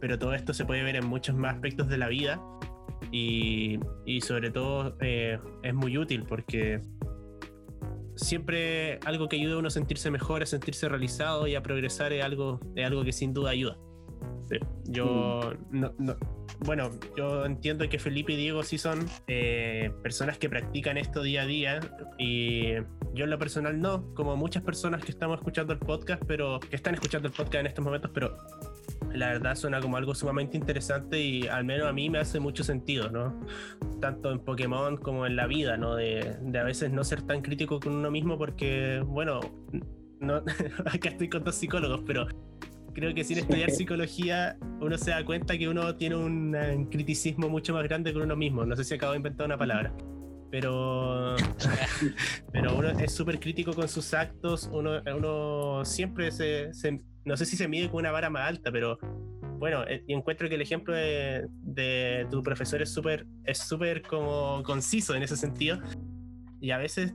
pero 0.00 0.16
todo 0.16 0.32
esto 0.32 0.54
se 0.54 0.64
puede 0.64 0.84
ver 0.84 0.94
en 0.94 1.06
muchos 1.06 1.34
más 1.34 1.54
aspectos 1.54 1.88
de 1.88 1.98
la 1.98 2.06
vida 2.06 2.40
y, 3.10 3.80
y 4.06 4.20
sobre 4.20 4.50
todo 4.50 4.96
eh, 5.00 5.40
es 5.64 5.74
muy 5.74 5.98
útil 5.98 6.24
porque 6.28 6.80
siempre 8.14 9.00
algo 9.04 9.28
que 9.28 9.36
ayuda 9.36 9.54
a 9.54 9.58
uno 9.58 9.68
a 9.68 9.72
sentirse 9.72 10.10
mejor, 10.10 10.42
a 10.42 10.46
sentirse 10.46 10.88
realizado 10.88 11.46
y 11.46 11.54
a 11.54 11.62
progresar 11.62 12.12
es 12.12 12.22
algo, 12.24 12.60
es 12.76 12.86
algo 12.86 13.04
que 13.04 13.12
sin 13.12 13.32
duda 13.32 13.50
ayuda. 13.50 13.76
Sí. 14.48 14.56
Yo 14.84 15.54
no, 15.70 15.92
no- 15.98 16.16
bueno, 16.64 16.90
yo 17.16 17.44
entiendo 17.44 17.88
que 17.88 17.98
Felipe 17.98 18.32
y 18.34 18.36
Diego 18.36 18.62
sí 18.62 18.78
son 18.78 19.06
eh, 19.26 19.90
personas 20.02 20.38
que 20.38 20.48
practican 20.48 20.96
esto 20.96 21.22
día 21.22 21.42
a 21.42 21.46
día 21.46 21.80
y 22.18 22.74
yo 23.14 23.24
en 23.24 23.30
lo 23.30 23.38
personal 23.38 23.80
no, 23.80 24.14
como 24.14 24.36
muchas 24.36 24.62
personas 24.62 25.04
que 25.04 25.10
estamos 25.10 25.38
escuchando 25.38 25.72
el 25.72 25.78
podcast, 25.78 26.22
pero 26.26 26.60
que 26.60 26.76
están 26.76 26.94
escuchando 26.94 27.28
el 27.28 27.34
podcast 27.34 27.56
en 27.60 27.66
estos 27.66 27.84
momentos, 27.84 28.10
pero 28.14 28.36
la 29.12 29.28
verdad 29.28 29.54
suena 29.56 29.80
como 29.80 29.96
algo 29.96 30.14
sumamente 30.14 30.56
interesante 30.56 31.20
y 31.20 31.46
al 31.46 31.64
menos 31.64 31.86
a 31.88 31.92
mí 31.92 32.08
me 32.08 32.18
hace 32.18 32.38
mucho 32.40 32.64
sentido, 32.64 33.10
¿no? 33.10 33.40
Tanto 34.00 34.30
en 34.30 34.38
Pokémon 34.38 34.96
como 34.96 35.26
en 35.26 35.36
la 35.36 35.46
vida, 35.46 35.76
¿no? 35.76 35.96
De, 35.96 36.36
de 36.42 36.58
a 36.58 36.64
veces 36.64 36.90
no 36.92 37.04
ser 37.04 37.22
tan 37.22 37.42
crítico 37.42 37.80
con 37.80 37.94
uno 37.94 38.10
mismo 38.10 38.38
porque, 38.38 39.02
bueno, 39.04 39.40
no, 40.20 40.36
acá 40.86 41.08
estoy 41.08 41.28
con 41.28 41.44
dos 41.44 41.56
psicólogos, 41.56 42.02
pero 42.06 42.26
creo 42.94 43.14
que 43.14 43.24
sin 43.24 43.38
estudiar 43.38 43.70
psicología 43.72 44.56
uno 44.80 44.98
se 44.98 45.10
da 45.10 45.24
cuenta 45.24 45.56
que 45.56 45.68
uno 45.68 45.94
tiene 45.96 46.16
un, 46.16 46.54
eh, 46.54 46.74
un 46.76 46.86
criticismo 46.86 47.48
mucho 47.48 47.72
más 47.74 47.84
grande 47.84 48.12
con 48.12 48.22
uno 48.22 48.36
mismo. 48.36 48.64
No 48.64 48.74
sé 48.76 48.84
si 48.84 48.94
acabo 48.94 49.12
de 49.12 49.18
inventar 49.18 49.46
una 49.46 49.58
palabra. 49.58 49.92
Pero, 50.50 51.34
pero 52.52 52.76
uno 52.76 52.90
es 52.90 53.12
súper 53.12 53.40
crítico 53.40 53.72
con 53.72 53.88
sus 53.88 54.12
actos. 54.12 54.68
Uno, 54.72 55.00
uno 55.16 55.84
siempre 55.84 56.30
se, 56.30 56.72
se- 56.74 57.00
No 57.24 57.36
sé 57.36 57.46
si 57.46 57.56
se 57.56 57.68
mide 57.68 57.88
con 57.88 58.00
una 58.00 58.10
vara 58.10 58.28
más 58.28 58.48
alta, 58.48 58.70
pero 58.70 58.98
bueno, 59.58 59.84
eh, 59.86 60.02
y 60.06 60.12
encuentro 60.12 60.48
que 60.48 60.56
el 60.56 60.60
ejemplo 60.60 60.92
de, 60.94 61.46
de 61.62 62.26
tu 62.30 62.42
profesor 62.42 62.82
es 62.82 62.90
súper 62.92 63.26
es 63.44 63.58
súper 63.58 64.02
como 64.02 64.62
conciso 64.64 65.14
en 65.14 65.22
ese 65.22 65.36
sentido. 65.36 65.78
Y 66.60 66.70
a 66.72 66.78
veces 66.78 67.14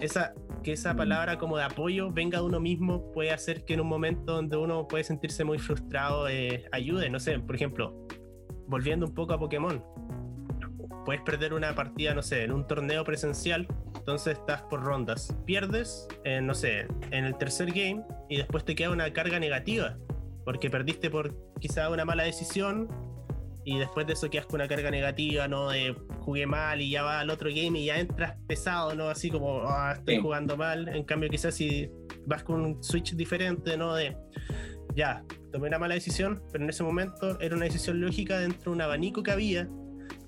esa, 0.00 0.32
que 0.62 0.72
esa 0.72 0.94
palabra 0.94 1.38
como 1.38 1.56
de 1.56 1.64
apoyo 1.64 2.10
venga 2.10 2.38
de 2.38 2.44
uno 2.44 2.60
mismo 2.60 3.10
puede 3.12 3.32
hacer 3.32 3.64
que 3.64 3.74
en 3.74 3.80
un 3.80 3.88
momento 3.88 4.34
donde 4.34 4.56
uno 4.56 4.86
puede 4.86 5.04
sentirse 5.04 5.44
muy 5.44 5.58
frustrado 5.58 6.28
eh, 6.28 6.64
ayude. 6.72 7.10
No 7.10 7.20
sé, 7.20 7.38
por 7.38 7.54
ejemplo, 7.54 8.06
volviendo 8.66 9.06
un 9.06 9.14
poco 9.14 9.32
a 9.32 9.38
Pokémon, 9.38 9.82
puedes 11.04 11.22
perder 11.22 11.54
una 11.54 11.74
partida, 11.74 12.14
no 12.14 12.22
sé, 12.22 12.44
en 12.44 12.52
un 12.52 12.66
torneo 12.66 13.04
presencial, 13.04 13.66
entonces 13.96 14.38
estás 14.38 14.62
por 14.62 14.82
rondas. 14.82 15.36
Pierdes, 15.46 16.06
eh, 16.24 16.40
no 16.40 16.54
sé, 16.54 16.86
en 17.10 17.24
el 17.24 17.36
tercer 17.36 17.68
game 17.68 18.04
y 18.28 18.36
después 18.36 18.64
te 18.64 18.74
queda 18.74 18.90
una 18.90 19.12
carga 19.12 19.38
negativa, 19.38 19.96
porque 20.44 20.70
perdiste 20.70 21.10
por 21.10 21.34
quizá 21.60 21.90
una 21.90 22.04
mala 22.04 22.24
decisión 22.24 22.88
y 23.64 23.78
después 23.78 24.06
de 24.06 24.14
eso 24.14 24.30
quedas 24.30 24.46
con 24.46 24.60
una 24.60 24.68
carga 24.68 24.90
negativa, 24.90 25.46
¿no? 25.48 25.68
De 25.70 25.94
jugué 26.20 26.46
mal 26.46 26.80
y 26.80 26.90
ya 26.90 27.02
va 27.02 27.20
al 27.20 27.30
otro 27.30 27.48
game 27.50 27.78
y 27.78 27.86
ya 27.86 27.98
entras 27.98 28.36
pesado, 28.46 28.94
¿no? 28.94 29.08
Así 29.08 29.30
como, 29.30 29.62
"Ah, 29.66 29.94
estoy 29.98 30.16
Sí. 30.16 30.20
jugando 30.22 30.56
mal. 30.56 30.88
En 30.88 31.04
cambio, 31.04 31.28
quizás 31.28 31.54
si 31.54 31.90
vas 32.26 32.42
con 32.42 32.60
un 32.60 32.82
switch 32.82 33.14
diferente, 33.14 33.76
¿no? 33.76 33.94
De, 33.94 34.16
ya, 34.96 35.22
tomé 35.52 35.68
una 35.68 35.78
mala 35.78 35.94
decisión, 35.94 36.42
pero 36.52 36.64
en 36.64 36.70
ese 36.70 36.82
momento 36.82 37.38
era 37.40 37.54
una 37.54 37.64
decisión 37.66 38.00
lógica 38.00 38.38
dentro 38.38 38.70
de 38.72 38.76
un 38.76 38.82
abanico 38.82 39.22
que 39.22 39.30
había 39.30 39.68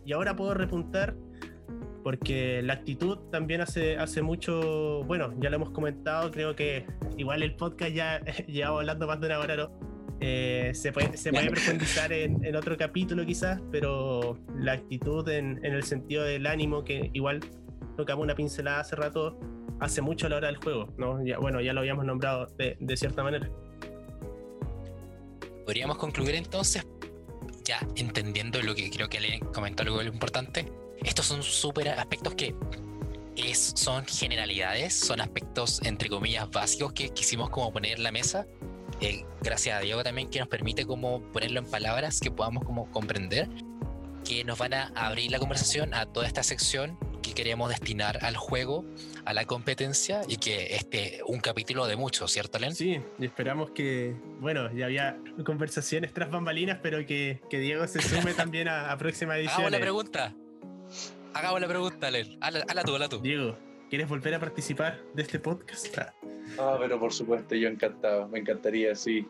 y 0.05 0.13
ahora 0.13 0.37
puedo 0.37 0.55
repuntar 0.55 1.15
porque 2.05 2.63
la 2.63 2.73
actitud 2.75 3.17
también 3.31 3.61
hace, 3.61 3.97
hace 3.97 4.23
mucho, 4.23 5.05
bueno, 5.05 5.33
ya 5.39 5.51
lo 5.51 5.57
hemos 5.57 5.71
comentado, 5.71 6.31
creo 6.33 6.57
que 6.57 6.85
igual 7.17 7.43
el 7.45 7.55
podcast 7.55 7.93
ya 7.93 8.21
llevamos 8.49 8.81
hablando 8.81 9.07
más 9.07 9.21
de 9.21 9.27
una 9.29 9.39
hora, 9.39 9.57
¿no? 9.57 9.92
Eh, 10.25 10.71
se, 10.73 10.93
puede, 10.93 11.17
se 11.17 11.33
puede 11.33 11.51
profundizar 11.51 12.13
en, 12.13 12.45
en 12.45 12.55
otro 12.55 12.77
capítulo 12.77 13.27
quizás, 13.27 13.61
pero 13.73 14.39
la 14.57 14.75
actitud 14.75 15.29
en, 15.29 15.59
en 15.65 15.75
el 15.75 15.83
sentido 15.83 16.23
del 16.23 16.47
ánimo, 16.47 16.85
que 16.85 17.11
igual 17.13 17.41
tocamos 17.97 18.23
una 18.23 18.37
pincelada 18.37 18.81
hace 18.81 18.95
rato, 18.95 19.37
hace 19.81 20.01
mucho 20.01 20.29
a 20.29 20.31
la 20.31 20.37
hora 20.37 20.47
del 20.47 20.59
juego, 20.59 20.95
¿no? 20.97 21.25
Ya, 21.27 21.39
bueno, 21.39 21.61
ya 21.61 21.73
lo 21.73 21.81
habíamos 21.81 22.05
nombrado 22.05 22.47
de, 22.57 22.77
de 22.79 22.97
cierta 22.97 23.25
manera. 23.25 23.51
Podríamos 25.65 25.97
concluir 25.99 26.37
entonces, 26.37 26.87
ya 27.65 27.85
entendiendo 27.97 28.63
lo 28.63 28.77
que 28.77 28.91
creo 28.91 29.09
que 29.09 29.19
le 29.19 29.41
comentó 29.41 29.83
algo 29.83 30.03
importante. 30.03 30.71
Estos 31.03 31.27
son 31.27 31.43
súper 31.43 31.89
aspectos 31.89 32.37
que 32.37 32.55
es, 33.35 33.73
son 33.75 34.05
generalidades, 34.07 34.95
son 34.95 35.21
aspectos 35.21 35.83
entre 35.83 36.09
comillas 36.09 36.49
básicos 36.49 36.93
que 36.93 37.09
quisimos 37.09 37.51
como 37.51 37.73
poner 37.73 37.97
en 37.97 38.05
la 38.05 38.13
mesa. 38.13 38.47
Eh, 39.03 39.25
gracias 39.43 39.77
a 39.77 39.81
Diego 39.81 40.05
también 40.05 40.31
que 40.31 40.39
nos 40.39 40.47
permite 40.47 40.87
como 40.87 41.21
ponerlo 41.33 41.59
en 41.59 41.67
palabras 41.67 42.21
que 42.21 42.31
podamos 42.31 42.65
como 42.65 42.89
comprender, 42.93 43.49
que 44.25 44.45
nos 44.45 44.57
van 44.59 44.75
a 44.75 44.93
abrir 44.95 45.33
la 45.33 45.41
conversación 45.41 45.93
a 45.93 46.07
toda 46.07 46.29
esta 46.29 46.45
sección 46.45 46.97
que 47.21 47.35
queremos 47.35 47.69
destinar 47.69 48.25
al 48.25 48.37
juego, 48.37 48.85
a 49.25 49.35
la 49.35 49.45
competencia 49.45 50.21
y 50.29 50.37
que 50.37 50.77
este 50.77 51.21
un 51.27 51.41
capítulo 51.41 51.87
de 51.89 51.97
muchos, 51.97 52.31
¿cierto, 52.31 52.61
Len? 52.61 52.77
Sí, 52.77 53.01
y 53.19 53.25
esperamos 53.25 53.73
que, 53.73 54.15
bueno, 54.39 54.73
ya 54.73 54.85
había 54.87 55.19
conversaciones 55.45 56.13
tras 56.13 56.31
bambalinas, 56.31 56.79
pero 56.81 57.05
que, 57.05 57.41
que 57.51 57.59
Diego 57.59 57.85
se 57.89 58.01
sume 58.01 58.35
también 58.35 58.69
a, 58.69 58.93
a 58.93 58.99
próxima 58.99 59.37
edición. 59.37 59.55
Hagamos 59.55 59.73
la 59.73 59.81
pregunta. 59.81 60.35
Hagamos 61.35 61.61
la 61.61 61.69
pregunta, 61.69 62.09
Len. 62.09 62.39
Hazla 62.41 62.85
tú, 62.85 62.95
hazla 62.95 63.09
tú. 63.09 63.19
Diego, 63.19 63.57
¿quieres 63.93 64.09
volver 64.09 64.35
a 64.35 64.41
participar 64.41 64.99
de 65.13 65.21
este 65.23 65.39
podcast? 65.39 65.99
Ah, 65.99 66.15
Ah, 66.59 66.77
pero 66.81 66.99
por 66.99 67.13
supuesto, 67.13 67.55
yo 67.55 67.69
encantado, 67.69 68.27
me 68.27 68.39
encantaría, 68.39 68.95
sí. 68.97 69.29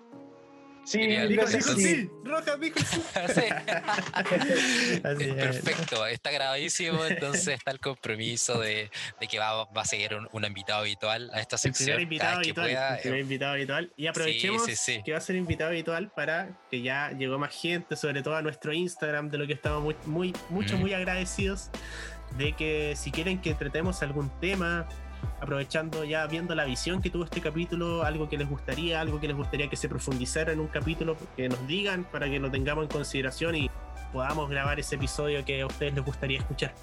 Sí. 0.84 0.98
Dijo, 1.06 1.46
sí. 1.46 1.60
sí, 1.62 2.10
Rojas 2.24 2.58
dijo 2.60 2.78
sí. 2.80 3.00
Sí. 3.34 3.40
Así 5.04 5.24
es. 5.24 5.34
Perfecto, 5.34 6.06
está 6.06 6.30
grabadísimo, 6.32 7.04
entonces 7.04 7.46
está 7.48 7.70
el 7.70 7.78
compromiso 7.78 8.58
de, 8.60 8.90
de 9.20 9.26
que 9.28 9.38
va, 9.38 9.64
va 9.66 9.82
a 9.82 9.84
seguir 9.84 10.14
un, 10.14 10.28
un 10.32 10.44
invitado 10.44 10.80
habitual 10.80 11.30
a 11.34 11.40
esta 11.40 11.54
El 11.56 11.60
sección. 11.60 11.86
primer 11.86 12.02
invitado 12.02 12.36
habitual. 12.38 12.66
pueda, 12.66 12.94
el 12.96 13.00
primer 13.02 13.18
eh, 13.18 13.22
invitado 13.22 13.52
habitual. 13.52 13.92
Y 13.96 14.06
aprovechemos 14.08 14.64
sí, 14.64 14.74
sí. 14.74 15.02
que 15.04 15.12
va 15.12 15.18
a 15.18 15.20
ser 15.20 15.36
invitado 15.36 15.70
habitual 15.70 16.10
para 16.16 16.58
que 16.68 16.82
ya 16.82 17.12
llegó 17.12 17.38
más 17.38 17.54
gente, 17.54 17.94
sobre 17.94 18.22
todo 18.22 18.34
a 18.34 18.42
nuestro 18.42 18.72
Instagram, 18.72 19.30
de 19.30 19.38
lo 19.38 19.46
que 19.46 19.52
estamos 19.52 19.84
muy, 19.84 19.94
muy 20.06 20.34
mucho, 20.48 20.76
Mm. 20.76 20.80
muy 20.80 20.94
agradecidos. 20.94 21.70
De 22.38 22.52
que 22.52 22.94
si 22.96 23.10
quieren 23.10 23.40
que 23.40 23.54
tratemos 23.54 24.02
algún 24.02 24.30
tema, 24.40 24.86
aprovechando 25.40 26.04
ya 26.04 26.26
viendo 26.26 26.54
la 26.54 26.64
visión 26.64 27.02
que 27.02 27.10
tuvo 27.10 27.24
este 27.24 27.40
capítulo, 27.40 28.04
algo 28.04 28.28
que 28.28 28.38
les 28.38 28.48
gustaría, 28.48 29.00
algo 29.00 29.20
que 29.20 29.28
les 29.28 29.36
gustaría 29.36 29.68
que 29.68 29.76
se 29.76 29.88
profundizara 29.88 30.52
en 30.52 30.60
un 30.60 30.68
capítulo, 30.68 31.16
que 31.36 31.48
nos 31.48 31.66
digan 31.66 32.04
para 32.04 32.28
que 32.28 32.38
lo 32.38 32.50
tengamos 32.50 32.84
en 32.84 32.90
consideración 32.90 33.54
y 33.56 33.70
podamos 34.12 34.48
grabar 34.48 34.78
ese 34.78 34.96
episodio 34.96 35.44
que 35.44 35.62
a 35.62 35.66
ustedes 35.66 35.94
les 35.94 36.04
gustaría 36.04 36.38
escuchar. 36.38 36.74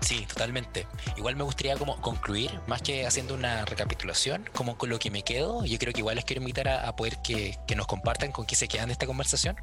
Sí, 0.00 0.26
totalmente. 0.26 0.88
Igual 1.16 1.36
me 1.36 1.44
gustaría 1.44 1.76
como 1.76 2.00
concluir, 2.00 2.50
más 2.66 2.82
que 2.82 3.06
haciendo 3.06 3.34
una 3.34 3.64
recapitulación, 3.64 4.48
como 4.52 4.76
con 4.76 4.90
lo 4.90 4.98
que 4.98 5.10
me 5.10 5.22
quedo. 5.22 5.64
Yo 5.64 5.78
creo 5.78 5.92
que 5.92 6.00
igual 6.00 6.16
les 6.16 6.24
quiero 6.24 6.40
invitar 6.40 6.66
a, 6.66 6.88
a 6.88 6.96
poder 6.96 7.18
que, 7.22 7.56
que 7.66 7.76
nos 7.76 7.86
compartan 7.86 8.32
con 8.32 8.44
qué 8.44 8.56
se 8.56 8.66
quedan 8.66 8.86
de 8.86 8.94
esta 8.94 9.06
conversación. 9.06 9.56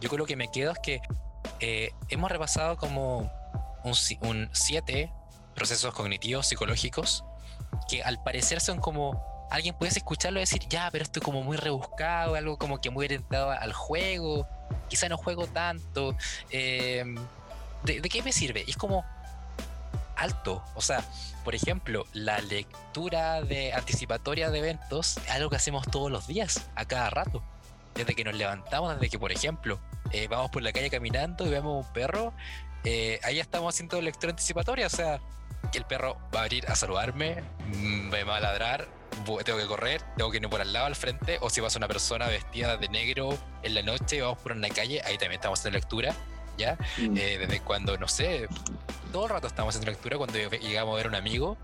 Yo 0.00 0.16
lo 0.16 0.26
que 0.26 0.34
me 0.34 0.50
quedo 0.50 0.72
es 0.72 0.78
que 0.80 1.00
eh, 1.60 1.92
hemos 2.08 2.30
repasado 2.32 2.76
como 2.76 3.30
un, 3.84 3.94
si- 3.94 4.18
un 4.22 4.48
siete 4.52 5.12
procesos 5.54 5.92
cognitivos, 5.94 6.46
psicológicos, 6.46 7.24
que 7.88 8.02
al 8.02 8.22
parecer 8.22 8.60
son 8.60 8.78
como... 8.78 9.22
Alguien 9.50 9.74
puede 9.74 9.92
escucharlo 9.94 10.40
decir, 10.40 10.66
ya, 10.70 10.88
pero 10.90 11.04
esto 11.04 11.18
es 11.20 11.24
como 11.24 11.42
muy 11.42 11.58
rebuscado, 11.58 12.36
algo 12.36 12.56
como 12.56 12.80
que 12.80 12.88
muy 12.88 13.04
orientado 13.04 13.50
al 13.50 13.74
juego, 13.74 14.48
quizá 14.88 15.10
no 15.10 15.18
juego 15.18 15.46
tanto, 15.46 16.16
em, 16.48 17.16
¿de, 17.84 18.00
¿de 18.00 18.08
qué 18.08 18.22
me 18.22 18.32
sirve? 18.32 18.64
Y 18.66 18.70
es 18.70 18.76
como 18.78 19.04
alto, 20.16 20.64
o 20.74 20.80
sea, 20.80 21.04
por 21.44 21.54
ejemplo, 21.54 22.06
la 22.14 22.38
lectura 22.40 23.42
de 23.42 23.74
anticipatoria 23.74 24.48
de 24.48 24.58
eventos 24.60 25.18
es 25.18 25.30
algo 25.30 25.50
que 25.50 25.56
hacemos 25.56 25.86
todos 25.86 26.10
los 26.10 26.26
días, 26.26 26.68
a 26.74 26.86
cada 26.86 27.10
rato. 27.10 27.42
Desde 27.94 28.14
que 28.14 28.24
nos 28.24 28.34
levantamos, 28.34 28.94
desde 28.94 29.10
que, 29.10 29.18
por 29.18 29.32
ejemplo, 29.32 29.78
eh, 30.12 30.28
vamos 30.28 30.50
por 30.50 30.62
la 30.62 30.72
calle 30.72 30.88
caminando 30.88 31.44
y 31.46 31.50
vemos 31.50 31.84
un 31.86 31.92
perro, 31.92 32.32
eh, 32.84 33.20
ahí 33.22 33.40
estamos 33.40 33.74
haciendo 33.74 34.00
lectura 34.00 34.30
anticipatoria, 34.30 34.86
o 34.86 34.90
sea, 34.90 35.20
que 35.70 35.78
el 35.78 35.84
perro 35.84 36.16
va 36.34 36.40
a 36.40 36.42
abrir 36.42 36.68
a 36.68 36.74
saludarme, 36.74 37.42
mm, 37.66 38.08
me 38.10 38.24
va 38.24 38.36
a 38.36 38.40
ladrar, 38.40 38.88
tengo 39.44 39.58
que 39.58 39.66
correr, 39.66 40.02
tengo 40.16 40.30
que 40.30 40.38
ir 40.38 40.48
por 40.48 40.60
al 40.60 40.72
lado, 40.72 40.86
al 40.86 40.96
frente, 40.96 41.38
o 41.40 41.50
si 41.50 41.60
pasa 41.60 41.78
una 41.78 41.88
persona 41.88 42.26
vestida 42.26 42.76
de 42.76 42.88
negro 42.88 43.38
en 43.62 43.74
la 43.74 43.82
noche, 43.82 44.20
vamos 44.20 44.38
por 44.38 44.52
una 44.52 44.68
calle, 44.68 45.00
ahí 45.04 45.18
también 45.18 45.34
estamos 45.34 45.60
haciendo 45.60 45.78
lectura, 45.78 46.14
¿ya? 46.58 46.76
Mm. 46.98 47.16
Eh, 47.16 47.38
desde 47.38 47.60
cuando, 47.60 47.96
no 47.98 48.08
sé, 48.08 48.48
todo 49.12 49.24
el 49.24 49.30
rato 49.30 49.46
estamos 49.46 49.74
haciendo 49.74 49.90
lectura 49.92 50.16
cuando 50.16 50.38
llegamos 50.38 50.94
a 50.94 50.96
ver 50.96 51.06
a 51.06 51.08
un 51.10 51.14
amigo 51.14 51.56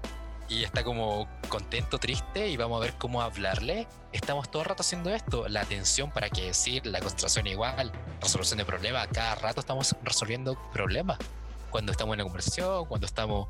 y 0.49 0.65
está 0.65 0.83
como 0.83 1.29
contento, 1.49 1.99
triste 1.99 2.49
y 2.49 2.57
vamos 2.57 2.79
a 2.81 2.85
ver 2.85 2.95
cómo 2.95 3.21
hablarle. 3.21 3.87
Estamos 4.13 4.51
todo 4.51 4.63
el 4.63 4.69
rato 4.69 4.83
haciendo 4.83 5.11
esto. 5.11 5.47
La 5.49 5.61
atención, 5.61 6.11
para 6.11 6.31
qué 6.31 6.47
decir, 6.47 6.87
la 6.87 7.01
concentración 7.01 7.47
igual, 7.47 7.93
resolución 8.21 8.59
de 8.59 8.65
problemas. 8.65 9.09
Cada 9.09 9.35
rato 9.35 9.61
estamos 9.61 9.95
resolviendo 10.03 10.59
problemas. 10.73 11.19
Cuando 11.71 11.93
estamos 11.93 12.15
en 12.15 12.19
la 12.19 12.25
conversación, 12.25 12.87
cuando 12.87 13.07
estamos... 13.07 13.49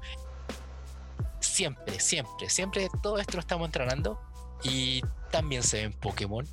Siempre, 1.41 2.01
siempre, 2.01 2.51
siempre 2.51 2.89
todo 3.01 3.19
esto 3.19 3.35
lo 3.35 3.41
estamos 3.41 3.67
entrenando 3.67 4.21
y 4.65 5.03
también 5.31 5.63
se 5.63 5.79
ve 5.79 5.83
en 5.85 5.93
Pokémon. 5.93 6.47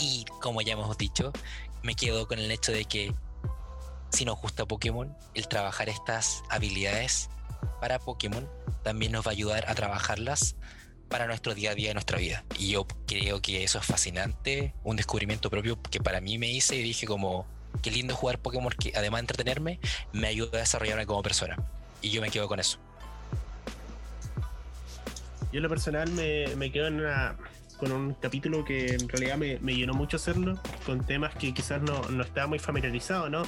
Y 0.00 0.24
como 0.40 0.60
ya 0.60 0.72
hemos 0.72 0.98
dicho, 0.98 1.32
me 1.82 1.94
quedo 1.94 2.26
con 2.26 2.40
el 2.40 2.50
hecho 2.50 2.72
de 2.72 2.84
que 2.84 3.14
si 4.10 4.24
nos 4.24 4.40
gusta 4.40 4.66
Pokémon, 4.66 5.16
el 5.34 5.46
trabajar 5.46 5.88
estas 5.88 6.42
habilidades 6.50 7.30
para 7.80 7.98
Pokémon 7.98 8.48
también 8.82 9.12
nos 9.12 9.26
va 9.26 9.30
a 9.30 9.32
ayudar 9.32 9.68
a 9.68 9.74
trabajarlas 9.74 10.56
para 11.08 11.26
nuestro 11.26 11.54
día 11.54 11.70
a 11.70 11.74
día 11.74 11.88
de 11.88 11.94
nuestra 11.94 12.18
vida. 12.18 12.44
Y 12.58 12.70
yo 12.70 12.86
creo 13.06 13.40
que 13.40 13.64
eso 13.64 13.78
es 13.78 13.84
fascinante, 13.84 14.74
un 14.84 14.96
descubrimiento 14.96 15.50
propio 15.50 15.80
que 15.82 16.00
para 16.00 16.20
mí 16.20 16.38
me 16.38 16.50
hice 16.50 16.76
y 16.76 16.82
dije 16.82 17.06
como, 17.06 17.46
qué 17.82 17.90
lindo 17.90 18.14
jugar 18.14 18.38
Pokémon 18.38 18.72
que 18.72 18.92
además 18.94 19.18
de 19.18 19.22
entretenerme, 19.22 19.80
me 20.12 20.28
ayuda 20.28 20.58
a 20.58 20.60
desarrollarme 20.60 21.06
como 21.06 21.22
persona. 21.22 21.56
Y 22.02 22.10
yo 22.10 22.20
me 22.20 22.30
quedo 22.30 22.48
con 22.48 22.60
eso. 22.60 22.78
Yo 25.52 25.58
en 25.58 25.62
lo 25.62 25.68
personal 25.68 26.10
me, 26.10 26.54
me 26.56 26.70
quedo 26.70 26.88
en 26.88 27.02
con 27.78 27.92
un 27.92 28.14
capítulo 28.14 28.64
que 28.64 28.86
en 28.86 29.06
realidad 29.08 29.36
me, 29.36 29.58
me, 29.58 29.74
llenó 29.74 29.92
mucho 29.92 30.16
hacerlo, 30.16 30.58
con 30.86 31.04
temas 31.04 31.34
que 31.34 31.52
quizás 31.52 31.82
no, 31.82 32.00
no 32.08 32.22
estaba 32.22 32.46
muy 32.46 32.58
familiarizado, 32.58 33.28
¿no? 33.28 33.42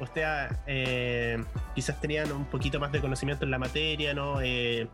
Usted 0.00 0.22
eh, 0.66 1.42
quizás 1.74 2.00
tenían 2.00 2.30
un 2.32 2.44
poquito 2.44 2.78
más 2.78 2.92
de 2.92 3.00
conocimiento 3.00 3.44
en 3.44 3.50
la 3.50 3.58
materia, 3.58 4.14
¿no? 4.14 4.40
Eh, 4.40 4.88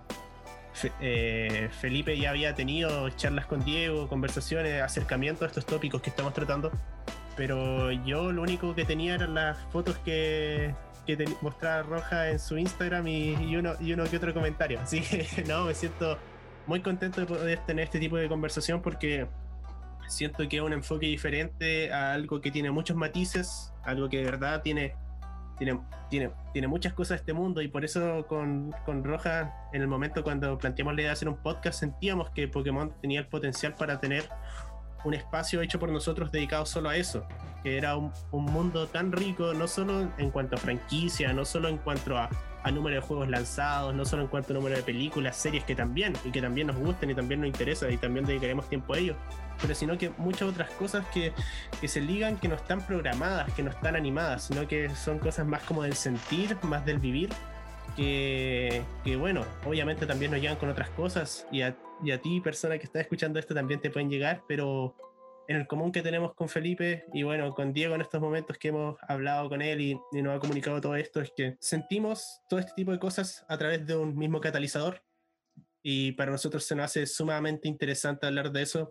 eh, 1.01 1.69
Felipe 1.81 2.19
ya 2.19 2.31
había 2.31 2.55
tenido 2.55 3.09
charlas 3.11 3.47
con 3.47 3.65
Diego, 3.65 4.09
conversaciones, 4.09 4.83
acercamientos 4.83 5.43
a 5.43 5.47
estos 5.47 5.67
tópicos 5.67 6.03
que 6.03 6.11
estamos 6.11 6.33
tratando, 6.33 6.73
pero 7.37 7.93
yo 7.93 8.33
lo 8.33 8.43
único 8.43 8.75
que 8.75 8.85
tenía 8.85 9.15
eran 9.15 9.35
las 9.35 9.59
fotos 9.71 9.99
que, 9.99 10.75
que 11.07 11.25
mostraba 11.43 11.83
Roja 11.83 12.31
en 12.31 12.39
su 12.39 12.59
Instagram 12.59 13.07
y, 13.07 13.57
uno, 13.57 13.75
y 13.81 13.93
uno 13.93 14.05
que 14.05 14.17
otro 14.17 14.35
comentario. 14.35 14.81
Así 14.81 15.01
que 15.01 15.45
no, 15.49 15.67
me 15.67 15.75
siento 15.75 16.19
muy 16.67 16.81
contento 16.81 17.21
de 17.21 17.27
poder 17.27 17.59
tener 17.67 17.85
este 17.85 18.01
tipo 18.01 18.17
de 18.17 18.29
conversación 18.29 18.81
porque 18.81 19.29
siento 20.09 20.49
que 20.49 20.57
es 20.57 20.63
un 20.63 20.73
enfoque 20.73 21.07
diferente 21.07 21.93
a 21.93 22.13
algo 22.15 22.41
que 22.41 22.51
tiene 22.51 22.71
muchos 22.71 22.97
matices, 22.97 23.73
algo 23.85 24.09
que 24.09 24.19
de 24.19 24.25
verdad 24.25 24.63
tiene, 24.63 24.95
tiene, 25.59 25.81
tiene, 26.11 26.31
tiene 26.53 26.69
muchas 26.69 26.93
cosas 26.93 27.21
este 27.21 27.33
mundo 27.33 27.63
y 27.63 27.69
por 27.69 27.85
eso 27.85 28.27
con, 28.27 28.75
con 28.85 29.05
Roja, 29.05 29.69
en 29.73 29.83
el 29.83 29.89
momento 29.89 30.23
cuando 30.23 30.59
planteamos 30.59 30.95
la 30.95 31.03
idea 31.03 31.11
de 31.11 31.15
hacer 31.15 31.29
un 31.29 31.37
podcast, 31.37 31.81
sentíamos 31.81 32.31
que 32.31 32.49
Pokémon 32.49 32.93
tenía 33.01 33.21
el 33.21 33.27
potencial 33.27 33.75
para 33.75 34.01
tener 34.01 34.29
un 35.05 35.15
espacio 35.15 35.61
hecho 35.61 35.79
por 35.79 35.91
nosotros 35.91 36.33
dedicado 36.33 36.65
solo 36.65 36.89
a 36.89 36.97
eso, 36.97 37.27
que 37.63 37.77
era 37.77 37.97
un, 37.97 38.11
un 38.31 38.45
mundo 38.47 38.87
tan 38.87 39.13
rico, 39.13 39.53
no 39.53 39.69
solo 39.69 40.09
en 40.17 40.31
cuanto 40.31 40.57
a 40.57 40.59
franquicia, 40.59 41.33
no 41.33 41.45
solo 41.45 41.69
en 41.69 41.77
cuanto 41.77 42.17
a, 42.17 42.31
a 42.63 42.71
número 42.71 42.97
de 42.97 43.03
juegos 43.03 43.29
lanzados, 43.29 43.95
no 43.95 44.07
solo 44.07 44.23
en 44.23 44.29
cuanto 44.29 44.53
a 44.53 44.57
número 44.57 44.75
de 44.75 44.83
películas, 44.83 45.37
series 45.37 45.65
que 45.65 45.75
también, 45.75 46.15
y 46.25 46.31
que 46.31 46.41
también 46.41 46.69
nos 46.69 46.77
gusten 46.77 47.11
y 47.11 47.15
también 47.15 47.41
nos 47.41 47.49
interesan 47.49 47.93
y 47.93 47.99
también 47.99 48.25
dedicaremos 48.25 48.69
tiempo 48.69 48.95
a 48.95 48.99
ellos, 48.99 49.17
pero 49.61 49.75
sino 49.75 49.97
que 49.99 50.11
muchas 50.11 50.49
otras 50.49 50.71
cosas 50.71 51.07
que, 51.13 51.33
que, 51.81 51.89
se 51.89 52.01
ligan, 52.01 52.37
que 52.39 52.49
no 52.49 52.55
están 52.55 52.87
programadas, 52.87 53.53
que 53.53 53.63
no 53.63 53.71
están 53.71 53.97
animadas, 53.97 54.45
sino 54.45 54.67
que 54.67 54.91
son 54.91 55.19
cosas 55.19 55.47
más 55.47 55.63
como 55.63 55.83
del 55.83 55.95
sentir, 55.95 56.57
más 56.63 56.85
del 56.85 56.99
vivir, 56.99 57.31
que, 57.97 58.83
que 59.05 59.17
bueno, 59.17 59.45
obviamente 59.65 60.07
también 60.07 60.31
nos 60.31 60.41
llegan 60.41 60.57
con 60.57 60.69
otras 60.69 60.91
cosas 60.91 61.47
y 61.53 61.63
a, 61.63 61.77
y 62.03 62.11
a 62.11 62.21
ti, 62.21 62.41
persona 62.41 62.79
que 62.79 62.85
está 62.85 63.01
escuchando 63.01 63.39
esto, 63.39 63.55
también 63.55 63.81
te 63.81 63.91
pueden 63.91 64.11
llegar, 64.11 64.43
pero 64.49 64.97
en 65.47 65.57
el 65.57 65.67
común 65.67 65.93
que 65.93 66.03
tenemos 66.03 66.35
con 66.35 66.49
Felipe 66.49 67.05
y 67.13 67.23
bueno, 67.23 67.55
con 67.55 67.73
Diego 67.73 67.95
en 67.95 68.01
estos 68.01 68.21
momentos 68.21 68.57
que 68.59 68.69
hemos 68.69 68.97
hablado 69.07 69.49
con 69.49 69.61
él 69.61 69.81
y, 69.81 70.01
y, 70.13 70.23
nos 70.23 70.37
ha 70.37 70.41
comunicado 70.41 70.81
todo 70.81 70.97
esto, 70.97 71.21
es 71.21 71.33
que 71.37 71.57
sentimos 71.61 72.41
todo 72.49 72.61
este 72.61 72.73
tipo 72.75 72.93
de 72.93 72.99
cosas 72.99 73.45
a 73.49 73.59
través 73.59 73.87
de 73.87 73.97
un 73.97 74.17
mismo 74.17 74.41
catalizador 74.41 75.03
y 75.83 76.13
para 76.13 76.33
nosotros 76.33 76.65
se 76.65 76.75
nos 76.75 76.87
hace 76.87 77.07
sumamente 77.07 77.69
interesante 77.69 78.27
hablar 78.27 78.51
de 78.51 78.63
eso 78.63 78.91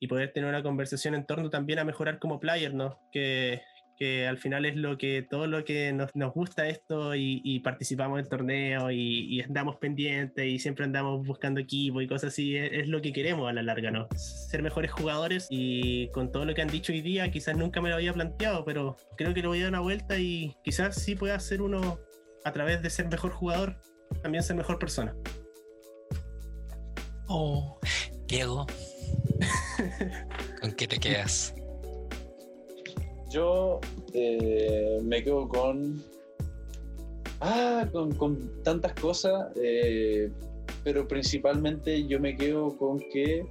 y 0.00 0.08
poder 0.08 0.32
tener 0.32 0.48
una 0.48 0.62
conversación 0.62 1.14
en 1.14 1.26
torno 1.26 1.50
también 1.50 1.78
a 1.78 1.84
mejorar 1.84 2.18
como 2.18 2.40
player, 2.40 2.74
¿no? 2.74 2.98
Que, 3.12 3.60
que 4.00 4.26
al 4.26 4.38
final 4.38 4.64
es 4.64 4.76
lo 4.76 4.96
que 4.96 5.20
todo 5.20 5.46
lo 5.46 5.62
que 5.62 5.92
nos, 5.92 6.10
nos 6.16 6.32
gusta 6.32 6.66
esto 6.66 7.14
y, 7.14 7.60
participamos 7.60 8.18
en 8.18 8.26
torneos 8.26 8.90
y, 8.92 9.26
y, 9.36 9.42
andamos 9.42 9.76
pendientes 9.76 10.46
y 10.46 10.58
siempre 10.58 10.86
andamos 10.86 11.26
buscando 11.26 11.60
equipo 11.60 12.00
y 12.00 12.08
cosas 12.08 12.32
así, 12.32 12.56
es, 12.56 12.72
es, 12.72 12.88
lo 12.88 13.02
que 13.02 13.12
queremos 13.12 13.50
a 13.50 13.52
la 13.52 13.62
larga, 13.62 13.90
¿no? 13.90 14.08
Ser 14.16 14.62
mejores 14.62 14.90
jugadores 14.90 15.46
y 15.50 16.08
con 16.12 16.32
todo 16.32 16.46
lo 16.46 16.54
que 16.54 16.62
han 16.62 16.68
dicho 16.68 16.92
hoy 16.92 17.02
día, 17.02 17.30
quizás 17.30 17.58
nunca 17.58 17.82
me 17.82 17.90
lo 17.90 17.96
había 17.96 18.14
planteado, 18.14 18.64
pero 18.64 18.96
creo 19.18 19.34
que 19.34 19.42
le 19.42 19.48
voy 19.48 19.58
a 19.60 19.64
dar 19.64 19.72
una 19.72 19.80
vuelta 19.80 20.18
y 20.18 20.56
quizás 20.64 20.94
sí 20.94 21.14
pueda 21.14 21.38
ser 21.38 21.60
uno 21.60 22.00
a 22.46 22.52
través 22.52 22.80
de 22.80 22.88
ser 22.88 23.06
mejor 23.08 23.32
jugador, 23.32 23.76
también 24.22 24.42
ser 24.42 24.56
mejor 24.56 24.78
persona. 24.78 25.14
Oh, 27.28 27.78
Diego, 28.26 28.66
¿con 30.60 30.72
qué 30.72 30.86
te 30.86 30.98
quedas? 30.98 31.54
Yo 33.30 33.80
eh, 34.12 34.98
me 35.02 35.22
quedo 35.22 35.48
con. 35.48 36.02
Ah, 37.40 37.88
con, 37.90 38.12
con 38.16 38.62
tantas 38.62 38.92
cosas, 38.94 39.48
eh, 39.62 40.30
pero 40.84 41.08
principalmente 41.08 42.06
yo 42.06 42.20
me 42.20 42.36
quedo 42.36 42.76
con 42.76 42.98
que. 43.12 43.44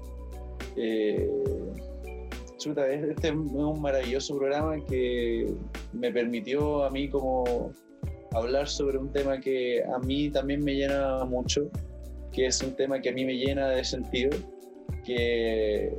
Eh, 0.76 1.30
chuta, 2.57 2.88
este 2.91 3.30
es 3.30 3.34
un 3.34 3.81
maravilloso 3.81 4.38
programa 4.38 4.84
que 4.86 5.48
me 5.94 6.11
permitió 6.11 6.84
a 6.84 6.90
mí 6.90 7.10
como 7.10 7.73
hablar 8.34 8.68
sobre 8.68 8.98
un 8.98 9.11
tema 9.11 9.40
que 9.40 9.81
a 9.84 9.98
mí 9.99 10.30
también 10.30 10.64
me 10.64 10.76
llena 10.76 11.23
mucho, 11.26 11.69
que 12.31 12.48
es 12.48 12.61
un 12.61 12.76
tema 12.76 13.02
que 13.02 13.10
a 13.10 13.14
mí 13.14 13.26
me 13.26 13.36
llena 13.36 13.69
de 13.69 13.84
sentido, 13.84 14.31
que 15.04 15.94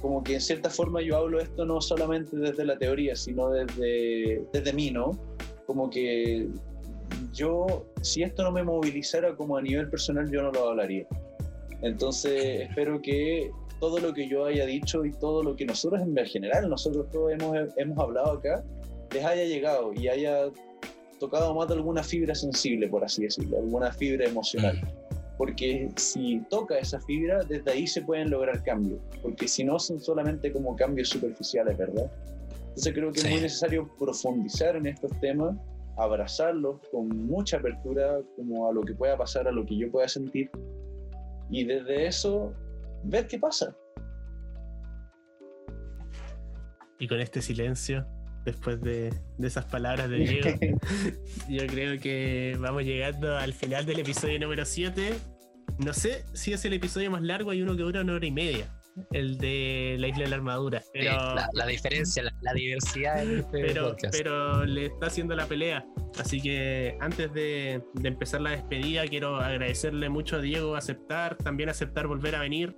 como 0.00 0.22
que 0.22 0.34
en 0.34 0.40
cierta 0.40 0.70
forma 0.70 1.02
yo 1.02 1.16
hablo 1.16 1.40
esto 1.40 1.64
no 1.64 1.80
solamente 1.80 2.36
desde 2.36 2.64
la 2.64 2.78
teoría, 2.78 3.14
sino 3.14 3.50
desde, 3.50 4.42
desde 4.52 4.72
mí, 4.72 4.90
¿no? 4.90 5.18
Como 5.66 5.90
que 5.90 6.48
yo, 7.32 7.86
si 8.00 8.22
esto 8.22 8.42
no 8.42 8.50
me 8.50 8.62
movilizara 8.62 9.36
como 9.36 9.56
a 9.56 9.62
nivel 9.62 9.88
personal, 9.90 10.30
yo 10.30 10.42
no 10.42 10.52
lo 10.52 10.70
hablaría. 10.70 11.06
Entonces, 11.82 12.68
espero 12.68 13.00
que 13.00 13.50
todo 13.78 13.98
lo 13.98 14.12
que 14.12 14.28
yo 14.28 14.44
haya 14.44 14.66
dicho 14.66 15.04
y 15.04 15.12
todo 15.12 15.42
lo 15.42 15.56
que 15.56 15.64
nosotros 15.64 16.02
en 16.02 16.16
general, 16.26 16.68
nosotros 16.68 17.06
todos 17.10 17.32
hemos, 17.32 17.56
hemos 17.76 17.98
hablado 17.98 18.32
acá, 18.32 18.62
les 19.12 19.24
haya 19.24 19.44
llegado 19.44 19.92
y 19.94 20.08
haya 20.08 20.50
tocado 21.18 21.54
más 21.54 21.68
de 21.68 21.74
alguna 21.74 22.02
fibra 22.02 22.34
sensible, 22.34 22.88
por 22.88 23.04
así 23.04 23.22
decirlo, 23.22 23.58
alguna 23.58 23.92
fibra 23.92 24.26
emocional. 24.26 24.80
Porque 25.40 25.88
si 25.96 26.42
toca 26.50 26.78
esa 26.78 27.00
fibra, 27.00 27.42
desde 27.44 27.70
ahí 27.70 27.86
se 27.86 28.02
pueden 28.02 28.28
lograr 28.28 28.62
cambios, 28.62 29.00
porque 29.22 29.48
si 29.48 29.64
no 29.64 29.78
son 29.78 29.98
solamente 29.98 30.52
como 30.52 30.76
cambios 30.76 31.08
superficiales, 31.08 31.78
¿verdad? 31.78 32.12
Entonces 32.68 32.92
creo 32.92 33.10
que 33.10 33.20
sí. 33.20 33.26
es 33.26 33.32
muy 33.32 33.40
necesario 33.40 33.90
profundizar 33.98 34.76
en 34.76 34.86
estos 34.88 35.18
temas, 35.18 35.56
abrazarlos 35.96 36.82
con 36.92 37.08
mucha 37.08 37.56
apertura 37.56 38.20
como 38.36 38.68
a 38.68 38.74
lo 38.74 38.82
que 38.82 38.92
pueda 38.92 39.16
pasar, 39.16 39.48
a 39.48 39.50
lo 39.50 39.64
que 39.64 39.78
yo 39.78 39.90
pueda 39.90 40.08
sentir, 40.08 40.50
y 41.48 41.64
desde 41.64 42.06
eso 42.06 42.52
ver 43.04 43.26
qué 43.26 43.38
pasa. 43.38 43.74
Y 46.98 47.08
con 47.08 47.18
este 47.18 47.40
silencio, 47.40 48.06
después 48.44 48.78
de, 48.82 49.10
de, 49.38 49.48
esas 49.48 49.64
palabras 49.64 50.10
de 50.10 50.16
Diego, 50.16 50.50
yo 51.48 51.66
creo 51.66 51.98
que 51.98 52.58
vamos 52.60 52.84
llegando 52.84 53.38
al 53.38 53.54
final 53.54 53.86
del 53.86 54.00
episodio 54.00 54.38
número 54.38 54.66
7. 54.66 55.14
No 55.84 55.94
sé 55.94 56.24
si 56.34 56.52
es 56.52 56.64
el 56.64 56.74
episodio 56.74 57.10
más 57.10 57.22
largo, 57.22 57.50
hay 57.50 57.62
uno 57.62 57.76
que 57.76 57.82
dura 57.82 58.02
una 58.02 58.14
hora 58.14 58.26
y 58.26 58.30
media. 58.30 58.68
el 59.12 59.38
de 59.38 59.96
la 59.98 60.08
isla 60.08 60.24
de 60.24 60.30
la 60.30 60.36
armadura. 60.36 60.82
Pero, 60.92 61.12
la, 61.34 61.48
la, 61.54 61.66
diferencia, 61.66 62.22
la, 62.22 62.34
la 62.42 62.52
diversidad. 62.52 63.24
Este 63.24 63.60
pero, 63.62 63.96
pero, 64.10 64.64
le 64.66 64.86
está 64.86 65.06
haciendo 65.06 65.34
la 65.34 65.46
pelea. 65.46 65.84
Así 66.18 66.40
que 66.40 66.96
antes 67.00 67.32
de, 67.32 67.82
de, 67.94 68.08
empezar 68.08 68.40
la 68.42 68.50
despedida, 68.50 69.06
quiero 69.06 69.36
agradecerle 69.36 70.08
mucho 70.10 70.36
a 70.36 70.40
Diego 70.40 70.76
aceptar, 70.76 71.36
también 71.36 71.68
aceptar 71.68 72.06
volver 72.08 72.34
a 72.34 72.40
venir 72.40 72.76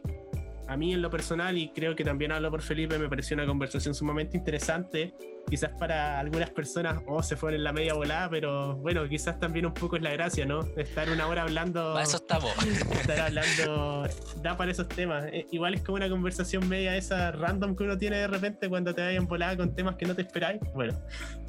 a 0.72 0.76
mí 0.76 0.92
en 0.92 1.02
lo 1.02 1.10
personal, 1.10 1.56
y 1.58 1.68
creo 1.68 1.94
que 1.94 2.04
también 2.04 2.32
hablo 2.32 2.50
por 2.50 2.62
Felipe, 2.62 2.98
me 2.98 3.08
pareció 3.08 3.34
una 3.34 3.46
conversación 3.46 3.94
sumamente 3.94 4.36
interesante. 4.36 5.14
Quizás 5.48 5.72
para 5.78 6.18
algunas 6.18 6.50
personas, 6.50 7.02
oh, 7.06 7.22
se 7.22 7.36
fueron 7.36 7.58
en 7.58 7.64
la 7.64 7.72
media 7.72 7.94
volada, 7.94 8.30
pero 8.30 8.76
bueno, 8.76 9.08
quizás 9.08 9.38
también 9.38 9.66
un 9.66 9.74
poco 9.74 9.96
es 9.96 10.02
la 10.02 10.10
gracia, 10.12 10.46
¿no? 10.46 10.60
Estar 10.76 11.10
una 11.10 11.26
hora 11.26 11.42
hablando. 11.42 11.92
Para 11.92 12.04
eso 12.04 12.16
estamos. 12.16 12.52
Estar 12.92 13.20
hablando, 13.20 14.08
da 14.42 14.56
para 14.56 14.70
esos 14.70 14.88
temas. 14.88 15.26
Eh, 15.32 15.46
igual 15.50 15.74
es 15.74 15.82
como 15.82 15.96
una 15.96 16.08
conversación 16.08 16.68
media 16.68 16.96
esa 16.96 17.32
random 17.32 17.76
que 17.76 17.84
uno 17.84 17.98
tiene 17.98 18.16
de 18.16 18.28
repente 18.28 18.68
cuando 18.68 18.94
te 18.94 19.02
vayan 19.02 19.26
volada 19.26 19.56
con 19.56 19.74
temas 19.74 19.96
que 19.96 20.06
no 20.06 20.14
te 20.14 20.22
esperáis. 20.22 20.60
Bueno, 20.74 20.98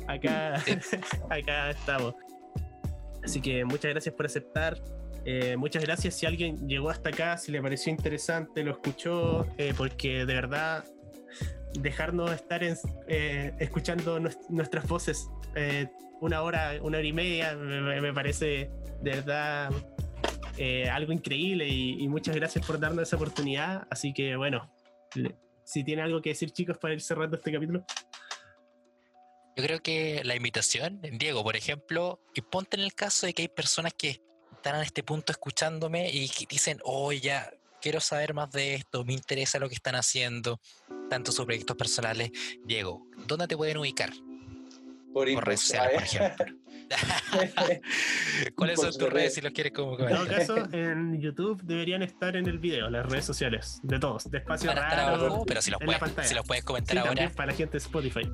acá, 0.08 0.56
acá 1.30 1.70
estamos. 1.70 2.16
Así 3.24 3.42
que 3.42 3.64
muchas 3.64 3.92
gracias 3.92 4.14
por 4.16 4.26
aceptar. 4.26 4.78
Eh, 5.26 5.56
muchas 5.58 5.84
gracias 5.84 6.16
si 6.16 6.26
alguien 6.26 6.68
llegó 6.68 6.90
hasta 6.90 7.10
acá, 7.10 7.38
si 7.38 7.52
le 7.52 7.62
pareció 7.62 7.92
interesante, 7.92 8.64
lo 8.64 8.72
escuchó, 8.72 9.48
eh, 9.58 9.74
porque 9.76 10.26
de 10.26 10.34
verdad 10.34 10.86
dejarnos 11.80 12.32
estar 12.32 12.64
en, 12.64 12.76
eh, 13.08 13.54
escuchando 13.60 14.20
nuestras 14.50 14.88
voces 14.88 15.28
una 16.20 16.42
hora, 16.42 16.74
una 16.82 16.98
hora 16.98 17.08
y 17.08 17.14
media, 17.14 17.56
me, 17.56 18.02
me 18.02 18.14
parece 18.14 18.70
de 19.02 19.12
verdad 19.12 19.72
algo 20.92 21.12
increíble 21.12 21.68
y, 21.68 22.04
y, 22.04 22.08
muchas 22.08 22.36
gracias 22.36 22.66
por 22.66 22.80
darnos 22.80 23.08
esa 23.08 23.16
oportunidad. 23.16 23.88
Así 23.90 24.14
que 24.14 24.36
bueno, 24.36 24.72
si 25.64 25.84
tiene 25.84 26.02
algo 26.02 26.22
que 26.22 26.30
decir 26.30 26.52
chicos 26.52 26.78
para 26.78 26.94
ir 26.94 27.02
cerrando 27.02 27.38
este 27.38 27.52
capítulo. 27.52 27.86
Yo 29.56 29.64
creo 29.64 29.82
que 29.82 30.22
la 30.24 30.36
invitación, 30.36 31.00
Diego, 31.14 31.44
por 31.44 31.56
ejemplo, 31.56 32.20
y 32.34 32.42
ponte 32.42 32.78
en 32.78 32.84
el 32.84 32.94
caso 32.94 33.28
de 33.28 33.34
que 33.34 33.44
hay 33.44 33.48
personas 33.48 33.94
que 33.94 34.23
están 34.64 34.78
en 34.78 34.86
este 34.86 35.04
punto 35.04 35.34
escuchándome 35.34 36.10
y 36.10 36.32
dicen, 36.50 36.80
oh, 36.86 37.12
ya, 37.12 37.52
quiero 37.82 38.00
saber 38.00 38.34
más 38.34 38.50
de 38.52 38.76
esto, 38.76 39.04
me 39.04 39.12
interesa 39.12 39.60
lo 39.60 39.68
que 39.68 39.76
están 39.76 39.96
haciendo, 39.96 40.62
tanto 41.10 41.34
sus 41.34 41.44
proyectos 41.44 41.76
personales. 41.76 42.32
Diego, 42.64 43.06
¿dónde 43.28 43.46
te 43.50 43.58
pueden 43.58 43.76
ubicar? 43.76 44.12
Por, 45.14 45.32
por 45.34 45.46
redes 45.46 45.60
sociales, 45.60 45.96
por 45.96 46.04
ejemplo. 46.04 46.46
¿Cuáles 48.56 48.80
son 48.80 48.94
tus 48.94 49.10
redes 49.10 49.34
si 49.34 49.42
los 49.42 49.52
quieres 49.52 49.74
como 49.74 50.00
En 50.00 50.16
todo 50.16 50.28
caso, 50.28 50.56
en 50.72 51.20
YouTube 51.20 51.62
deberían 51.64 52.02
estar 52.02 52.38
en 52.38 52.48
el 52.48 52.58
video, 52.58 52.90
las 52.90 53.06
redes 53.06 53.26
sociales, 53.26 53.82
de 53.84 54.00
todos, 54.00 54.32
de 54.32 54.38
espacio 54.38 54.70
Van 54.70 54.78
raro, 54.78 55.26
abajo, 55.26 55.46
pero 55.46 55.62
si 55.62 55.72
los, 55.72 55.82
puedes, 55.84 56.00
si 56.26 56.34
los 56.34 56.46
puedes 56.48 56.64
comentar 56.64 56.96
sí, 56.96 57.06
ahora. 57.06 57.30
para 57.36 57.52
la 57.52 57.58
gente 57.58 57.74
de 57.74 57.80
Spotify. 57.80 58.32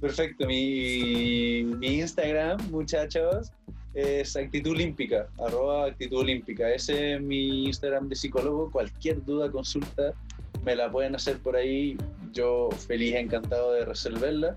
Perfecto, 0.00 0.48
mi, 0.48 1.62
mi 1.62 2.00
Instagram, 2.00 2.60
muchachos, 2.70 3.52
es 3.98 4.36
actitud 4.36 4.70
olímpica, 4.70 5.28
arroba 5.38 5.86
actitud 5.86 6.18
olímpica. 6.18 6.70
Ese 6.70 7.14
es 7.14 7.20
mi 7.20 7.66
Instagram 7.66 8.08
de 8.08 8.14
psicólogo. 8.14 8.70
Cualquier 8.70 9.24
duda, 9.24 9.50
consulta, 9.50 10.14
me 10.64 10.76
la 10.76 10.90
pueden 10.90 11.14
hacer 11.16 11.38
por 11.38 11.56
ahí. 11.56 11.96
Yo 12.32 12.68
feliz, 12.86 13.14
encantado 13.16 13.72
de 13.72 13.84
resolverla. 13.84 14.56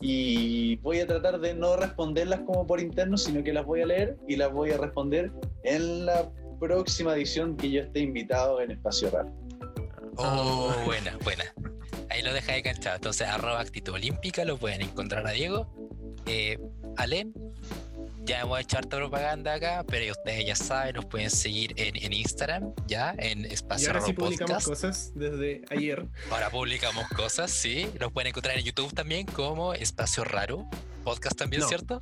Y 0.00 0.76
voy 0.76 1.00
a 1.00 1.06
tratar 1.06 1.40
de 1.40 1.54
no 1.54 1.76
responderlas 1.76 2.40
como 2.40 2.66
por 2.66 2.80
interno, 2.80 3.16
sino 3.16 3.42
que 3.44 3.52
las 3.52 3.64
voy 3.64 3.82
a 3.82 3.86
leer 3.86 4.16
y 4.28 4.36
las 4.36 4.52
voy 4.52 4.72
a 4.72 4.76
responder 4.76 5.30
en 5.62 6.06
la 6.06 6.28
próxima 6.58 7.14
edición 7.14 7.56
que 7.56 7.70
yo 7.70 7.82
esté 7.82 8.00
invitado 8.00 8.60
en 8.60 8.72
Espacio 8.72 9.10
Raro. 9.10 9.32
Oh, 10.16 10.74
buena, 10.84 11.16
buena. 11.22 11.44
Ahí 12.10 12.22
lo 12.22 12.32
deja 12.32 12.52
de 12.52 12.62
canchado. 12.62 12.96
Entonces, 12.96 13.26
arroba 13.28 13.60
actitud 13.60 13.94
olímpica, 13.94 14.44
lo 14.44 14.56
pueden 14.58 14.82
encontrar 14.82 15.26
a 15.26 15.30
Diego. 15.30 15.68
Eh, 16.26 16.58
Ale, 16.96 17.28
ya 18.24 18.40
hemos 18.40 18.58
hecho 18.60 18.78
harta 18.78 18.96
propaganda 18.96 19.54
acá, 19.54 19.84
pero 19.86 20.12
ustedes 20.12 20.46
ya 20.46 20.56
saben, 20.56 20.96
nos 20.96 21.04
pueden 21.06 21.30
seguir 21.30 21.74
en, 21.76 21.96
en 21.96 22.12
Instagram, 22.12 22.72
ya, 22.86 23.14
en 23.18 23.44
Espacio 23.44 23.86
y 23.86 23.88
ahora 23.88 24.00
sí 24.00 24.12
publicamos 24.12 24.64
Podcast. 24.64 24.66
cosas 24.66 25.12
desde 25.14 25.62
ayer. 25.70 26.06
Ahora 26.30 26.50
publicamos 26.50 27.06
cosas, 27.08 27.50
sí. 27.50 27.86
Nos 28.00 28.12
pueden 28.12 28.28
encontrar 28.28 28.58
en 28.58 28.64
YouTube 28.64 28.92
también 28.94 29.26
como 29.26 29.74
Espacio 29.74 30.24
Raro 30.24 30.68
Podcast 31.04 31.36
también, 31.36 31.62
No. 31.62 31.68
¿cierto? 31.68 32.00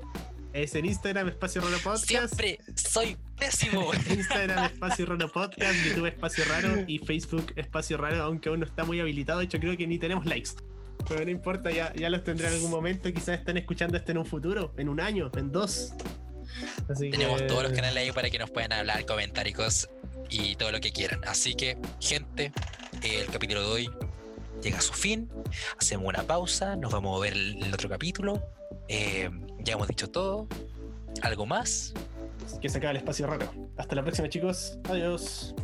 Es 0.52 0.74
en 0.74 0.84
Instagram, 0.84 1.28
Espacio 1.28 1.62
Raro 1.62 1.78
Podcast. 1.78 2.06
Siempre 2.06 2.58
soy 2.76 3.16
pésimo. 3.38 3.90
Instagram, 4.10 4.66
Espacio 4.66 5.06
Raro 5.06 5.32
Podcast, 5.32 5.74
YouTube, 5.86 6.06
Espacio 6.06 6.44
Raro 6.44 6.84
y 6.86 6.98
Facebook, 6.98 7.52
Espacio 7.56 7.96
Raro, 7.96 8.22
aunque 8.22 8.50
aún 8.50 8.60
no 8.60 8.66
está 8.66 8.84
muy 8.84 9.00
habilitado. 9.00 9.38
De 9.38 9.46
hecho, 9.46 9.58
creo 9.58 9.76
que 9.78 9.86
ni 9.86 9.98
tenemos 9.98 10.26
likes. 10.26 10.50
Pero 11.08 11.24
no 11.24 11.30
importa, 11.30 11.70
ya, 11.70 11.92
ya 11.94 12.08
los 12.10 12.22
tendré 12.24 12.48
en 12.48 12.54
algún 12.54 12.70
momento. 12.70 13.12
Quizás 13.12 13.38
estén 13.38 13.56
escuchando 13.56 13.96
esto 13.96 14.12
en 14.12 14.18
un 14.18 14.26
futuro, 14.26 14.72
en 14.76 14.88
un 14.88 15.00
año, 15.00 15.30
en 15.36 15.50
dos. 15.52 15.92
Así 16.88 17.10
Tenemos 17.10 17.40
que- 17.40 17.46
todos 17.48 17.62
los 17.62 17.72
canales 17.72 17.96
ahí 17.98 18.12
para 18.12 18.30
que 18.30 18.38
nos 18.38 18.50
puedan 18.50 18.72
hablar, 18.72 19.04
comentar 19.06 19.46
y 19.46 19.52
cosas 19.52 19.88
y 20.28 20.56
todo 20.56 20.70
lo 20.72 20.80
que 20.80 20.92
quieran. 20.92 21.20
Así 21.26 21.54
que, 21.54 21.76
gente, 22.00 22.52
el 23.02 23.26
capítulo 23.26 23.60
de 23.62 23.66
hoy 23.66 23.90
llega 24.62 24.78
a 24.78 24.82
su 24.82 24.92
fin. 24.92 25.30
Hacemos 25.78 26.06
una 26.08 26.22
pausa, 26.24 26.76
nos 26.76 26.92
vamos 26.92 27.18
a 27.18 27.22
ver 27.22 27.32
el, 27.34 27.62
el 27.62 27.72
otro 27.74 27.88
capítulo. 27.88 28.42
Eh, 28.88 29.30
ya 29.60 29.74
hemos 29.74 29.88
dicho 29.88 30.08
todo. 30.10 30.46
¿Algo 31.22 31.46
más? 31.46 31.92
Que 32.60 32.68
se 32.68 32.78
acaba 32.78 32.90
el 32.92 32.96
Espacio 32.98 33.26
Raro. 33.26 33.52
Hasta 33.76 33.94
la 33.94 34.02
próxima, 34.02 34.28
chicos. 34.28 34.78
Adiós. 34.88 35.54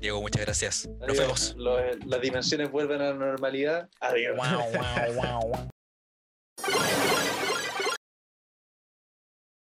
Diego, 0.00 0.20
muchas 0.20 0.42
gracias. 0.42 0.88
Nos 1.06 1.18
vemos. 1.18 1.56
Las 1.56 2.20
dimensiones 2.20 2.70
vuelven 2.70 3.00
a 3.02 3.10
la 3.10 3.14
normalidad. 3.14 3.88
Adiós. 4.00 4.38